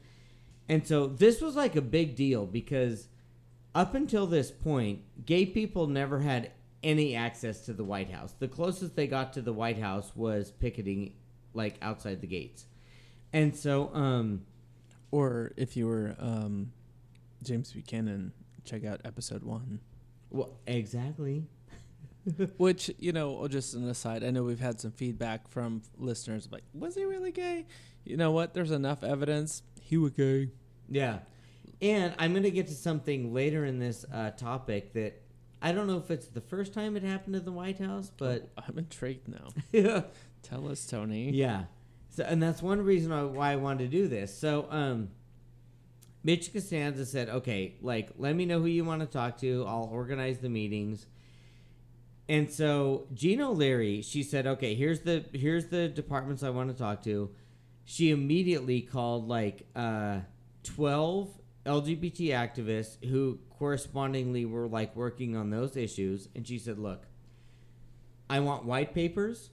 And 0.67 0.85
so 0.85 1.07
this 1.07 1.41
was 1.41 1.55
like 1.55 1.75
a 1.75 1.81
big 1.81 2.15
deal 2.15 2.45
because 2.45 3.07
up 3.73 3.95
until 3.95 4.27
this 4.27 4.51
point, 4.51 5.01
gay 5.25 5.45
people 5.45 5.87
never 5.87 6.19
had 6.19 6.51
any 6.83 7.15
access 7.15 7.61
to 7.65 7.73
the 7.73 7.83
White 7.83 8.09
House. 8.11 8.33
The 8.39 8.47
closest 8.47 8.95
they 8.95 9.07
got 9.07 9.33
to 9.33 9.41
the 9.41 9.53
White 9.53 9.79
House 9.79 10.11
was 10.15 10.51
picketing 10.51 11.13
like 11.53 11.75
outside 11.81 12.21
the 12.21 12.27
gates. 12.27 12.65
And 13.31 13.55
so 13.55 13.93
um 13.93 14.45
Or 15.11 15.51
if 15.57 15.77
you 15.77 15.87
were 15.87 16.15
um, 16.19 16.71
James 17.43 17.71
Buchanan, 17.73 18.33
check 18.63 18.85
out 18.85 19.01
episode 19.05 19.43
one. 19.43 19.79
well, 20.29 20.57
exactly. 20.67 21.45
Which 22.57 22.91
you 22.99 23.11
know, 23.13 23.47
just 23.47 23.73
an 23.73 23.89
aside, 23.89 24.23
I 24.23 24.29
know 24.29 24.43
we've 24.43 24.59
had 24.59 24.79
some 24.79 24.91
feedback 24.91 25.47
from 25.49 25.81
listeners 25.97 26.47
like, 26.51 26.63
was 26.73 26.95
he 26.95 27.03
really 27.03 27.31
gay? 27.31 27.65
You 28.03 28.17
know 28.17 28.31
what? 28.31 28.53
There's 28.53 28.71
enough 28.71 29.03
evidence 29.03 29.63
he 29.81 29.97
was 29.97 30.11
gay. 30.11 30.49
Yeah. 30.89 31.19
And 31.81 32.13
I'm 32.19 32.31
going 32.31 32.43
to 32.43 32.51
get 32.51 32.67
to 32.67 32.75
something 32.75 33.33
later 33.33 33.65
in 33.65 33.79
this 33.79 34.05
uh, 34.13 34.31
topic 34.31 34.93
that 34.93 35.21
I 35.61 35.71
don't 35.71 35.87
know 35.87 35.97
if 35.97 36.11
it's 36.11 36.27
the 36.27 36.41
first 36.41 36.73
time 36.73 36.95
it 36.95 37.03
happened 37.03 37.33
to 37.33 37.39
the 37.39 37.51
White 37.51 37.79
House, 37.79 38.11
but 38.15 38.49
I'm 38.57 38.77
intrigued 38.77 39.27
now. 39.27 39.49
yeah. 39.71 40.03
Tell 40.43 40.67
us, 40.69 40.85
Tony. 40.85 41.31
Yeah. 41.31 41.63
So, 42.09 42.23
and 42.23 42.41
that's 42.41 42.61
one 42.61 42.81
reason 42.83 43.33
why 43.33 43.53
I 43.53 43.55
wanted 43.55 43.89
to 43.89 43.97
do 43.97 44.07
this. 44.07 44.35
So, 44.37 44.67
um, 44.69 45.09
Midge 46.23 46.53
Costanza 46.53 47.05
said, 47.05 47.29
"Okay, 47.29 47.75
like, 47.81 48.11
let 48.17 48.35
me 48.35 48.45
know 48.45 48.59
who 48.59 48.67
you 48.67 48.85
want 48.85 49.01
to 49.01 49.07
talk 49.07 49.37
to. 49.39 49.65
I'll 49.67 49.89
organize 49.91 50.39
the 50.39 50.49
meetings." 50.49 51.05
And 52.29 52.49
so 52.49 53.07
Gina 53.13 53.49
O'Leary, 53.49 54.01
she 54.01 54.23
said, 54.23 54.45
"Okay, 54.45 54.75
here's 54.75 55.01
the 55.01 55.25
here's 55.33 55.67
the 55.67 55.87
departments 55.87 56.43
I 56.43 56.49
want 56.51 56.69
to 56.69 56.77
talk 56.77 57.03
to." 57.03 57.31
She 57.83 58.11
immediately 58.11 58.81
called 58.81 59.27
like 59.27 59.67
uh, 59.75 60.19
twelve 60.63 61.29
LGBT 61.65 62.29
activists 62.29 63.03
who 63.03 63.39
correspondingly 63.49 64.45
were 64.45 64.67
like 64.67 64.95
working 64.95 65.35
on 65.35 65.49
those 65.49 65.75
issues, 65.75 66.29
and 66.35 66.47
she 66.47 66.59
said, 66.59 66.77
"Look, 66.77 67.07
I 68.29 68.39
want 68.39 68.65
white 68.65 68.93
papers." 68.93 69.49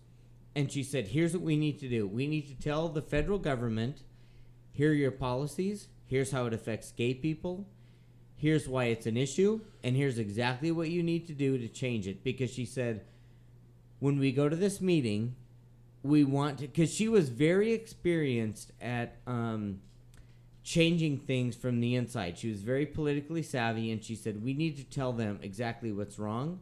And 0.59 0.73
she 0.73 0.83
said, 0.83 1.07
here's 1.07 1.35
what 1.35 1.43
we 1.43 1.57
need 1.57 1.79
to 1.79 1.89
do. 1.89 2.05
We 2.09 2.27
need 2.27 2.49
to 2.49 2.55
tell 2.61 2.89
the 2.89 3.01
federal 3.01 3.39
government, 3.39 4.03
here 4.73 4.91
are 4.91 4.95
your 4.95 5.13
policies, 5.13 5.87
here's 6.09 6.33
how 6.33 6.47
it 6.47 6.53
affects 6.53 6.91
gay 6.91 7.15
people, 7.15 7.69
here's 8.37 8.69
why 8.69 8.87
it's 8.87 9.07
an 9.07 9.17
issue, 9.17 9.61
and 9.85 9.97
here's 9.97 10.19
exactly 10.19 10.73
what 10.73 10.91
you 10.91 11.03
need 11.03 11.27
to 11.29 11.33
do 11.33 11.57
to 11.57 11.69
change 11.69 12.09
it. 12.09 12.25
Because 12.25 12.51
she 12.51 12.65
said, 12.65 13.05
when 14.01 14.19
we 14.19 14.33
go 14.33 14.49
to 14.49 14.57
this 14.57 14.81
meeting, 14.81 15.37
we 16.03 16.25
want 16.25 16.59
to, 16.59 16.67
because 16.67 16.93
she 16.93 17.09
was 17.09 17.29
very 17.29 17.73
experienced 17.73 18.73
at 18.81 19.17
um, 19.27 19.81
changing 20.65 21.19
things 21.19 21.55
from 21.55 21.81
the 21.81 21.95
inside. 21.95 22.37
She 22.39 22.51
was 22.51 22.63
very 22.63 22.87
politically 22.87 23.43
savvy, 23.43 23.93
and 23.93 24.03
she 24.03 24.17
said, 24.17 24.43
we 24.43 24.55
need 24.55 24.77
to 24.79 24.85
tell 24.85 25.13
them 25.13 25.39
exactly 25.43 25.93
what's 25.93 26.19
wrong 26.19 26.61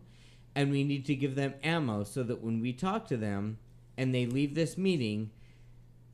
and 0.57 0.71
we 0.71 0.83
need 0.83 1.05
to 1.05 1.15
give 1.15 1.35
them 1.35 1.55
ammo 1.63 2.03
so 2.03 2.23
that 2.23 2.43
when 2.43 2.61
we 2.61 2.73
talk 2.73 3.07
to 3.07 3.17
them 3.19 3.59
and 3.97 4.15
they 4.15 4.25
leave 4.25 4.55
this 4.55 4.79
meeting, 4.79 5.31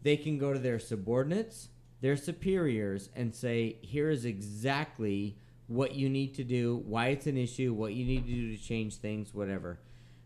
they 0.02 0.16
can 0.16 0.36
go 0.36 0.52
to 0.52 0.58
their 0.58 0.80
subordinates, 0.80 1.68
their 2.02 2.16
superiors, 2.16 3.08
and 3.14 3.32
say, 3.34 3.76
here 3.80 4.10
is 4.10 4.24
exactly 4.24 5.38
what 5.68 5.94
you 5.94 6.08
need 6.08 6.34
to 6.34 6.44
do, 6.44 6.82
why 6.84 7.06
it's 7.06 7.28
an 7.28 7.38
issue, 7.38 7.72
what 7.72 7.94
you 7.94 8.04
need 8.04 8.26
to 8.26 8.32
do 8.32 8.56
to 8.56 8.62
change 8.62 8.96
things, 8.96 9.32
whatever. 9.32 9.78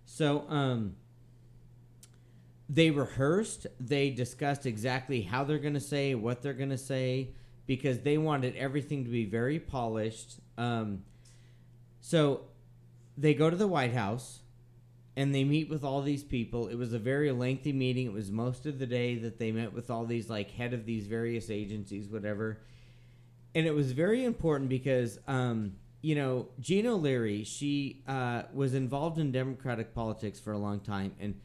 So, 0.06 0.48
um, 0.48 0.96
they 2.68 2.90
rehearsed, 2.90 3.66
they 3.78 4.08
discussed 4.10 4.64
exactly 4.64 5.20
how 5.20 5.44
they're 5.44 5.58
going 5.58 5.74
to 5.74 5.80
say, 5.80 6.14
what 6.14 6.40
they're 6.40 6.54
going 6.54 6.70
to 6.70 6.78
say, 6.78 7.28
because 7.66 8.00
they 8.00 8.16
wanted 8.16 8.56
everything 8.56 9.04
to 9.04 9.10
be 9.10 9.26
very 9.26 9.60
polished. 9.60 10.40
Um, 10.56 11.02
so, 12.00 12.46
they 13.18 13.34
go 13.34 13.50
to 13.50 13.56
the 13.56 13.68
White 13.68 13.92
House 13.92 14.40
and 15.16 15.34
they 15.34 15.44
meet 15.44 15.70
with 15.70 15.82
all 15.82 16.02
these 16.02 16.22
people. 16.22 16.68
It 16.68 16.76
was 16.76 16.92
a 16.92 16.98
very 16.98 17.32
lengthy 17.32 17.72
meeting. 17.72 18.06
It 18.06 18.12
was 18.12 18.30
most 18.30 18.66
of 18.66 18.78
the 18.78 18.86
day 18.86 19.16
that 19.16 19.38
they 19.38 19.50
met 19.50 19.72
with 19.72 19.90
all 19.90 20.04
these 20.04 20.28
like 20.28 20.50
head 20.50 20.74
of 20.74 20.84
these 20.84 21.06
various 21.06 21.50
agencies, 21.50 22.08
whatever. 22.08 22.60
And 23.54 23.66
it 23.66 23.74
was 23.74 23.92
very 23.92 24.24
important 24.24 24.68
because 24.68 25.18
um, 25.26 25.72
you 26.06 26.14
know, 26.14 26.46
Gina 26.60 26.94
O'Leary, 26.94 27.42
she 27.42 28.04
uh, 28.06 28.42
was 28.52 28.74
involved 28.74 29.18
in 29.18 29.32
Democratic 29.32 29.92
politics 29.92 30.38
for 30.38 30.52
a 30.52 30.58
long 30.58 30.78
time, 30.78 31.16
and 31.18 31.40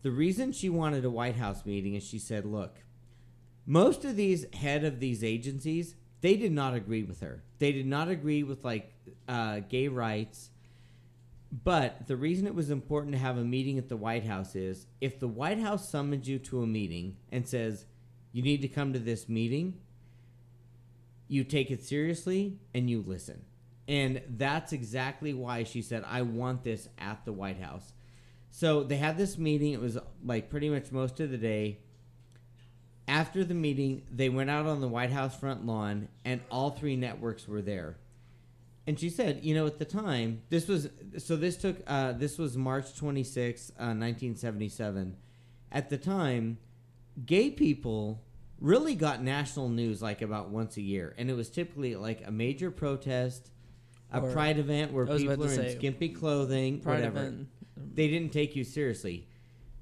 the 0.00 0.10
reason 0.10 0.52
she 0.52 0.70
wanted 0.70 1.04
a 1.04 1.10
White 1.10 1.36
House 1.36 1.66
meeting 1.66 1.94
is 1.94 2.02
she 2.02 2.18
said, 2.18 2.46
"Look, 2.46 2.76
most 3.66 4.06
of 4.06 4.16
these 4.16 4.46
head 4.54 4.82
of 4.82 4.98
these 5.00 5.22
agencies, 5.22 5.94
they 6.22 6.36
did 6.36 6.52
not 6.52 6.72
agree 6.72 7.02
with 7.02 7.20
her. 7.20 7.42
They 7.58 7.70
did 7.70 7.86
not 7.86 8.08
agree 8.08 8.42
with 8.42 8.64
like 8.64 8.94
uh, 9.28 9.60
gay 9.68 9.88
rights." 9.88 10.50
But 11.50 12.06
the 12.06 12.16
reason 12.16 12.46
it 12.46 12.54
was 12.54 12.70
important 12.70 13.12
to 13.14 13.18
have 13.18 13.38
a 13.38 13.44
meeting 13.44 13.78
at 13.78 13.88
the 13.88 13.96
White 13.96 14.24
House 14.24 14.54
is 14.54 14.86
if 15.00 15.18
the 15.18 15.28
White 15.28 15.58
House 15.58 15.88
summons 15.88 16.28
you 16.28 16.38
to 16.40 16.62
a 16.62 16.66
meeting 16.66 17.16
and 17.32 17.48
says, 17.48 17.86
you 18.32 18.42
need 18.42 18.60
to 18.62 18.68
come 18.68 18.92
to 18.92 18.98
this 18.98 19.28
meeting, 19.28 19.80
you 21.26 21.44
take 21.44 21.70
it 21.70 21.82
seriously 21.82 22.58
and 22.74 22.90
you 22.90 23.02
listen. 23.06 23.42
And 23.86 24.20
that's 24.28 24.74
exactly 24.74 25.32
why 25.32 25.64
she 25.64 25.80
said, 25.80 26.04
I 26.06 26.20
want 26.20 26.64
this 26.64 26.88
at 26.98 27.24
the 27.24 27.32
White 27.32 27.60
House. 27.60 27.94
So 28.50 28.82
they 28.82 28.96
had 28.96 29.16
this 29.16 29.38
meeting. 29.38 29.72
It 29.72 29.80
was 29.80 29.96
like 30.22 30.50
pretty 30.50 30.68
much 30.68 30.92
most 30.92 31.20
of 31.20 31.30
the 31.30 31.38
day. 31.38 31.78
After 33.06 33.42
the 33.42 33.54
meeting, 33.54 34.02
they 34.10 34.28
went 34.28 34.50
out 34.50 34.66
on 34.66 34.82
the 34.82 34.88
White 34.88 35.10
House 35.10 35.34
front 35.34 35.64
lawn, 35.64 36.08
and 36.26 36.42
all 36.50 36.70
three 36.70 36.96
networks 36.96 37.48
were 37.48 37.62
there 37.62 37.96
and 38.88 38.98
she 38.98 39.10
said, 39.10 39.40
you 39.44 39.54
know, 39.54 39.66
at 39.66 39.78
the 39.78 39.84
time, 39.84 40.40
this 40.48 40.66
was 40.66 40.88
so 41.18 41.36
this 41.36 41.58
took 41.58 41.76
uh, 41.86 42.12
this 42.12 42.38
was 42.38 42.56
March 42.56 42.96
26, 42.96 43.68
uh, 43.78 43.92
1977. 43.92 45.14
At 45.70 45.90
the 45.90 45.98
time, 45.98 46.56
gay 47.26 47.50
people 47.50 48.24
really 48.58 48.94
got 48.94 49.22
national 49.22 49.68
news 49.68 50.00
like 50.00 50.22
about 50.22 50.48
once 50.48 50.78
a 50.78 50.80
year, 50.80 51.14
and 51.18 51.28
it 51.28 51.34
was 51.34 51.50
typically 51.50 51.96
like 51.96 52.26
a 52.26 52.30
major 52.30 52.70
protest, 52.70 53.50
a 54.10 54.22
Or- 54.22 54.32
pride 54.32 54.58
event 54.58 54.94
where 54.94 55.04
people 55.06 55.44
are 55.44 55.52
in 55.52 55.76
skimpy 55.76 56.08
clothing, 56.08 56.80
whatever. 56.82 57.18
event. 57.26 57.48
They 57.94 58.08
didn't 58.08 58.32
take 58.32 58.56
you 58.56 58.64
seriously, 58.64 59.28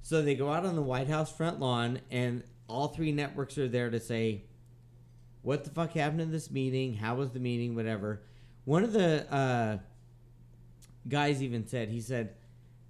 so 0.02 0.20
they 0.20 0.34
go 0.34 0.50
out 0.50 0.66
on 0.66 0.74
the 0.74 0.82
White 0.82 1.06
House 1.06 1.30
front 1.30 1.60
lawn, 1.60 2.00
and 2.10 2.42
all 2.68 2.88
three 2.88 3.12
networks 3.12 3.56
are 3.56 3.68
there 3.68 3.88
to 3.88 4.00
say, 4.00 4.42
"What 5.42 5.62
the 5.62 5.70
fuck 5.70 5.92
happened 5.92 6.22
in 6.22 6.32
this 6.32 6.50
meeting? 6.50 6.94
How 6.94 7.14
was 7.14 7.30
the 7.30 7.38
meeting? 7.38 7.76
Whatever." 7.76 8.22
One 8.66 8.84
of 8.84 8.92
the 8.92 9.32
uh, 9.32 9.78
guys 11.08 11.42
even 11.42 11.66
said, 11.66 11.88
he 11.88 12.00
said, 12.00 12.34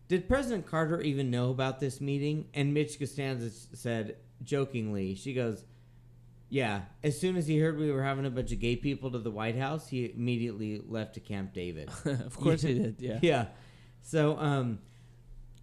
Did 0.08 0.26
President 0.26 0.66
Carter 0.66 1.00
even 1.00 1.30
know 1.30 1.50
about 1.50 1.78
this 1.80 2.00
meeting? 2.00 2.48
And 2.54 2.74
Midge 2.74 2.98
Costanza 2.98 3.50
said, 3.50 4.16
jokingly, 4.42 5.14
she 5.14 5.34
goes, 5.34 5.64
Yeah, 6.48 6.80
as 7.04 7.20
soon 7.20 7.36
as 7.36 7.46
he 7.46 7.58
heard 7.58 7.78
we 7.78 7.92
were 7.92 8.02
having 8.02 8.24
a 8.26 8.30
bunch 8.30 8.52
of 8.52 8.58
gay 8.58 8.76
people 8.76 9.10
to 9.10 9.18
the 9.18 9.30
White 9.30 9.56
House, 9.56 9.88
he 9.88 10.10
immediately 10.14 10.82
left 10.88 11.14
to 11.14 11.20
Camp 11.20 11.52
David. 11.52 11.90
of 12.04 12.36
course 12.40 12.62
he 12.62 12.74
did. 12.74 12.96
Yeah. 12.98 13.18
yeah. 13.22 13.46
So, 14.02 14.38
um, 14.38 14.78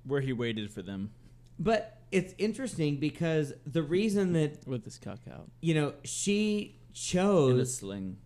Where 0.06 0.22
he 0.22 0.32
waited 0.34 0.72
for 0.72 0.82
them. 0.84 1.12
but 1.58 1.98
it's 2.12 2.36
interesting 2.38 2.98
because 2.98 3.52
the 3.66 3.82
reason 3.82 4.34
that, 4.34 4.68
With 4.68 4.84
this 4.84 5.00
cock 5.00 5.22
out. 5.32 5.50
you 5.62 5.74
know, 5.74 5.94
she 6.04 6.80
chose 6.94 7.50
In 7.50 7.56
a 7.56 7.60
chose 7.62 7.76
sling. 7.78 8.18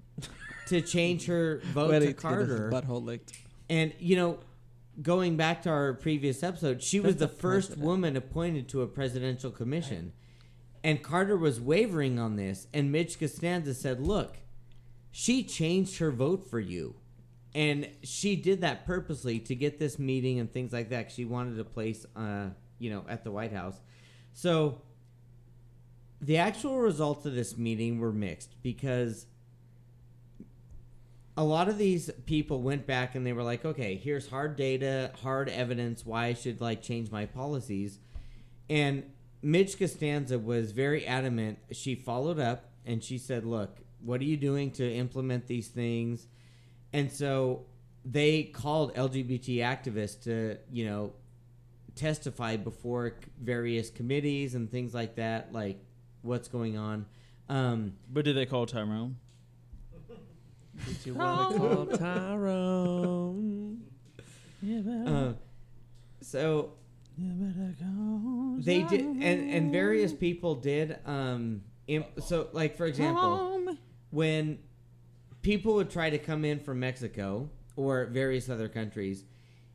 To 0.67 0.81
change 0.81 1.25
her 1.27 1.61
vote 1.73 1.91
Ready 1.91 2.07
to 2.07 2.13
Carter. 2.13 2.69
Butthole 2.71 3.03
licked. 3.03 3.33
And 3.69 3.93
you 3.99 4.15
know, 4.15 4.39
going 5.01 5.37
back 5.37 5.61
to 5.63 5.69
our 5.69 5.93
previous 5.93 6.43
episode, 6.43 6.81
she 6.83 6.99
was 6.99 7.15
the 7.15 7.27
the 7.27 7.33
first 7.33 7.69
president. 7.69 7.85
woman 7.85 8.15
appointed 8.17 8.67
to 8.69 8.81
a 8.81 8.87
presidential 8.87 9.51
commission. 9.51 10.13
And 10.83 11.01
Carter 11.03 11.35
was 11.35 11.59
wavering 11.59 12.19
on 12.19 12.35
this, 12.35 12.67
and 12.73 12.91
Midge 12.91 13.19
Costanza 13.19 13.73
said, 13.73 13.99
"Look, 13.99 14.37
she 15.11 15.43
changed 15.43 15.97
her 15.99 16.11
vote 16.11 16.49
for 16.49 16.59
you." 16.59 16.95
And 17.53 17.89
she 18.03 18.35
did 18.35 18.61
that 18.61 18.85
purposely 18.85 19.39
to 19.39 19.55
get 19.55 19.79
this 19.79 19.97
meeting 19.97 20.39
and 20.39 20.51
things 20.51 20.71
like 20.71 20.89
that. 20.89 21.11
She 21.11 21.25
wanted 21.25 21.59
a 21.59 21.63
place, 21.63 22.05
uh, 22.15 22.49
you 22.77 22.91
know, 22.91 23.03
at 23.09 23.23
the 23.23 23.31
White 23.31 23.51
House. 23.51 23.79
So 24.33 24.81
the 26.21 26.37
actual 26.37 26.77
results 26.79 27.25
of 27.25 27.33
this 27.33 27.57
meeting 27.57 27.99
were 27.99 28.11
mixed 28.11 28.61
because 28.61 29.25
a 31.37 31.43
lot 31.43 31.69
of 31.69 31.77
these 31.77 32.09
people 32.25 32.63
went 32.63 32.87
back 32.87 33.13
and 33.13 33.25
they 33.25 33.31
were 33.31 33.43
like, 33.43 33.63
okay, 33.63 33.95
here's 33.95 34.27
hard 34.27 34.55
data, 34.55 35.11
hard 35.21 35.49
evidence 35.49 36.03
why 36.03 36.25
I 36.25 36.33
should 36.33 36.59
like 36.59 36.81
change 36.81 37.11
my 37.11 37.27
policies. 37.27 37.99
And 38.69 39.03
Midge 39.43 39.77
Costanza 39.77 40.39
was 40.39 40.71
very 40.71 41.05
adamant. 41.05 41.59
She 41.71 41.93
followed 41.93 42.39
up 42.39 42.71
and 42.87 43.03
she 43.03 43.19
said, 43.19 43.45
look, 43.45 43.77
what 44.03 44.19
are 44.19 44.25
you 44.25 44.35
doing 44.35 44.71
to 44.71 44.91
implement 44.91 45.45
these 45.45 45.67
things? 45.67 46.25
And 46.91 47.11
so 47.11 47.67
they 48.03 48.43
called 48.43 48.95
LGBT 48.95 49.57
activists 49.57 50.23
to, 50.23 50.57
you 50.71 50.85
know, 50.85 51.13
testify 51.93 52.57
before 52.57 53.13
various 53.39 53.91
committees 53.91 54.55
and 54.55 54.71
things 54.71 54.93
like 54.93 55.15
that, 55.15 55.53
like 55.53 55.79
what's 56.23 56.47
going 56.47 56.77
on. 56.77 57.05
Um, 57.47 57.93
But 58.11 58.25
did 58.25 58.35
they 58.35 58.45
call 58.47 58.65
Tyrone? 58.65 59.17
Did 60.85 61.05
you 61.05 61.13
want 61.15 61.53
to 61.53 61.59
call 61.59 61.85
Tyrone? 61.97 63.81
Yeah, 64.61 64.79
better, 64.79 65.15
Uh, 65.15 65.33
so 66.21 66.73
yeah, 67.17 67.31
better 67.33 67.75
go. 67.79 68.57
they 68.59 68.83
did, 68.83 69.01
and 69.01 69.21
and 69.51 69.71
various 69.71 70.13
people 70.13 70.55
did. 70.55 70.97
Um, 71.05 71.63
imp- 71.87 72.21
so 72.21 72.49
like 72.53 72.75
for 72.75 72.85
example, 72.85 73.75
when 74.11 74.59
people 75.41 75.75
would 75.75 75.89
try 75.89 76.09
to 76.09 76.17
come 76.17 76.43
in 76.45 76.59
from 76.59 76.79
Mexico 76.79 77.49
or 77.75 78.05
various 78.07 78.49
other 78.49 78.67
countries, 78.67 79.23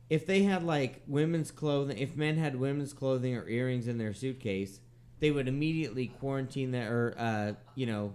if 0.09 0.25
they 0.25 0.43
had 0.43 0.63
like 0.63 1.01
women's 1.07 1.51
clothing, 1.51 1.97
if 1.97 2.15
men 2.15 2.37
had 2.37 2.55
women's 2.55 2.93
clothing 2.93 3.35
or 3.35 3.47
earrings 3.47 3.87
in 3.87 3.97
their 3.97 4.13
suitcase, 4.13 4.79
they 5.19 5.31
would 5.31 5.47
immediately 5.47 6.07
quarantine 6.07 6.71
that 6.71 6.87
or 6.91 7.15
uh, 7.17 7.53
you 7.75 7.85
know, 7.85 8.13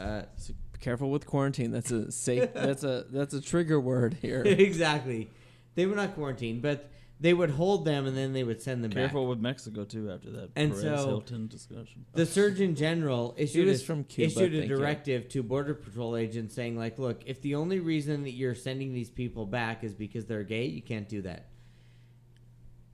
uh, 0.00 0.22
So 0.36 0.52
be 0.54 0.58
careful 0.82 1.10
with 1.10 1.26
quarantine. 1.26 1.70
That's 1.70 1.90
a 1.90 2.12
safe. 2.12 2.52
that's 2.54 2.84
a 2.84 3.06
that's 3.10 3.32
a 3.32 3.40
trigger 3.40 3.80
word 3.80 4.18
here. 4.20 4.42
exactly. 4.44 5.30
They 5.74 5.86
were 5.86 5.96
not 5.96 6.14
quarantined, 6.14 6.60
but 6.60 6.90
they 7.18 7.32
would 7.32 7.50
hold 7.50 7.84
them 7.84 8.04
and 8.06 8.16
then 8.16 8.32
they 8.32 8.42
would 8.42 8.60
send 8.60 8.82
them 8.82 8.90
back. 8.90 8.96
Careful 8.98 9.22
back. 9.24 9.30
with 9.30 9.38
Mexico 9.38 9.84
too. 9.84 10.10
After 10.10 10.30
that 10.32 10.50
And 10.56 10.72
Perez 10.72 10.82
so- 10.82 11.06
Hilton 11.06 11.46
discussion. 11.46 12.04
The 12.12 12.26
Surgeon 12.26 12.74
General 12.74 13.34
issued 13.38 13.68
was 13.68 13.80
a, 13.80 13.84
from 13.84 14.04
Cuba, 14.04 14.26
issued 14.26 14.54
a 14.54 14.58
thank 14.58 14.70
you. 14.70 14.76
directive 14.76 15.28
to 15.30 15.42
Border 15.42 15.74
Patrol 15.74 16.16
agents 16.16 16.54
saying, 16.54 16.76
like, 16.76 16.98
look, 16.98 17.22
if 17.24 17.40
the 17.40 17.54
only 17.54 17.78
reason 17.80 18.24
that 18.24 18.32
you're 18.32 18.56
sending 18.56 18.92
these 18.92 19.08
people 19.08 19.46
back 19.46 19.84
is 19.84 19.94
because 19.94 20.26
they're 20.26 20.42
gay, 20.42 20.66
you 20.66 20.82
can't 20.82 21.08
do 21.08 21.22
that. 21.22 21.46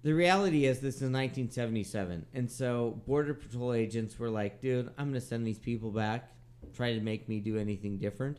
The 0.02 0.12
reality 0.12 0.64
is, 0.66 0.78
this 0.78 0.96
is 0.96 1.10
1977, 1.10 2.26
and 2.32 2.48
so 2.50 3.02
Border 3.06 3.34
Patrol 3.34 3.72
agents 3.72 4.16
were 4.18 4.30
like, 4.30 4.60
dude, 4.60 4.90
I'm 4.96 5.08
gonna 5.08 5.20
send 5.20 5.44
these 5.44 5.58
people 5.58 5.90
back. 5.90 6.30
Try 6.74 6.94
to 6.94 7.00
make 7.00 7.28
me 7.28 7.40
do 7.40 7.56
anything 7.56 7.98
different. 7.98 8.38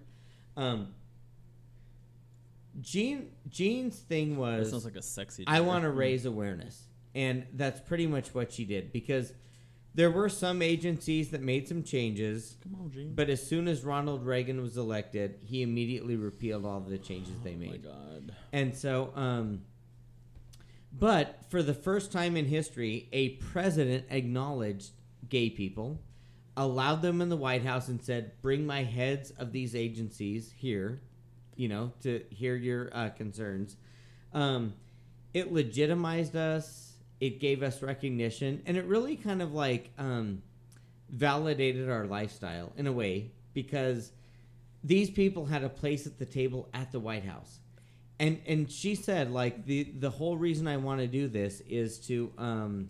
Um, 0.57 0.93
Jean 2.81 3.29
Jean's 3.49 3.97
thing 3.97 4.35
That 4.35 4.39
was 4.39 4.69
sounds 4.71 4.85
like 4.85 4.95
a 4.95 5.01
sexy. 5.01 5.43
I 5.47 5.61
want 5.61 5.83
to 5.83 5.89
raise 5.89 6.25
awareness. 6.25 6.83
And 7.15 7.45
that's 7.53 7.79
pretty 7.81 8.05
much 8.07 8.33
what 8.35 8.51
she 8.53 8.65
did 8.65 8.93
because 8.93 9.33
there 9.95 10.11
were 10.11 10.29
some 10.29 10.61
agencies 10.61 11.31
that 11.31 11.41
made 11.41 11.67
some 11.67 11.81
changes, 11.83 12.55
Come 12.61 12.75
on, 12.79 12.91
Jean. 12.91 13.15
but 13.15 13.29
as 13.29 13.45
soon 13.45 13.67
as 13.67 13.83
Ronald 13.83 14.23
Reagan 14.23 14.61
was 14.61 14.77
elected, 14.77 15.39
he 15.43 15.63
immediately 15.63 16.15
repealed 16.15 16.65
all 16.65 16.77
of 16.77 16.87
the 16.89 16.99
changes 16.99 17.33
they 17.43 17.55
Oh 17.55 17.57
my 17.57 17.65
made. 17.71 17.83
god. 17.83 18.35
And 18.53 18.75
so, 18.77 19.11
um, 19.15 19.63
but 20.97 21.39
for 21.49 21.63
the 21.63 21.73
first 21.73 22.11
time 22.11 22.37
in 22.37 22.45
history, 22.45 23.09
a 23.11 23.29
president 23.29 24.05
acknowledged 24.11 24.91
gay 25.27 25.49
people, 25.49 25.99
allowed 26.59 27.01
them 27.01 27.21
in 27.21 27.29
the 27.29 27.37
White 27.37 27.63
House, 27.63 27.87
and 27.87 28.01
said, 28.01 28.33
"Bring 28.41 28.65
my 28.65 28.83
heads 28.83 29.31
of 29.31 29.51
these 29.51 29.75
agencies 29.75 30.53
here, 30.55 31.01
you 31.55 31.67
know, 31.67 31.93
to 32.01 32.23
hear 32.29 32.55
your 32.55 32.89
uh, 32.93 33.09
concerns." 33.09 33.75
Um, 34.33 34.73
it 35.33 35.51
legitimized 35.51 36.35
us. 36.35 36.93
It 37.19 37.39
gave 37.39 37.63
us 37.63 37.81
recognition, 37.81 38.61
and 38.65 38.77
it 38.77 38.85
really 38.85 39.15
kind 39.15 39.41
of 39.41 39.53
like 39.53 39.91
um, 39.97 40.41
validated 41.09 41.89
our 41.89 42.05
lifestyle 42.05 42.71
in 42.77 42.87
a 42.87 42.91
way 42.91 43.31
because 43.53 44.11
these 44.83 45.09
people 45.09 45.45
had 45.45 45.63
a 45.63 45.69
place 45.69 46.05
at 46.05 46.17
the 46.17 46.25
table 46.25 46.69
at 46.73 46.91
the 46.91 46.99
White 46.99 47.25
House. 47.25 47.59
And 48.19 48.41
and 48.45 48.69
she 48.69 48.95
said 48.95 49.31
like 49.31 49.65
the 49.65 49.83
the 49.83 50.09
whole 50.09 50.37
reason 50.37 50.67
I 50.67 50.77
want 50.77 50.99
to 50.99 51.07
do 51.07 51.27
this 51.27 51.61
is 51.61 51.99
to 52.07 52.31
um 52.37 52.89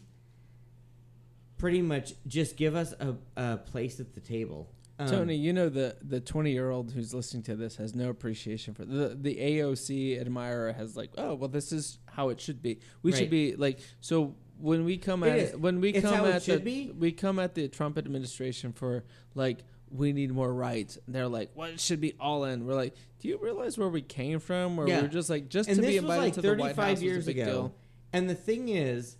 pretty 1.59 1.81
much 1.83 2.13
just 2.25 2.57
give 2.57 2.75
us 2.75 2.93
a, 2.99 3.13
a 3.37 3.57
place 3.57 3.99
at 3.99 4.15
the 4.15 4.19
table. 4.21 4.71
Um, 4.97 5.07
Tony, 5.07 5.35
you 5.35 5.53
know 5.53 5.69
the 5.69 5.95
the 6.01 6.19
twenty 6.19 6.51
year 6.51 6.71
old 6.71 6.91
who's 6.91 7.13
listening 7.13 7.43
to 7.43 7.55
this 7.55 7.75
has 7.77 7.93
no 7.95 8.09
appreciation 8.09 8.73
for 8.73 8.83
the 8.83 9.09
the 9.15 9.35
AOC 9.35 10.19
admirer 10.19 10.73
has 10.73 10.97
like, 10.97 11.11
oh 11.17 11.35
well, 11.35 11.47
this 11.49 11.71
is 11.71 11.99
how 12.07 12.29
it 12.29 12.41
should 12.41 12.61
be. 12.61 12.79
We 13.03 13.11
Right. 13.11 13.19
should 13.19 13.29
be 13.29 13.55
like 13.55 13.79
so 14.01 14.35
when 14.59 14.83
we 14.83 14.97
come 14.97 15.23
It 15.23 15.29
at 15.29 15.37
is. 15.37 15.55
when 15.55 15.79
we 15.79 15.91
It's 15.91 16.05
come 16.05 16.25
it 16.25 16.35
at 16.35 16.43
the 16.43 16.59
be. 16.59 16.91
we 16.97 17.11
come 17.13 17.39
at 17.39 17.55
the 17.55 17.67
Trump 17.69 17.97
administration 17.97 18.73
for 18.73 19.05
like 19.35 19.59
we 19.89 20.11
need 20.11 20.31
more 20.33 20.53
rights. 20.53 20.97
They're 21.07 21.29
like, 21.29 21.51
well, 21.55 21.69
it 21.69 21.79
should 21.79 22.01
be 22.01 22.13
all 22.19 22.43
in. 22.43 22.65
We're 22.67 22.75
like, 22.75 22.93
do 23.19 23.27
you 23.29 23.39
realize 23.41 23.77
where 23.77 23.87
we 23.89 24.01
came 24.01 24.39
from? 24.39 24.75
Where 24.75 24.87
Yeah. 24.87 25.01
we're 25.01 25.07
just 25.07 25.29
like 25.29 25.47
just 25.49 25.69
and 25.69 25.77
to 25.77 25.81
be 25.81 25.95
invited 25.97 26.21
like 26.25 26.33
to 26.33 26.41
the 26.41 26.49
White 26.55 26.75
35 26.75 26.83
House 26.85 26.91
was 26.95 27.01
a 27.01 27.05
years 27.05 27.25
big 27.25 27.39
ago. 27.39 27.45
deal. 27.51 27.75
And 28.11 28.29
the 28.29 28.35
thing 28.35 28.67
is, 28.69 29.15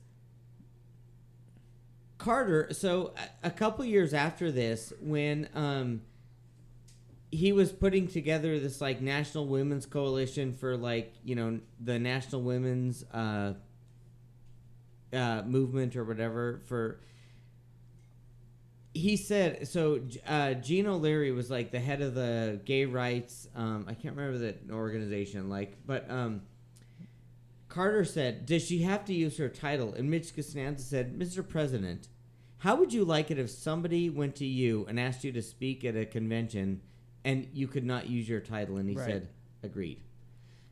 Carter. 2.20 2.68
So 2.72 3.14
a, 3.44 3.48
a 3.48 3.50
couple 3.50 3.84
years 3.86 4.14
after 4.14 4.52
this, 4.52 4.94
when 5.02 5.50
um, 5.56 6.02
he 7.32 7.52
was 7.52 7.72
putting 7.72 8.08
together 8.08 8.60
this 8.60 8.82
like 8.82 9.02
national 9.02 9.48
women's 9.48 9.88
coalition 9.88 10.54
for 10.54 10.78
like 10.78 11.16
you 11.24 11.36
know 11.36 11.60
the 11.80 11.98
national 11.98 12.44
women's 12.44 13.04
uh, 13.12 13.54
uh, 15.12 15.42
movement 15.44 15.96
or 15.96 16.04
whatever 16.04 16.62
for. 16.68 17.00
He 18.92 19.18
said 19.18 19.68
so. 19.68 20.02
Uh, 20.28 20.56
Jean 20.56 20.88
O'Leary 20.88 21.32
was 21.32 21.50
like 21.50 21.72
the 21.72 21.80
head 21.80 22.02
of 22.02 22.16
the 22.16 22.60
gay 22.66 22.86
rights. 22.86 23.48
Um, 23.56 23.86
I 23.88 23.94
can't 23.94 24.16
remember 24.16 24.40
the 24.40 24.74
organization, 24.74 25.48
like, 25.48 25.78
but 25.86 26.10
um, 26.10 26.42
Carter 27.70 28.04
said, 28.04 28.46
Does 28.46 28.66
she 28.66 28.82
have 28.82 29.06
to 29.06 29.14
use 29.14 29.38
her 29.38 29.48
title? 29.50 29.94
And 29.94 30.10
Midge 30.10 30.36
Costanza 30.36 30.84
said, 30.84 31.18
Mr. 31.18 31.48
President, 31.48 32.08
how 32.60 32.76
would 32.76 32.92
you 32.92 33.06
like 33.06 33.32
it 33.32 33.40
if 33.40 33.50
somebody 33.50 34.10
went 34.10 34.36
to 34.38 34.46
you 34.46 34.86
and 34.90 35.00
asked 35.00 35.24
you 35.24 35.32
to 35.32 35.42
speak 35.42 35.86
at 35.86 35.96
a 35.96 36.06
convention 36.06 36.82
and 37.24 37.48
you 37.54 37.68
could 37.68 37.86
not 37.86 38.10
use 38.10 38.28
your 38.28 38.40
title? 38.42 38.78
And 38.78 38.90
he 38.90 38.96
Right. 38.96 39.06
said, 39.06 39.30
Agreed. 39.64 40.02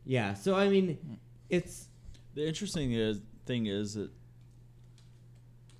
Yeah, 0.05 0.33
so 0.33 0.55
I 0.55 0.69
mean, 0.69 1.19
it's. 1.49 1.87
The 2.33 2.47
interesting 2.47 2.93
is, 2.93 3.19
thing 3.45 3.65
is 3.65 3.95
that 3.95 4.09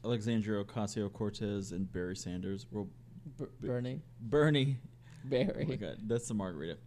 Alexandria 0.03 0.63
Ocasio 0.63 1.11
Cortez 1.11 1.71
and 1.71 1.91
Barry 1.91 2.15
Sanders 2.15 2.65
will 2.71 2.89
B- 3.39 3.45
Bernie, 3.61 4.01
Bernie. 4.19 4.77
Barry. 5.23 5.63
Oh 5.65 5.69
my 5.69 5.75
god, 5.75 5.97
that's 6.07 6.27
the 6.27 6.33
margarita. 6.33 6.77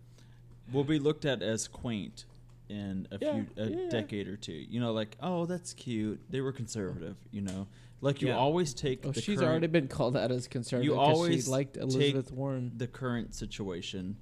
Will 0.72 0.84
be 0.84 0.98
looked 0.98 1.24
at 1.24 1.42
as 1.42 1.66
quaint 1.68 2.24
in 2.70 3.08
a 3.10 3.18
Yeah, 3.20 3.32
few 3.32 3.46
a 3.56 3.68
yeah. 3.68 3.88
decade 3.90 4.28
or 4.28 4.36
two. 4.36 4.52
You 4.52 4.80
know, 4.80 4.92
like 4.92 5.16
oh, 5.20 5.44
that's 5.46 5.74
cute. 5.74 6.20
They 6.30 6.40
were 6.40 6.52
conservative. 6.52 7.16
You 7.32 7.42
know, 7.42 7.66
like 8.00 8.22
you 8.22 8.28
Yeah. 8.28 8.36
always 8.38 8.72
take. 8.72 9.04
Oh, 9.04 9.10
the 9.12 9.20
she's 9.20 9.38
current- 9.38 9.50
already 9.50 9.66
been 9.66 9.88
called 9.88 10.16
out 10.16 10.30
as 10.30 10.46
conservative. 10.48 10.92
You 10.92 10.98
always 10.98 11.44
she 11.46 11.50
liked 11.50 11.74
take 11.74 11.82
Elizabeth 11.82 12.32
Warren. 12.32 12.72
the 12.76 12.86
current 12.86 13.34
situation, 13.34 14.16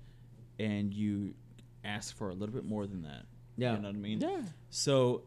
and 0.59 0.93
you 0.93 1.35
ask 1.85 2.17
for 2.17 2.31
a 2.31 2.35
little 2.35 2.55
bit 2.55 2.65
more 2.65 2.87
than 2.87 3.03
that. 3.03 3.27
Yeah. 3.57 3.75
you 3.77 3.83
know 3.83 3.89
what 3.89 3.97
I 3.97 3.99
mean. 3.99 4.21
Yeah. 4.21 4.43
So 4.71 5.23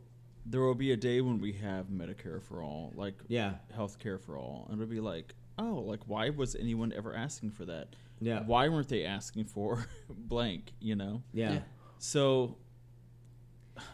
there 0.45 0.61
will 0.61 0.75
be 0.75 0.91
a 0.91 0.97
day 0.97 1.21
when 1.21 1.39
we 1.39 1.53
have 1.53 1.87
Medicare 1.87 2.41
for 2.41 2.61
all, 2.63 2.91
like 2.95 3.15
Yeah. 3.27 3.55
health 3.73 3.99
care 3.99 4.17
for 4.17 4.37
all, 4.37 4.67
and 4.69 4.81
it'll 4.81 4.89
be 4.89 4.99
like, 4.99 5.35
oh, 5.59 5.83
like 5.85 6.07
why 6.07 6.29
was 6.29 6.55
anyone 6.55 6.91
ever 6.93 7.13
asking 7.13 7.51
for 7.51 7.65
that? 7.65 7.95
Yeah. 8.19 8.43
Why 8.45 8.69
weren't 8.69 8.87
they 8.89 9.03
asking 9.05 9.45
for 9.45 9.85
blank? 10.09 10.71
You 10.79 10.95
know. 10.95 11.23
Yeah. 11.33 11.53
Yeah. 11.53 11.59
So. 11.99 12.57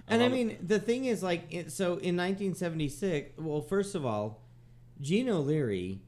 And 0.08 0.24
I 0.24 0.28
mean, 0.30 0.58
the 0.62 0.80
thing 0.80 1.06
is, 1.06 1.22
like, 1.22 1.44
it, 1.50 1.72
so 1.72 1.86
in 1.94 2.16
1976, 2.18 3.32
well, 3.38 3.62
first 3.62 3.96
of 3.96 4.06
all, 4.06 4.42
Jean 5.02 5.30
O'Leary 5.30 6.02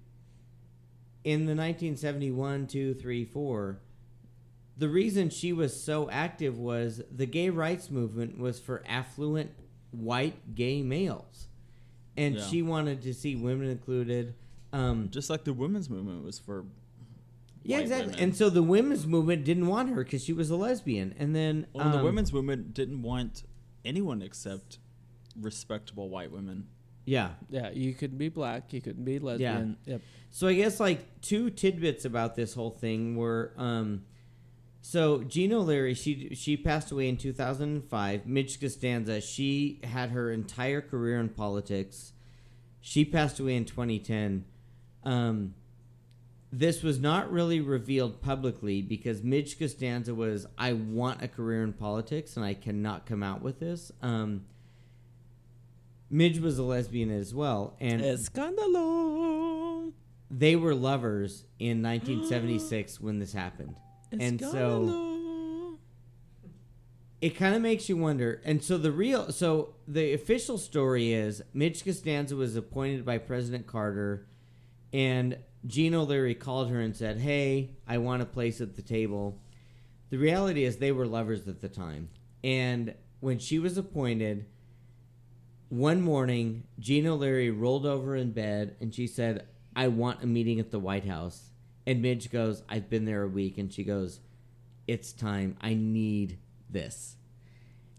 in 1.24 1.41
the 1.41 1.56
1971, 1.56 2.68
2, 2.68 2.94
3, 2.96 3.26
4, 3.26 3.80
the 4.78 4.90
reason 4.90 5.30
she 5.30 5.52
was 5.54 5.82
so 5.82 6.10
active 6.10 6.58
was 6.58 7.02
the 7.14 7.26
gay 7.26 7.50
rights 7.50 7.91
movement 7.91 8.38
was 8.40 8.60
for 8.60 8.82
affluent 8.88 9.52
white 9.91 10.56
gay 10.56 10.82
males. 10.82 11.48
And 12.16 12.36
Yeah. 12.36 12.46
she 12.48 12.62
wanted 12.62 13.02
to 13.04 13.14
see 13.14 13.36
women 13.36 13.70
included. 13.70 14.36
Um, 14.72 15.10
just 15.10 15.30
like 15.30 15.44
the 15.44 15.54
women's 15.54 15.90
movement 15.90 16.24
was 16.24 16.40
for. 16.40 16.66
yeah, 17.64 17.80
exactly. 17.80 18.12
women. 18.12 18.20
And 18.24 18.36
so 18.36 18.50
the 18.50 18.64
women's 18.64 19.06
movement 19.06 19.44
didn't 19.44 19.68
want 19.68 19.90
her 19.90 20.04
because 20.04 20.24
she 20.24 20.34
was 20.34 20.50
a 20.50 20.56
lesbian. 20.56 21.14
And 21.20 21.36
then 21.36 21.68
Well, 21.74 21.90
the 21.91 21.98
um, 22.00 22.04
women's 22.06 22.32
movement 22.32 22.74
didn't 22.74 23.02
want 23.02 23.44
anyone 23.90 24.22
except 24.22 24.78
respectable 25.40 26.10
white 26.10 26.32
women. 26.32 26.68
yeah, 27.06 27.32
Yeah, 27.49 27.72
you 27.72 27.94
couldn't 27.94 28.18
be 28.18 28.30
black, 28.30 28.72
you 28.72 28.82
couldn't 28.82 29.03
be 29.03 29.20
lesbian. 29.20 29.78
Yep. 29.86 30.02
So 30.30 30.48
I 30.48 30.53
guess 30.53 30.80
like 30.80 31.22
two 31.22 31.49
tidbits 31.49 32.06
about 32.06 32.36
this 32.36 32.53
whole 32.53 32.72
thing 32.72 33.16
were 33.16 33.53
um 33.57 34.03
so 34.82 35.24
Gina 35.24 35.57
O'Leary, 35.60 35.94
she 35.94 36.34
she 36.36 36.56
passed 36.56 36.91
away 36.91 37.10
in 37.10 37.18
2005. 37.18 38.26
Midge 38.26 38.60
Costanza, 38.61 39.20
she 39.22 39.80
had 39.84 40.11
her 40.11 40.32
entire 40.32 40.82
career 40.82 41.20
in 41.20 41.30
politics. 41.30 42.14
She 42.80 43.03
passed 43.03 43.40
away 43.40 43.56
in 43.56 43.66
2010. 43.66 44.45
Um, 45.03 45.56
this 46.52 46.82
was 46.82 47.00
not 47.00 47.32
really 47.32 47.62
revealed 47.62 48.22
publicly 48.22 48.82
because 48.82 49.22
Midge 49.24 49.60
Costanza 49.60 50.16
was, 50.16 50.48
I 50.58 50.74
want 50.74 51.22
a 51.22 51.28
career 51.28 51.64
in 51.64 51.74
politics 51.74 52.36
and 52.36 52.46
I 52.46 52.56
cannot 52.56 53.06
come 53.06 53.22
out 53.22 53.42
with 53.42 53.60
this. 53.60 53.92
Um, 54.02 54.46
Midge 56.10 56.40
was 56.40 56.58
a 56.58 56.64
lesbian 56.64 57.12
as 57.12 57.36
well, 57.36 57.76
and 57.80 58.02
Escándalo. 58.02 59.94
they 60.32 60.56
were 60.56 60.74
lovers 60.74 61.44
in 61.60 61.84
1976 61.84 63.00
when 63.00 63.20
this 63.20 63.34
happened. 63.34 63.76
And 64.12 64.42
so- 64.42 65.78
it 67.22 67.36
kind 67.36 67.54
of 67.54 67.62
makes 67.62 67.90
you 67.90 67.98
wonder. 67.98 68.42
And 68.46 68.64
so 68.64 68.78
the 68.78 68.92
real, 68.92 69.32
so 69.32 69.76
the 69.88 70.14
official 70.14 70.58
story 70.58 71.12
is 71.12 71.44
Midge 71.54 71.84
Costanza 71.84 72.36
was 72.36 72.56
appointed 72.56 73.06
by 73.06 73.18
President 73.18 73.68
Carter, 73.68 74.26
and 74.94 75.38
Jean 75.65 75.94
O'Leary 75.94 76.36
called 76.36 76.69
her 76.69 76.80
and 76.80 76.95
said, 76.95 77.18
"Hey, 77.18 77.72
I 77.88 77.98
want 77.98 78.22
a 78.22 78.26
place 78.26 78.61
at 78.61 78.76
the 78.76 78.81
table." 78.81 79.41
The 80.10 80.18
reality 80.18 80.64
is 80.64 80.77
they 80.77 80.91
were 80.91 81.06
lovers 81.06 81.48
at 81.48 81.61
the 81.61 81.69
time, 81.69 82.10
and 82.44 82.95
when 83.19 83.38
she 83.38 83.60
was 83.60 83.77
appointed, 83.77 84.45
one 85.68 86.02
morning 86.02 86.64
Jean 86.80 87.06
O'Leary 87.06 87.52
rolled 87.52 87.86
over 87.86 88.15
in 88.15 88.31
bed 88.31 88.76
and 88.80 88.94
she 88.94 89.06
said, 89.06 89.45
"I 89.76 89.88
want 89.88 90.23
a 90.23 90.27
meeting 90.27 90.60
at 90.60 90.72
the 90.72 90.80
White 90.80 91.06
House." 91.06 91.52
And 91.86 92.02
Midge 92.02 92.31
goes, 92.31 92.64
"I've 92.69 92.90
been 92.90 93.06
there 93.06 93.23
a 93.23 93.27
week," 93.27 93.57
and 93.57 93.72
she 93.72 93.84
goes, 93.84 94.19
"It's 94.88 95.11
time. 95.11 95.57
I 95.61 95.73
need 95.73 96.40
this. 96.69 97.18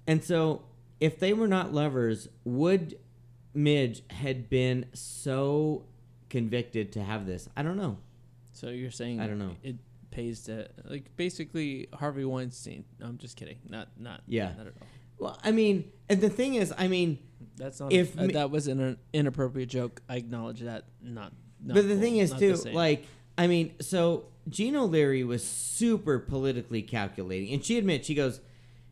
And 0.07 0.24
so, 0.24 0.62
if 0.99 1.19
they 1.19 1.32
were 1.32 1.49
not 1.49 1.73
lovers, 1.73 2.28
would 2.45 2.99
Midge 3.55 4.03
had 4.11 4.49
been 4.49 4.87
so 4.93 5.87
convicted 6.31 6.93
to 6.93 7.02
have 7.02 7.27
this? 7.27 7.48
I 7.57 7.62
don't 7.62 7.77
know. 7.77 7.98
So 8.52 8.69
you're 8.69 8.90
saying 8.90 9.20
I 9.20 9.27
don't 9.27 9.39
know. 9.39 9.57
It 9.62 9.77
pays 10.11 10.44
to 10.44 10.69
like 10.85 11.15
basically 11.16 11.89
Harvey 11.93 12.24
Weinstein. 12.24 12.85
No, 12.98 13.07
I'm 13.07 13.19
just 13.19 13.36
kidding. 13.36 13.59
Not 13.69 13.89
not 13.98 14.23
Yeah. 14.27 14.52
Not 14.57 14.69
at 14.69 14.73
all. 14.81 14.89
Well, 15.19 15.39
I 15.44 15.52
mean, 15.52 15.90
and 16.09 16.20
the 16.20 16.31
thing 16.31 16.55
is, 16.55 16.73
I 16.77 16.89
mean, 16.89 17.19
That's 17.57 17.78
not. 17.78 17.93
If 17.93 18.19
uh, 18.19 18.23
me- 18.23 18.32
that 18.32 18.51
was 18.51 18.69
an 18.69 18.97
inappropriate 19.12 19.69
joke. 19.69 20.01
I 20.09 20.16
acknowledge 20.16 20.61
that. 20.61 20.86
Not. 21.02 21.32
not 21.62 21.74
but 21.74 21.82
the 21.82 21.94
cool, 21.94 22.01
thing 22.01 22.16
is 22.16 22.32
too, 22.32 22.55
like, 22.73 23.05
I 23.36 23.47
mean, 23.47 23.74
so 23.81 24.24
Jean 24.48 24.77
O'Leary 24.77 25.23
was 25.24 25.44
super 25.44 26.19
politically 26.19 26.81
calculating, 26.81 27.52
and 27.52 27.62
she 27.62 27.77
admits 27.77 28.07
she 28.07 28.15
goes, 28.15 28.40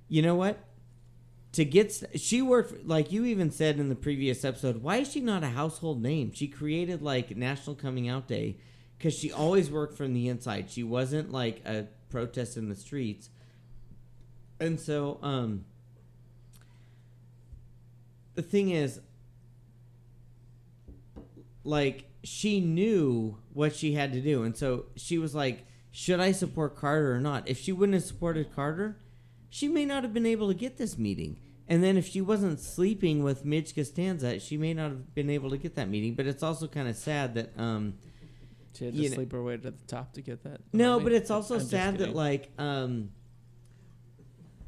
you 0.09 0.20
know 0.20 0.35
what? 0.35 0.59
To 1.59 1.65
get 1.65 2.05
she 2.15 2.41
worked 2.41 2.87
like 2.87 3.11
you 3.11 3.25
even 3.25 3.51
said 3.51 3.81
in 3.81 3.89
the 3.89 3.97
previous 3.97 4.45
episode. 4.45 4.81
Why 4.81 4.99
is 4.99 5.11
she 5.11 5.19
not 5.19 5.43
a 5.43 5.49
household 5.49 6.01
name? 6.01 6.31
She 6.33 6.47
created 6.47 7.03
like 7.03 7.37
National 7.37 7.75
Coming 7.75 8.09
Out 8.09 8.29
Day 8.29 8.59
because 8.97 9.13
she 9.13 9.33
always 9.33 9.69
worked 9.69 9.97
from 9.97 10.15
the 10.15 10.29
inside. 10.29 10.71
She 10.71 10.85
wasn't 10.85 11.33
like 11.33 11.67
a 11.67 11.89
protest 12.11 12.57
in 12.57 12.69
the 12.69 12.77
streets, 12.77 13.31
and 14.61 14.79
so 14.79 15.19
um. 15.21 15.65
The 18.37 18.43
thing 18.43 18.71
is, 18.71 19.01
like 21.65 22.05
she 22.23 22.61
knew 22.61 23.37
what 23.53 23.75
she 23.75 23.95
had 23.95 24.13
to 24.13 24.21
do 24.21 24.45
and 24.45 24.57
so 24.57 24.85
she 24.95 25.19
was 25.19 25.35
like 25.35 25.67
should 25.91 26.21
i 26.21 26.31
support 26.31 26.77
carter 26.77 27.13
or 27.13 27.21
not 27.21 27.49
if 27.49 27.59
she 27.59 27.73
wouldn't 27.73 27.95
have 27.95 28.05
supported 28.05 28.55
carter 28.55 28.97
she 29.51 29.67
may 29.67 29.85
not 29.85 30.05
have 30.05 30.15
been 30.15 30.27
able 30.27 30.47
to 30.47 30.55
get 30.55 30.77
this 30.77 30.97
meeting 30.97 31.37
and 31.69 31.85
then 31.85 31.97
if 31.97 32.09
she 32.09 32.20
wasn't 32.20 32.59
sleeping 32.59 33.23
with 33.23 33.45
midge 33.45 33.74
costanza 33.74 34.40
she 34.40 34.57
may 34.57 34.73
not 34.74 34.90
have 34.90 35.15
been 35.15 35.31
able 35.31 35.51
to 35.51 35.59
get 35.59 35.74
that 35.77 35.89
meeting. 35.89 36.15
But 36.15 36.27
it's 36.27 36.43
also 36.43 36.66
kind 36.66 36.89
of 36.89 36.97
sad 36.97 37.35
that 37.35 37.59
um 37.59 37.95
she 38.77 38.85
had 38.86 38.95
to 38.95 39.01
you 39.01 39.09
know- 39.11 39.15
sleep 39.16 39.32
her 39.32 39.43
way 39.43 39.57
to 39.57 39.70
the 39.70 39.86
top 39.86 40.12
to 40.15 40.23
get 40.23 40.43
that. 40.45 40.61
no 40.73 40.99
but 41.01 41.12
it's 41.12 41.31
also 41.31 41.57
I'm 41.57 41.61
sad 41.65 41.99
that 41.99 42.15
like 42.15 42.51
um 42.59 43.11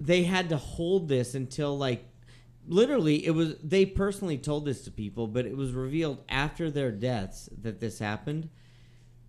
they 0.00 0.22
had 0.24 0.48
to 0.50 0.56
hold 0.56 1.08
this 1.08 1.34
until 1.34 1.76
like 1.76 2.04
literally 2.66 3.24
it 3.26 3.30
was 3.32 3.56
they 3.62 3.84
personally 3.86 4.38
told 4.38 4.64
this 4.64 4.82
to 4.82 4.90
people 4.90 5.26
but 5.26 5.44
it 5.46 5.56
was 5.56 5.72
revealed 5.72 6.22
after 6.28 6.70
their 6.70 6.90
deaths 6.92 7.48
that 7.62 7.80
this 7.80 7.98
happened. 7.98 8.48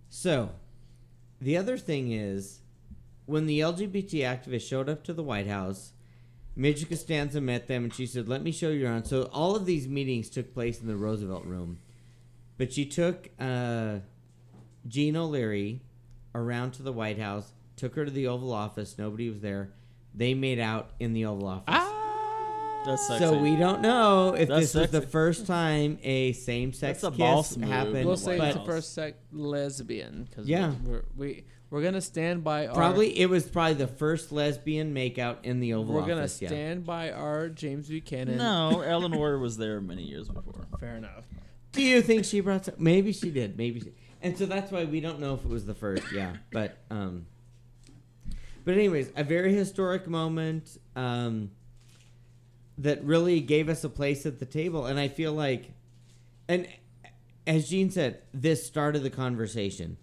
So 0.08 0.50
the 1.40 1.56
other 1.56 1.76
thing 1.78 2.12
is 2.12 2.60
when 3.26 3.46
the 3.46 3.60
lgbt 3.60 4.12
activists 4.20 4.68
showed 4.68 4.88
up 4.88 5.02
to 5.04 5.12
the 5.12 5.22
white 5.22 5.46
house 5.46 5.92
midge 6.54 6.86
costanza 6.88 7.40
met 7.40 7.66
them 7.66 7.84
and 7.84 7.94
she 7.94 8.06
said 8.06 8.28
let 8.28 8.42
me 8.42 8.52
show 8.52 8.68
you 8.70 8.86
around 8.86 9.04
so 9.04 9.22
all 9.32 9.56
of 9.56 9.64
these 9.66 9.88
meetings 9.88 10.28
took 10.28 10.52
place 10.52 10.80
in 10.80 10.86
the 10.86 10.96
roosevelt 10.96 11.44
room 11.44 11.78
but 12.58 12.72
she 12.72 12.84
took 12.84 13.30
uh, 13.40 13.96
jean 14.86 15.16
o'leary 15.16 15.80
around 16.34 16.72
to 16.72 16.82
the 16.82 16.92
white 16.92 17.18
house 17.18 17.52
took 17.76 17.94
her 17.94 18.04
to 18.04 18.10
the 18.10 18.26
oval 18.26 18.52
office 18.52 18.96
nobody 18.98 19.28
was 19.30 19.40
there 19.40 19.70
they 20.14 20.34
made 20.34 20.58
out 20.58 20.90
in 21.00 21.12
the 21.14 21.24
oval 21.24 21.48
office 21.48 21.64
Ah! 21.68 21.98
That's 22.84 23.06
sexy. 23.06 23.24
so 23.24 23.38
we 23.38 23.54
don't 23.54 23.80
know 23.80 24.34
if 24.34 24.48
That's 24.48 24.72
this 24.72 24.74
was 24.74 24.90
the 24.90 24.98
sexy. 25.02 25.10
first 25.12 25.46
time 25.46 25.98
a 26.02 26.32
same-sex 26.32 27.00
That's 27.00 27.04
a 27.04 27.10
kiss 27.16 27.18
boss 27.18 27.56
move. 27.56 27.68
happened. 27.70 28.04
We'll 28.06 28.16
say 28.16 28.36
it's 28.40 28.56
the 28.58 28.64
first 28.64 28.92
sec 28.92 29.14
lesbian 29.30 30.24
because 30.28 30.48
Yeah. 30.48 30.72
we're, 30.84 31.04
we 31.16 31.44
we're 31.72 31.82
gonna 31.82 32.02
stand 32.02 32.44
by 32.44 32.66
our 32.66 32.74
probably 32.74 33.18
it 33.18 33.30
was 33.30 33.44
probably 33.44 33.72
the 33.72 33.86
first 33.86 34.30
lesbian 34.30 34.94
makeout 34.94 35.38
in 35.42 35.58
the 35.58 35.72
Oval 35.72 35.94
we're 35.94 36.00
gonna 36.02 36.20
Office. 36.20 36.42
yeah. 36.42 36.48
stand 36.48 36.84
by 36.84 37.10
our 37.10 37.48
James 37.48 37.88
Buchanan. 37.88 38.36
no, 38.36 38.82
Eleanor 38.82 39.38
was 39.38 39.56
there 39.56 39.80
many 39.80 40.02
years 40.02 40.28
before. 40.28 40.66
fair 40.78 40.96
enough. 40.96 41.24
Do 41.72 41.80
you 41.82 42.02
think 42.02 42.26
she 42.26 42.40
brought? 42.40 42.66
Some, 42.66 42.74
maybe 42.76 43.14
she 43.14 43.30
did. 43.30 43.56
Maybe. 43.56 43.80
She, 43.80 43.92
and 44.20 44.36
so 44.36 44.44
that's 44.44 44.70
why 44.70 44.84
we 44.84 45.00
don't 45.00 45.18
know 45.18 45.32
if 45.32 45.44
it 45.44 45.48
was 45.48 45.64
the 45.64 45.74
first. 45.74 46.04
Yeah, 46.12 46.36
but 46.52 46.76
um. 46.90 47.24
But 48.66 48.74
anyways, 48.74 49.10
a 49.16 49.24
very 49.24 49.54
historic 49.54 50.06
moment. 50.06 50.76
Um. 50.94 51.52
That 52.78 53.04
really 53.04 53.40
gave 53.40 53.68
us 53.68 53.84
a 53.84 53.88
place 53.88 54.26
at 54.26 54.40
the 54.40 54.46
table, 54.46 54.86
and 54.86 54.98
I 54.98 55.08
feel 55.08 55.32
like, 55.32 55.72
and 56.48 56.66
as 57.46 57.68
Jean 57.68 57.90
said, 57.90 58.22
this 58.32 58.66
started 58.66 59.02
the 59.02 59.10
conversation. 59.10 59.98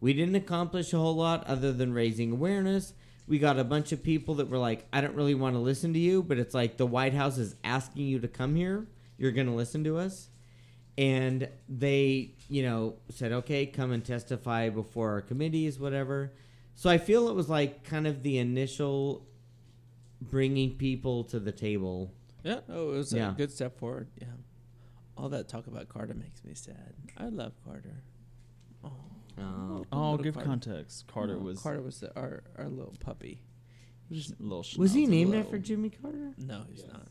We 0.00 0.12
didn't 0.14 0.34
accomplish 0.34 0.92
a 0.92 0.98
whole 0.98 1.16
lot 1.16 1.46
other 1.46 1.72
than 1.72 1.92
raising 1.92 2.32
awareness. 2.32 2.94
We 3.26 3.38
got 3.38 3.58
a 3.58 3.64
bunch 3.64 3.92
of 3.92 4.02
people 4.02 4.36
that 4.36 4.48
were 4.48 4.58
like, 4.58 4.86
I 4.92 5.00
don't 5.00 5.14
really 5.14 5.34
want 5.34 5.54
to 5.54 5.60
listen 5.60 5.92
to 5.92 5.98
you, 5.98 6.22
but 6.22 6.38
it's 6.38 6.54
like 6.54 6.76
the 6.78 6.86
White 6.86 7.14
House 7.14 7.38
is 7.38 7.54
asking 7.62 8.06
you 8.06 8.18
to 8.20 8.28
come 8.28 8.54
here. 8.56 8.86
You're 9.18 9.30
going 9.32 9.46
to 9.46 9.52
listen 9.52 9.84
to 9.84 9.98
us. 9.98 10.28
And 10.98 11.48
they, 11.68 12.34
you 12.48 12.62
know, 12.62 12.94
said, 13.10 13.32
okay, 13.32 13.66
come 13.66 13.92
and 13.92 14.04
testify 14.04 14.68
before 14.70 15.10
our 15.10 15.20
committees, 15.20 15.78
whatever. 15.78 16.32
So 16.74 16.90
I 16.90 16.98
feel 16.98 17.28
it 17.28 17.34
was 17.34 17.48
like 17.48 17.84
kind 17.84 18.06
of 18.06 18.22
the 18.22 18.38
initial 18.38 19.26
bringing 20.20 20.76
people 20.76 21.24
to 21.24 21.38
the 21.38 21.52
table. 21.52 22.12
Yeah, 22.42 22.60
oh, 22.68 22.94
it 22.94 22.96
was 22.96 23.12
Yeah. 23.12 23.30
a 23.30 23.34
good 23.34 23.52
step 23.52 23.78
forward. 23.78 24.08
Yeah, 24.20 24.26
all 25.16 25.28
that 25.28 25.48
talk 25.48 25.66
about 25.66 25.88
Carter 25.88 26.14
makes 26.14 26.42
me 26.44 26.54
sad. 26.54 26.94
I 27.16 27.26
love 27.28 27.52
Carter. 27.64 28.02
Oh, 29.40 29.84
Oh. 29.92 30.10
Little 30.12 30.24
give 30.24 30.34
Carter. 30.34 30.48
context. 30.48 31.06
Carter 31.06 31.34
No, 31.36 31.40
was 31.40 31.60
Carter 31.60 31.82
was 31.82 32.00
the, 32.00 32.14
our 32.18 32.42
our 32.58 32.68
little 32.68 32.94
puppy. 33.00 33.42
just 34.12 34.32
a 34.32 34.34
little. 34.42 34.64
Was 34.78 34.92
he 34.92 35.06
schnauzer. 35.06 35.08
named 35.10 35.32
low. 35.32 35.38
after 35.40 35.58
Jimmy 35.58 35.90
Carter? 35.90 36.34
No, 36.38 36.62
he's 36.70 36.84
not. 36.86 37.08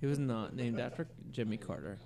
He 0.00 0.06
was 0.06 0.18
not 0.18 0.54
named 0.54 0.78
after 0.80 1.08
Jimmy 1.32 1.56
Carter. 1.56 1.98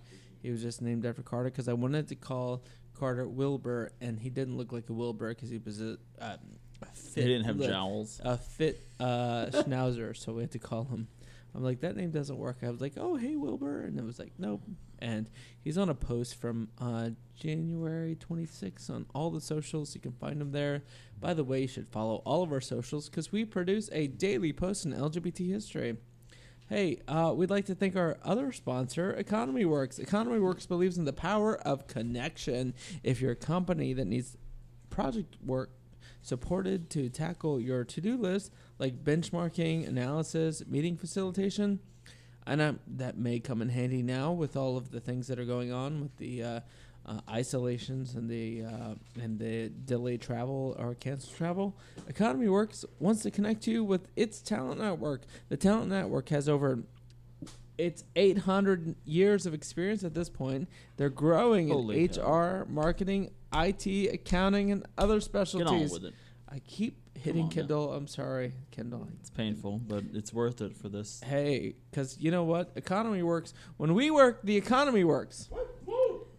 He 0.43 0.51
was 0.51 0.63
just 0.63 0.81
named 0.83 1.05
after 1.07 1.23
Carter 1.23 1.51
because 1.51 1.69
I 1.69 1.73
wanted 1.75 2.09
to 2.09 2.15
call 2.17 2.65
Carter 2.95 3.29
Wilbur, 3.29 3.93
and 4.01 4.19
he 4.19 4.31
didn't 4.31 4.57
look 4.57 4.73
like 4.73 4.89
a 4.89 4.93
Wilbur 4.93 5.29
because 5.29 5.51
he 5.51 5.59
was 5.59 5.81
a, 5.81 5.99
um, 6.19 6.39
a 6.83 6.87
fit. 6.95 7.23
He 7.25 7.29
didn't 7.29 7.45
have 7.45 7.59
li- 7.59 7.67
jowls. 7.69 8.21
A 8.25 8.37
fit 8.39 8.81
uh, 8.99 9.47
schnauzer, 9.53 10.17
so 10.17 10.33
we 10.33 10.43
had 10.43 10.51
to 10.53 10.59
call 10.59 10.85
him. 10.85 11.07
I'm 11.55 11.63
like, 11.63 11.81
that 11.81 11.95
name 11.97 12.11
doesn't 12.11 12.37
work. 12.39 12.59
I 12.63 12.71
was 12.71 12.81
like, 12.81 12.95
oh, 12.97 13.15
hey, 13.17 13.37
Wilbur. 13.37 13.83
And 13.83 13.99
it 13.99 14.05
was 14.05 14.19
like, 14.19 14.33
nope. 14.39 14.63
And 15.03 15.29
he's 15.61 15.77
on 15.77 15.89
a 15.89 15.95
post 15.95 16.41
from 16.41 16.69
uh, 16.79 17.11
January 17.35 18.17
26th 18.17 18.89
on 18.89 19.05
all 19.15 19.31
the 19.31 19.41
socials. 19.41 19.95
You 19.97 20.01
can 20.01 20.13
find 20.13 20.41
him 20.41 20.53
there. 20.53 20.85
By 21.21 21.35
the 21.35 21.43
way, 21.43 21.63
you 21.63 21.69
should 21.69 21.89
follow 21.89 22.23
all 22.25 22.43
of 22.43 22.53
our 22.53 22.61
socials 22.61 23.09
because 23.09 23.33
we 23.33 23.45
produce 23.45 23.91
a 23.93 24.07
daily 24.07 24.53
post 24.53 24.87
in 24.87 24.93
LGBT 24.93 25.51
history. 25.51 25.97
Hey, 26.69 27.01
uh, 27.09 27.33
we'd 27.37 27.51
like 27.51 27.67
to 27.67 27.75
thank 27.75 27.97
our 27.97 28.17
other 28.23 28.53
sponsor, 28.53 29.11
Economy 29.11 29.65
Works. 29.65 29.99
Economy 29.99 30.39
Works 30.39 30.67
believes 30.67 30.97
in 30.97 31.05
the 31.05 31.13
power 31.13 31.57
of 31.59 31.89
connection. 31.89 32.73
If 33.03 33.21
you're 33.21 33.33
a 33.33 33.37
company 33.37 33.93
that 33.95 34.07
needs 34.07 34.37
project 34.89 35.37
work 35.45 35.71
supported 36.23 36.89
to 36.91 37.09
tackle 37.09 37.59
your 37.59 37.83
to-do 37.83 38.17
list 38.17 38.53
like 38.79 39.03
benchmarking 39.03 39.89
analysis 39.89 40.63
meeting 40.69 40.97
facilitation 40.97 41.81
and 42.47 42.61
um, 42.61 42.81
that 42.87 43.17
may 43.17 43.39
come 43.41 43.63
in 43.63 43.69
handy 43.69 44.03
now 44.03 44.33
with 44.33 44.57
all 44.57 44.77
of 44.77 44.91
the 44.91 45.01
things 45.01 45.29
that 45.29 45.39
are 45.39 45.45
going 45.45 45.73
on 45.73 46.03
with 46.03 46.17
the 46.17 46.43
uh, 46.43 46.61
uh, 47.05 47.21
isolations 47.29 48.15
and 48.15 48.29
the 48.29 48.65
uh, 48.65 48.95
and 49.21 49.39
the 49.39 49.71
delayed 49.85 50.21
travel 50.21 50.77
or 50.79 50.95
canceled 50.95 51.37
travel. 51.37 51.77
Economy 52.09 52.49
Works 52.49 52.85
wants 53.01 53.23
to 53.23 53.31
connect 53.31 53.67
you 53.67 53.83
with 53.85 54.09
its 54.17 54.41
talent 54.41 54.81
network. 54.81 55.23
The 55.49 55.57
talent 55.57 55.89
network 55.89 56.29
has 56.29 56.49
over 56.49 56.81
it's 57.79 58.05
800 58.15 58.95
years 59.05 59.47
of 59.47 59.55
experience 59.55 60.05
at 60.05 60.15
this 60.15 60.29
point. 60.29 60.69
They're 60.97 61.09
growing 61.09 61.69
Holy 61.69 62.05
in 62.05 62.09
cow. 62.09 62.31
HR, 62.31 62.67
marketing, 62.69 63.31
IT, 63.53 63.87
accounting, 64.13 64.71
and 64.71 64.87
other 64.97 65.17
Get 65.17 65.25
specialties. 65.25 65.91
on 65.91 66.03
with 66.03 66.05
it. 66.05 66.15
I 66.49 66.61
keep 66.61 67.02
hitting. 67.23 67.49
Kindle. 67.49 67.93
I'm 67.93 68.07
sorry, 68.07 68.53
Kindle. 68.71 69.09
It's 69.21 69.31
painful, 69.31 69.81
but 69.87 70.05
it's 70.13 70.33
worth 70.33 70.61
it 70.61 70.77
for 70.77 70.89
this. 70.89 71.21
Hey, 71.25 71.75
because 71.91 72.19
you 72.19 72.31
know 72.31 72.45
what? 72.45 72.73
Economy 72.77 73.23
works. 73.23 73.55
When 73.77 73.95
we 73.95 74.11
work, 74.11 74.41
the 74.45 74.57
economy 74.57 75.05
works. 75.05 75.49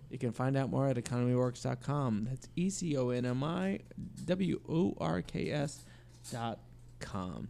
You 0.10 0.20
can 0.20 0.32
find 0.32 0.56
out 0.56 0.70
more 0.70 0.88
at 0.88 0.98
economyworks.com. 0.98 2.28
That's 2.30 2.48
E 2.56 2.70
C 2.70 2.96
O 2.98 3.10
N 3.10 3.26
M 3.26 3.44
I 3.44 3.80
W 4.26 4.60
O 4.70 4.94
R 5.00 5.22
K 5.24 5.50
S 5.50 5.84
dot 6.32 6.60
com. 7.00 7.48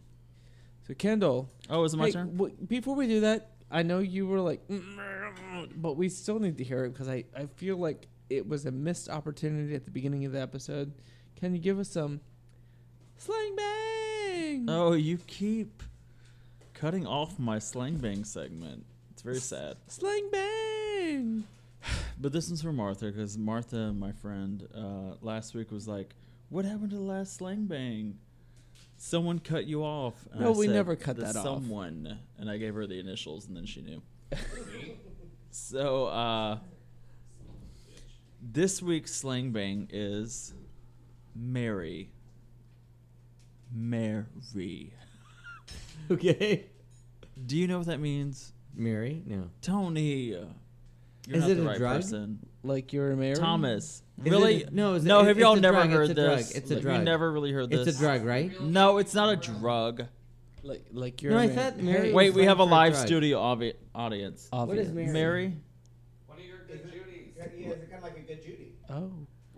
So 0.88 0.94
Kendall, 0.94 1.50
Oh, 1.68 1.84
is 1.84 1.92
it 1.94 1.98
my 1.98 2.06
hey, 2.06 2.12
turn? 2.12 2.32
w- 2.36 2.54
before 2.66 2.94
we 2.94 3.06
do 3.06 3.20
that, 3.20 3.50
I 3.70 3.82
know 3.82 3.98
you 3.98 4.26
were 4.26 4.40
like, 4.40 4.62
but 5.76 5.96
we 5.96 6.08
still 6.08 6.38
need 6.38 6.58
to 6.58 6.64
hear 6.64 6.84
it 6.84 6.92
because 6.92 7.08
I 7.08 7.24
I 7.36 7.46
feel 7.56 7.76
like 7.76 8.06
it 8.30 8.46
was 8.48 8.64
a 8.66 8.70
missed 8.72 9.08
opportunity 9.10 9.74
at 9.74 9.84
the 9.84 9.90
beginning 9.90 10.24
of 10.24 10.32
the 10.32 10.40
episode. 10.40 10.92
Can 11.36 11.54
you 11.54 11.60
give 11.60 11.78
us 11.78 11.90
some 11.90 12.20
slang 13.24 13.56
bang? 13.56 14.66
Oh, 14.68 14.92
you 14.92 15.18
keep 15.26 15.82
cutting 16.74 17.06
off 17.06 17.38
my 17.38 17.58
slang 17.58 17.96
bang 17.96 18.24
segment. 18.24 18.84
It's 19.12 19.22
very 19.22 19.40
sad. 19.40 19.76
Slang 19.88 20.28
bang. 20.30 21.44
But 22.20 22.32
this 22.32 22.48
one's 22.48 22.62
for 22.62 22.72
Martha 22.72 23.06
because 23.06 23.36
Martha, 23.36 23.92
my 23.92 24.12
friend, 24.12 24.66
uh, 24.74 25.16
last 25.20 25.54
week 25.54 25.70
was 25.70 25.86
like, 25.88 26.14
"What 26.48 26.64
happened 26.64 26.90
to 26.90 26.96
the 26.96 27.02
last 27.02 27.34
slang 27.36 27.66
bang? 27.66 28.18
Someone 28.96 29.38
cut 29.40 29.66
you 29.66 29.82
off." 29.82 30.14
And 30.30 30.40
No, 30.40 30.54
I 30.54 30.56
we 30.56 30.66
said, 30.66 30.74
never 30.74 30.96
cut 30.96 31.16
"The 31.16 31.22
that 31.22 31.36
off." 31.36 31.44
Someone, 31.44 32.18
and 32.38 32.48
I 32.48 32.56
gave 32.56 32.74
her 32.74 32.86
the 32.86 32.98
initials, 33.00 33.48
and 33.48 33.56
then 33.56 33.66
she 33.66 33.82
knew. 33.82 34.00
so 35.50 36.06
uh, 36.06 36.58
this 38.40 38.80
week's 38.80 39.12
slang 39.14 39.50
bang 39.50 39.88
is 39.90 40.54
Mary. 41.34 42.10
Mary. 43.74 44.92
Okay. 46.10 46.66
Do 47.46 47.56
you 47.56 47.66
know 47.66 47.78
what 47.78 47.86
that 47.86 47.98
means, 48.00 48.52
Mary? 48.74 49.22
No. 49.26 49.48
Tony? 49.62 50.04
You're 50.26 50.46
Is 51.30 51.40
not 51.40 51.50
it 51.50 51.54
the 51.54 51.62
a 51.62 51.66
right 51.66 51.78
drug? 51.78 51.96
person. 52.02 52.38
Like 52.62 52.92
you're 52.92 53.12
a 53.12 53.16
Mary? 53.16 53.34
Thomas. 53.36 54.02
Is 54.20 54.26
it 54.26 54.30
really? 54.30 54.64
a- 54.64 54.70
no, 54.70 54.94
is 54.94 55.04
it- 55.04 55.08
no. 55.08 55.20
it- 55.20 55.26
have 55.28 55.36
it's 55.38 55.42
y'all 55.42 55.56
a 55.56 55.60
never 55.60 55.78
drug, 55.78 55.90
heard 55.90 56.10
it's 56.10 56.18
a 56.20 56.22
drug, 56.22 56.38
this? 56.38 56.50
it's 56.52 56.70
a 56.70 56.74
Have 56.74 56.82
drug. 56.82 56.98
You 56.98 57.04
never 57.04 57.32
really 57.32 57.52
heard 57.52 57.70
this. 57.70 57.88
It's 57.88 57.96
a 57.96 58.00
drug, 58.00 58.24
right? 58.24 58.60
No, 58.60 58.98
it's 58.98 59.14
not 59.14 59.32
a 59.32 59.36
drug. 59.36 60.04
Like 60.62 60.84
like 60.92 61.22
you're. 61.22 61.32
No, 61.32 61.38
a 61.38 61.42
I 61.42 61.46
Mary. 61.46 61.56
thought 61.56 61.76
Mary 61.78 61.98
Hey, 62.00 62.04
was 62.08 62.14
Wait, 62.14 62.34
we 62.34 62.44
have 62.44 62.60
a 62.60 62.64
for 62.64 62.68
a 62.68 62.72
live 62.72 62.92
drug. 62.92 63.06
studio 63.06 63.38
obvi- 63.40 63.74
audience. 63.94 64.48
What 64.50 64.58
obvious. 64.60 64.88
is 64.88 64.92
Mary? 64.92 65.12
Mary? 65.12 65.56
One 66.26 66.38
of 66.38 66.44
your 66.44 66.58
good 66.66 66.82
Judies. 66.92 67.32
Yeah, 67.36 67.68
it's 67.70 67.84
kind 67.90 67.94
of 67.94 68.02
like 68.02 68.16
a 68.18 68.20
good 68.20 68.42
Judy. 68.42 68.72
Oh. 68.90 69.10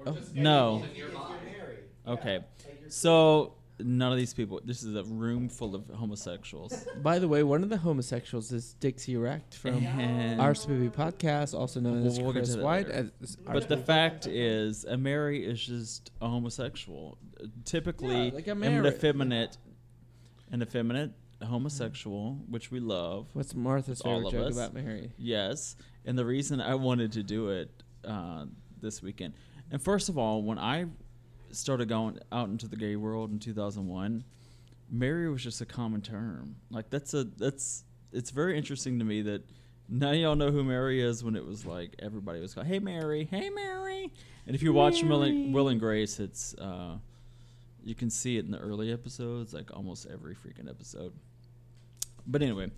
Oh. 0.07 0.13
just 0.13 0.35
No. 0.35 0.85
it's 0.89 0.97
your 0.97 1.09
Mary. 1.09 1.79
Okay. 2.07 2.35
Yeah, 2.61 2.75
So 2.89 3.55
none 3.79 4.11
of 4.13 4.19
these 4.19 4.33
people. 4.35 4.61
This 4.65 4.83
is 4.83 4.95
a 4.95 5.03
room 5.05 5.49
full 5.49 5.75
of 5.75 5.87
homosexuals. 5.89 6.87
By 7.03 7.19
the 7.19 7.29
way, 7.29 7.43
one 7.43 7.63
of 7.63 7.69
the 7.69 7.77
homosexuals 7.77 8.51
is 8.53 8.75
Dixie 8.75 9.17
Wrecked 9.17 9.55
from 9.55 9.75
And- 9.85 10.41
our 10.41 10.53
Spoopy 10.55 10.91
podcast, 10.93 11.53
also 11.59 11.81
known 11.81 12.07
as 12.07 12.19
We'll 12.19 12.33
get 12.33 12.41
Chris 12.41 12.55
that 12.55 12.63
White. 12.65 12.89
later. 12.89 13.11
As 13.23 13.37
But 13.37 13.69
the 13.69 13.77
fact 13.77 14.27
is, 14.27 14.85
a 14.85 14.97
Mary 14.97 15.45
is 15.45 15.65
just 15.65 16.11
a 16.21 16.29
homosexual. 16.29 17.19
Typically, 17.65 18.29
Yeah, 18.29 18.35
like 18.35 18.47
a 18.49 18.53
an 18.53 18.61
Mary. 18.61 18.89
effeminate, 18.89 19.59
an 20.51 20.63
effeminate 20.63 21.13
homosexual, 21.43 22.41
which 22.49 22.71
we 22.71 22.81
love. 22.81 23.29
what's 23.35 23.55
Martha's 23.55 24.01
All 24.01 24.17
favorite 24.23 24.27
of 24.27 24.33
joke 24.33 24.51
us. 24.51 24.57
about 24.57 24.75
Mary? 24.75 25.13
Yes, 25.19 25.77
and 26.05 26.19
the 26.19 26.25
reason 26.25 26.61
I 26.61 26.75
wanted 26.77 27.13
to 27.13 27.23
do 27.23 27.51
it 27.51 27.83
uh, 28.05 28.47
this 28.81 29.03
weekend, 29.03 29.35
and 29.71 29.83
first 29.83 30.09
of 30.09 30.17
all, 30.17 30.43
when 30.43 30.59
I 30.59 30.87
started 31.57 31.89
going 31.89 32.19
out 32.31 32.49
into 32.49 32.69
the 32.69 32.77
gay 32.77 32.97
world 32.97 33.31
in 33.31 33.39
2001, 33.39 34.25
Mary 34.91 35.31
was 35.31 35.43
just 35.43 35.61
a 35.61 35.67
common 35.67 36.01
term. 36.01 36.57
Like 36.71 36.91
that's 36.91 37.15
a 37.15 37.25
that's 37.25 37.85
it's 38.13 38.31
very 38.31 38.57
interesting 38.57 38.99
to 38.99 39.05
me 39.05 39.23
that 39.23 39.43
now 39.89 40.11
y'all 40.13 40.37
know 40.37 40.51
who 40.51 40.65
Mary 40.65 41.01
is 41.01 41.23
when 41.23 41.37
it 41.37 41.45
was 41.45 41.67
like 41.67 41.95
everybody 41.99 42.41
was 42.41 42.55
going, 42.55 42.67
"Hey 42.67 42.79
Mary, 42.79 43.29
hey 43.31 43.51
Mary," 43.51 44.13
and 44.47 44.55
if 44.55 44.63
you 44.63 44.73
watch 44.73 45.03
Will 45.03 45.23
and, 45.23 45.55
Will 45.55 45.69
and 45.69 45.81
Grace, 45.81 46.21
it's 46.21 46.55
uh, 46.55 46.97
you 47.85 47.95
can 47.95 48.11
see 48.11 48.37
it 48.37 48.45
in 48.45 48.51
the 48.51 48.59
early 48.59 48.93
episodes, 48.93 49.55
like 49.55 49.75
almost 49.75 50.07
every 50.13 50.35
freaking 50.35 50.69
episode. 50.69 51.13
But 52.27 52.43
anyway, 52.43 52.71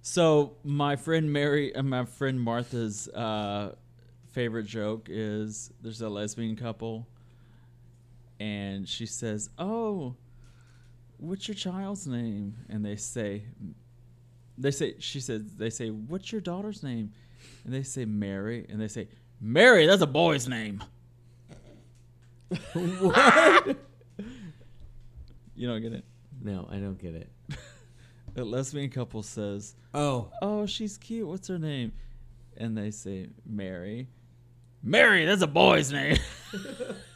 so 0.00 0.56
my 0.64 0.96
friend 0.96 1.32
Mary 1.32 1.74
and 1.74 1.90
my 1.90 2.04
friend 2.04 2.40
Martha's 2.40 3.08
uh, 3.08 3.74
favorite 4.30 4.66
joke 4.66 5.08
is 5.10 5.70
there's 5.82 6.00
a 6.00 6.08
lesbian 6.08 6.56
couple, 6.56 7.06
and 8.40 8.88
she 8.88 9.06
says, 9.06 9.50
"Oh, 9.58 10.16
what's 11.18 11.48
your 11.48 11.54
child's 11.54 12.06
name?" 12.06 12.56
And 12.68 12.84
they 12.84 12.96
say, 12.96 13.44
they 14.58 14.70
say 14.70 14.96
she 14.98 15.20
says 15.20 15.42
they 15.56 15.70
say, 15.70 15.90
"What's 15.90 16.32
your 16.32 16.40
daughter's 16.40 16.82
name?" 16.82 17.12
And 17.64 17.72
they 17.72 17.82
say 17.82 18.04
Mary, 18.04 18.66
and 18.68 18.80
they 18.80 18.88
say, 18.88 19.08
"Mary, 19.40 19.86
that's 19.86 20.02
a 20.02 20.06
boy's 20.06 20.48
name." 20.48 20.82
what? 22.72 23.76
You 25.54 25.68
don't 25.68 25.80
get 25.82 25.92
it. 25.92 26.04
No, 26.42 26.68
I 26.70 26.76
don't 26.76 26.98
get 26.98 27.14
it. 27.14 27.30
A 28.36 28.44
lesbian 28.44 28.90
couple 28.90 29.22
says, 29.22 29.74
Oh. 29.94 30.30
"Oh, 30.42 30.66
she's 30.66 30.98
cute. 30.98 31.26
What's 31.26 31.48
her 31.48 31.58
name?" 31.58 31.92
And 32.58 32.76
they 32.76 32.90
say 32.90 33.28
Mary. 33.44 34.08
Mary, 34.82 35.24
that's 35.24 35.42
a 35.42 35.46
boy's 35.46 35.90
name. 35.90 36.18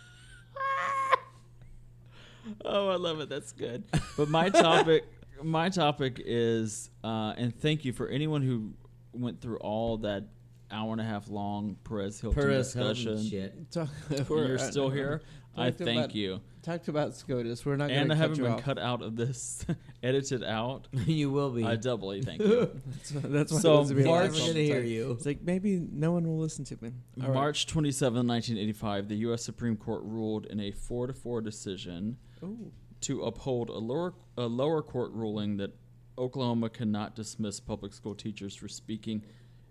oh, 2.64 2.88
I 2.88 2.96
love 2.96 3.20
it. 3.20 3.28
That's 3.28 3.52
good. 3.52 3.84
But 4.16 4.28
my 4.28 4.48
topic, 4.50 5.04
my 5.42 5.68
topic 5.70 6.20
is, 6.24 6.90
uh, 7.02 7.32
and 7.36 7.58
thank 7.58 7.84
you 7.84 7.92
for 7.92 8.08
anyone 8.08 8.42
who 8.42 8.72
went 9.12 9.40
through 9.40 9.56
all 9.58 9.98
that 9.98 10.24
hour 10.70 10.92
and 10.92 11.00
a 11.00 11.04
half 11.04 11.28
long 11.28 11.76
Perez 11.84 12.20
Hilton 12.20 12.40
Perez 12.42 12.72
discussion. 12.72 13.06
Hilton 13.16 13.28
shit. 13.30 13.70
Talk, 13.72 13.88
And 14.10 14.28
You're 14.28 14.58
still 14.72 14.90
here. 14.90 15.22
I 15.56 15.70
thank 15.70 15.98
about- 15.98 16.14
you. 16.14 16.40
Talked 16.62 16.88
about 16.88 17.14
SCOTUS. 17.16 17.64
We're 17.64 17.76
not 17.76 17.88
going 17.88 18.00
And 18.00 18.10
to 18.10 18.14
I 18.16 18.18
cut 18.18 18.22
haven't 18.22 18.42
been 18.44 18.52
off. 18.52 18.62
cut 18.62 18.78
out 18.78 19.00
of 19.02 19.16
this, 19.16 19.64
edited 20.02 20.44
out. 20.44 20.88
you 21.06 21.30
will 21.30 21.50
be. 21.50 21.64
I 21.64 21.76
doubly 21.76 22.20
thank 22.20 22.42
you. 22.42 22.70
That's, 22.86 23.10
that's 23.10 23.52
why 23.52 23.58
So 23.60 23.76
it 23.76 23.78
was 23.78 23.92
being 23.94 24.06
March- 24.06 24.24
Never 24.24 24.34
live 24.34 24.42
gonna 24.42 24.52
the 24.52 24.64
hear 24.66 24.80
time. 24.80 24.88
you. 24.90 25.10
It's 25.12 25.24
like 25.24 25.40
maybe 25.42 25.80
no 25.90 26.12
one 26.12 26.28
will 26.28 26.38
listen 26.38 26.64
to 26.66 26.76
me. 26.82 26.92
All 27.22 27.28
right. 27.28 27.34
March 27.34 27.66
27, 27.66 28.26
1985, 28.26 29.08
the 29.08 29.14
U.S. 29.16 29.42
Supreme 29.42 29.76
Court 29.76 30.02
ruled 30.04 30.46
in 30.46 30.60
a 30.60 30.70
4 30.70 31.06
to 31.06 31.14
4 31.14 31.40
decision 31.40 32.18
Ooh. 32.42 32.70
to 33.02 33.22
uphold 33.22 33.70
a 33.70 33.78
lower, 33.78 34.12
a 34.36 34.42
lower 34.42 34.82
court 34.82 35.12
ruling 35.12 35.56
that 35.56 35.74
Oklahoma 36.18 36.68
cannot 36.68 37.14
dismiss 37.16 37.58
public 37.58 37.94
school 37.94 38.14
teachers 38.14 38.54
for 38.54 38.68
speaking 38.68 39.24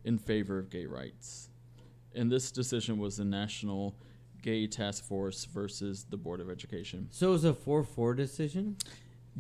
in 0.06 0.18
favor 0.18 0.57
of 0.57 0.72
gay 0.72 0.88
rights. 0.88 1.49
And 2.16 2.32
this 2.32 2.52
decision 2.52 2.98
was 2.98 3.18
the 3.18 3.26
National 3.26 3.95
Gay 4.41 4.68
Task 4.68 5.03
Force 5.06 5.45
versus 5.45 6.06
the 6.10 6.18
Board 6.18 6.40
of 6.40 6.49
Education. 6.49 7.07
So 7.11 7.30
it 7.30 7.32
was 7.32 7.44
a 7.45 7.53
4 7.53 7.84
4 7.84 8.14
decision? 8.14 8.78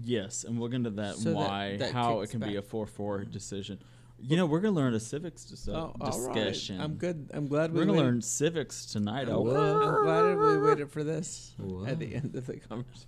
Yes, 0.01 0.43
and 0.43 0.59
we'll 0.59 0.69
get 0.69 0.77
into 0.77 0.89
that 0.91 1.15
So 1.15 1.33
why, 1.33 1.77
that 1.77 1.91
how 1.91 2.19
it 2.19 2.21
kicks 2.23 2.31
can 2.31 2.39
be 2.41 2.55
a 2.55 2.61
4 2.61 2.85
4 2.85 3.25
decision. 3.25 3.79
You 4.21 4.35
know, 4.35 4.45
we're 4.45 4.59
going 4.59 4.73
to 4.73 4.79
learn 4.79 4.93
a 4.93 4.99
civics 4.99 5.45
dis- 5.45 5.67
uh, 5.69 5.71
Oh, 5.71 5.95
all 6.01 6.19
right. 6.27 6.33
discussion. 6.35 6.81
I'm 6.81 6.95
good. 6.95 7.29
I'm 7.33 7.47
glad 7.47 7.71
we 7.71 7.79
We're 7.79 7.85
going 7.85 7.95
to 7.97 8.01
waited. 8.03 8.11
learn 8.13 8.21
civics 8.21 8.85
tonight. 8.85 9.29
I'm, 9.29 9.35
Oh, 9.35 9.49
I'm 9.49 10.03
glad 10.03 10.37
we 10.37 10.57
waited 10.69 10.91
for 10.91 11.03
this 11.05 11.53
Whoa. 11.57 11.85
at 11.85 11.99
the 11.99 12.15
end 12.15 12.35
of 12.35 12.45
the 12.45 12.57
conversation. 12.57 13.07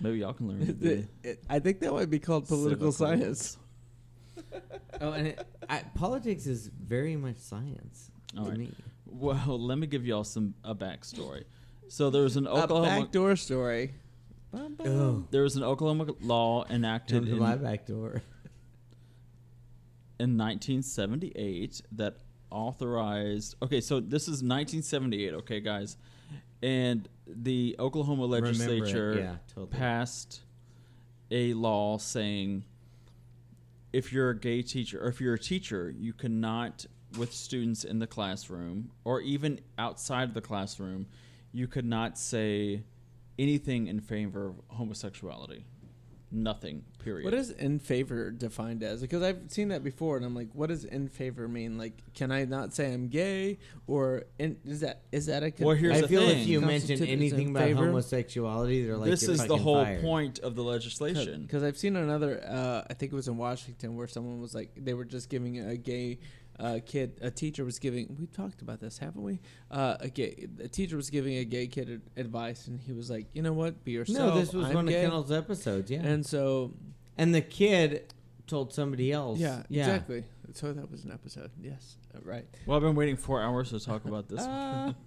Maybe 0.00 0.18
y'all 0.18 0.32
can 0.34 0.48
learn. 0.48 0.78
to 0.80 0.92
It- 0.92 1.08
it- 1.22 1.44
I 1.48 1.60
think 1.60 1.80
that 1.80 1.92
might 1.92 2.10
be 2.10 2.18
called 2.18 2.48
political 2.48 2.90
civical. 2.92 3.18
science. 3.32 3.58
Oh, 5.00 5.12
and 5.12 5.28
it, 5.28 5.46
I, 5.68 5.82
politics 5.94 6.46
is 6.46 6.66
very 6.68 7.16
much 7.16 7.36
science 7.38 8.10
All 8.36 8.44
to 8.44 8.50
right. 8.50 8.58
me. 8.58 8.72
Well, 9.06 9.58
let 9.58 9.78
me 9.78 9.86
give 9.86 10.06
y'all 10.06 10.24
some 10.24 10.54
a 10.64 10.74
backstory. 10.74 11.44
So 11.88 12.10
there 12.10 12.22
was 12.22 12.36
an 12.36 12.46
A 12.46 12.50
Oklahoma 12.50 13.02
backdoor 13.02 13.36
story. 13.36 13.94
Bum, 14.52 14.74
bum. 14.74 15.28
There 15.30 15.42
was 15.42 15.56
an 15.56 15.62
Oklahoma 15.62 16.06
law 16.20 16.64
enacted 16.68 17.28
in, 17.28 17.38
my 17.38 17.56
back 17.56 17.86
door. 17.86 18.22
in 20.18 20.36
1978 20.38 21.82
that 21.92 22.16
authorized. 22.50 23.56
Okay, 23.62 23.80
so 23.80 24.00
this 24.00 24.22
is 24.22 24.42
1978. 24.42 25.34
Okay, 25.34 25.60
guys, 25.60 25.96
and 26.62 27.08
the 27.26 27.76
Oklahoma 27.78 28.22
Remember 28.24 28.48
it, 28.48 28.56
legislature 28.56 29.14
yeah, 29.18 29.36
totally. 29.48 29.78
passed 29.78 30.40
a 31.30 31.52
law 31.54 31.98
saying 31.98 32.64
if 33.92 34.12
you're 34.12 34.30
a 34.30 34.38
gay 34.38 34.62
teacher 34.62 35.02
or 35.02 35.08
if 35.08 35.20
you're 35.20 35.34
a 35.34 35.38
teacher, 35.38 35.92
you 35.96 36.12
cannot 36.12 36.86
with 37.18 37.32
students 37.32 37.84
in 37.84 37.98
the 37.98 38.06
classroom 38.06 38.90
or 39.04 39.20
even 39.20 39.60
outside 39.78 40.24
of 40.28 40.34
the 40.34 40.40
classroom, 40.40 41.06
you 41.52 41.66
could 41.66 41.84
not 41.84 42.18
say 42.18 42.82
anything 43.38 43.86
in 43.86 44.00
favor 44.00 44.48
of 44.48 44.56
homosexuality. 44.68 45.64
Nothing. 46.32 46.82
Period. 46.98 47.24
What 47.24 47.34
is 47.34 47.50
in 47.50 47.78
favor 47.78 48.32
defined 48.32 48.82
as? 48.82 49.00
Because 49.00 49.22
I've 49.22 49.42
seen 49.46 49.68
that 49.68 49.84
before, 49.84 50.16
and 50.16 50.26
I'm 50.26 50.34
like, 50.34 50.48
what 50.54 50.70
does 50.70 50.84
in 50.84 51.08
favor 51.08 51.46
mean? 51.46 51.78
Like, 51.78 51.92
can 52.14 52.32
I 52.32 52.44
not 52.46 52.74
say 52.74 52.92
I'm 52.92 53.06
gay, 53.08 53.58
or 53.86 54.24
in, 54.36 54.56
is 54.64 54.80
that 54.80 55.02
is 55.12 55.26
that 55.26 55.44
a? 55.44 55.52
con- 55.52 55.68
Well, 55.68 55.76
here's 55.76 55.98
I 55.98 56.00
the 56.00 56.08
feel 56.08 56.22
thing. 56.26 56.40
if 56.40 56.46
you 56.48 56.60
mention 56.60 56.88
constitute 56.98 57.08
anything 57.10 57.50
about 57.50 57.62
favor? 57.62 57.86
homosexuality, 57.86 58.84
they're 58.84 58.96
like, 58.96 59.08
this 59.10 59.22
"You're 59.22 59.32
is 59.32 59.46
the 59.46 59.56
whole 59.56 59.84
fired." 59.84 60.00
point 60.02 60.40
of 60.40 60.56
the 60.56 60.64
legislation. 60.64 61.42
Because 61.42 61.62
I've 61.62 61.78
seen 61.78 61.94
another, 61.94 62.42
uh, 62.44 62.82
I 62.90 62.94
think 62.94 63.12
it 63.12 63.14
was 63.16 63.28
in 63.28 63.36
Washington, 63.36 63.94
where 63.94 64.08
someone 64.08 64.40
was 64.40 64.52
like, 64.52 64.72
they 64.76 64.94
were 64.94 65.04
just 65.04 65.30
giving 65.30 65.60
a 65.60 65.76
gay 65.76 66.18
uh, 66.58 66.78
kid, 66.84 67.18
a 67.20 67.30
teacher 67.30 67.64
was 67.64 67.78
giving. 67.78 68.16
We 68.18 68.26
talked 68.26 68.62
about 68.62 68.80
this, 68.80 68.98
haven't 68.98 69.22
we? 69.22 69.40
Uh, 69.70 69.96
a 70.00 70.08
gay, 70.08 70.46
a 70.62 70.68
teacher 70.68 70.96
was 70.96 71.10
giving 71.10 71.36
a 71.36 71.44
gay 71.44 71.66
kid 71.66 71.90
ad- 71.90 72.02
advice, 72.24 72.66
and 72.66 72.80
he 72.80 72.92
was 72.92 73.10
like, 73.10 73.26
you 73.34 73.42
know 73.42 73.52
what, 73.52 73.84
be 73.84 73.92
yourself. 73.92 74.34
No, 74.34 74.40
this 74.40 74.52
was 74.52 74.66
I'm 74.68 74.74
one 74.74 74.86
gay. 74.86 74.96
of 74.96 75.02
Kendall's 75.10 75.32
episodes. 75.32 75.90
Yeah, 75.90 76.00
And 76.02 76.24
so 76.24 76.72
and 77.18 77.34
the 77.34 77.42
kid 77.42 78.12
told 78.46 78.72
somebody 78.72 79.12
else. 79.12 79.38
Yeah, 79.38 79.62
yeah. 79.68 79.82
exactly. 79.86 80.24
So 80.54 80.72
that 80.72 80.90
was 80.90 81.04
an 81.04 81.10
episode. 81.12 81.50
Yes, 81.60 81.96
uh, 82.14 82.20
right. 82.22 82.46
Well, 82.66 82.76
I've 82.76 82.82
been 82.82 82.94
waiting 82.94 83.16
four 83.16 83.42
hours 83.42 83.70
to 83.70 83.80
talk 83.80 84.04
about 84.04 84.28
this. 84.28 84.40
Uh, 84.46 84.92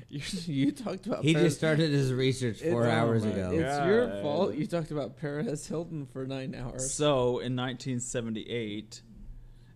you, 0.10 0.20
you 0.46 0.72
talked 0.72 1.06
about 1.06 1.22
He 1.24 1.32
Paris- 1.34 1.48
just 1.52 1.58
started 1.58 1.90
his 1.90 2.12
research 2.12 2.60
four 2.60 2.82
It's- 2.82 2.98
hours 2.98 3.22
oh 3.22 3.26
my 3.28 3.32
ago. 3.32 3.50
It's 3.52 3.86
your 3.86 4.20
fault. 4.22 4.54
You 4.54 4.66
talked 4.66 4.90
about 4.90 5.16
Paris 5.16 5.66
Hilton 5.66 6.04
for 6.06 6.26
nine 6.26 6.54
hours. 6.54 6.92
So 6.92 7.38
in 7.38 7.54
1978, 7.56 9.02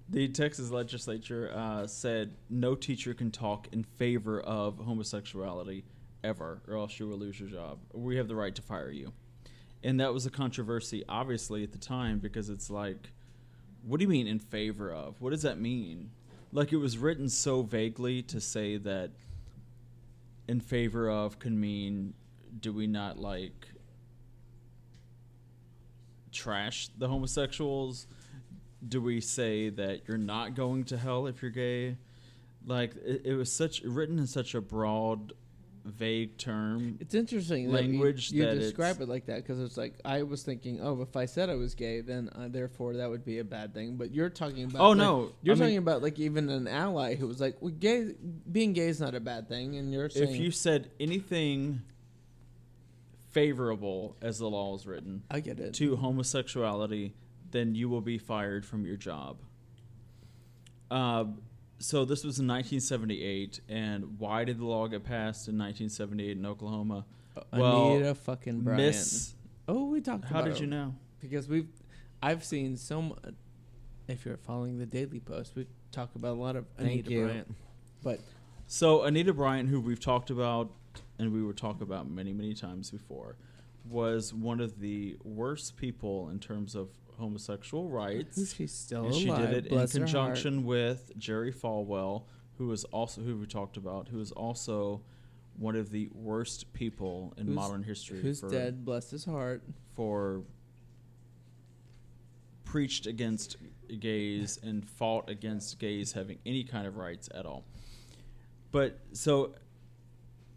the 0.08 0.28
Texas 0.28 0.70
legislature 0.70 1.50
uh, 1.54 1.86
said 1.86 2.34
no 2.50 2.74
teacher 2.74 3.14
can 3.14 3.30
talk 3.30 3.68
in 3.72 3.84
favor 3.84 4.40
of 4.40 4.78
homosexuality 4.78 5.84
ever, 6.22 6.62
or 6.68 6.76
else 6.76 6.98
you 6.98 7.08
will 7.08 7.18
lose 7.18 7.40
your 7.40 7.48
job. 7.48 7.78
We 7.92 8.16
have 8.16 8.28
the 8.28 8.36
right 8.36 8.54
to 8.54 8.62
fire 8.62 8.90
you. 8.90 9.12
And 9.82 10.00
that 10.00 10.12
was 10.12 10.24
a 10.24 10.30
controversy, 10.30 11.04
obviously, 11.08 11.62
at 11.62 11.72
the 11.72 11.78
time, 11.78 12.18
because 12.18 12.48
it's 12.48 12.70
like, 12.70 13.12
what 13.82 13.98
do 13.98 14.04
you 14.04 14.08
mean 14.08 14.26
in 14.26 14.38
favor 14.38 14.90
of? 14.90 15.20
What 15.20 15.30
does 15.30 15.42
that 15.42 15.60
mean? 15.60 16.10
Like, 16.52 16.72
it 16.72 16.78
was 16.78 16.96
written 16.96 17.28
so 17.28 17.62
vaguely 17.62 18.22
to 18.22 18.40
say 18.40 18.78
that 18.78 19.10
in 20.48 20.60
favor 20.60 21.10
of 21.10 21.38
can 21.38 21.58
mean 21.58 22.14
do 22.60 22.72
we 22.72 22.86
not 22.86 23.18
like 23.18 23.68
trash 26.32 26.88
the 26.98 27.08
homosexuals? 27.08 28.06
Do 28.86 29.00
we 29.00 29.20
say 29.20 29.70
that 29.70 30.02
you're 30.08 30.18
not 30.18 30.54
going 30.54 30.84
to 30.84 30.96
hell 30.98 31.26
if 31.26 31.40
you're 31.42 31.50
gay? 31.50 31.96
Like 32.66 32.94
it, 32.96 33.22
it 33.24 33.34
was 33.34 33.52
such 33.52 33.82
written 33.82 34.18
in 34.18 34.26
such 34.26 34.54
a 34.54 34.60
broad, 34.60 35.32
vague 35.84 36.38
term. 36.38 36.96
It's 37.00 37.14
interesting 37.14 37.70
Language 37.70 38.30
that 38.30 38.34
you, 38.36 38.42
you 38.42 38.48
that 38.48 38.58
describe 38.58 39.00
it 39.02 39.08
like 39.08 39.26
that 39.26 39.36
because 39.42 39.60
it's 39.60 39.76
like 39.76 39.94
I 40.04 40.22
was 40.22 40.42
thinking, 40.42 40.80
oh, 40.82 41.02
if 41.02 41.14
I 41.16 41.26
said 41.26 41.50
I 41.50 41.56
was 41.56 41.74
gay, 41.74 42.00
then 42.00 42.30
uh, 42.34 42.48
therefore 42.48 42.94
that 42.96 43.10
would 43.10 43.24
be 43.24 43.38
a 43.38 43.44
bad 43.44 43.74
thing. 43.74 43.96
But 43.96 44.14
you're 44.14 44.30
talking 44.30 44.64
about 44.64 44.80
Oh, 44.82 44.88
like- 44.90 44.96
no. 44.98 45.32
you're 45.42 45.54
I 45.54 45.58
mean- 45.58 45.62
talking 45.68 45.76
about 45.78 46.02
like 46.02 46.18
even 46.18 46.48
an 46.48 46.66
ally 46.68 47.16
who 47.16 47.26
was 47.26 47.38
like, 47.40 47.56
well, 47.60 47.70
gay, 47.72 48.12
being 48.50 48.72
gay 48.72 48.88
is 48.88 48.98
not 49.00 49.14
a 49.14 49.20
bad 49.20 49.48
thing, 49.48 49.76
and 49.76 49.92
you're 49.92 50.08
saying 50.08 50.30
If 50.30 50.36
you 50.40 50.50
said 50.50 50.90
anything 50.98 51.82
favorable, 53.32 54.16
as 54.22 54.38
the 54.38 54.48
law 54.48 54.74
is 54.76 54.86
written, 54.86 55.22
I 55.30 55.40
get 55.40 55.58
it. 55.60 55.74
to 55.74 55.96
homosexuality, 55.96 57.14
then 57.54 57.74
you 57.74 57.88
will 57.88 58.00
be 58.00 58.18
fired 58.18 58.66
from 58.66 58.84
your 58.84 58.96
job. 58.96 59.38
Uh, 60.90 61.24
so 61.78 62.04
this 62.04 62.24
was 62.24 62.38
in 62.38 62.48
1978, 62.48 63.60
and 63.68 64.18
why 64.18 64.44
did 64.44 64.58
the 64.58 64.64
law 64.64 64.86
get 64.88 65.04
passed 65.04 65.48
in 65.48 65.56
1978 65.56 66.36
in 66.36 66.44
Oklahoma? 66.44 67.06
well, 67.52 67.92
Anita 67.92 68.14
fucking 68.14 68.60
Bryant. 68.60 68.82
Miss, 68.82 69.34
oh, 69.68 69.86
we 69.86 70.00
talked 70.00 70.24
about 70.24 70.32
how 70.32 70.38
about 70.40 70.48
did 70.48 70.56
it. 70.56 70.60
you 70.62 70.66
know? 70.66 70.94
because 71.20 71.48
we've 71.48 71.68
I've 72.22 72.44
seen 72.44 72.76
so 72.76 73.02
much. 73.02 73.18
If 74.08 74.26
you're 74.26 74.36
following 74.36 74.78
the 74.78 74.86
Daily 74.86 75.20
Post, 75.20 75.52
we 75.54 75.66
talk 75.92 76.14
about 76.16 76.32
a 76.32 76.40
lot 76.40 76.56
of 76.56 76.66
Thank 76.76 76.90
Anita 76.90 77.10
you. 77.10 77.24
Bryant. 77.24 77.54
But 78.02 78.20
So 78.66 79.04
Anita 79.04 79.32
Bryant, 79.32 79.68
who 79.68 79.80
we've 79.80 80.00
talked 80.00 80.30
about, 80.30 80.70
and 81.18 81.32
we 81.32 81.42
were 81.42 81.54
talking 81.54 81.82
about 81.82 82.10
many, 82.10 82.32
many 82.32 82.52
times 82.52 82.90
before, 82.90 83.36
was 83.88 84.34
one 84.34 84.60
of 84.60 84.80
the 84.80 85.16
worst 85.24 85.76
people 85.76 86.28
in 86.30 86.38
terms 86.38 86.74
of 86.74 86.88
homosexual 87.18 87.88
rights. 87.88 88.54
she's 88.54 88.72
still 88.72 89.06
and 89.06 89.14
she 89.14 89.26
did 89.30 89.50
it 89.52 89.66
in 89.66 89.70
bless 89.74 89.92
heart. 89.92 90.04
conjunction 90.04 90.64
with 90.64 91.12
Jerry 91.18 91.52
Falwell, 91.52 92.24
who 92.58 92.66
was 92.68 92.84
also 92.84 93.20
who 93.22 93.36
we 93.36 93.46
talked 93.46 93.76
about, 93.76 94.08
who 94.08 94.20
is 94.20 94.32
also 94.32 95.00
one 95.56 95.76
of 95.76 95.90
the 95.90 96.08
worst 96.14 96.72
people 96.72 97.32
in 97.36 97.46
Who's- 97.46 97.54
modern 97.56 97.82
history. 97.82 98.20
Who's 98.20 98.40
for, 98.40 98.48
dead? 98.50 98.84
Bless 98.84 99.10
his 99.10 99.24
heart. 99.24 99.62
For 99.94 100.42
preached 102.64 103.06
against 103.06 103.56
gays 104.00 104.58
and 104.62 104.84
fought 104.88 105.28
against 105.30 105.78
gays 105.78 106.12
having 106.12 106.38
any 106.44 106.64
kind 106.64 106.86
of 106.86 106.96
rights 106.96 107.28
at 107.34 107.46
all. 107.46 107.64
But 108.72 108.98
so, 109.12 109.54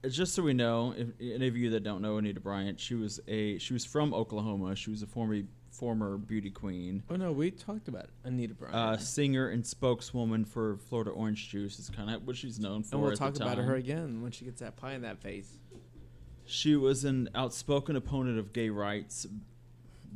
just 0.09 0.33
so 0.35 0.43
we 0.43 0.53
know, 0.53 0.93
if 0.97 1.07
any 1.19 1.47
of 1.47 1.55
you 1.57 1.69
that 1.71 1.83
don't 1.83 2.01
know 2.01 2.17
Anita 2.17 2.39
Bryant, 2.39 2.79
she 2.79 2.95
was 2.95 3.19
a 3.27 3.57
she 3.59 3.73
was 3.73 3.85
from 3.85 4.13
Oklahoma. 4.13 4.75
She 4.75 4.89
was 4.89 5.01
a 5.01 5.07
former 5.07 5.41
former 5.71 6.17
beauty 6.17 6.49
queen. 6.49 7.03
Oh 7.09 7.15
no, 7.15 7.31
we 7.31 7.51
talked 7.51 7.87
about 7.87 8.07
Anita 8.23 8.53
Bryant. 8.55 8.75
uh, 8.75 8.97
singer 8.97 9.49
and 9.49 9.65
spokeswoman 9.65 10.45
for 10.45 10.77
Florida 10.89 11.11
Orange 11.11 11.49
Juice 11.49 11.77
is 11.79 11.89
kind 11.89 12.09
of 12.09 12.25
what 12.25 12.35
she's 12.35 12.59
known 12.59 12.83
for. 12.83 12.95
and 12.95 13.03
we'll 13.03 13.15
talk 13.15 13.35
about 13.35 13.57
her 13.57 13.75
again 13.75 14.21
when 14.21 14.31
she 14.31 14.45
gets 14.45 14.59
that 14.61 14.75
pie 14.75 14.93
in 14.93 15.01
that 15.03 15.19
face. 15.21 15.57
She 16.45 16.75
was 16.75 17.03
an 17.03 17.29
outspoken 17.35 17.95
opponent 17.95 18.39
of 18.39 18.53
gay 18.53 18.69
rights 18.69 19.27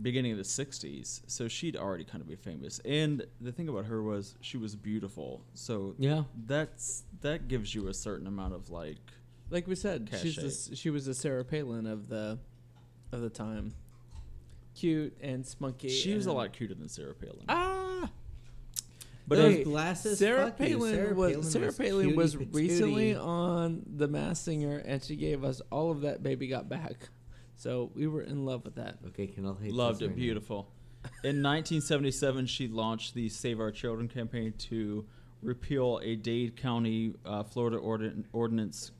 beginning 0.01 0.31
of 0.31 0.37
the 0.37 0.43
60s, 0.45 1.21
so 1.27 1.47
she'd 1.47 1.75
already 1.75 2.05
kind 2.05 2.21
of 2.21 2.27
be 2.27 2.35
famous. 2.37 2.79
And 2.85 3.23
the 3.41 3.51
thing 3.51 3.67
about 3.67 3.85
her 3.85 4.01
was 4.01 4.35
she 4.41 4.57
was 4.57 4.75
beautiful. 4.75 5.43
So 5.53 5.93
Yeah. 5.99 6.23
that's 6.47 7.03
that 7.21 7.47
gives 7.49 7.75
you 7.75 7.87
a 7.87 7.93
certain 7.93 8.25
amount 8.25 8.53
of 8.55 8.69
like 8.71 8.97
Like 9.51 9.67
we 9.67 9.75
said, 9.75 10.09
she's 10.21 10.35
Cachet. 10.35 10.41
the, 10.41 10.47
s- 10.47 10.69
she 10.75 10.89
was 10.89 11.05
the 11.05 11.13
Sarah 11.13 11.43
Palin 11.45 11.85
of 11.85 12.07
the 12.07 12.39
of 13.11 13.21
the 13.21 13.29
time. 13.29 13.73
Cute 14.73 15.15
and 15.21 15.45
spunky. 15.45 15.89
she 15.89 16.13
was 16.15 16.25
a 16.25 16.31
lot 16.31 16.53
cuter 16.53 16.73
than 16.73 16.87
Sarah 16.87 17.13
Palin. 17.13 17.43
Ah, 17.49 18.09
but 19.27 19.35
Those 19.35 19.55
it- 19.55 19.63
glasses. 19.65 20.17
Sarah 20.19 20.47
fuck 20.51 20.59
you. 20.61 20.77
Palin 20.77 20.95
Sarah 20.95 21.13
was 21.13 21.31
Palin 21.33 21.43
Sarah 21.51 21.65
was 21.67 21.77
Palin 21.77 22.05
cutie 22.05 22.15
was 22.17 22.35
patootie. 22.37 22.55
recently 22.55 23.15
on 23.15 23.83
The 23.97 24.07
Masked 24.07 24.45
Singer, 24.45 24.77
and 24.77 25.03
she 25.03 25.17
gave 25.17 25.43
us 25.43 25.61
all 25.71 25.91
of 25.91 26.01
that. 26.01 26.23
Baby 26.23 26.47
got 26.47 26.69
back, 26.69 27.09
so 27.57 27.91
we 27.93 28.07
were 28.07 28.21
in 28.21 28.45
love 28.45 28.63
with 28.63 28.75
that. 28.75 28.99
Okay, 29.07 29.27
can 29.27 29.45
I 29.45 29.53
hate 29.61 29.73
Loved 29.73 29.97
this 29.99 30.03
it. 30.03 30.07
right 30.07 30.15
now? 30.15 30.21
Beautiful. 30.21 30.71
In 31.23 31.41
1977, 31.43 32.45
she 32.45 32.67
launched 32.69 33.13
the 33.13 33.27
Save 33.27 33.59
Our 33.59 33.71
Children 33.71 34.07
campaign 34.07 34.53
to 34.69 35.05
repeal 35.41 35.99
a 36.03 36.15
Dade 36.15 36.55
County, 36.55 37.15
uh, 37.25 37.43
Florida 37.43 37.77
ordin- 37.77 38.23
ordinance 38.31 38.91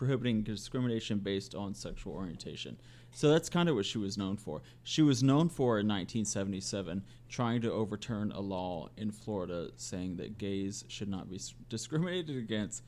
prohibiting 0.00 0.42
discrimination 0.42 1.18
based 1.18 1.54
on 1.54 1.74
sexual 1.74 2.14
orientation. 2.14 2.74
So 3.10 3.28
that's 3.28 3.50
kind 3.50 3.68
of 3.68 3.74
what 3.74 3.84
she 3.84 3.98
was 3.98 4.16
known 4.16 4.38
for. 4.38 4.62
She 4.82 5.02
was 5.02 5.22
known 5.22 5.50
for 5.50 5.78
in 5.78 5.86
1977 5.86 7.04
trying 7.28 7.60
to 7.60 7.70
overturn 7.70 8.32
a 8.32 8.40
law 8.40 8.88
in 8.96 9.10
Florida 9.10 9.68
saying 9.76 10.16
that 10.16 10.38
gays 10.38 10.86
should 10.88 11.10
not 11.10 11.28
be 11.28 11.38
discriminated 11.68 12.38
against. 12.38 12.82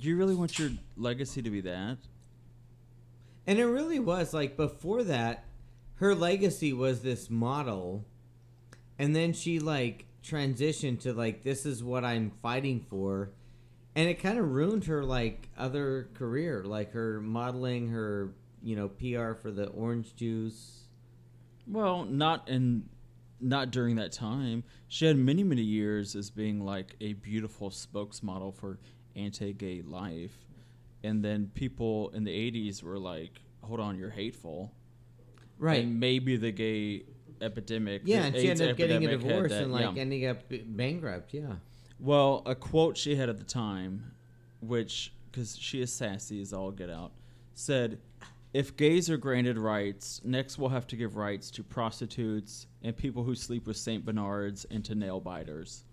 You 0.00 0.16
really 0.16 0.34
want 0.34 0.58
your 0.58 0.70
legacy 0.96 1.42
to 1.42 1.50
be 1.50 1.60
that? 1.60 1.98
And 3.46 3.58
it 3.58 3.66
really 3.66 3.98
was 3.98 4.32
like 4.32 4.56
before 4.56 5.02
that, 5.02 5.44
her 5.96 6.14
legacy 6.14 6.72
was 6.72 7.02
this 7.02 7.28
model, 7.28 8.06
and 8.98 9.14
then 9.14 9.34
she 9.34 9.58
like 9.58 10.06
transitioned 10.24 11.00
to 11.00 11.12
like 11.12 11.42
this 11.42 11.66
is 11.66 11.84
what 11.84 12.02
I'm 12.02 12.32
fighting 12.40 12.80
for, 12.80 13.28
and 13.96 14.08
it 14.08 14.22
kind 14.22 14.38
of 14.38 14.50
ruined 14.52 14.84
her 14.84 15.02
like 15.02 15.48
other 15.56 16.08
career, 16.14 16.62
like 16.64 16.92
her 16.92 17.20
modeling, 17.20 17.88
her 17.88 18.34
you 18.62 18.76
know 18.76 18.88
PR 18.88 19.32
for 19.32 19.50
the 19.50 19.66
orange 19.68 20.14
juice. 20.14 20.82
Well, 21.66 22.04
not 22.04 22.48
in 22.48 22.88
not 23.40 23.70
during 23.70 23.96
that 23.96 24.12
time. 24.12 24.64
She 24.88 25.06
had 25.06 25.16
many, 25.16 25.42
many 25.42 25.62
years 25.62 26.14
as 26.14 26.30
being 26.30 26.64
like 26.64 26.94
a 27.00 27.14
beautiful 27.14 27.70
spokesmodel 27.70 28.54
for 28.54 28.78
anti-gay 29.16 29.82
life, 29.82 30.36
and 31.02 31.24
then 31.24 31.50
people 31.54 32.10
in 32.10 32.24
the 32.24 32.30
'80s 32.30 32.82
were 32.82 32.98
like, 32.98 33.40
"Hold 33.62 33.80
on, 33.80 33.98
you're 33.98 34.10
hateful." 34.10 34.72
Right. 35.58 35.82
And 35.84 35.98
maybe 35.98 36.36
the 36.36 36.52
gay 36.52 37.04
epidemic. 37.40 38.02
Yeah, 38.04 38.20
the 38.20 38.26
and 38.26 38.36
she 38.36 38.50
ended 38.50 38.70
up 38.70 38.76
getting 38.76 39.06
a 39.06 39.10
divorce 39.10 39.52
that- 39.52 39.62
and 39.62 39.72
like 39.72 39.94
yeah. 39.96 40.00
ending 40.02 40.26
up 40.26 40.42
bankrupt. 40.50 41.32
Yeah. 41.32 41.54
Well, 41.98 42.42
a 42.46 42.54
quote 42.54 42.96
she 42.96 43.16
had 43.16 43.28
at 43.28 43.38
the 43.38 43.44
time, 43.44 44.12
which, 44.60 45.12
because 45.30 45.56
she 45.56 45.80
is 45.80 45.92
sassy 45.92 46.40
as 46.40 46.52
all 46.52 46.70
get 46.70 46.90
out, 46.90 47.12
said, 47.54 47.98
If 48.52 48.76
gays 48.76 49.08
are 49.10 49.16
granted 49.16 49.58
rights, 49.58 50.20
next 50.24 50.58
we'll 50.58 50.70
have 50.70 50.86
to 50.88 50.96
give 50.96 51.16
rights 51.16 51.50
to 51.52 51.62
prostitutes 51.62 52.66
and 52.82 52.96
people 52.96 53.22
who 53.24 53.34
sleep 53.34 53.66
with 53.66 53.76
St. 53.76 54.04
Bernards 54.04 54.66
and 54.70 54.84
to 54.84 54.94
nail 54.94 55.20
biters. 55.20 55.84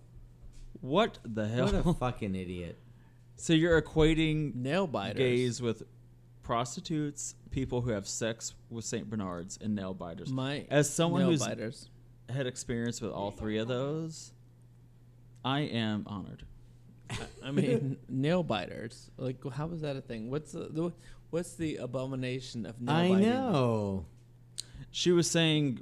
What 0.81 1.19
the 1.23 1.47
hell? 1.47 1.65
What 1.71 1.85
a 1.85 1.93
fucking 1.99 2.35
idiot. 2.35 2.77
so 3.37 3.53
you're 3.53 3.81
equating 3.81 4.53
Nail 4.55 4.87
biters. 4.87 5.17
gays 5.17 5.61
with 5.61 5.83
prostitutes, 6.41 7.35
people 7.51 7.81
who 7.81 7.91
have 7.91 8.07
sex 8.07 8.53
with 8.69 8.83
St. 8.83 9.09
Bernards, 9.09 9.57
and 9.61 9.73
nail 9.75 9.93
biters. 9.93 10.29
My 10.29 10.65
As 10.69 10.89
someone 10.89 11.21
nail 11.21 11.29
who's 11.31 11.39
biters. 11.39 11.89
had 12.27 12.45
experience 12.47 12.99
with 13.01 13.11
all 13.11 13.31
three 13.31 13.57
of 13.57 13.67
those, 13.69 14.33
I 15.43 15.61
am 15.61 16.05
honored. 16.07 16.45
I 17.43 17.51
mean, 17.51 17.97
nail 18.09 18.43
biters. 18.43 19.11
Like, 19.17 19.37
how 19.51 19.67
was 19.67 19.81
that 19.81 19.95
a 19.95 20.01
thing? 20.01 20.29
What's 20.31 20.53
the, 20.53 20.69
the 20.69 20.93
what's 21.29 21.55
the 21.55 21.77
abomination 21.77 22.65
of 22.65 22.79
nail 22.81 22.95
biters? 22.95 23.11
I 23.11 23.13
biting? 23.15 23.29
know. 23.29 24.05
she 24.91 25.11
was 25.11 25.29
saying 25.29 25.81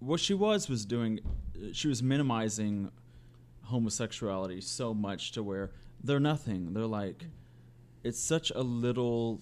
what 0.00 0.20
she 0.20 0.34
was 0.34 0.68
was 0.68 0.84
doing 0.84 1.20
uh, 1.54 1.68
she 1.72 1.88
was 1.88 2.02
minimizing 2.02 2.90
homosexuality 3.64 4.60
so 4.60 4.92
much 4.94 5.32
to 5.32 5.42
where 5.42 5.70
they're 6.02 6.18
nothing 6.18 6.72
they're 6.72 6.86
like 6.86 7.26
it's 8.02 8.18
such 8.18 8.50
a 8.50 8.62
little 8.62 9.40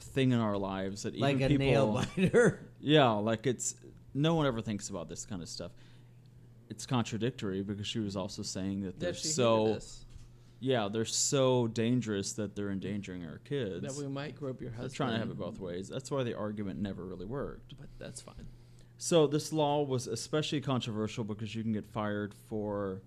thing 0.00 0.32
in 0.32 0.40
our 0.40 0.56
lives 0.56 1.02
that 1.02 1.14
even 1.14 1.20
Like 1.20 1.40
a 1.42 1.48
people 1.48 1.66
nail 1.66 2.04
biter. 2.16 2.60
yeah 2.80 3.10
like 3.10 3.46
it's 3.46 3.74
no 4.14 4.34
one 4.34 4.46
ever 4.46 4.60
thinks 4.60 4.88
about 4.90 5.08
this 5.08 5.24
kind 5.24 5.42
of 5.42 5.48
stuff. 5.48 5.72
It's 6.72 6.86
contradictory 6.86 7.62
because 7.62 7.86
she 7.86 7.98
was 7.98 8.16
also 8.16 8.40
saying 8.42 8.80
that 8.84 8.98
they're 8.98 9.12
That 9.12 9.18
so 9.18 9.78
yeah 10.58 10.88
they're 10.90 11.04
so 11.04 11.66
dangerous 11.66 12.32
that 12.32 12.56
they're 12.56 12.70
endangering 12.70 13.26
our 13.26 13.38
kids. 13.44 13.82
that 13.82 14.02
we 14.02 14.08
might 14.08 14.34
grope 14.36 14.62
your 14.62 14.70
they're 14.70 14.88
trying 14.88 15.12
to 15.12 15.18
have 15.18 15.28
it 15.28 15.36
both 15.38 15.60
ways. 15.60 15.86
That's 15.90 16.10
why 16.10 16.22
the 16.22 16.34
argument 16.34 16.80
never 16.80 17.04
really 17.04 17.26
worked. 17.26 17.74
but 17.78 17.88
that's 17.98 18.22
fine. 18.22 18.46
So 18.96 19.26
this 19.26 19.52
law 19.52 19.82
was 19.82 20.06
especially 20.06 20.62
controversial 20.62 21.24
because 21.24 21.54
you 21.54 21.62
can 21.62 21.72
get 21.74 21.84
fired 21.84 22.32
for 22.48 23.02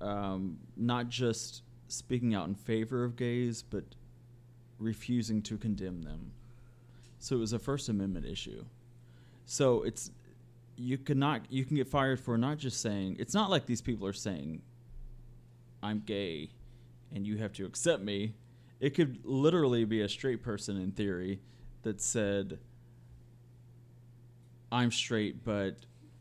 um, 0.00 0.58
not 0.76 1.08
just 1.08 1.62
speaking 1.88 2.32
out 2.32 2.46
in 2.46 2.54
favor 2.54 3.02
of 3.02 3.16
gays, 3.16 3.62
but 3.62 3.82
refusing 4.78 5.42
to 5.42 5.56
condemn 5.58 6.02
them. 6.02 6.30
So 7.18 7.36
it 7.36 7.40
was 7.40 7.52
a 7.54 7.58
First 7.58 7.88
Amendment 7.88 8.24
issue. 8.26 8.64
So 9.46 9.82
it's 9.82 10.12
you 10.82 10.98
cannot 10.98 11.42
you 11.50 11.64
can 11.64 11.76
get 11.76 11.88
fired 11.88 12.18
for 12.18 12.36
not 12.36 12.58
just 12.58 12.80
saying 12.80 13.16
it's 13.20 13.34
not 13.34 13.48
like 13.50 13.66
these 13.66 13.80
people 13.80 14.06
are 14.06 14.12
saying 14.12 14.60
I'm 15.82 16.00
gay 16.04 16.50
and 17.14 17.26
you 17.26 17.36
have 17.38 17.52
to 17.54 17.66
accept 17.66 18.02
me. 18.02 18.34
It 18.80 18.90
could 18.94 19.20
literally 19.24 19.84
be 19.84 20.00
a 20.00 20.08
straight 20.08 20.42
person 20.42 20.76
in 20.76 20.90
theory 20.92 21.40
that 21.82 22.00
said 22.00 22.58
I'm 24.72 24.90
straight, 24.90 25.44
but 25.44 25.76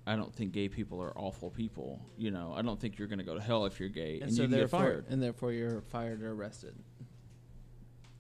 I 0.06 0.16
don't 0.16 0.36
think 0.36 0.52
gay 0.52 0.68
people 0.68 1.02
are 1.02 1.18
awful 1.18 1.50
people. 1.50 2.02
You 2.18 2.32
know, 2.32 2.54
I 2.56 2.62
don't 2.62 2.80
think 2.80 3.00
you're 3.00 3.08
going 3.08 3.20
to 3.20 3.26
go 3.26 3.36
to 3.36 3.42
hell 3.42 3.66
if 3.66 3.80
you're 3.80 3.90
gay, 3.90 4.16
and, 4.16 4.24
And, 4.24 4.34
so 4.34 4.42
you 4.44 4.48
get 4.50 4.58
therefore, 4.58 4.80
fired. 4.80 5.06
and 5.10 5.24
therefore 5.24 5.54
you're 5.54 5.82
fired 5.82 6.22
or 6.22 6.34
arrested. 6.34 6.76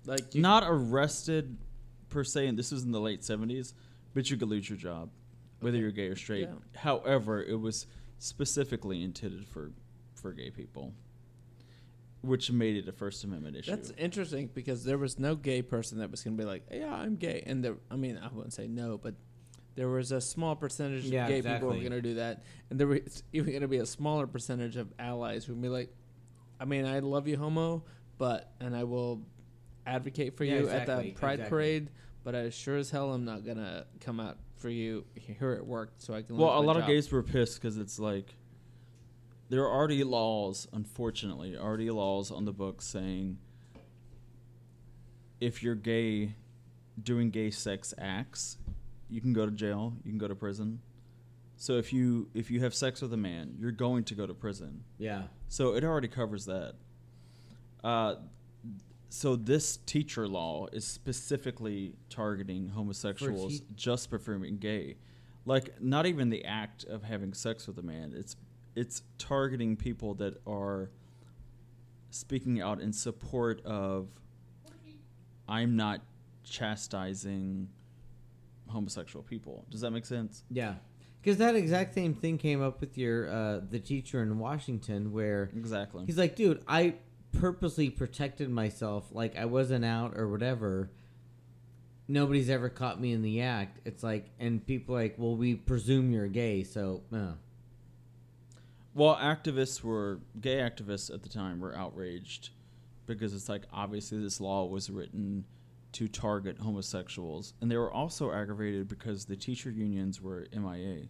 Like 0.05 0.34
Not 0.34 0.63
arrested 0.65 1.57
per 2.09 2.23
se, 2.23 2.47
and 2.47 2.57
this 2.57 2.72
was 2.72 2.84
in 2.84 2.91
the 2.91 2.99
late 3.01 3.22
'70s, 3.22 3.73
but 4.13 4.30
you 4.31 4.38
could 4.38 4.47
lose 4.49 4.69
your 4.69 4.77
job, 4.77 5.09
whether 5.61 5.77
Okay. 5.77 5.81
you're 5.81 5.91
gay 5.91 6.07
or 6.07 6.15
straight. 6.15 6.49
Yeah. 6.49 6.79
However, 6.81 7.41
it 7.41 7.59
was 7.59 7.88
specifically 8.19 9.01
intended 9.03 9.47
for 9.47 9.71
for 10.15 10.33
gay 10.33 10.51
people, 10.51 10.93
which 12.21 12.51
made 12.51 12.75
it 12.75 12.88
a 12.88 12.91
First 12.91 13.23
Amendment 13.23 13.55
issue. 13.55 13.71
That's 13.71 13.91
interesting 13.97 14.49
because 14.53 14.83
there 14.83 14.97
was 14.97 15.17
no 15.17 15.35
gay 15.35 15.61
person 15.63 15.97
that 15.99 16.11
was 16.11 16.23
going 16.23 16.38
to 16.38 16.43
be 16.43 16.47
like, 16.47 16.63
"Yeah, 16.71 16.93
I'm 16.93 17.15
gay," 17.15 17.41
and 17.45 17.63
there, 17.63 17.77
I 17.89 17.95
mean, 17.95 18.19
I 18.21 18.27
wouldn't 18.27 18.53
say 18.53 18.67
no, 18.67 18.97
but 18.97 19.15
there 19.75 19.88
was 19.88 20.11
a 20.11 20.19
small 20.21 20.55
percentage 20.55 21.05
Yeah, 21.05 21.23
of 21.23 21.29
gay 21.29 21.41
people 21.41 21.69
who 21.69 21.75
were 21.77 21.81
going 21.81 21.91
to 21.91 22.01
do 22.01 22.15
that, 22.15 22.43
and 22.69 22.79
there 22.79 22.88
was 22.88 23.23
even 23.33 23.51
going 23.51 23.61
to 23.61 23.67
be 23.67 23.77
a 23.77 23.85
smaller 23.85 24.27
percentage 24.27 24.75
of 24.77 24.93
allies 24.99 25.45
who 25.45 25.53
would 25.53 25.61
be 25.61 25.69
like, 25.69 25.91
"I 26.59 26.65
mean, 26.65 26.85
I 26.85 26.99
love 26.99 27.27
you, 27.27 27.38
homo, 27.38 27.83
but 28.19 28.51
and 28.59 28.75
I 28.75 28.83
will 28.83 29.25
advocate 29.88 30.38
for 30.38 30.43
Yeah, 30.43 30.55
you 30.55 30.59
at 30.69 30.83
exactly, 30.83 31.07
the 31.09 31.11
pride 31.15 31.33
exactly. 31.39 31.49
parade, 31.49 31.89
but 32.23 32.35
I 32.35 32.49
sure 32.51 32.77
as 32.77 32.91
hell 32.91 33.13
I'm 33.13 33.25
not 33.25 33.43
going 33.43 33.57
to 33.57 33.88
come 33.99 34.19
out 34.19 34.38
for 34.61 34.69
you 34.69 35.05
here 35.15 35.51
at 35.51 35.65
work 35.65 35.93
so 35.97 36.13
I 36.13 36.21
can." 36.21 36.38
Well, 36.38 36.51
a 36.51 36.61
my 36.61 36.65
lot 36.65 36.77
of 36.77 36.85
gays 36.85 37.11
were 37.11 37.23
pissed 37.23 37.61
because 37.61 37.77
it's 37.77 37.99
like 37.99 38.35
there 39.49 39.63
are 39.63 39.71
already 39.71 40.03
laws, 40.03 40.67
unfortunately, 40.71 41.57
already 41.57 41.89
laws 41.89 42.31
on 42.31 42.45
the 42.45 42.53
books 42.53 42.88
saying 42.88 43.38
if 45.41 45.63
you're 45.63 45.75
gay 45.75 46.35
doing 47.01 47.31
gay 47.31 47.49
sex 47.51 47.93
acts, 47.97 48.57
you 49.09 49.19
can 49.19 49.33
go 49.33 49.45
to 49.45 49.51
jail, 49.51 49.93
you 50.05 50.11
can 50.11 50.19
go 50.19 50.27
to 50.27 50.35
prison. 50.35 50.79
So 51.57 51.73
if 51.73 51.91
you 51.91 52.29
if 52.33 52.49
you 52.49 52.61
have 52.61 52.73
sex 52.73 53.01
with 53.01 53.11
a 53.13 53.17
man, 53.17 53.55
you're 53.59 53.71
going 53.71 54.03
to 54.05 54.15
go 54.15 54.25
to 54.25 54.33
prison. 54.33 54.83
Yeah. 54.97 55.23
So 55.49 55.75
it 55.75 55.83
already 55.83 56.07
covers 56.07 56.45
that. 56.45 56.75
Uh, 57.83 58.15
so 59.13 59.35
this 59.35 59.75
teacher 59.85 60.25
law 60.25 60.67
is 60.71 60.88
specifically 60.88 61.95
targeting 62.09 62.69
homosexuals 62.69 63.59
te- 63.59 63.65
just 63.75 64.09
performing 64.09 64.57
gay, 64.57 64.95
like 65.45 65.81
not 65.81 66.05
even 66.05 66.29
the 66.29 66.45
act 66.45 66.85
of 66.85 67.03
having 67.03 67.33
sex 67.33 67.67
with 67.67 67.77
a 67.77 67.81
man. 67.81 68.13
It's 68.15 68.38
it's 68.73 69.03
targeting 69.17 69.75
people 69.75 70.13
that 70.15 70.41
are 70.47 70.91
speaking 72.09 72.61
out 72.61 72.79
in 72.79 72.93
support 72.93 73.61
of 73.65 74.07
I'm 75.49 75.75
not 75.75 75.99
chastising 76.45 77.67
homosexual 78.69 79.23
people. 79.23 79.65
Does 79.69 79.81
that 79.81 79.91
make 79.91 80.05
sense? 80.05 80.43
Yeah. 80.49 80.75
Because 81.21 81.38
that 81.38 81.55
exact 81.55 81.93
same 81.93 82.13
thing 82.13 82.38
came 82.38 82.61
up 82.63 82.79
with 82.79 82.97
your 82.97 83.29
uh, 83.29 83.59
the 83.69 83.79
teacher 83.79 84.23
in 84.23 84.39
Washington, 84.39 85.11
where 85.11 85.51
Exactly. 85.55 86.05
he's 86.05 86.17
like, 86.17 86.35
"Dude, 86.38 86.63
I 86.67 86.95
purposely 87.32 87.90
protected 87.90 88.49
myself, 88.49 89.06
like 89.12 89.38
I 89.38 89.45
wasn't 89.45 89.86
out 89.86 90.18
or 90.18 90.28
whatever. 90.28 90.90
Nobody's 92.08 92.49
ever 92.49 92.70
caught 92.70 92.99
me 92.99 93.14
in 93.14 93.22
the 93.22 93.41
act." 93.41 93.80
It's 93.86 94.03
like, 94.03 94.30
and 94.40 94.66
people 94.66 94.95
are 94.95 95.02
like, 95.03 95.16
"Well, 95.18 95.36
we 95.36 95.56
presume 95.56 96.12
you're 96.12 96.28
gay, 96.28 96.64
so." 96.64 97.03
Uh. 97.14 97.34
Well, 98.94 99.16
activists 99.16 99.82
were 99.84 100.20
gay 100.40 100.58
activists 100.58 101.14
at 101.14 101.24
the 101.24 101.30
time 101.30 101.60
were 101.62 101.76
outraged 101.76 102.49
because 103.06 103.34
it's 103.34 103.48
like 103.48 103.64
obviously 103.72 104.20
this 104.22 104.41
law 104.41 104.66
was 104.66 104.90
written 104.90 105.45
to 105.94 106.08
target 106.08 106.58
homosexuals, 106.60 107.53
and 107.62 107.70
they 107.72 107.78
were 107.78 107.91
also 107.91 108.32
aggravated 108.32 108.88
because 108.88 109.26
the 109.26 109.36
teacher 109.36 109.70
unions 109.72 110.22
were 110.22 110.48
MIA. 110.53 111.03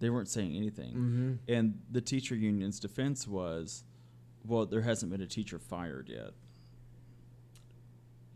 They 0.00 0.10
weren't 0.10 0.28
saying 0.28 0.56
anything, 0.56 0.94
Mm-hmm. 0.94 1.32
and 1.48 1.80
the 1.90 2.00
teacher 2.00 2.34
union's 2.34 2.80
defense 2.80 3.26
was, 3.28 3.84
"Well, 4.46 4.66
there 4.66 4.82
hasn't 4.82 5.10
been 5.12 5.20
a 5.22 5.26
teacher 5.26 5.58
fired 5.58 6.08
yet." 6.08 6.32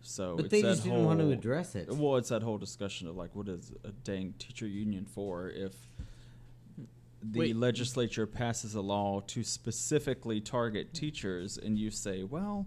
So 0.02 0.36
But 0.36 0.50
they 0.50 0.62
just 0.62 0.84
didn't 0.84 1.04
want 1.04 1.18
to 1.20 1.30
address 1.30 1.74
it. 1.74 1.90
well, 1.90 2.16
it's 2.16 2.28
that 2.28 2.42
whole 2.42 2.58
discussion 2.58 3.08
of 3.08 3.16
like, 3.16 3.34
what 3.34 3.48
is 3.48 3.72
a 3.84 3.90
dang 3.90 4.34
teacher 4.38 4.66
union 4.68 5.04
for 5.04 5.50
if 5.50 5.74
the 7.22 7.40
Wait. 7.40 7.56
legislature 7.56 8.26
passes 8.26 8.76
a 8.76 8.80
law 8.80 9.20
to 9.26 9.42
specifically 9.42 10.40
target 10.40 10.94
teachers, 10.94 11.58
and 11.58 11.76
you 11.76 11.90
say, 11.90 12.22
well, 12.22 12.66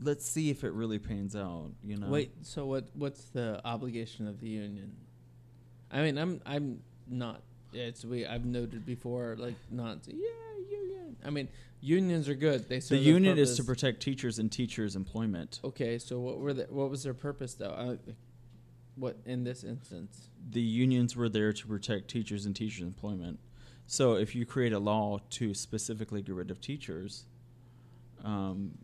let's 0.00 0.24
see 0.26 0.48
if 0.48 0.64
it 0.64 0.72
really 0.72 0.98
pans 0.98 1.36
out. 1.36 1.72
You 1.84 1.98
know? 1.98 2.08
Wait, 2.08 2.30
so 2.42 2.64
what? 2.64 2.88
What's 2.94 3.24
the 3.24 3.60
obligation 3.64 4.26
of 4.26 4.40
the 4.40 4.48
union? 4.48 4.96
I 5.90 6.00
mean, 6.02 6.16
I'm 6.16 6.40
I'm 6.46 6.80
not. 7.06 7.42
It's 7.74 8.04
we. 8.04 8.24
I've 8.24 8.46
noted 8.46 8.86
before, 8.86 9.36
like 9.38 9.56
not. 9.70 9.98
Yeah, 10.06 10.14
union. 10.70 11.16
I 11.24 11.30
mean, 11.30 11.48
unions 11.84 12.28
are 12.28 12.34
good. 12.34 12.68
They 12.68 12.76
the 12.76 12.80
serve 12.80 12.98
their 12.98 13.12
union 13.12 13.38
is 13.38 13.56
to 13.56 13.64
protect 13.64 14.00
teachers 14.00 14.38
and 14.38 14.50
teachers' 14.50 14.96
employment. 14.96 15.60
Okay, 15.62 15.98
so 15.98 16.18
what 16.18 16.38
were 16.38 16.54
the, 16.54 16.64
What 16.70 16.90
was 16.90 17.02
their 17.02 17.14
purpose 17.14 17.54
though? 17.54 17.72
I, 17.72 18.12
what 18.96 19.18
in 19.26 19.44
this 19.44 19.64
instance? 19.64 20.28
The 20.50 20.62
unions 20.62 21.14
were 21.14 21.28
there 21.28 21.52
to 21.52 21.66
protect 21.66 22.08
teachers 22.08 22.46
and 22.46 22.56
teachers' 22.56 22.86
employment. 22.86 23.38
So 23.86 24.14
if 24.14 24.34
you 24.34 24.46
create 24.46 24.72
a 24.72 24.78
law 24.78 25.18
to 25.30 25.52
specifically 25.52 26.22
get 26.22 26.34
rid 26.34 26.50
of 26.50 26.60
teachers, 26.60 27.26
um, 28.24 28.78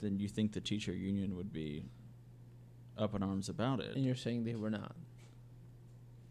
then 0.00 0.18
you 0.18 0.28
think 0.28 0.52
the 0.52 0.60
teacher 0.60 0.92
union 0.92 1.36
would 1.36 1.52
be 1.52 1.84
up 2.96 3.14
in 3.14 3.22
arms 3.22 3.48
about 3.48 3.78
it. 3.78 3.94
And 3.94 4.04
you're 4.04 4.16
saying 4.16 4.44
they 4.44 4.56
were 4.56 4.70
not. 4.70 4.96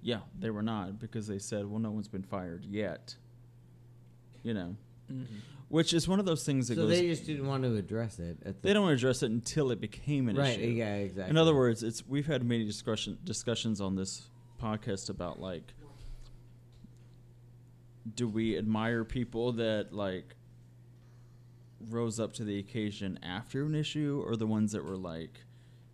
Yeah, 0.01 0.19
they 0.37 0.49
were 0.49 0.61
not 0.61 0.99
because 0.99 1.27
they 1.27 1.39
said, 1.39 1.65
well, 1.65 1.79
no 1.79 1.91
one's 1.91 2.09
been 2.09 2.23
fired 2.23 2.65
yet. 2.65 3.15
You 4.43 4.53
know, 4.53 4.75
Mm-hmm. 5.11 5.35
Which 5.69 5.93
is 5.93 6.07
one 6.07 6.19
of 6.19 6.25
those 6.25 6.43
things 6.45 6.67
that 6.69 6.75
So 6.75 6.81
goes. 6.83 6.91
they 6.91 7.07
just 7.07 7.25
didn't 7.25 7.45
want 7.47 7.63
to 7.63 7.75
address 7.75 8.19
it. 8.19 8.37
At 8.45 8.61
the 8.61 8.67
they 8.69 8.73
don't 8.73 8.83
want 8.83 8.93
to 8.93 9.01
address 9.05 9.21
it 9.23 9.31
until 9.31 9.71
it 9.71 9.81
became 9.81 10.29
an 10.29 10.35
right? 10.37 10.51
issue. 10.57 10.61
Right. 10.67 10.75
Yeah, 10.75 10.95
exactly. 10.95 11.29
In 11.31 11.37
other 11.37 11.53
words, 11.55 11.83
it's 11.83 12.07
we've 12.07 12.27
had 12.27 12.43
many 12.43 12.65
discussion 12.65 13.17
discussions 13.23 13.81
on 13.81 13.95
this 13.95 14.27
podcast 14.61 15.09
about 15.09 15.39
like, 15.39 15.73
do 18.15 18.27
we 18.27 18.57
admire 18.57 19.03
people 19.03 19.51
that 19.53 19.93
like 19.93 20.35
rose 21.89 22.19
up 22.19 22.33
to 22.33 22.43
the 22.43 22.57
occasion 22.59 23.19
after 23.21 23.63
an 23.65 23.75
issue, 23.75 24.23
or 24.25 24.35
the 24.35 24.47
ones 24.47 24.71
that 24.71 24.83
were 24.83 24.97
like, 24.97 25.41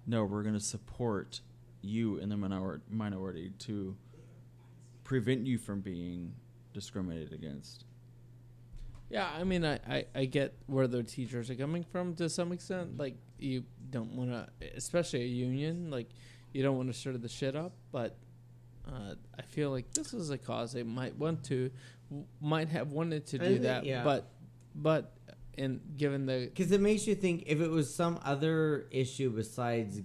no, 0.07 0.23
we're 0.23 0.43
going 0.43 0.53
to 0.55 0.59
support 0.61 1.41
you 1.81 2.17
in 2.17 2.29
the 2.29 2.37
minor- 2.37 2.81
minority 2.89 3.51
to 3.59 3.95
prevent 5.03 5.45
you 5.45 5.57
from 5.57 5.81
being 5.81 6.33
discriminated 6.73 7.33
against. 7.33 7.83
Yeah, 9.13 9.29
I 9.39 9.43
mean, 9.43 9.63
I, 9.63 9.75
I, 9.87 10.05
I 10.15 10.25
get 10.25 10.55
where 10.65 10.87
the 10.87 11.03
teachers 11.03 11.49
are 11.51 11.55
coming 11.55 11.83
from 11.83 12.15
to 12.15 12.27
some 12.29 12.51
extent. 12.51 12.97
Like, 12.97 13.15
you 13.37 13.63
don't 13.91 14.11
want 14.15 14.31
to, 14.31 14.47
especially 14.75 15.21
a 15.21 15.27
union, 15.27 15.91
like, 15.91 16.09
you 16.51 16.63
don't 16.63 16.77
want 16.77 16.91
to 16.91 16.93
stir 16.97 17.13
the 17.13 17.29
shit 17.29 17.55
up. 17.55 17.73
But 17.91 18.17
uh, 18.87 19.13
I 19.37 19.41
feel 19.43 19.69
like 19.69 19.93
this 19.93 20.13
is 20.13 20.31
a 20.31 20.37
cause 20.37 20.73
they 20.73 20.81
might 20.83 21.15
want 21.15 21.43
to, 21.45 21.69
w- 22.09 22.25
might 22.41 22.69
have 22.69 22.91
wanted 22.91 23.27
to 23.27 23.37
do 23.37 23.45
think- 23.45 23.61
that. 23.61 23.85
yeah. 23.85 24.03
But, 24.03 24.31
but, 24.73 25.13
in 25.55 25.79
given 25.97 26.25
the 26.25 26.49
Because 26.51 26.71
it 26.71 26.81
makes 26.81 27.05
you 27.05 27.13
think 27.13 27.43
if 27.45 27.61
it 27.61 27.69
was 27.69 27.93
some 27.93 28.19
other 28.25 28.87
issue 28.89 29.29
besides 29.29 30.01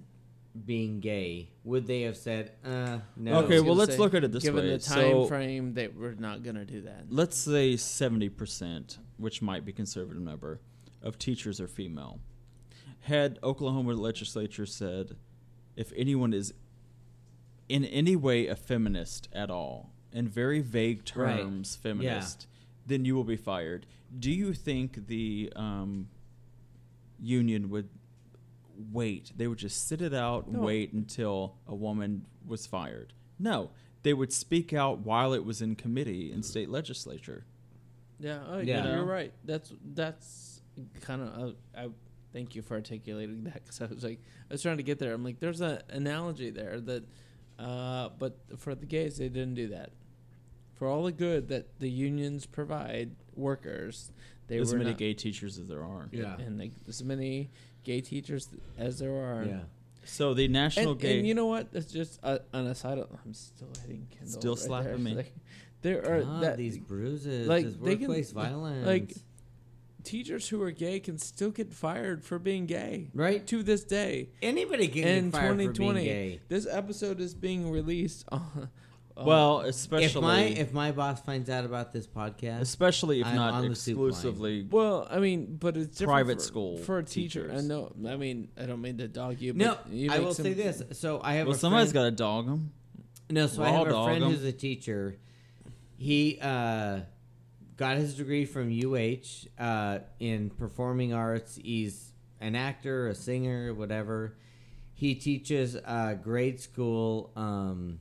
being 0.64 1.00
gay, 1.00 1.50
would 1.64 1.86
they 1.86 2.02
have 2.02 2.16
said, 2.16 2.52
uh, 2.64 2.98
no? 3.16 3.40
Okay, 3.44 3.60
well, 3.60 3.74
let's 3.74 3.92
say, 3.92 3.98
look 3.98 4.14
at 4.14 4.24
it 4.24 4.32
this 4.32 4.42
given 4.42 4.64
way. 4.64 4.70
Given 4.70 4.78
the 4.78 4.84
time 4.84 5.10
So- 5.12 5.26
frame, 5.26 5.74
they 5.74 5.88
were 5.88 6.14
not 6.14 6.42
gonna 6.42 6.64
do 6.64 6.82
that. 6.82 7.06
let's 7.10 7.36
say 7.36 7.74
70%, 7.76 8.98
which 9.16 9.40
might 9.42 9.64
be 9.64 9.72
conservative 9.72 10.22
number, 10.22 10.60
of 11.02 11.18
teachers 11.18 11.60
are 11.60 11.68
female. 11.68 12.20
Had 13.00 13.38
Oklahoma 13.42 13.94
legislature 13.94 14.66
said 14.66 15.16
if 15.76 15.92
anyone 15.96 16.32
is 16.34 16.52
in 17.68 17.84
any 17.84 18.16
way 18.16 18.46
a 18.46 18.56
feminist 18.56 19.28
at 19.32 19.50
all, 19.50 19.92
in 20.12 20.26
very 20.28 20.60
vague 20.60 21.02
Right. 21.14 21.38
terms, 21.40 21.76
feminist, 21.76 22.46
then 22.86 23.04
you 23.04 23.14
will 23.14 23.24
be 23.24 23.36
fired. 23.36 23.86
Do 24.18 24.30
you 24.30 24.52
think 24.54 25.06
the 25.06 25.52
um, 25.54 26.08
union 27.20 27.68
would 27.70 27.88
wait? 28.92 29.32
They 29.36 29.46
would 29.48 29.58
just 29.58 29.86
sit 29.88 30.00
it 30.02 30.14
out 30.14 30.46
and 30.46 30.56
No. 30.56 30.60
wait 30.62 30.92
until 30.92 31.56
a 31.66 31.74
woman 31.74 32.24
was 32.46 32.66
fired? 32.66 33.12
No, 33.38 33.70
they 34.02 34.14
would 34.14 34.32
speak 34.32 34.72
out 34.72 35.00
while 35.00 35.32
it 35.32 35.44
was 35.44 35.60
in 35.60 35.74
committee 35.76 36.32
in 36.32 36.42
state 36.42 36.68
legislature. 36.70 37.44
Yeah, 38.20 38.42
oh, 38.48 38.58
Yeah. 38.58 38.84
yeah, 38.84 38.94
you're 38.96 39.04
right. 39.04 39.32
That's 39.44 39.72
that's 39.94 40.60
kind 41.00 41.22
of. 41.22 41.28
Uh, 41.38 41.52
I 41.76 41.88
thank 42.32 42.54
you 42.54 42.62
for 42.62 42.74
articulating 42.74 43.44
that 43.44 43.54
because 43.64 43.80
I 43.80 43.86
was 43.86 44.04
like, 44.04 44.20
I 44.50 44.54
was 44.54 44.62
trying 44.62 44.76
to 44.78 44.82
get 44.82 44.98
there. 44.98 45.12
I'm 45.14 45.24
like, 45.24 45.40
there's 45.40 45.60
an 45.60 45.80
analogy 45.88 46.50
there 46.50 46.80
that, 46.80 47.04
uh, 47.58 48.10
but 48.18 48.38
for 48.58 48.74
the 48.74 48.86
gays, 48.86 49.18
they 49.18 49.28
didn't 49.28 49.54
do 49.54 49.68
that. 49.68 49.90
For 50.74 50.86
all 50.86 51.02
the 51.04 51.12
good 51.12 51.48
that 51.48 51.78
the 51.80 51.90
unions 51.90 52.46
provide 52.46 53.10
workers, 53.34 54.12
they 54.46 54.58
as 54.58 54.72
were 54.72 54.78
many 54.78 54.90
not, 54.90 54.98
gay 54.98 55.14
teachers 55.14 55.58
as 55.58 55.66
there 55.68 55.82
are. 55.84 56.08
Yeah. 56.12 56.36
and 56.38 56.58
like 56.58 56.72
as 56.86 57.02
many 57.02 57.50
gay 57.84 58.00
teachers 58.00 58.48
as 58.76 58.98
there 58.98 59.12
are. 59.12 59.44
Yeah. 59.44 59.60
So 60.04 60.32
the 60.34 60.48
national 60.48 60.92
And, 60.92 61.00
gay. 61.00 61.18
and 61.18 61.26
you 61.28 61.34
know 61.34 61.46
what? 61.46 61.70
That's 61.72 61.92
just 61.92 62.18
uh, 62.22 62.38
an 62.52 62.66
aside. 62.66 62.98
I'm 62.98 63.34
still 63.34 63.68
hitting 63.82 64.06
Kendall. 64.10 64.40
Still 64.40 64.54
right 64.54 64.58
slapping 64.64 64.88
there. 64.90 64.98
me. 64.98 65.14
Like, 65.14 65.34
there 65.82 66.10
are 66.10 66.22
God, 66.22 66.42
that, 66.42 66.56
these 66.56 66.78
bruises, 66.78 67.46
like, 67.46 67.64
this 67.66 67.74
they 67.74 67.96
can- 67.96 68.06
workplace 68.06 68.32
violence. 68.32 68.86
like 68.86 69.12
teachers 70.04 70.48
who 70.48 70.62
are 70.62 70.70
gay 70.70 70.98
can 71.00 71.18
still 71.18 71.50
get 71.50 71.72
fired 71.72 72.24
for 72.24 72.38
being 72.38 72.64
gay 72.66 73.10
right? 73.14 73.46
to 73.46 73.62
this 73.62 73.84
day. 73.84 74.30
Anybody 74.40 74.88
can 74.88 75.06
in 75.06 75.24
get 75.30 75.38
fired 75.38 75.50
for 75.50 75.56
being 75.56 75.68
2020, 75.74 76.04
gay. 76.04 76.40
this 76.48 76.66
episode 76.70 77.20
is 77.20 77.34
being 77.34 77.70
released. 77.70 78.24
On, 78.32 78.68
uh, 79.18 79.24
well, 79.24 79.60
If 79.60 79.70
especially 79.70 80.22
my 80.22 80.40
if 80.42 80.72
my 80.72 80.92
boss 80.92 81.20
finds 81.20 81.50
out 81.50 81.64
about 81.64 81.92
this 81.92 82.06
podcast, 82.06 82.60
especially 82.60 83.20
if 83.20 83.26
I'm 83.26 83.34
not 83.36 83.54
on 83.54 83.62
the 83.64 83.70
exclusively. 83.70 84.66
well, 84.70 85.06
I 85.10 85.18
mean, 85.18 85.56
but 85.58 85.76
it's 85.76 85.98
different 85.98 86.08
Private 86.14 86.38
for, 86.38 86.44
school 86.44 86.76
for 86.78 86.98
a 86.98 87.02
teacher. 87.04 87.46
I 87.46 87.56
teachers. 87.56 87.64
know. 87.68 87.92
I 88.08 88.16
mean, 88.16 88.48
I 88.56 88.66
don't 88.66 88.80
mean 88.80 88.98
to 88.98 89.08
dog 89.08 89.40
you. 89.40 89.52
no, 89.54 89.76
but 89.84 89.92
you 89.92 90.10
I 90.10 90.18
make 90.18 90.26
will 90.26 90.34
some- 90.34 90.44
say 90.44 90.52
this. 90.52 90.82
So 90.92 91.20
I 91.22 91.34
have 91.34 91.46
Well, 91.48 91.56
a 91.56 91.58
somebody's 91.58 91.92
friend, 91.92 92.04
got 92.04 92.10
to 92.10 92.22
dog 92.24 92.46
them. 92.46 92.72
No, 93.30 93.46
so 93.46 93.62
I 93.62 93.70
have 93.70 93.88
a 93.88 93.90
friend 93.90 94.04
friend 94.06 94.24
'em. 94.24 94.30
who's 94.30 94.44
a 94.44 94.52
teacher. 94.52 95.18
He 95.96 96.38
uh, 96.40 97.00
got 97.76 97.96
his 97.96 98.14
degree 98.14 98.44
from 98.44 98.70
UH 98.70 99.48
uh, 99.62 99.98
in 100.20 100.50
performing 100.50 101.12
arts. 101.12 101.58
He's 101.62 102.12
an 102.40 102.54
actor, 102.54 103.08
a 103.08 103.14
singer, 103.14 103.74
whatever. 103.74 104.36
He 104.94 105.14
teaches 105.14 105.76
uh, 105.76 106.14
grade 106.22 106.60
school, 106.60 107.32
um, 107.36 107.98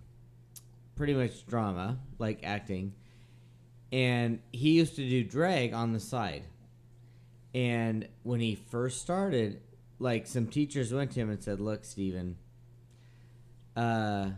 pretty 0.98 1.14
much 1.14 1.46
drama, 1.46 2.00
like 2.20 2.42
acting. 2.44 2.94
And 3.92 4.40
he 4.52 4.72
used 4.72 4.96
to 4.98 5.08
do 5.08 5.24
drag 5.24 5.74
on 5.74 5.94
the 5.94 6.00
side. 6.00 6.44
And 7.54 8.08
when 8.24 8.42
he 8.42 8.56
first 8.56 9.02
started, 9.02 9.62
like 10.00 10.28
some 10.28 10.48
teachers 10.48 10.94
went 10.94 11.12
to 11.12 11.22
him 11.22 11.30
and 11.30 11.42
said, 11.42 11.62
"Look, 11.62 11.86
Steven, 11.86 12.36
uh, 13.76 14.32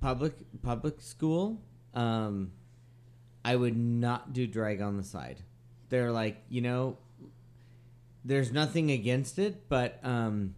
public 0.00 0.34
public 0.62 1.00
school, 1.00 1.62
um, 1.94 2.52
I 3.44 3.56
would 3.56 3.76
not 3.76 4.32
do 4.32 4.46
drag 4.46 4.82
on 4.82 4.96
the 4.96 5.04
side. 5.04 5.42
They're 5.88 6.12
like, 6.12 6.42
you 6.48 6.60
know, 6.60 6.98
there's 8.24 8.52
nothing 8.52 8.90
against 8.90 9.38
it, 9.38 9.68
but 9.68 9.98
um, 10.02 10.54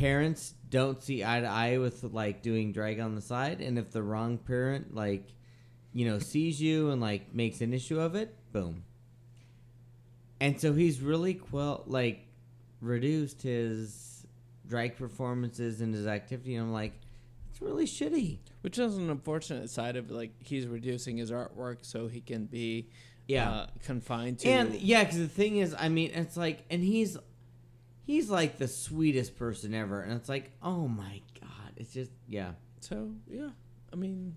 parents 0.00 0.54
don't 0.70 1.02
see 1.02 1.22
eye 1.24 1.40
to 1.40 1.46
eye 1.46 1.78
with 1.78 2.02
like 2.04 2.42
doing 2.42 2.72
drag 2.72 3.00
on 3.00 3.14
the 3.14 3.20
side, 3.20 3.60
and 3.60 3.78
if 3.78 3.90
the 3.90 4.02
wrong 4.02 4.38
parent 4.38 4.94
like, 4.94 5.24
you 5.92 6.06
know, 6.08 6.18
sees 6.18 6.60
you 6.60 6.90
and 6.90 7.00
like 7.00 7.34
makes 7.34 7.60
an 7.60 7.72
issue 7.74 8.00
of 8.00 8.14
it, 8.14 8.34
boom. 8.52 8.84
And 10.40 10.58
so 10.60 10.72
he's 10.72 11.00
really 11.00 11.34
quell 11.34 11.84
like 11.86 12.26
reduced 12.80 13.42
his 13.42 14.24
drag 14.66 14.96
performances 14.96 15.80
and 15.80 15.94
his 15.94 16.06
activity. 16.06 16.54
And 16.54 16.66
I'm 16.68 16.72
like, 16.72 16.94
it's 17.50 17.60
really 17.60 17.84
shitty. 17.86 18.38
which 18.62 18.78
is 18.78 18.96
an 18.96 19.10
unfortunate 19.10 19.68
side 19.70 19.96
of 19.96 20.10
like 20.10 20.32
he's 20.40 20.66
reducing 20.66 21.16
his 21.18 21.30
artwork 21.30 21.78
so 21.82 22.08
he 22.08 22.20
can 22.20 22.46
be 22.46 22.88
Yeah. 23.26 23.50
uh, 23.50 23.66
confined 23.84 24.38
to 24.40 24.48
And 24.48 24.74
yeah, 24.74 25.04
because 25.04 25.18
the 25.18 25.28
thing 25.28 25.58
is, 25.58 25.74
I 25.78 25.88
mean, 25.88 26.10
it's 26.14 26.36
like, 26.36 26.64
and 26.70 26.82
he's 26.82 27.18
he's 28.10 28.28
like 28.28 28.58
the 28.58 28.66
sweetest 28.66 29.36
person 29.36 29.72
ever, 29.72 30.00
and 30.02 30.12
it's 30.14 30.28
like, 30.28 30.50
oh 30.62 30.88
my 30.88 31.22
god, 31.40 31.72
it's 31.76 31.92
just 31.92 32.10
yeah, 32.26 32.52
So 32.80 33.12
yeah, 33.28 33.50
I 33.92 33.96
mean, 33.96 34.34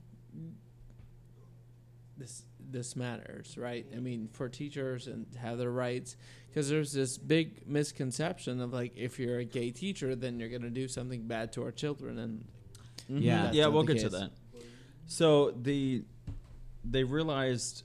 this 2.17 2.43
this 2.69 2.95
matters, 2.95 3.57
right? 3.57 3.85
I 3.95 3.99
mean, 3.99 4.29
for 4.31 4.47
teachers 4.47 5.07
and 5.07 5.25
have 5.41 5.57
their 5.57 5.71
rights, 5.71 6.15
because 6.47 6.69
there's 6.69 6.93
this 6.93 7.17
big 7.17 7.67
misconception 7.67 8.61
of 8.61 8.71
like 8.73 8.95
if 8.95 9.19
you're 9.19 9.39
a 9.39 9.45
gay 9.45 9.71
teacher, 9.71 10.15
then 10.15 10.39
you're 10.39 10.49
gonna 10.49 10.69
do 10.69 10.87
something 10.87 11.23
bad 11.23 11.51
to 11.53 11.63
our 11.63 11.71
children, 11.71 12.19
and 12.19 12.45
mm-hmm. 13.09 13.17
Yeah. 13.17 13.43
that's 13.43 13.55
yeah, 13.55 13.63
not 13.63 13.73
we'll 13.73 13.83
the 13.85 13.93
get 13.95 14.03
to 14.03 14.09
that. 14.09 14.31
So 15.07 15.51
the 15.51 16.03
they 16.85 17.03
realized 17.03 17.83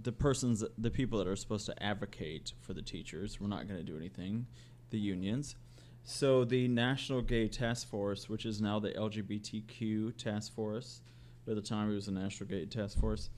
the 0.00 0.12
persons, 0.12 0.62
the 0.78 0.90
people 0.90 1.18
that 1.18 1.26
are 1.26 1.36
supposed 1.36 1.66
to 1.66 1.82
advocate 1.82 2.52
for 2.60 2.72
the 2.72 2.82
teachers, 2.82 3.40
were 3.40 3.48
not 3.48 3.66
going 3.66 3.78
to 3.78 3.84
do 3.84 3.96
anything. 3.96 4.46
The 4.94 5.00
unions. 5.00 5.56
So 6.04 6.44
the 6.44 6.68
National 6.68 7.20
Gay 7.20 7.48
Task 7.48 7.88
Force, 7.88 8.28
which 8.28 8.46
is 8.46 8.62
now 8.62 8.78
the 8.78 8.90
LGBTQ 8.92 10.16
Task 10.16 10.54
Force, 10.54 11.00
but 11.44 11.56
at 11.56 11.64
the 11.64 11.68
time 11.68 11.90
it 11.90 11.94
was 11.96 12.06
the 12.06 12.12
National 12.12 12.48
Gay 12.48 12.64
Task 12.64 13.00
Force, 13.00 13.28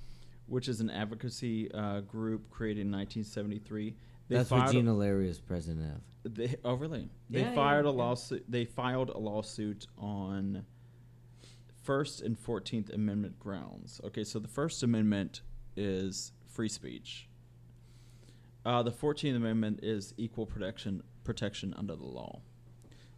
which 0.49 0.69
is 0.69 0.83
an 0.83 0.91
advocacy 0.91 1.73
uh, 1.73 2.01
group 2.01 2.51
created 2.51 2.83
in 2.83 2.89
1973. 2.93 3.95
They 4.29 4.37
that's 4.37 4.51
what 4.51 4.61
filed- 4.61 4.73
Jean 4.75 4.87
O'Leary 4.87 5.31
is 5.31 5.41
president 5.41 5.95
of. 6.25 6.35
they, 6.35 6.57
oh, 6.63 6.75
really? 6.75 7.09
They 7.31 7.41
Yeah, 7.41 7.55
filed 7.55 7.87
yeah, 7.87 7.91
a 7.91 7.95
yeah. 7.95 8.03
lawsuit. 8.03 8.45
They 8.51 8.67
filed 8.67 9.09
a 9.09 9.19
lawsuit 9.19 9.87
on 9.97 10.67
First 11.85 12.21
and 12.21 12.39
Fourteenth 12.39 12.91
Amendment 12.93 13.39
grounds. 13.39 13.99
Okay, 14.05 14.25
so 14.25 14.39
the 14.39 14.49
First 14.49 14.83
Amendment 14.83 15.41
is 15.75 16.33
free 16.47 16.69
speech. 16.69 17.31
Uh, 18.67 18.83
the 18.83 18.91
Fourteenth 18.93 19.37
Amendment 19.37 19.81
is 19.83 20.13
equal 20.19 20.45
protection 20.45 21.03
protection 21.27 21.75
under 21.77 21.95
the 21.95 22.07
law. 22.07 22.41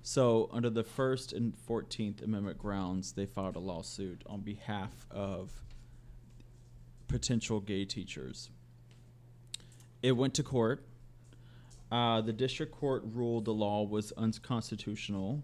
So, 0.03 0.49
under 0.53 0.71
the 0.71 0.85
First 0.85 1.33
and 1.33 1.57
Fourteenth 1.57 2.23
Amendment 2.23 2.59
grounds, 2.59 3.13
they 3.13 3.27
filed 3.27 3.57
a 3.57 3.61
lawsuit 3.61 4.23
on 4.27 4.41
behalf 4.41 5.07
of 5.11 5.53
potential 7.09 7.61
gay 7.61 7.85
teachers. 7.85 8.51
It 10.03 10.13
went 10.13 10.35
to 10.35 10.43
court. 10.43 10.85
Uh, 11.91 12.21
the 12.21 12.33
district 12.33 12.73
court 12.73 13.03
ruled 13.05 13.45
the 13.45 13.55
law 13.55 13.83
was 13.83 14.13
unconstitutional, 14.13 15.43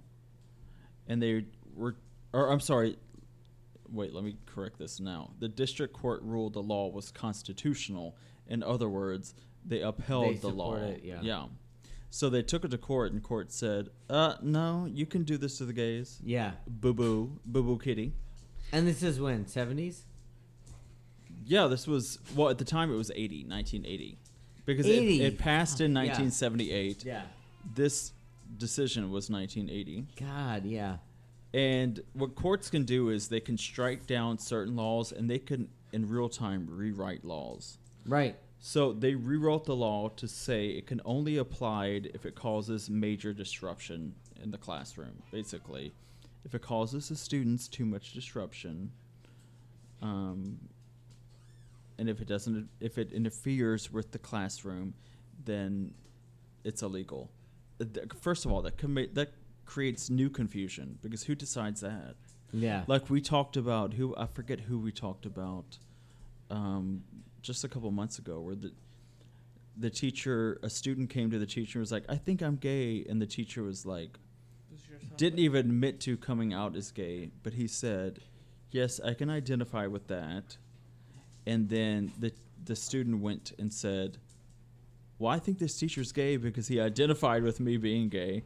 and 1.09 1.23
they 1.23 1.45
were, 1.75 1.97
or 2.33 2.51
I'm 2.51 2.61
sorry, 2.61 2.97
wait, 3.91 4.13
let 4.13 4.25
me 4.25 4.37
correct 4.47 4.79
this 4.79 5.01
now. 5.01 5.31
The 5.41 5.49
district 5.49 5.95
court 5.95 6.23
ruled 6.23 6.55
the 6.55 6.63
law 6.63 6.89
was 6.89 7.11
constitutional. 7.11 8.17
In 8.47 8.63
other 8.63 8.89
words, 8.89 9.35
they 9.65 9.81
upheld 9.81 10.35
They 10.35 10.39
the 10.39 10.49
law. 10.49 10.77
it, 10.77 11.01
yeah. 11.03 11.21
yeah. 11.23 11.45
So 12.15 12.31
they 12.31 12.43
took 12.43 12.65
it 12.65 12.71
to 12.71 12.79
court, 12.79 13.11
and 13.11 13.21
court 13.21 13.51
said, 13.51 13.89
"Uh, 14.09 14.37
no, 14.41 14.87
you 14.87 15.05
can 15.05 15.25
do 15.25 15.37
this 15.37 15.59
to 15.59 15.65
the 15.65 15.73
gays. 15.73 16.21
Yeah, 16.23 16.53
Boo 16.65 16.95
boo, 16.95 17.41
boo 17.45 17.65
boo, 17.65 17.77
kitty." 17.77 18.13
and 18.71 18.87
this 18.87 19.03
is 19.03 19.19
when 19.19 19.49
seventies. 19.49 20.05
Yeah, 21.45 21.67
this 21.67 21.89
was 21.89 22.21
well 22.37 22.51
at 22.51 22.59
the 22.59 22.65
time 22.65 22.93
it 22.93 22.95
was 22.95 23.11
80, 23.13 23.45
1980. 23.47 24.19
Because 24.65 24.87
80. 24.87 25.23
It, 25.23 25.27
it 25.35 25.39
passed 25.39 25.81
in 25.81 25.91
Yeah. 25.91 26.03
1978. 26.03 27.05
Yeah. 27.05 27.23
This 27.75 28.13
decision 28.59 29.11
was 29.11 29.29
1980. 29.29 30.07
God, 30.17 30.65
yeah. 30.65 30.99
And 31.53 32.01
what 32.13 32.37
courts 32.37 32.71
can 32.71 32.85
do 32.85 33.11
is 33.11 33.27
they 33.27 33.41
can 33.41 33.59
strike 33.59 34.07
down 34.07 34.39
certain 34.39 34.77
laws 34.77 35.11
and 35.11 35.29
they 35.29 35.41
can 35.41 35.69
in 35.93 36.09
real 36.09 36.29
time 36.29 36.69
rewrite 36.71 37.25
laws. 37.25 37.77
Right. 38.07 38.37
So 38.67 38.95
they 38.95 39.15
rewrote 39.15 39.67
the 39.67 39.77
law 39.77 40.09
to 40.17 40.27
say 40.27 40.69
it 40.69 40.87
can 40.87 41.03
only 41.05 41.37
applied 41.37 42.11
if 42.15 42.25
it 42.25 42.35
causes 42.35 42.89
major 42.89 43.35
disruption 43.35 44.15
in 44.43 44.53
the 44.53 44.57
classroom. 44.57 45.23
Basically, 45.31 45.93
if 46.47 46.55
it 46.55 46.63
causes 46.63 47.11
the 47.11 47.15
students 47.15 47.69
too 47.69 47.85
much 47.85 48.15
disruption, 48.15 48.91
um, 50.01 50.59
and 51.99 52.09
if 52.09 52.23
it 52.23 52.27
doesn't, 52.27 52.71
if 52.81 52.97
it 52.97 53.13
interferes 53.13 53.93
with 53.93 54.13
the 54.13 54.19
classroom, 54.19 54.95
then 55.45 55.93
it's 56.65 56.83
illegal. 56.83 57.31
Uh, 57.79 57.85
First 58.19 58.47
of 58.47 58.51
all, 58.51 58.63
that 58.63 58.79
that 59.13 59.33
creates 59.67 60.09
new 60.09 60.31
confusion 60.31 60.99
because 61.03 61.25
who 61.25 61.35
decides 61.35 61.83
that? 61.83 62.15
Yeah. 62.51 62.85
like 62.87 63.11
we 63.11 63.21
talked 63.21 63.59
about 63.59 63.93
who 63.93 64.17
I 64.17 64.25
forget 64.25 64.61
who 64.61 64.79
we 64.79 64.91
talked 64.91 65.27
about 65.27 65.77
um, 66.51 67.03
just 67.45 67.63
a 67.63 67.69
couple 67.69 67.91
months 67.91 68.19
ago 68.19 68.41
where 68.41 68.55
the 68.55 68.73
the 69.77 69.91
teacher 69.91 70.59
a 70.63 70.71
student 70.71 71.11
came 71.11 71.31
to 71.31 71.39
the 71.39 71.47
teacher 71.47 71.79
and 71.79 71.83
was 71.83 71.93
like 71.93 72.05
I 72.09 72.17
think 72.17 72.43
I'm 72.43 72.57
gay 72.57 73.05
and 73.09 73.21
the 73.21 73.27
teacher 73.27 73.63
was 73.63 73.85
like 73.85 74.19
didn't 75.17 75.39
even 75.39 75.61
admit 75.71 76.01
to 76.01 76.17
coming 76.17 76.53
out 76.53 76.75
as 76.77 76.91
gay, 76.91 77.31
but 77.43 77.53
he 77.55 77.69
said, 77.69 78.21
"Yes, 78.71 79.01
I 79.01 79.15
can 79.15 79.31
identify 79.31 79.87
with 79.87 80.09
that." 80.09 80.57
And 81.47 81.69
then 81.69 82.13
the 82.19 82.33
the 82.65 82.75
student 82.75 83.21
went 83.21 83.53
and 83.59 83.73
said, 83.73 84.19
"Well, 85.19 85.31
I 85.31 85.39
think 85.39 85.59
this 85.59 85.79
teacher's 85.79 86.13
gay 86.13 86.37
because 86.37 86.69
he 86.69 86.81
identified 86.81 87.43
with 87.43 87.61
me 87.61 87.77
being 87.77 88.09
gay." 88.09 88.43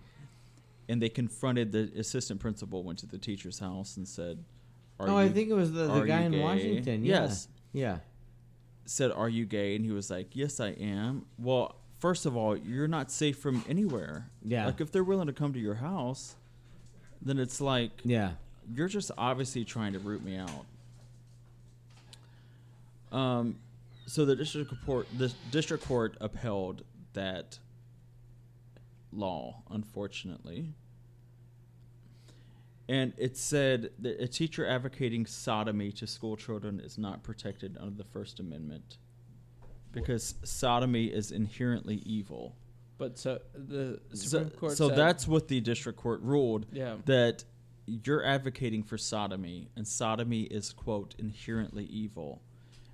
And 0.90 1.02
they 1.02 1.08
confronted 1.08 1.72
the 1.72 1.90
assistant 1.98 2.40
principal, 2.40 2.82
went 2.82 2.98
to 3.00 3.06
the 3.06 3.18
teacher's 3.18 3.58
house 3.58 3.96
and 3.96 4.06
said, 4.06 4.44
"Are 4.98 5.08
oh, 5.08 5.16
I 5.16 5.28
think 5.28 5.48
it 5.50 5.54
was 5.54 5.72
the, 5.72 5.86
the 5.86 6.00
guy 6.02 6.22
in 6.22 6.32
gay?" 6.32 6.42
Washington. 6.42 7.04
Yeah. 7.04 7.22
Yes. 7.22 7.48
Yeah. 7.72 7.98
Said, 8.88 9.10
"Are 9.12 9.28
you 9.28 9.44
gay?" 9.46 9.76
And 9.76 9.84
he 9.84 9.90
was 9.92 10.10
like, 10.10 10.34
"Yes, 10.34 10.60
I 10.60 10.68
am." 10.70 11.26
Well, 11.38 11.76
first 11.98 12.26
of 12.26 12.36
all, 12.36 12.56
you're 12.56 12.88
not 12.88 13.10
safe 13.10 13.38
from 13.38 13.64
anywhere. 13.68 14.30
Yeah. 14.42 14.66
Like 14.66 14.80
if 14.80 14.90
they're 14.92 15.04
willing 15.04 15.26
to 15.26 15.32
come 15.32 15.52
to 15.52 15.58
your 15.58 15.74
house, 15.76 16.36
then 17.22 17.38
it's 17.38 17.60
like 17.60 17.90
Yeah. 18.04 18.32
you're 18.74 18.88
just 18.88 19.10
obviously 19.18 19.64
trying 19.64 19.92
to 19.92 19.98
root 19.98 20.22
me 20.24 20.36
out. 20.36 20.66
Um, 23.16 23.56
so 24.06 24.24
the 24.24 24.36
district 24.36 24.72
court, 24.86 25.06
the 25.16 25.32
district 25.50 25.84
court 25.86 26.16
upheld 26.20 26.82
that 27.14 27.58
law, 29.12 29.62
unfortunately. 29.70 30.74
And 32.88 33.12
it 33.18 33.36
said 33.36 33.90
that 33.98 34.20
a 34.20 34.26
teacher 34.26 34.66
advocating 34.66 35.26
sodomy 35.26 35.92
to 35.92 36.06
school 36.06 36.36
children 36.36 36.80
is 36.80 36.96
not 36.96 37.22
protected 37.22 37.76
under 37.78 37.94
the 37.96 38.08
First 38.08 38.40
Amendment 38.40 38.96
because 39.92 40.34
sodomy 40.44 41.06
is 41.06 41.30
inherently 41.30 41.96
evil. 42.06 42.56
But 42.96 43.18
so 43.18 43.40
the 43.54 44.00
So, 44.14 44.44
Court. 44.46 44.72
so 44.72 44.88
said- 44.88 44.98
that's 44.98 45.28
what 45.28 45.48
the 45.48 45.60
district 45.60 45.98
court 45.98 46.20
ruled 46.22 46.66
yeah. 46.72 46.96
that 47.06 47.44
you're 47.86 48.24
advocating 48.24 48.82
for 48.82 48.98
sodomy 48.98 49.68
and 49.76 49.86
sodomy 49.86 50.42
is 50.42 50.72
quote 50.72 51.14
inherently 51.18 51.84
evil 51.86 52.42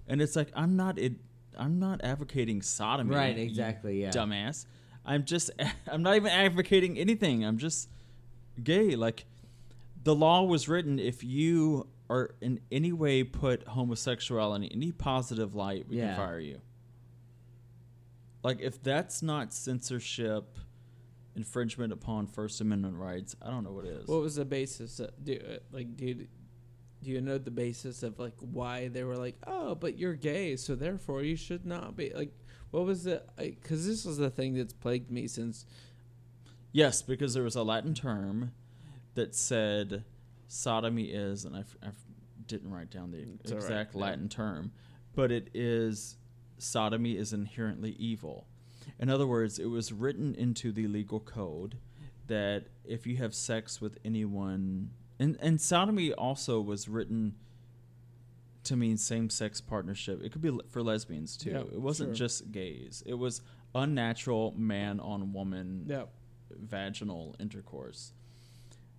and 0.06 0.22
it's 0.22 0.36
like 0.36 0.46
i'm 0.54 0.76
not 0.76 1.00
it 1.00 1.14
i'm 1.58 1.80
not 1.80 2.00
advocating 2.04 2.62
sodomy 2.62 3.12
Right, 3.12 3.36
exactly, 3.36 4.02
yeah. 4.02 4.10
dumbass 4.10 4.66
i'm 5.04 5.24
just 5.24 5.50
i'm 5.90 6.04
not 6.04 6.14
even 6.14 6.30
advocating 6.30 6.96
anything 6.96 7.44
i'm 7.44 7.58
just 7.58 7.88
gay 8.62 8.94
like 8.94 9.24
the 10.04 10.14
law 10.14 10.42
was 10.42 10.68
written 10.68 10.98
if 10.98 11.24
you 11.24 11.86
are 12.10 12.34
in 12.40 12.60
any 12.70 12.92
way 12.92 13.22
put 13.24 13.66
homosexuality 13.68 14.66
in 14.66 14.72
any 14.72 14.92
positive 14.92 15.54
light 15.54 15.86
we 15.88 15.96
Yeah. 15.96 16.14
can 16.14 16.16
fire 16.16 16.38
you 16.38 16.60
like 18.42 18.60
if 18.60 18.82
that's 18.82 19.22
not 19.22 19.52
censorship 19.54 20.58
infringement 21.36 21.92
upon 21.92 22.26
First 22.28 22.60
Amendment 22.60 22.94
rights. 22.96 23.34
I 23.42 23.50
don't 23.50 23.64
know 23.64 23.72
what 23.72 23.86
is. 23.86 24.06
What 24.06 24.20
was 24.20 24.36
the 24.36 24.44
basis? 24.44 25.00
Of, 25.00 25.10
do 25.24 25.36
uh, 25.36 25.56
like 25.72 25.96
do 25.96 26.04
you, 26.06 26.14
do 27.02 27.10
you 27.10 27.20
know 27.20 27.38
the 27.38 27.50
basis 27.50 28.02
of 28.04 28.18
like 28.20 28.34
why 28.38 28.86
they 28.88 29.02
were 29.02 29.16
like, 29.16 29.34
oh, 29.46 29.74
but 29.74 29.98
you're 29.98 30.14
gay, 30.14 30.54
so 30.56 30.74
therefore 30.76 31.22
you 31.22 31.36
should 31.36 31.66
not 31.66 31.96
be 31.96 32.12
like. 32.14 32.32
What 32.70 32.84
was 32.86 33.04
the? 33.04 33.22
Because 33.36 33.86
this 33.86 34.04
was 34.04 34.16
the 34.18 34.30
thing 34.30 34.54
that's 34.54 34.72
plagued 34.72 35.10
me 35.10 35.26
since. 35.28 35.64
yes, 36.72 37.02
because 37.02 37.32
there 37.34 37.44
was 37.44 37.56
a 37.56 37.62
Latin 37.62 37.94
term 37.94 38.52
that 39.14 39.34
said 39.34 40.04
sodomy 40.48 41.04
is, 41.04 41.44
and 41.44 41.56
I, 41.56 41.60
f- 41.60 41.76
I 41.82 41.86
f- 41.88 41.94
didn't 42.46 42.70
write 42.70 42.90
down 42.90 43.10
the 43.10 43.18
It's 43.40 43.50
exact 43.50 43.94
yeah. 43.94 44.00
Latin 44.02 44.28
term, 44.28 44.72
but 45.14 45.30
it 45.30 45.50
is 45.54 46.16
sodomy 46.58 47.16
is 47.16 47.32
inherently 47.32 47.92
evil. 47.92 48.46
In 48.98 49.08
other 49.08 49.26
words, 49.26 49.58
it 49.58 49.66
was 49.66 49.92
written 49.92 50.34
into 50.34 50.70
the 50.72 50.86
legal 50.86 51.20
code 51.20 51.78
that 52.26 52.64
if 52.84 53.06
you 53.06 53.16
have 53.16 53.34
sex 53.34 53.80
with 53.80 53.98
anyone, 54.04 54.90
and, 55.18 55.36
and 55.40 55.60
sodomy 55.60 56.12
also 56.12 56.60
was 56.60 56.88
written 56.88 57.34
to 58.64 58.76
mean 58.76 58.96
same 58.96 59.28
sex 59.30 59.60
partnership. 59.60 60.22
It 60.22 60.32
could 60.32 60.40
be 60.42 60.50
for 60.70 60.82
lesbians 60.82 61.36
too. 61.36 61.50
Yeah, 61.50 61.58
it 61.60 61.80
wasn't 61.80 62.10
sure. 62.16 62.26
just 62.26 62.50
gays. 62.50 63.02
It 63.06 63.14
was 63.14 63.42
unnatural 63.74 64.54
man 64.56 65.00
on 65.00 65.32
woman 65.32 65.84
Yeah. 65.88 66.04
vaginal 66.50 67.36
intercourse. 67.38 68.12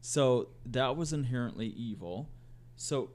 So 0.07 0.49
that 0.68 0.95
was 0.95 1.14
inherently 1.14 1.65
evil. 1.65 2.30
So 2.76 3.10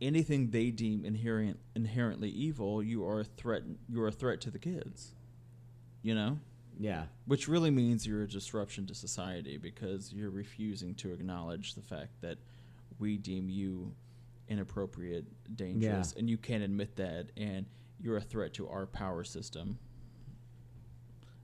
anything 0.00 0.48
they 0.48 0.70
deem 0.70 1.04
inherent, 1.04 1.58
inherently 1.74 2.30
evil, 2.30 2.82
you 2.82 3.06
are 3.06 3.20
a 3.20 3.24
threat. 3.24 3.64
You 3.86 4.00
are 4.00 4.08
a 4.08 4.12
threat 4.12 4.40
to 4.40 4.50
the 4.50 4.58
kids. 4.58 5.12
You 6.00 6.14
know, 6.14 6.40
Yeah. 6.78 7.08
which 7.26 7.48
really 7.48 7.70
means 7.70 8.06
you're 8.06 8.22
a 8.22 8.28
disruption 8.28 8.86
to 8.86 8.94
society 8.94 9.58
because 9.58 10.10
you're 10.10 10.30
refusing 10.30 10.94
to 10.94 11.12
acknowledge 11.12 11.74
the 11.74 11.82
fact 11.82 12.18
that 12.22 12.38
we 12.98 13.18
deem 13.18 13.50
you 13.50 13.94
inappropriate, 14.48 15.26
dangerous, 15.54 16.14
and 16.14 16.30
you 16.30 16.38
can't 16.38 16.62
admit 16.62 16.96
that, 16.96 17.30
and 17.36 17.66
you're 18.00 18.16
a 18.16 18.22
threat 18.22 18.54
to 18.54 18.66
our 18.68 18.86
power 18.86 19.22
system. 19.22 19.78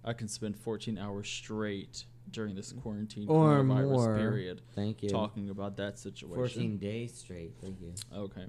I 0.03 0.15
can 0.15 0.29
spend 0.29 0.57
14 0.57 0.97
hours 0.97 1.29
straight 1.29 2.07
during 2.31 2.55
this 2.55 2.73
mm-hmm. 2.73 2.81
quarantine 2.81 3.29
Or 3.29 3.59
coronavirus 3.59 3.91
more. 3.91 4.17
period 4.17 4.63
Thank 4.75 5.03
you. 5.03 5.09
talking 5.09 5.51
about 5.51 5.77
that 5.77 5.99
situation. 5.99 6.37
14 6.37 6.79
days 6.79 7.15
straight. 7.15 7.55
Thank 7.61 7.81
you. 7.81 7.93
Okay. 8.15 8.47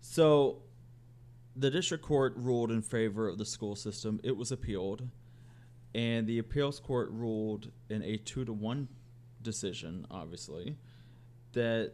So 0.00 0.62
the 1.56 1.70
district 1.70 2.04
court 2.04 2.34
ruled 2.36 2.70
in 2.70 2.82
favor 2.82 3.28
of 3.28 3.38
the 3.38 3.44
school 3.44 3.76
system. 3.76 4.20
It 4.22 4.36
was 4.36 4.52
appealed, 4.52 5.08
and 5.94 6.26
the 6.26 6.38
appeals 6.38 6.80
court 6.80 7.10
ruled 7.10 7.70
in 7.88 8.02
a 8.02 8.16
two 8.16 8.44
to 8.44 8.52
one 8.52 8.88
decision, 9.42 10.06
obviously, 10.10 10.76
that 11.52 11.92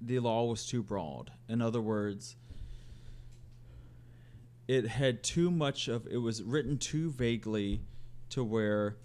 the 0.00 0.18
law 0.18 0.44
was 0.44 0.66
too 0.66 0.82
broad. 0.82 1.32
In 1.48 1.60
other 1.62 1.80
words, 1.80 2.36
it 4.68 4.86
had 4.86 5.22
too 5.22 5.50
much 5.50 5.88
of 5.88 6.06
it 6.10 6.18
was 6.18 6.42
written 6.42 6.78
too 6.78 7.10
vaguely 7.10 7.82
to 8.30 8.44
where 8.44 8.96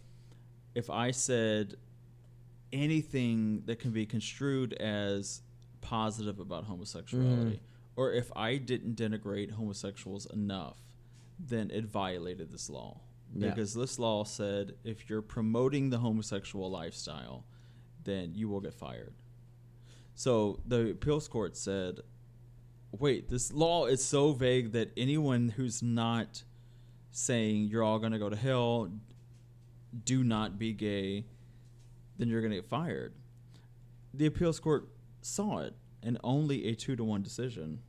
if 0.75 0.89
I 0.89 1.11
said 1.11 1.75
anything 2.73 3.63
that 3.65 3.79
can 3.79 3.91
be 3.91 4.05
construed 4.05 4.73
as 4.73 5.41
positive 5.81 6.39
about 6.39 6.65
homosexuality, 6.65 7.55
mm-hmm. 7.55 7.55
or 7.95 8.13
if 8.13 8.31
I 8.35 8.57
didn't 8.57 8.95
denigrate 8.95 9.51
homosexuals 9.51 10.25
enough, 10.27 10.77
then 11.39 11.71
it 11.71 11.85
violated 11.85 12.51
this 12.51 12.69
law. 12.69 13.01
Yeah. 13.33 13.49
Because 13.49 13.73
this 13.73 13.97
law 13.97 14.23
said 14.23 14.73
if 14.83 15.09
you're 15.09 15.21
promoting 15.21 15.89
the 15.89 15.97
homosexual 15.97 16.69
lifestyle, 16.69 17.45
then 18.03 18.33
you 18.35 18.49
will 18.49 18.59
get 18.59 18.73
fired. 18.73 19.13
So 20.15 20.59
the 20.65 20.91
appeals 20.91 21.27
court 21.27 21.55
said, 21.55 21.99
wait, 22.91 23.29
this 23.29 23.53
law 23.53 23.85
is 23.85 24.03
so 24.03 24.33
vague 24.33 24.73
that 24.73 24.91
anyone 24.97 25.49
who's 25.49 25.81
not 25.81 26.43
saying 27.11 27.63
you're 27.63 27.83
all 27.83 27.99
going 27.99 28.11
to 28.11 28.19
go 28.19 28.29
to 28.29 28.35
hell, 28.35 28.89
do 30.03 30.23
not 30.23 30.57
be 30.57 30.73
gay, 30.73 31.25
then 32.17 32.29
you're 32.29 32.41
going 32.41 32.51
to 32.51 32.57
get 32.57 32.69
fired. 32.69 33.13
The 34.13 34.25
appeals 34.25 34.59
court 34.59 34.89
saw 35.21 35.59
it 35.59 35.75
and 36.03 36.17
only 36.23 36.67
a 36.67 36.75
two 36.75 36.95
to 36.95 37.03
one 37.03 37.21
decision 37.21 37.79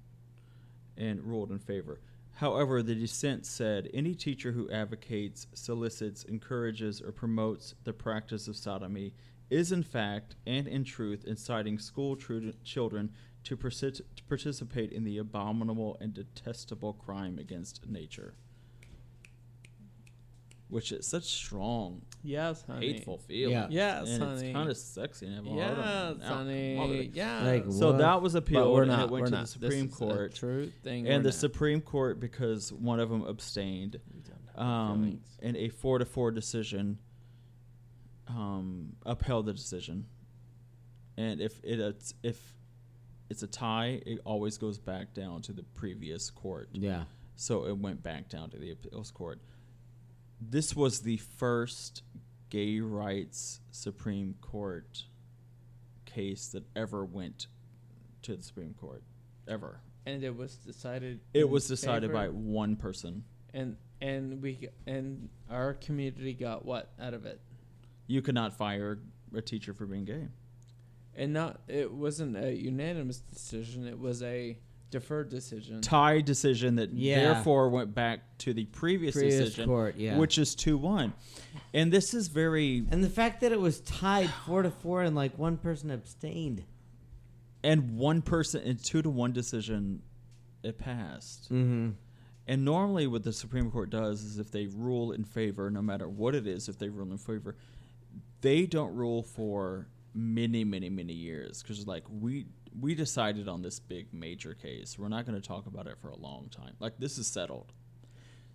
and 0.97 1.23
ruled 1.23 1.51
in 1.51 1.59
favor. 1.59 2.01
However, 2.37 2.83
the 2.83 2.95
dissent 2.95 3.47
said 3.47 3.91
any 3.93 4.15
teacher 4.15 4.53
who 4.53 4.71
advocates, 4.71 5.47
solicits, 5.55 6.25
encourages, 6.25 7.01
or 7.01 7.13
promotes 7.13 7.75
the 7.85 7.93
practice 7.93 8.49
of 8.49 8.57
sodomy 8.57 9.15
is, 9.51 9.71
in 9.71 9.83
fact 9.83 10.35
and 10.47 10.67
in 10.67 10.83
truth, 10.83 11.25
inciting 11.27 11.79
school 11.79 12.17
children 12.17 13.11
to, 13.45 13.57
persi- 13.57 14.01
to 14.17 14.25
participate 14.29 14.93
in 14.93 15.05
the 15.05 15.19
abominable 15.19 15.97
and 16.01 16.15
detestable 16.15 16.95
crime 16.95 17.39
against 17.39 17.87
nature. 17.89 18.35
Which 20.73 20.91
is 20.91 21.07
such 21.07 21.25
strong, 21.25 22.01
Yes, 22.23 22.65
honey. 22.67 22.95
hateful 22.95 23.19
feeling. 23.19 23.53
Yeah. 23.53 23.67
Yes, 23.69 24.09
and 24.09 24.23
honey. 24.23 24.47
it's 24.49 24.55
kind 24.57 24.71
of 24.71 24.77
sexy 24.79 25.27
and 25.27 25.35
have 25.35 25.47
a 25.47 25.51
heart 25.51 25.61
on 25.79 26.17
Yes, 26.17 26.17
it. 26.23 26.25
Honey. 26.79 27.11
Yeah. 27.13 27.45
Like, 27.45 27.65
So 27.69 27.89
What? 27.91 27.99
that 27.99 28.23
was 28.23 28.33
but 28.33 28.39
appealed 28.39 28.73
we're 28.73 28.83
and 28.85 28.91
not. 28.91 29.01
it 29.05 29.11
went 29.11 29.21
we're 29.21 29.27
to 29.27 29.33
not. 29.33 29.41
the 29.43 29.47
Supreme 29.49 29.71
this 29.89 29.95
is 29.97 30.01
a 30.01 30.05
Court. 30.07 30.35
true 30.35 30.71
thing. 30.83 31.07
and 31.07 31.23
the 31.23 31.29
not. 31.29 31.35
Supreme 31.35 31.83
Court, 31.83 32.21
because 32.21 32.73
one 32.73 33.01
of 33.01 33.11
them 33.11 33.23
abstained, 33.23 34.01
We 34.57 34.63
um, 34.65 35.21
in 35.43 35.57
a 35.57 35.69
four 35.69 35.99
to 35.99 36.07
four 36.07 36.31
decision, 36.31 36.99
um, 38.29 38.97
upheld 39.05 39.45
the 39.45 39.53
decision. 39.53 40.07
And 41.19 41.43
if 41.43 41.61
it 41.63 41.81
it's, 41.81 42.15
if 42.23 42.41
it's 43.29 43.43
a 43.43 43.47
tie, 43.47 44.01
it 44.07 44.21
always 44.25 44.57
goes 44.57 44.79
back 44.79 45.13
down 45.13 45.43
to 45.43 45.53
the 45.53 45.65
previous 45.75 46.31
court. 46.31 46.71
Yeah. 46.73 47.05
So 47.37 47.67
it 47.67 47.77
went 47.77 48.03
back 48.03 48.31
down 48.31 48.49
to 48.51 48.59
the 48.59 48.71
appeals 48.71 49.11
court. 49.11 49.39
This 50.51 50.75
was 50.75 51.01
the 51.01 51.19
first 51.19 52.03
gay 52.51 52.81
rights 52.81 53.61
Supreme 53.71 54.35
Court 54.41 55.05
case 56.05 56.49
that 56.49 56.65
ever 56.75 57.05
went 57.05 57.47
to 58.23 58.37
the 58.37 58.43
Supreme 58.43 58.75
Court, 58.75 59.03
ever. 59.49 59.81
and 60.05 60.23
it 60.25 60.37
was 60.37 60.57
decided. 60.57 61.21
It 61.33 61.49
was 61.49 61.69
decided 61.69 62.11
favor- 62.11 62.13
by 62.13 62.29
one 62.29 62.77
person. 62.77 63.25
and 63.55 63.77
and 64.01 64.43
we 64.43 64.69
and 64.87 65.29
our 65.49 65.75
community 65.75 66.35
got 66.35 66.65
what 66.65 66.93
out 66.99 67.15
of 67.15 67.25
it? 67.25 67.41
you 68.09 68.21
could 68.21 68.35
not 68.35 68.53
fire 68.53 68.99
a 69.35 69.41
teacher 69.41 69.73
for 69.73 69.87
being 69.87 70.05
gay. 70.05 70.29
And 71.15 71.33
not 71.33 71.61
it 71.69 71.93
wasn't 71.93 72.37
a 72.37 72.53
unanimous 72.53 73.21
decision. 73.21 73.87
It 73.87 73.99
was 73.99 74.23
a 74.23 74.59
deferred 74.93 75.29
decision. 75.29 75.81
Tie 75.81 76.21
decision 76.21 76.77
that 76.77 76.93
Yeah. 76.93 77.33
therefore 77.35 77.69
went 77.71 77.93
back 77.95 78.39
to 78.39 78.55
the 78.55 78.67
previous, 78.67 79.15
Previous 79.15 79.41
decision, 79.41 79.67
court, 79.67 79.97
yeah. 79.97 80.17
which 80.19 80.39
is 80.39 80.55
two 80.55 80.79
one, 80.79 81.13
and 81.75 81.93
this 81.93 82.15
is 82.15 82.29
very 82.29 82.87
And 82.91 83.03
the 83.03 83.11
fact 83.11 83.41
that 83.41 83.51
it 83.51 83.61
was 83.61 83.81
tied 83.81 84.31
four 84.31 84.63
to 84.63 84.71
four 84.71 85.03
and 85.03 85.17
like 85.17 85.37
one 85.37 85.57
person 85.57 85.91
abstained. 85.91 86.65
and 87.65 87.97
one 87.97 88.23
person 88.23 88.61
in 88.63 88.77
two 88.77 89.03
to 89.03 89.11
one 89.11 89.33
decision, 89.33 90.03
it 90.63 90.79
passed. 90.79 91.45
Mm-hmm. 91.45 91.91
And 92.49 92.65
normally, 92.65 93.07
what 93.07 93.23
the 93.23 93.33
Supreme 93.33 93.71
Court 93.71 93.89
does 93.91 94.23
is 94.25 94.39
if 94.39 94.51
they 94.51 94.67
rule 94.67 95.13
in 95.13 95.25
favor, 95.25 95.71
no 95.71 95.81
matter 95.81 96.09
what 96.09 96.35
it 96.35 96.47
is, 96.47 96.69
if 96.69 96.77
they 96.79 96.89
rule 96.89 97.11
in 97.13 97.19
favor, 97.19 97.57
they 98.41 98.67
don't 98.67 98.95
rule 98.95 99.23
for 99.23 99.87
many, 100.13 100.65
many, 100.65 100.91
many 100.91 101.13
years 101.15 101.63
because 101.63 101.87
like 101.87 102.03
we 102.11 102.47
we 102.81 102.95
decided 102.95 103.49
on 103.49 103.63
this 103.63 103.79
big 103.79 104.13
major 104.13 104.55
case. 104.55 104.99
We're 104.99 105.09
not 105.09 105.27
going 105.27 105.41
to 105.41 105.47
talk 105.47 105.67
about 105.67 105.87
it 105.87 105.99
for 106.01 106.09
a 106.09 106.17
long 106.17 106.49
time. 106.51 106.75
Like 106.81 106.99
this 106.99 107.19
is 107.19 107.27
settled. 107.27 107.73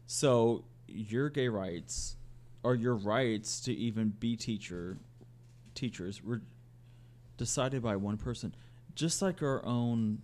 So 0.06 0.65
your 0.88 1.30
gay 1.30 1.48
rights 1.48 2.15
or 2.64 2.76
your 2.76 2.95
rights 2.95 3.60
to 3.61 3.73
even 3.73 4.10
be 4.10 4.35
teacher 4.35 4.98
teachers 5.76 6.23
were 6.23 6.41
decided 7.38 7.84
by 7.84 7.95
one 7.95 8.18
person, 8.18 8.56
just 8.95 9.22
like 9.22 9.41
our 9.44 9.64
own 9.64 10.19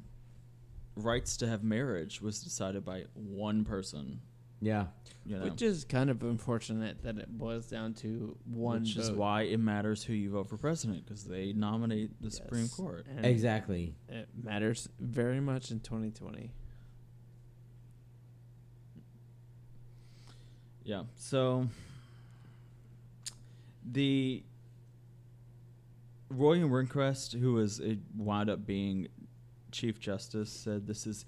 rights 0.96 1.38
to 1.38 1.48
have 1.48 1.64
marriage 1.64 2.22
was 2.22 2.44
decided 2.44 2.84
by 2.84 3.04
one 3.14 3.64
person. 3.64 4.20
Yeah. 4.64 4.86
You 5.26 5.38
know, 5.38 5.46
Which 5.46 5.62
is 5.62 5.86
kind 5.86 6.10
of 6.10 6.22
unfortunate 6.22 7.04
that 7.04 7.18
it 7.18 7.30
boils 7.38 7.68
down 7.68 7.94
to 7.96 8.36
one 8.46 8.82
which 8.82 8.98
is 8.98 9.10
why 9.10 9.44
it 9.44 9.60
matters 9.60 10.04
who 10.04 10.14
you 10.14 10.32
vote 10.32 10.50
for 10.50 10.58
president 10.58 11.06
because 11.06 11.24
they 11.24 11.54
nominate 11.54 12.22
the 12.22 12.30
Supreme 12.30 12.68
Court. 12.68 13.06
And 13.10 13.26
Exactly. 13.26 13.96
It 14.10 14.28
matters 14.42 14.90
very 15.00 15.40
much 15.40 15.72
in 15.72 15.80
2020. 15.80 16.52
Yeah. 20.84 21.04
So 21.16 21.68
the 23.90 24.44
William 26.30 26.70
Rehnquist, 26.70 27.40
who 27.40 27.54
was 27.54 27.80
a, 27.80 27.98
wound 28.18 28.50
up 28.50 28.66
being 28.66 29.08
Chief 29.72 30.00
Justice, 30.00 30.52
said 30.52 30.86
this 30.88 31.08
is 31.08 31.26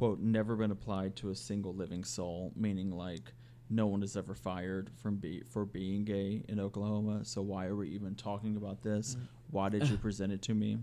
quote 0.00 0.18
never 0.20 0.56
been 0.56 0.70
applied 0.70 1.14
to 1.14 1.28
a 1.28 1.34
single 1.34 1.74
living 1.74 2.02
soul, 2.04 2.52
meaning 2.56 2.90
like 2.90 3.34
no 3.68 3.86
one 3.86 4.02
is 4.02 4.16
ever 4.16 4.34
fired 4.34 4.90
from 5.02 5.16
be 5.16 5.42
for 5.50 5.66
being 5.66 6.04
gay 6.04 6.42
in 6.48 6.58
Oklahoma. 6.58 7.22
So 7.24 7.42
why 7.42 7.66
are 7.66 7.76
we 7.76 7.90
even 7.90 8.14
talking 8.14 8.56
about 8.56 8.82
this? 8.82 9.16
Mm. 9.16 9.26
Why 9.50 9.68
did 9.68 9.86
you 9.90 9.96
present 10.06 10.32
it 10.32 10.40
to 10.42 10.54
me? 10.54 10.78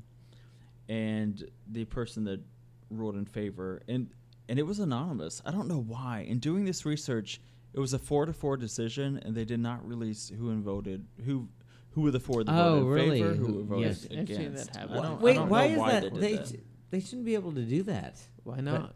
And 0.87 1.43
the 1.67 1.85
person 1.85 2.23
that 2.25 2.39
ruled 2.91 3.15
in 3.15 3.25
favor 3.25 3.81
and 3.87 4.09
and 4.49 4.59
it 4.59 4.63
was 4.63 4.79
anonymous. 4.79 5.41
I 5.45 5.51
don't 5.51 5.67
know 5.67 5.81
why. 5.81 6.25
In 6.29 6.37
doing 6.39 6.63
this 6.63 6.85
research, 6.85 7.41
it 7.73 7.79
was 7.79 7.93
a 7.93 7.99
four 7.99 8.25
to 8.27 8.31
four 8.31 8.55
decision, 8.55 9.19
and 9.25 9.35
they 9.35 9.43
did 9.43 9.59
not 9.59 9.85
release 9.85 10.29
who 10.29 10.51
and 10.51 10.63
voted 10.63 11.05
who 11.25 11.49
who 11.89 12.01
were 12.03 12.11
the 12.11 12.19
four 12.19 12.43
that 12.43 12.51
Oh, 12.53 12.83
voted 12.85 13.03
in 13.03 13.11
favor, 13.13 13.33
who 13.33 13.45
Who- 13.47 13.63
voted 13.65 13.85
yes. 13.87 14.03
I've 14.05 14.09
that 14.09 14.19
against. 14.19 14.77
I 14.77 14.85
don't, 14.85 15.05
I 15.05 15.13
Wait, 15.15 15.33
don't 15.33 15.49
why 15.49 15.67
know 15.67 15.73
is 15.73 15.79
why 15.79 15.91
that? 15.99 16.13
they 16.13 16.19
They, 16.19 16.35
that. 16.35 16.47
sh- 16.47 16.61
they 16.91 16.99
shouldn't 16.99 17.25
be 17.25 17.33
able 17.33 17.51
to 17.53 17.63
do 17.63 17.81
that. 17.83 18.21
Why 18.43 18.61
not? 18.61 18.95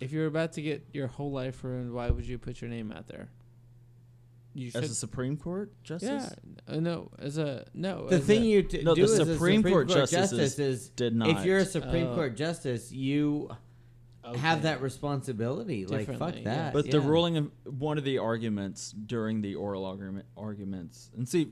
If 0.00 0.12
you're 0.12 0.26
about 0.26 0.52
to 0.54 0.62
get 0.62 0.86
your 0.92 1.06
whole 1.06 1.30
life 1.32 1.62
ruined, 1.64 1.92
why 1.92 2.10
would 2.10 2.26
you 2.26 2.38
put 2.38 2.60
your 2.60 2.70
name 2.70 2.92
out 2.92 3.08
there? 3.08 3.28
You 4.54 4.70
As 4.74 4.90
a. 4.90 4.94
Supreme 4.94 5.36
Court 5.36 5.72
justice, 5.82 6.32
Yeah, 6.68 6.74
uh, 6.76 6.78
no, 6.78 7.10
as 7.18 7.38
a 7.38 7.66
no. 7.74 8.08
The 8.08 8.16
as 8.16 8.24
thing 8.24 8.42
a, 8.42 8.46
you 8.46 8.62
t- 8.62 8.82
No, 8.82 8.94
do 8.94 9.04
the 9.04 9.12
as 9.12 9.18
a 9.18 9.34
Supreme 9.34 9.36
Supreme 9.36 9.62
Court 9.62 9.88
Court, 9.88 9.98
justices 10.10 10.30
justice 10.30 10.58
is 10.60 10.88
did 10.90 11.14
not. 11.16 11.28
if 11.30 11.44
you're 11.44 11.58
a 11.58 11.64
Supreme 11.64 12.06
Oh. 12.08 12.14
Court 12.14 12.36
justice, 12.36 12.92
you 12.92 13.50
have 14.36 14.62
that 14.62 14.80
responsibility. 14.80 15.86
Like 15.86 16.06
fuck 16.06 16.12
Differently, 16.18 16.42
yeah. 16.42 16.54
that. 16.54 16.72
But 16.72 16.90
the 16.90 17.00
ruling 17.00 17.36
of 17.36 17.50
one 17.64 17.98
of 17.98 18.04
the 18.04 18.18
arguments 18.18 18.92
during 18.92 19.42
the 19.42 19.56
oral 19.56 19.84
argument 19.84 20.26
arguments, 20.36 21.10
and 21.16 21.28
see, 21.28 21.50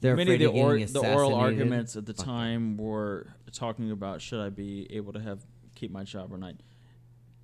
They're 0.00 0.16
many 0.16 0.32
of 0.32 0.38
the, 0.38 0.46
or, 0.46 0.78
the 0.78 1.12
oral 1.12 1.34
arguments 1.34 1.94
at 1.94 2.06
the 2.06 2.14
Fuck 2.14 2.24
time 2.24 2.78
were 2.78 3.26
talking 3.52 3.90
about 3.90 4.22
should 4.22 4.40
I 4.40 4.48
be 4.48 4.86
able 4.90 5.12
to 5.12 5.20
have 5.20 5.40
keep 5.74 5.90
my 5.90 6.04
job 6.04 6.32
or 6.32 6.38
not. 6.38 6.54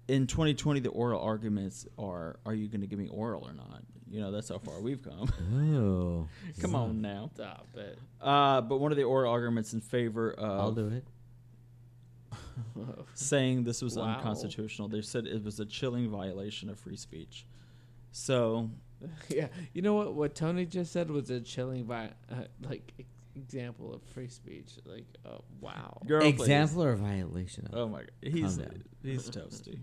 In 0.09 0.27
2020, 0.27 0.81
the 0.81 0.89
oral 0.91 1.21
arguments 1.21 1.87
are: 1.99 2.39
Are 2.45 2.55
you 2.55 2.69
going 2.69 2.81
to 2.81 2.87
give 2.87 2.99
me 2.99 3.09
oral 3.09 3.45
or 3.47 3.53
not? 3.53 3.83
You 4.11 4.21
know, 4.21 4.31
that's 4.31 4.49
how 4.51 4.59
far 4.59 4.81
we've 4.81 5.03
come. 5.03 5.33
Oh, 5.75 6.29
come 6.61 6.75
on 6.75 7.01
now. 7.01 7.31
Stop 7.35 7.67
it. 7.77 7.99
Uh, 8.21 8.61
but 8.61 8.77
one 8.79 8.93
of 8.93 8.99
the 8.99 9.05
oral 9.05 9.33
arguments 9.33 9.73
in 9.73 9.81
favor 9.81 10.35
I'll 10.39 10.69
of 10.69 10.75
do 10.77 10.89
it. 10.89 11.05
saying 13.15 13.65
this 13.65 13.81
was 13.83 13.97
Wow. 13.97 14.17
unconstitutional, 14.17 14.89
they 14.89 15.01
said 15.03 15.27
it 15.27 15.43
was 15.43 15.61
a 15.61 15.65
chilling 15.65 16.09
violation 16.11 16.69
of 16.69 16.79
free 16.79 16.97
speech. 16.97 17.47
So 18.11 18.71
yeah, 19.29 19.49
you 19.73 19.83
know 19.83 19.95
what? 19.95 20.15
What 20.15 20.35
Tony 20.35 20.67
just 20.67 20.93
said 20.93 21.11
was 21.11 21.31
a 21.31 21.41
chilling, 21.41 21.85
vi- 21.87 22.13
uh, 22.31 22.35
like 22.69 22.93
ex- 22.99 23.09
example 23.37 23.95
of 23.95 24.03
free 24.15 24.29
speech. 24.29 24.71
Like, 24.85 25.07
oh 25.25 25.43
wow. 25.61 26.01
Girl, 26.07 26.21
please. 26.21 26.41
Exemplar 26.41 26.95
violation. 26.97 27.67
Of 27.67 27.75
Oh 27.75 27.89
my 27.89 28.01
god, 28.01 28.11
he's 28.23 28.57
Calm 28.57 28.83
he's 29.03 29.31
toasty. 29.31 29.79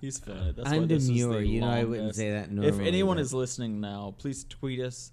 He's 0.00 0.18
feeling 0.18 0.48
it. 0.48 0.56
That's 0.56 0.68
I'm 0.70 0.88
this 0.88 1.04
is 1.04 1.08
demure. 1.08 1.34
the 1.34 1.46
You 1.46 1.60
know 1.60 1.68
I 1.70 1.84
wouldn't 1.84 2.14
say 2.16 2.30
that 2.32 2.48
If 2.50 2.80
anyone 2.80 3.16
but- 3.18 3.22
is 3.22 3.32
listening 3.32 3.80
now, 3.80 4.14
please 4.18 4.42
tweet 4.44 4.80
us, 4.80 5.12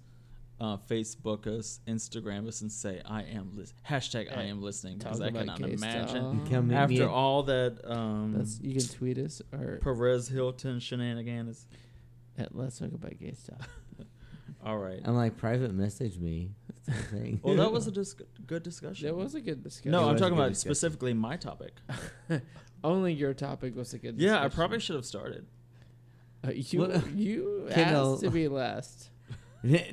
uh, 0.60 0.78
Facebook 0.78 1.46
us, 1.46 1.78
Instagram 1.86 2.48
us, 2.48 2.60
and 2.60 2.72
say 2.72 3.00
I 3.04 3.22
am 3.22 3.52
lis- 3.56 3.72
hashtag 3.88 4.36
I 4.36 4.44
am 4.44 4.60
listening 4.62 4.98
because 4.98 5.20
I 5.20 5.30
cannot 5.30 5.60
imagine 5.60 6.08
stuff. 6.40 6.50
Come 6.50 6.68
meet 6.68 6.74
after 6.76 7.08
all 7.08 7.44
that 7.44 7.78
um, 7.84 8.34
That's 8.36 8.58
you 8.60 8.74
can 8.74 8.88
tweet 8.88 9.18
us 9.18 9.40
or 9.52 9.78
Perez 9.80 10.26
Hilton 10.28 10.80
shenanigans. 10.80 11.66
at 12.36 12.54
Let's 12.56 12.78
Talk 12.80 12.92
About 12.92 13.16
Gay 13.18 13.34
Stuff. 13.34 13.68
All 14.64 14.78
right. 14.78 15.00
I'm 15.04 15.14
like 15.16 15.36
private 15.36 15.72
message 15.72 16.18
me. 16.18 16.50
Thing. 17.10 17.40
Well, 17.42 17.56
that 17.56 17.70
was 17.70 17.86
a 17.86 17.90
dis- 18.00 18.16
good 18.46 18.62
discussion. 18.62 19.06
That 19.06 19.14
was 19.14 19.34
a 19.34 19.40
good 19.40 19.62
discussion. 19.62 19.92
no, 19.92 20.00
It 20.00 20.02
I'm 20.06 20.12
was 20.14 20.20
a 20.20 20.24
talking 20.24 20.36
good 20.36 20.40
about 20.42 20.48
discussion. 20.52 20.74
specifically 20.74 21.14
my 21.14 21.36
topic. 21.36 21.74
Only 22.84 23.12
your 23.12 23.34
topic 23.34 23.76
was 23.76 23.92
a 23.94 23.98
good. 23.98 24.16
Discussion. 24.16 24.34
Yeah, 24.34 24.40
I 24.40 24.44
discussion. 24.44 24.56
probably 24.56 24.80
should 24.80 24.96
have 24.96 25.04
started. 25.06 25.46
Uh, 26.44 26.50
you 26.52 26.78
What- 26.80 27.10
you 27.12 27.68
Kendall- 27.70 28.14
asked 28.14 28.22
to 28.22 28.30
be 28.30 28.48
last. 28.48 29.10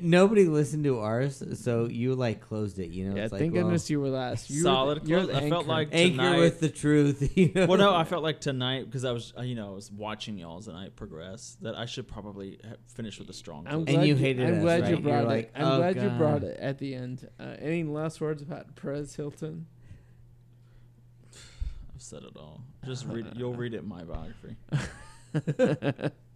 Nobody 0.00 0.46
listened 0.46 0.84
to 0.84 1.00
ours, 1.00 1.42
so 1.62 1.86
you 1.88 2.14
like 2.14 2.40
closed 2.40 2.78
it. 2.78 2.88
You 2.88 3.10
know, 3.10 3.16
yeah, 3.16 3.24
it's 3.24 3.32
like 3.32 3.40
thank 3.40 3.52
well, 3.52 3.64
goodness 3.64 3.90
you 3.90 4.00
were 4.00 4.08
last. 4.08 4.48
You 4.48 4.62
Solid 4.62 5.00
Were 5.00 5.04
the, 5.04 5.10
you're 5.10 5.24
close. 5.24 5.36
I 5.36 5.48
felt 5.50 5.52
anchor. 5.64 5.68
like- 5.68 5.88
anchor 5.92 6.40
with 6.40 6.60
the 6.60 6.68
truth. 6.70 7.32
You 7.36 7.52
know? 7.54 7.66
Well, 7.66 7.76
no, 7.78 7.94
I 7.94 8.04
felt 8.04 8.22
like 8.22 8.40
tonight 8.40 8.86
because 8.86 9.04
I 9.04 9.12
was, 9.12 9.34
uh, 9.36 9.42
you 9.42 9.54
know, 9.54 9.68
I 9.68 9.74
was 9.74 9.92
watching 9.92 10.38
y'all 10.38 10.56
as 10.58 10.64
the 10.66 10.72
night 10.72 10.96
progressed 10.96 11.62
that 11.62 11.76
I 11.76 11.84
should 11.84 12.08
probably 12.08 12.58
finish 12.94 13.18
with 13.18 13.28
a 13.28 13.34
strong. 13.34 13.66
I'm 13.66 13.84
close. 13.84 13.96
glad 13.96 14.06
you 14.06 14.16
hated 14.16 14.46
I'm 14.46 14.54
us, 14.54 14.62
glad 14.62 14.80
right? 14.82 14.90
you 14.90 14.96
You 14.96 15.02
brought 15.02 15.24
it. 15.24 15.26
like, 15.28 15.52
I'm 15.54 15.64
"Oh, 15.64 15.76
glad 15.76 15.96
you 16.02 16.08
brought 16.10 16.42
it 16.44 16.58
at 16.58 16.78
the 16.78 16.94
end. 16.94 17.28
Uh, 17.38 17.54
any 17.58 17.84
last 17.84 18.20
words 18.22 18.40
about 18.40 18.74
Perez 18.74 19.14
Hilton? 19.16 19.66
I've 21.94 22.02
said 22.02 22.22
it 22.22 22.36
all. 22.36 22.62
Just 22.86 23.04
read. 23.06 23.26
You'll 23.36 23.54
read 23.54 23.74
it 23.74 23.82
in 23.82 23.88
my 23.88 24.02
biography. 24.04 24.56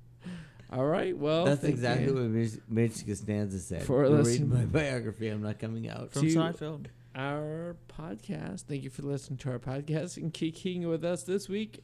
All 0.72 0.86
right. 0.86 1.16
Well, 1.16 1.44
That's 1.44 1.64
exactly 1.64 2.06
you. 2.06 2.14
what 2.14 2.22
Midge, 2.24 2.58
Midge 2.68 3.06
Costanza 3.06 3.58
said. 3.58 3.82
For 3.82 4.06
You'll 4.06 4.22
read 4.22 4.48
my 4.48 4.64
biography. 4.64 5.28
I'm 5.28 5.42
not 5.42 5.58
coming 5.58 5.88
out. 5.88 6.12
From 6.12 6.22
To- 6.22 6.28
Seinfeld. 6.34 6.86
our 7.14 7.76
podcast. 7.98 8.62
Thank 8.62 8.82
you 8.82 8.88
for 8.90 9.02
listening 9.02 9.36
to 9.40 9.50
our 9.50 9.58
podcast 9.58 10.16
and 10.16 10.32
kicking 10.32 10.88
with 10.88 11.04
us 11.04 11.24
this 11.24 11.46
week. 11.48 11.80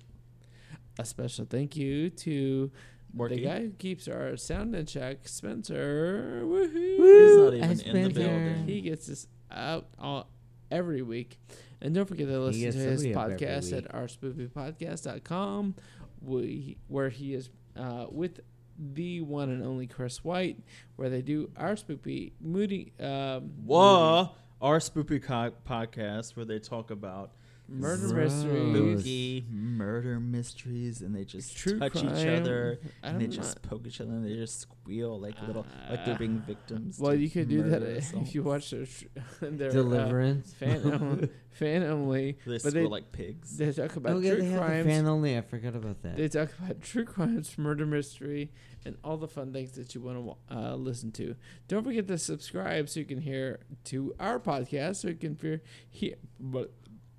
A 0.98 1.05
special 1.05 1.44
thank 1.44 1.77
you 1.77 2.09
to 2.10 2.70
the 3.15 3.40
guy 3.40 3.60
who 3.60 3.70
keeps 3.70 4.09
our 4.09 4.36
sound 4.39 4.74
in 4.74 4.86
check, 4.86 5.28
Spencer. 5.28 6.40
Woohoo! 6.44 6.97
He's 6.97 7.36
not 7.36 7.55
even 7.55 7.97
I 7.97 8.01
in 8.01 8.09
the 8.09 8.20
building. 8.20 8.66
He 8.66 8.81
gets 8.81 9.09
us 9.10 9.27
out 9.51 9.86
all, 9.98 10.28
every 10.70 11.02
week. 11.02 11.39
And 11.81 11.94
don't 11.94 12.06
forget 12.06 12.27
to 12.27 12.40
listen 12.40 12.60
to 12.62 12.66
his 12.78 13.02
somebody 13.02 13.15
up 13.15 13.23
every 13.31 13.36
podcast 13.47 13.73
week. 13.73 13.85
at 13.85 13.94
ourspoopypodcast.com, 13.94 15.74
we, 16.23 16.77
where 16.89 17.09
he 17.09 17.35
is 17.35 17.51
uh, 17.77 18.06
with 18.10 18.40
the 18.79 19.21
one 19.21 19.51
and 19.51 19.63
only 19.65 19.87
Chris 19.87 20.23
White, 20.25 20.59
where 20.97 21.11
they 21.11 21.23
do 21.23 21.51
our 21.57 21.75
spoopy, 21.75 22.33
moody. 22.41 22.93
Um, 23.01 23.51
Whoa, 23.65 24.31
our 24.61 24.79
spoopy 24.79 25.23
co- 25.23 25.53
podcast 25.69 26.37
where 26.37 26.45
they 26.45 26.59
talk 26.59 26.91
about 26.91 27.33
murder 27.69 28.09
Gross. 28.09 28.32
mysteries, 28.32 29.01
spooky 29.01 29.45
murder 29.51 30.19
mysteries, 30.20 31.03
and 31.03 31.15
they 31.15 31.24
just 31.24 31.57
True 31.57 31.78
touch 31.78 31.97
each 31.97 32.27
other, 32.27 32.81
I 33.03 33.09
and 33.09 33.20
they 33.20 33.24
don't 33.27 33.32
just 33.32 33.62
know. 33.62 33.69
poke 33.69 33.86
each 33.86 34.01
other, 34.01 34.11
and 34.11 34.24
they 34.27 34.35
just 34.35 34.61
squeal 34.61 35.20
like 35.20 35.35
little, 35.47 35.66
like 35.90 36.05
they're 36.05 36.16
being 36.19 36.40
victims. 36.40 36.99
Well, 36.99 37.12
to 37.12 37.19
you 37.19 37.28
could 37.31 37.49
do 37.49 37.62
that 37.65 37.81
murder 37.82 37.97
if 38.23 38.35
you 38.35 38.43
watch 38.43 38.70
their, 38.70 38.86
tr- 38.86 39.05
their 39.43 39.69
uh, 39.70 39.73
Deliverance. 39.73 40.55
fan 40.55 40.81
only, 40.93 41.28
fan 41.51 41.82
only. 41.82 42.39
They 42.47 42.53
but 42.53 42.61
squeal 42.62 42.73
they 42.74 42.86
like 42.86 43.12
pigs. 43.12 43.57
they 43.59 43.70
talk 43.73 43.97
about 43.97 44.12
oh 44.16 44.19
yeah, 44.19 44.35
true 44.35 44.43
they 44.43 44.49
have 44.49 44.61
the 44.61 44.66
crimes. 44.66 44.86
fan 44.86 45.07
only. 45.07 45.36
I 45.36 45.40
forgot 45.43 45.74
about 45.74 46.03
that. 46.03 46.16
They 46.16 46.28
talk 46.28 46.51
about 46.59 46.81
true 46.81 47.05
crimes, 47.05 47.57
murder 47.59 47.85
mystery, 47.86 48.51
and 48.86 48.97
all 49.05 49.16
the 49.19 49.28
fun 49.28 49.53
things 49.53 49.73
that 49.73 49.95
you 49.95 50.01
want 50.01 50.36
to 50.51 50.57
uh, 50.57 50.74
listen 50.77 51.12
to. 51.12 51.35
Don't 51.69 51.85
forget 51.85 52.09
to 52.09 52.16
subscribe 52.19 52.89
so 52.89 53.01
you 53.01 53.07
can 53.07 53.20
hear 53.20 53.61
to 53.85 54.15
our 54.19 54.39
podcast. 54.40 54.97
So 54.97 55.09
you 55.09 55.15
can 55.15 55.36
hear, 55.40 55.61
hear 55.90 56.15
but 56.40 56.73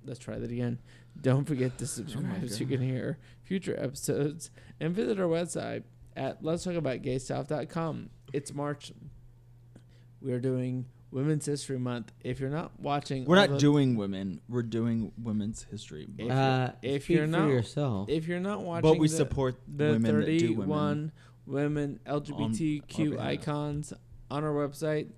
let's 0.04 0.18
try 0.18 0.38
that 0.38 0.50
again. 0.50 0.78
Don't 1.20 1.44
forget 1.46 1.76
to 1.78 1.86
subscribe 1.86 2.48
so 2.48 2.58
you 2.58 2.66
can 2.66 2.80
hear 2.80 3.18
future 3.42 3.74
episodes 3.78 4.50
and 4.80 4.94
visit 4.94 5.18
our 5.20 5.26
website 5.26 5.82
at 6.16 6.42
let's 6.44 6.64
talk 6.64 6.74
about 6.74 7.02
gaystuff.com. 7.02 8.10
It's 8.32 8.52
March. 8.54 8.92
We 10.20 10.32
are 10.32 10.40
doing 10.40 10.86
Women's 11.10 11.46
History 11.46 11.78
Month. 11.78 12.12
If 12.22 12.38
you're 12.40 12.50
not 12.50 12.78
watching, 12.78 13.24
We're 13.24 13.36
not 13.36 13.50
the- 13.50 13.58
doing 13.58 13.96
women. 13.96 14.40
We're 14.48 14.62
doing 14.62 15.12
women's 15.20 15.62
history. 15.64 16.08
If 16.18 16.28
Month. 16.28 16.28
you're- 16.28 16.32
uh, 16.40 16.72
if 16.82 17.04
speak 17.04 17.16
you're 17.16 17.26
for 17.26 17.30
not- 17.32 17.48
yourself, 17.48 18.08
If 18.10 18.28
you're 18.28 18.38
not 18.40 18.62
watching, 18.62 18.88
but 18.90 18.98
we 18.98 19.08
the- 19.08 19.16
support 19.16 19.56
the 19.66 19.90
women 19.92 20.20
that 20.20 20.26
do 20.26 20.38
31 20.54 20.68
women. 20.68 21.12
women 21.46 22.00
LGBTQ 22.06 23.10
behalf. 23.12 23.26
icons 23.26 23.92
on 24.30 24.44
our 24.44 24.52
website, 24.52 25.08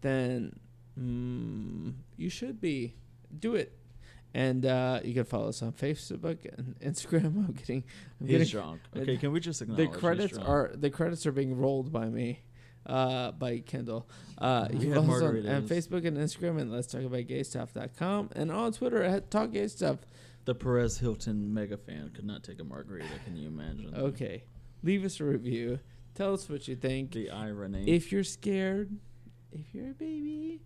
then 0.00 0.58
mm, 0.98 1.94
you 2.16 2.28
should 2.30 2.60
be. 2.60 2.94
Do 3.38 3.54
it. 3.54 3.76
And 4.34 4.64
uh, 4.64 5.00
you 5.04 5.12
can 5.12 5.24
follow 5.24 5.48
us 5.48 5.62
on 5.62 5.72
Facebook 5.72 6.38
and 6.56 6.74
Instagram. 6.84 7.24
I'm 7.48 7.52
getting, 7.52 7.84
I'm 8.20 8.26
He's 8.26 8.38
getting 8.38 8.48
drunk. 8.48 8.80
Okay, 8.96 9.16
can 9.16 9.32
we 9.32 9.40
just 9.40 9.58
the 9.60 9.64
acknowledge 9.64 9.88
he's 9.90 9.96
credits 9.98 10.38
are 10.38 10.70
the 10.74 10.90
credits 10.90 11.26
are 11.26 11.32
being 11.32 11.56
rolled 11.58 11.92
by 11.92 12.06
me, 12.06 12.40
uh, 12.86 13.32
by 13.32 13.58
Kendall. 13.58 14.08
Uh, 14.38 14.68
We 14.70 14.78
you 14.86 14.94
can 14.94 15.06
follow 15.06 15.16
us 15.16 15.22
on, 15.22 15.48
on. 15.48 15.68
Facebook 15.68 16.06
and 16.06 16.16
Instagram 16.16 16.60
and 16.60 16.72
let's 16.72 16.86
talk 16.86 17.02
about 17.02 17.20
gaystuff.com 17.20 18.30
and 18.34 18.50
on 18.50 18.72
Twitter 18.72 19.02
at 19.02 19.30
talk 19.30 19.52
gay 19.52 19.68
stuff. 19.68 19.98
The 20.44 20.54
Perez 20.54 20.98
Hilton 20.98 21.52
mega 21.54 21.76
fan 21.76 22.10
could 22.14 22.24
not 22.24 22.42
take 22.42 22.60
a 22.60 22.64
margarita. 22.64 23.06
Can 23.24 23.36
you 23.36 23.46
imagine? 23.46 23.94
Okay, 23.94 24.44
leave 24.82 25.04
us 25.04 25.20
a 25.20 25.24
review. 25.24 25.78
Tell 26.14 26.34
us 26.34 26.48
what 26.48 26.66
you 26.66 26.74
think. 26.74 27.12
The 27.12 27.30
irony. 27.30 27.84
If 27.86 28.10
you're 28.10 28.24
scared, 28.24 28.90
if 29.52 29.72
you're 29.72 29.90
a 29.90 29.94
baby, 29.94 30.60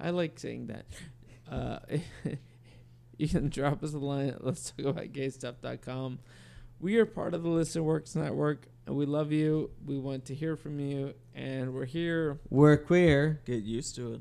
I 0.00 0.10
like 0.10 0.38
saying 0.38 0.68
that. 0.68 0.86
Uh, 1.50 1.78
you 3.18 3.28
can 3.28 3.48
drop 3.48 3.82
us 3.82 3.94
a 3.94 3.98
line 3.98 4.28
at 4.30 4.44
let's 4.44 4.70
talk 4.70 4.86
about 4.86 5.12
gaystuff.com. 5.12 6.18
We 6.80 6.96
are 6.96 7.06
part 7.06 7.34
of 7.34 7.42
the 7.42 7.48
Listen 7.48 7.84
Works 7.84 8.14
Network, 8.14 8.66
and 8.86 8.96
we 8.96 9.06
love 9.06 9.32
you. 9.32 9.70
We 9.86 9.98
want 9.98 10.26
to 10.26 10.34
hear 10.34 10.56
from 10.56 10.80
you, 10.80 11.14
and 11.34 11.72
we're 11.72 11.86
here. 11.86 12.40
we're 12.50 12.76
queer. 12.76 13.40
Get 13.44 13.62
used 13.62 13.94
to 13.96 14.14
it. 14.14 14.20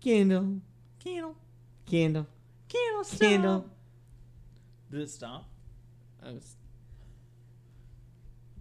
Candle, 0.00 0.60
Candle. 1.04 1.36
candle, 1.84 2.26
Candle. 2.68 3.04
candle. 3.18 3.70
Did 4.90 5.00
it 5.02 5.10
stop? 5.10 5.50
I 6.24 6.30
was, 6.32 6.56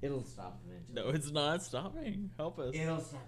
It'll 0.01 0.23
stop 0.23 0.61
eventually. 0.65 0.95
No, 0.95 1.15
it's 1.15 1.31
not 1.31 1.63
stopping. 1.63 2.31
Help 2.37 2.59
us. 2.59 2.73
It'll 2.73 2.99
stop 2.99 3.25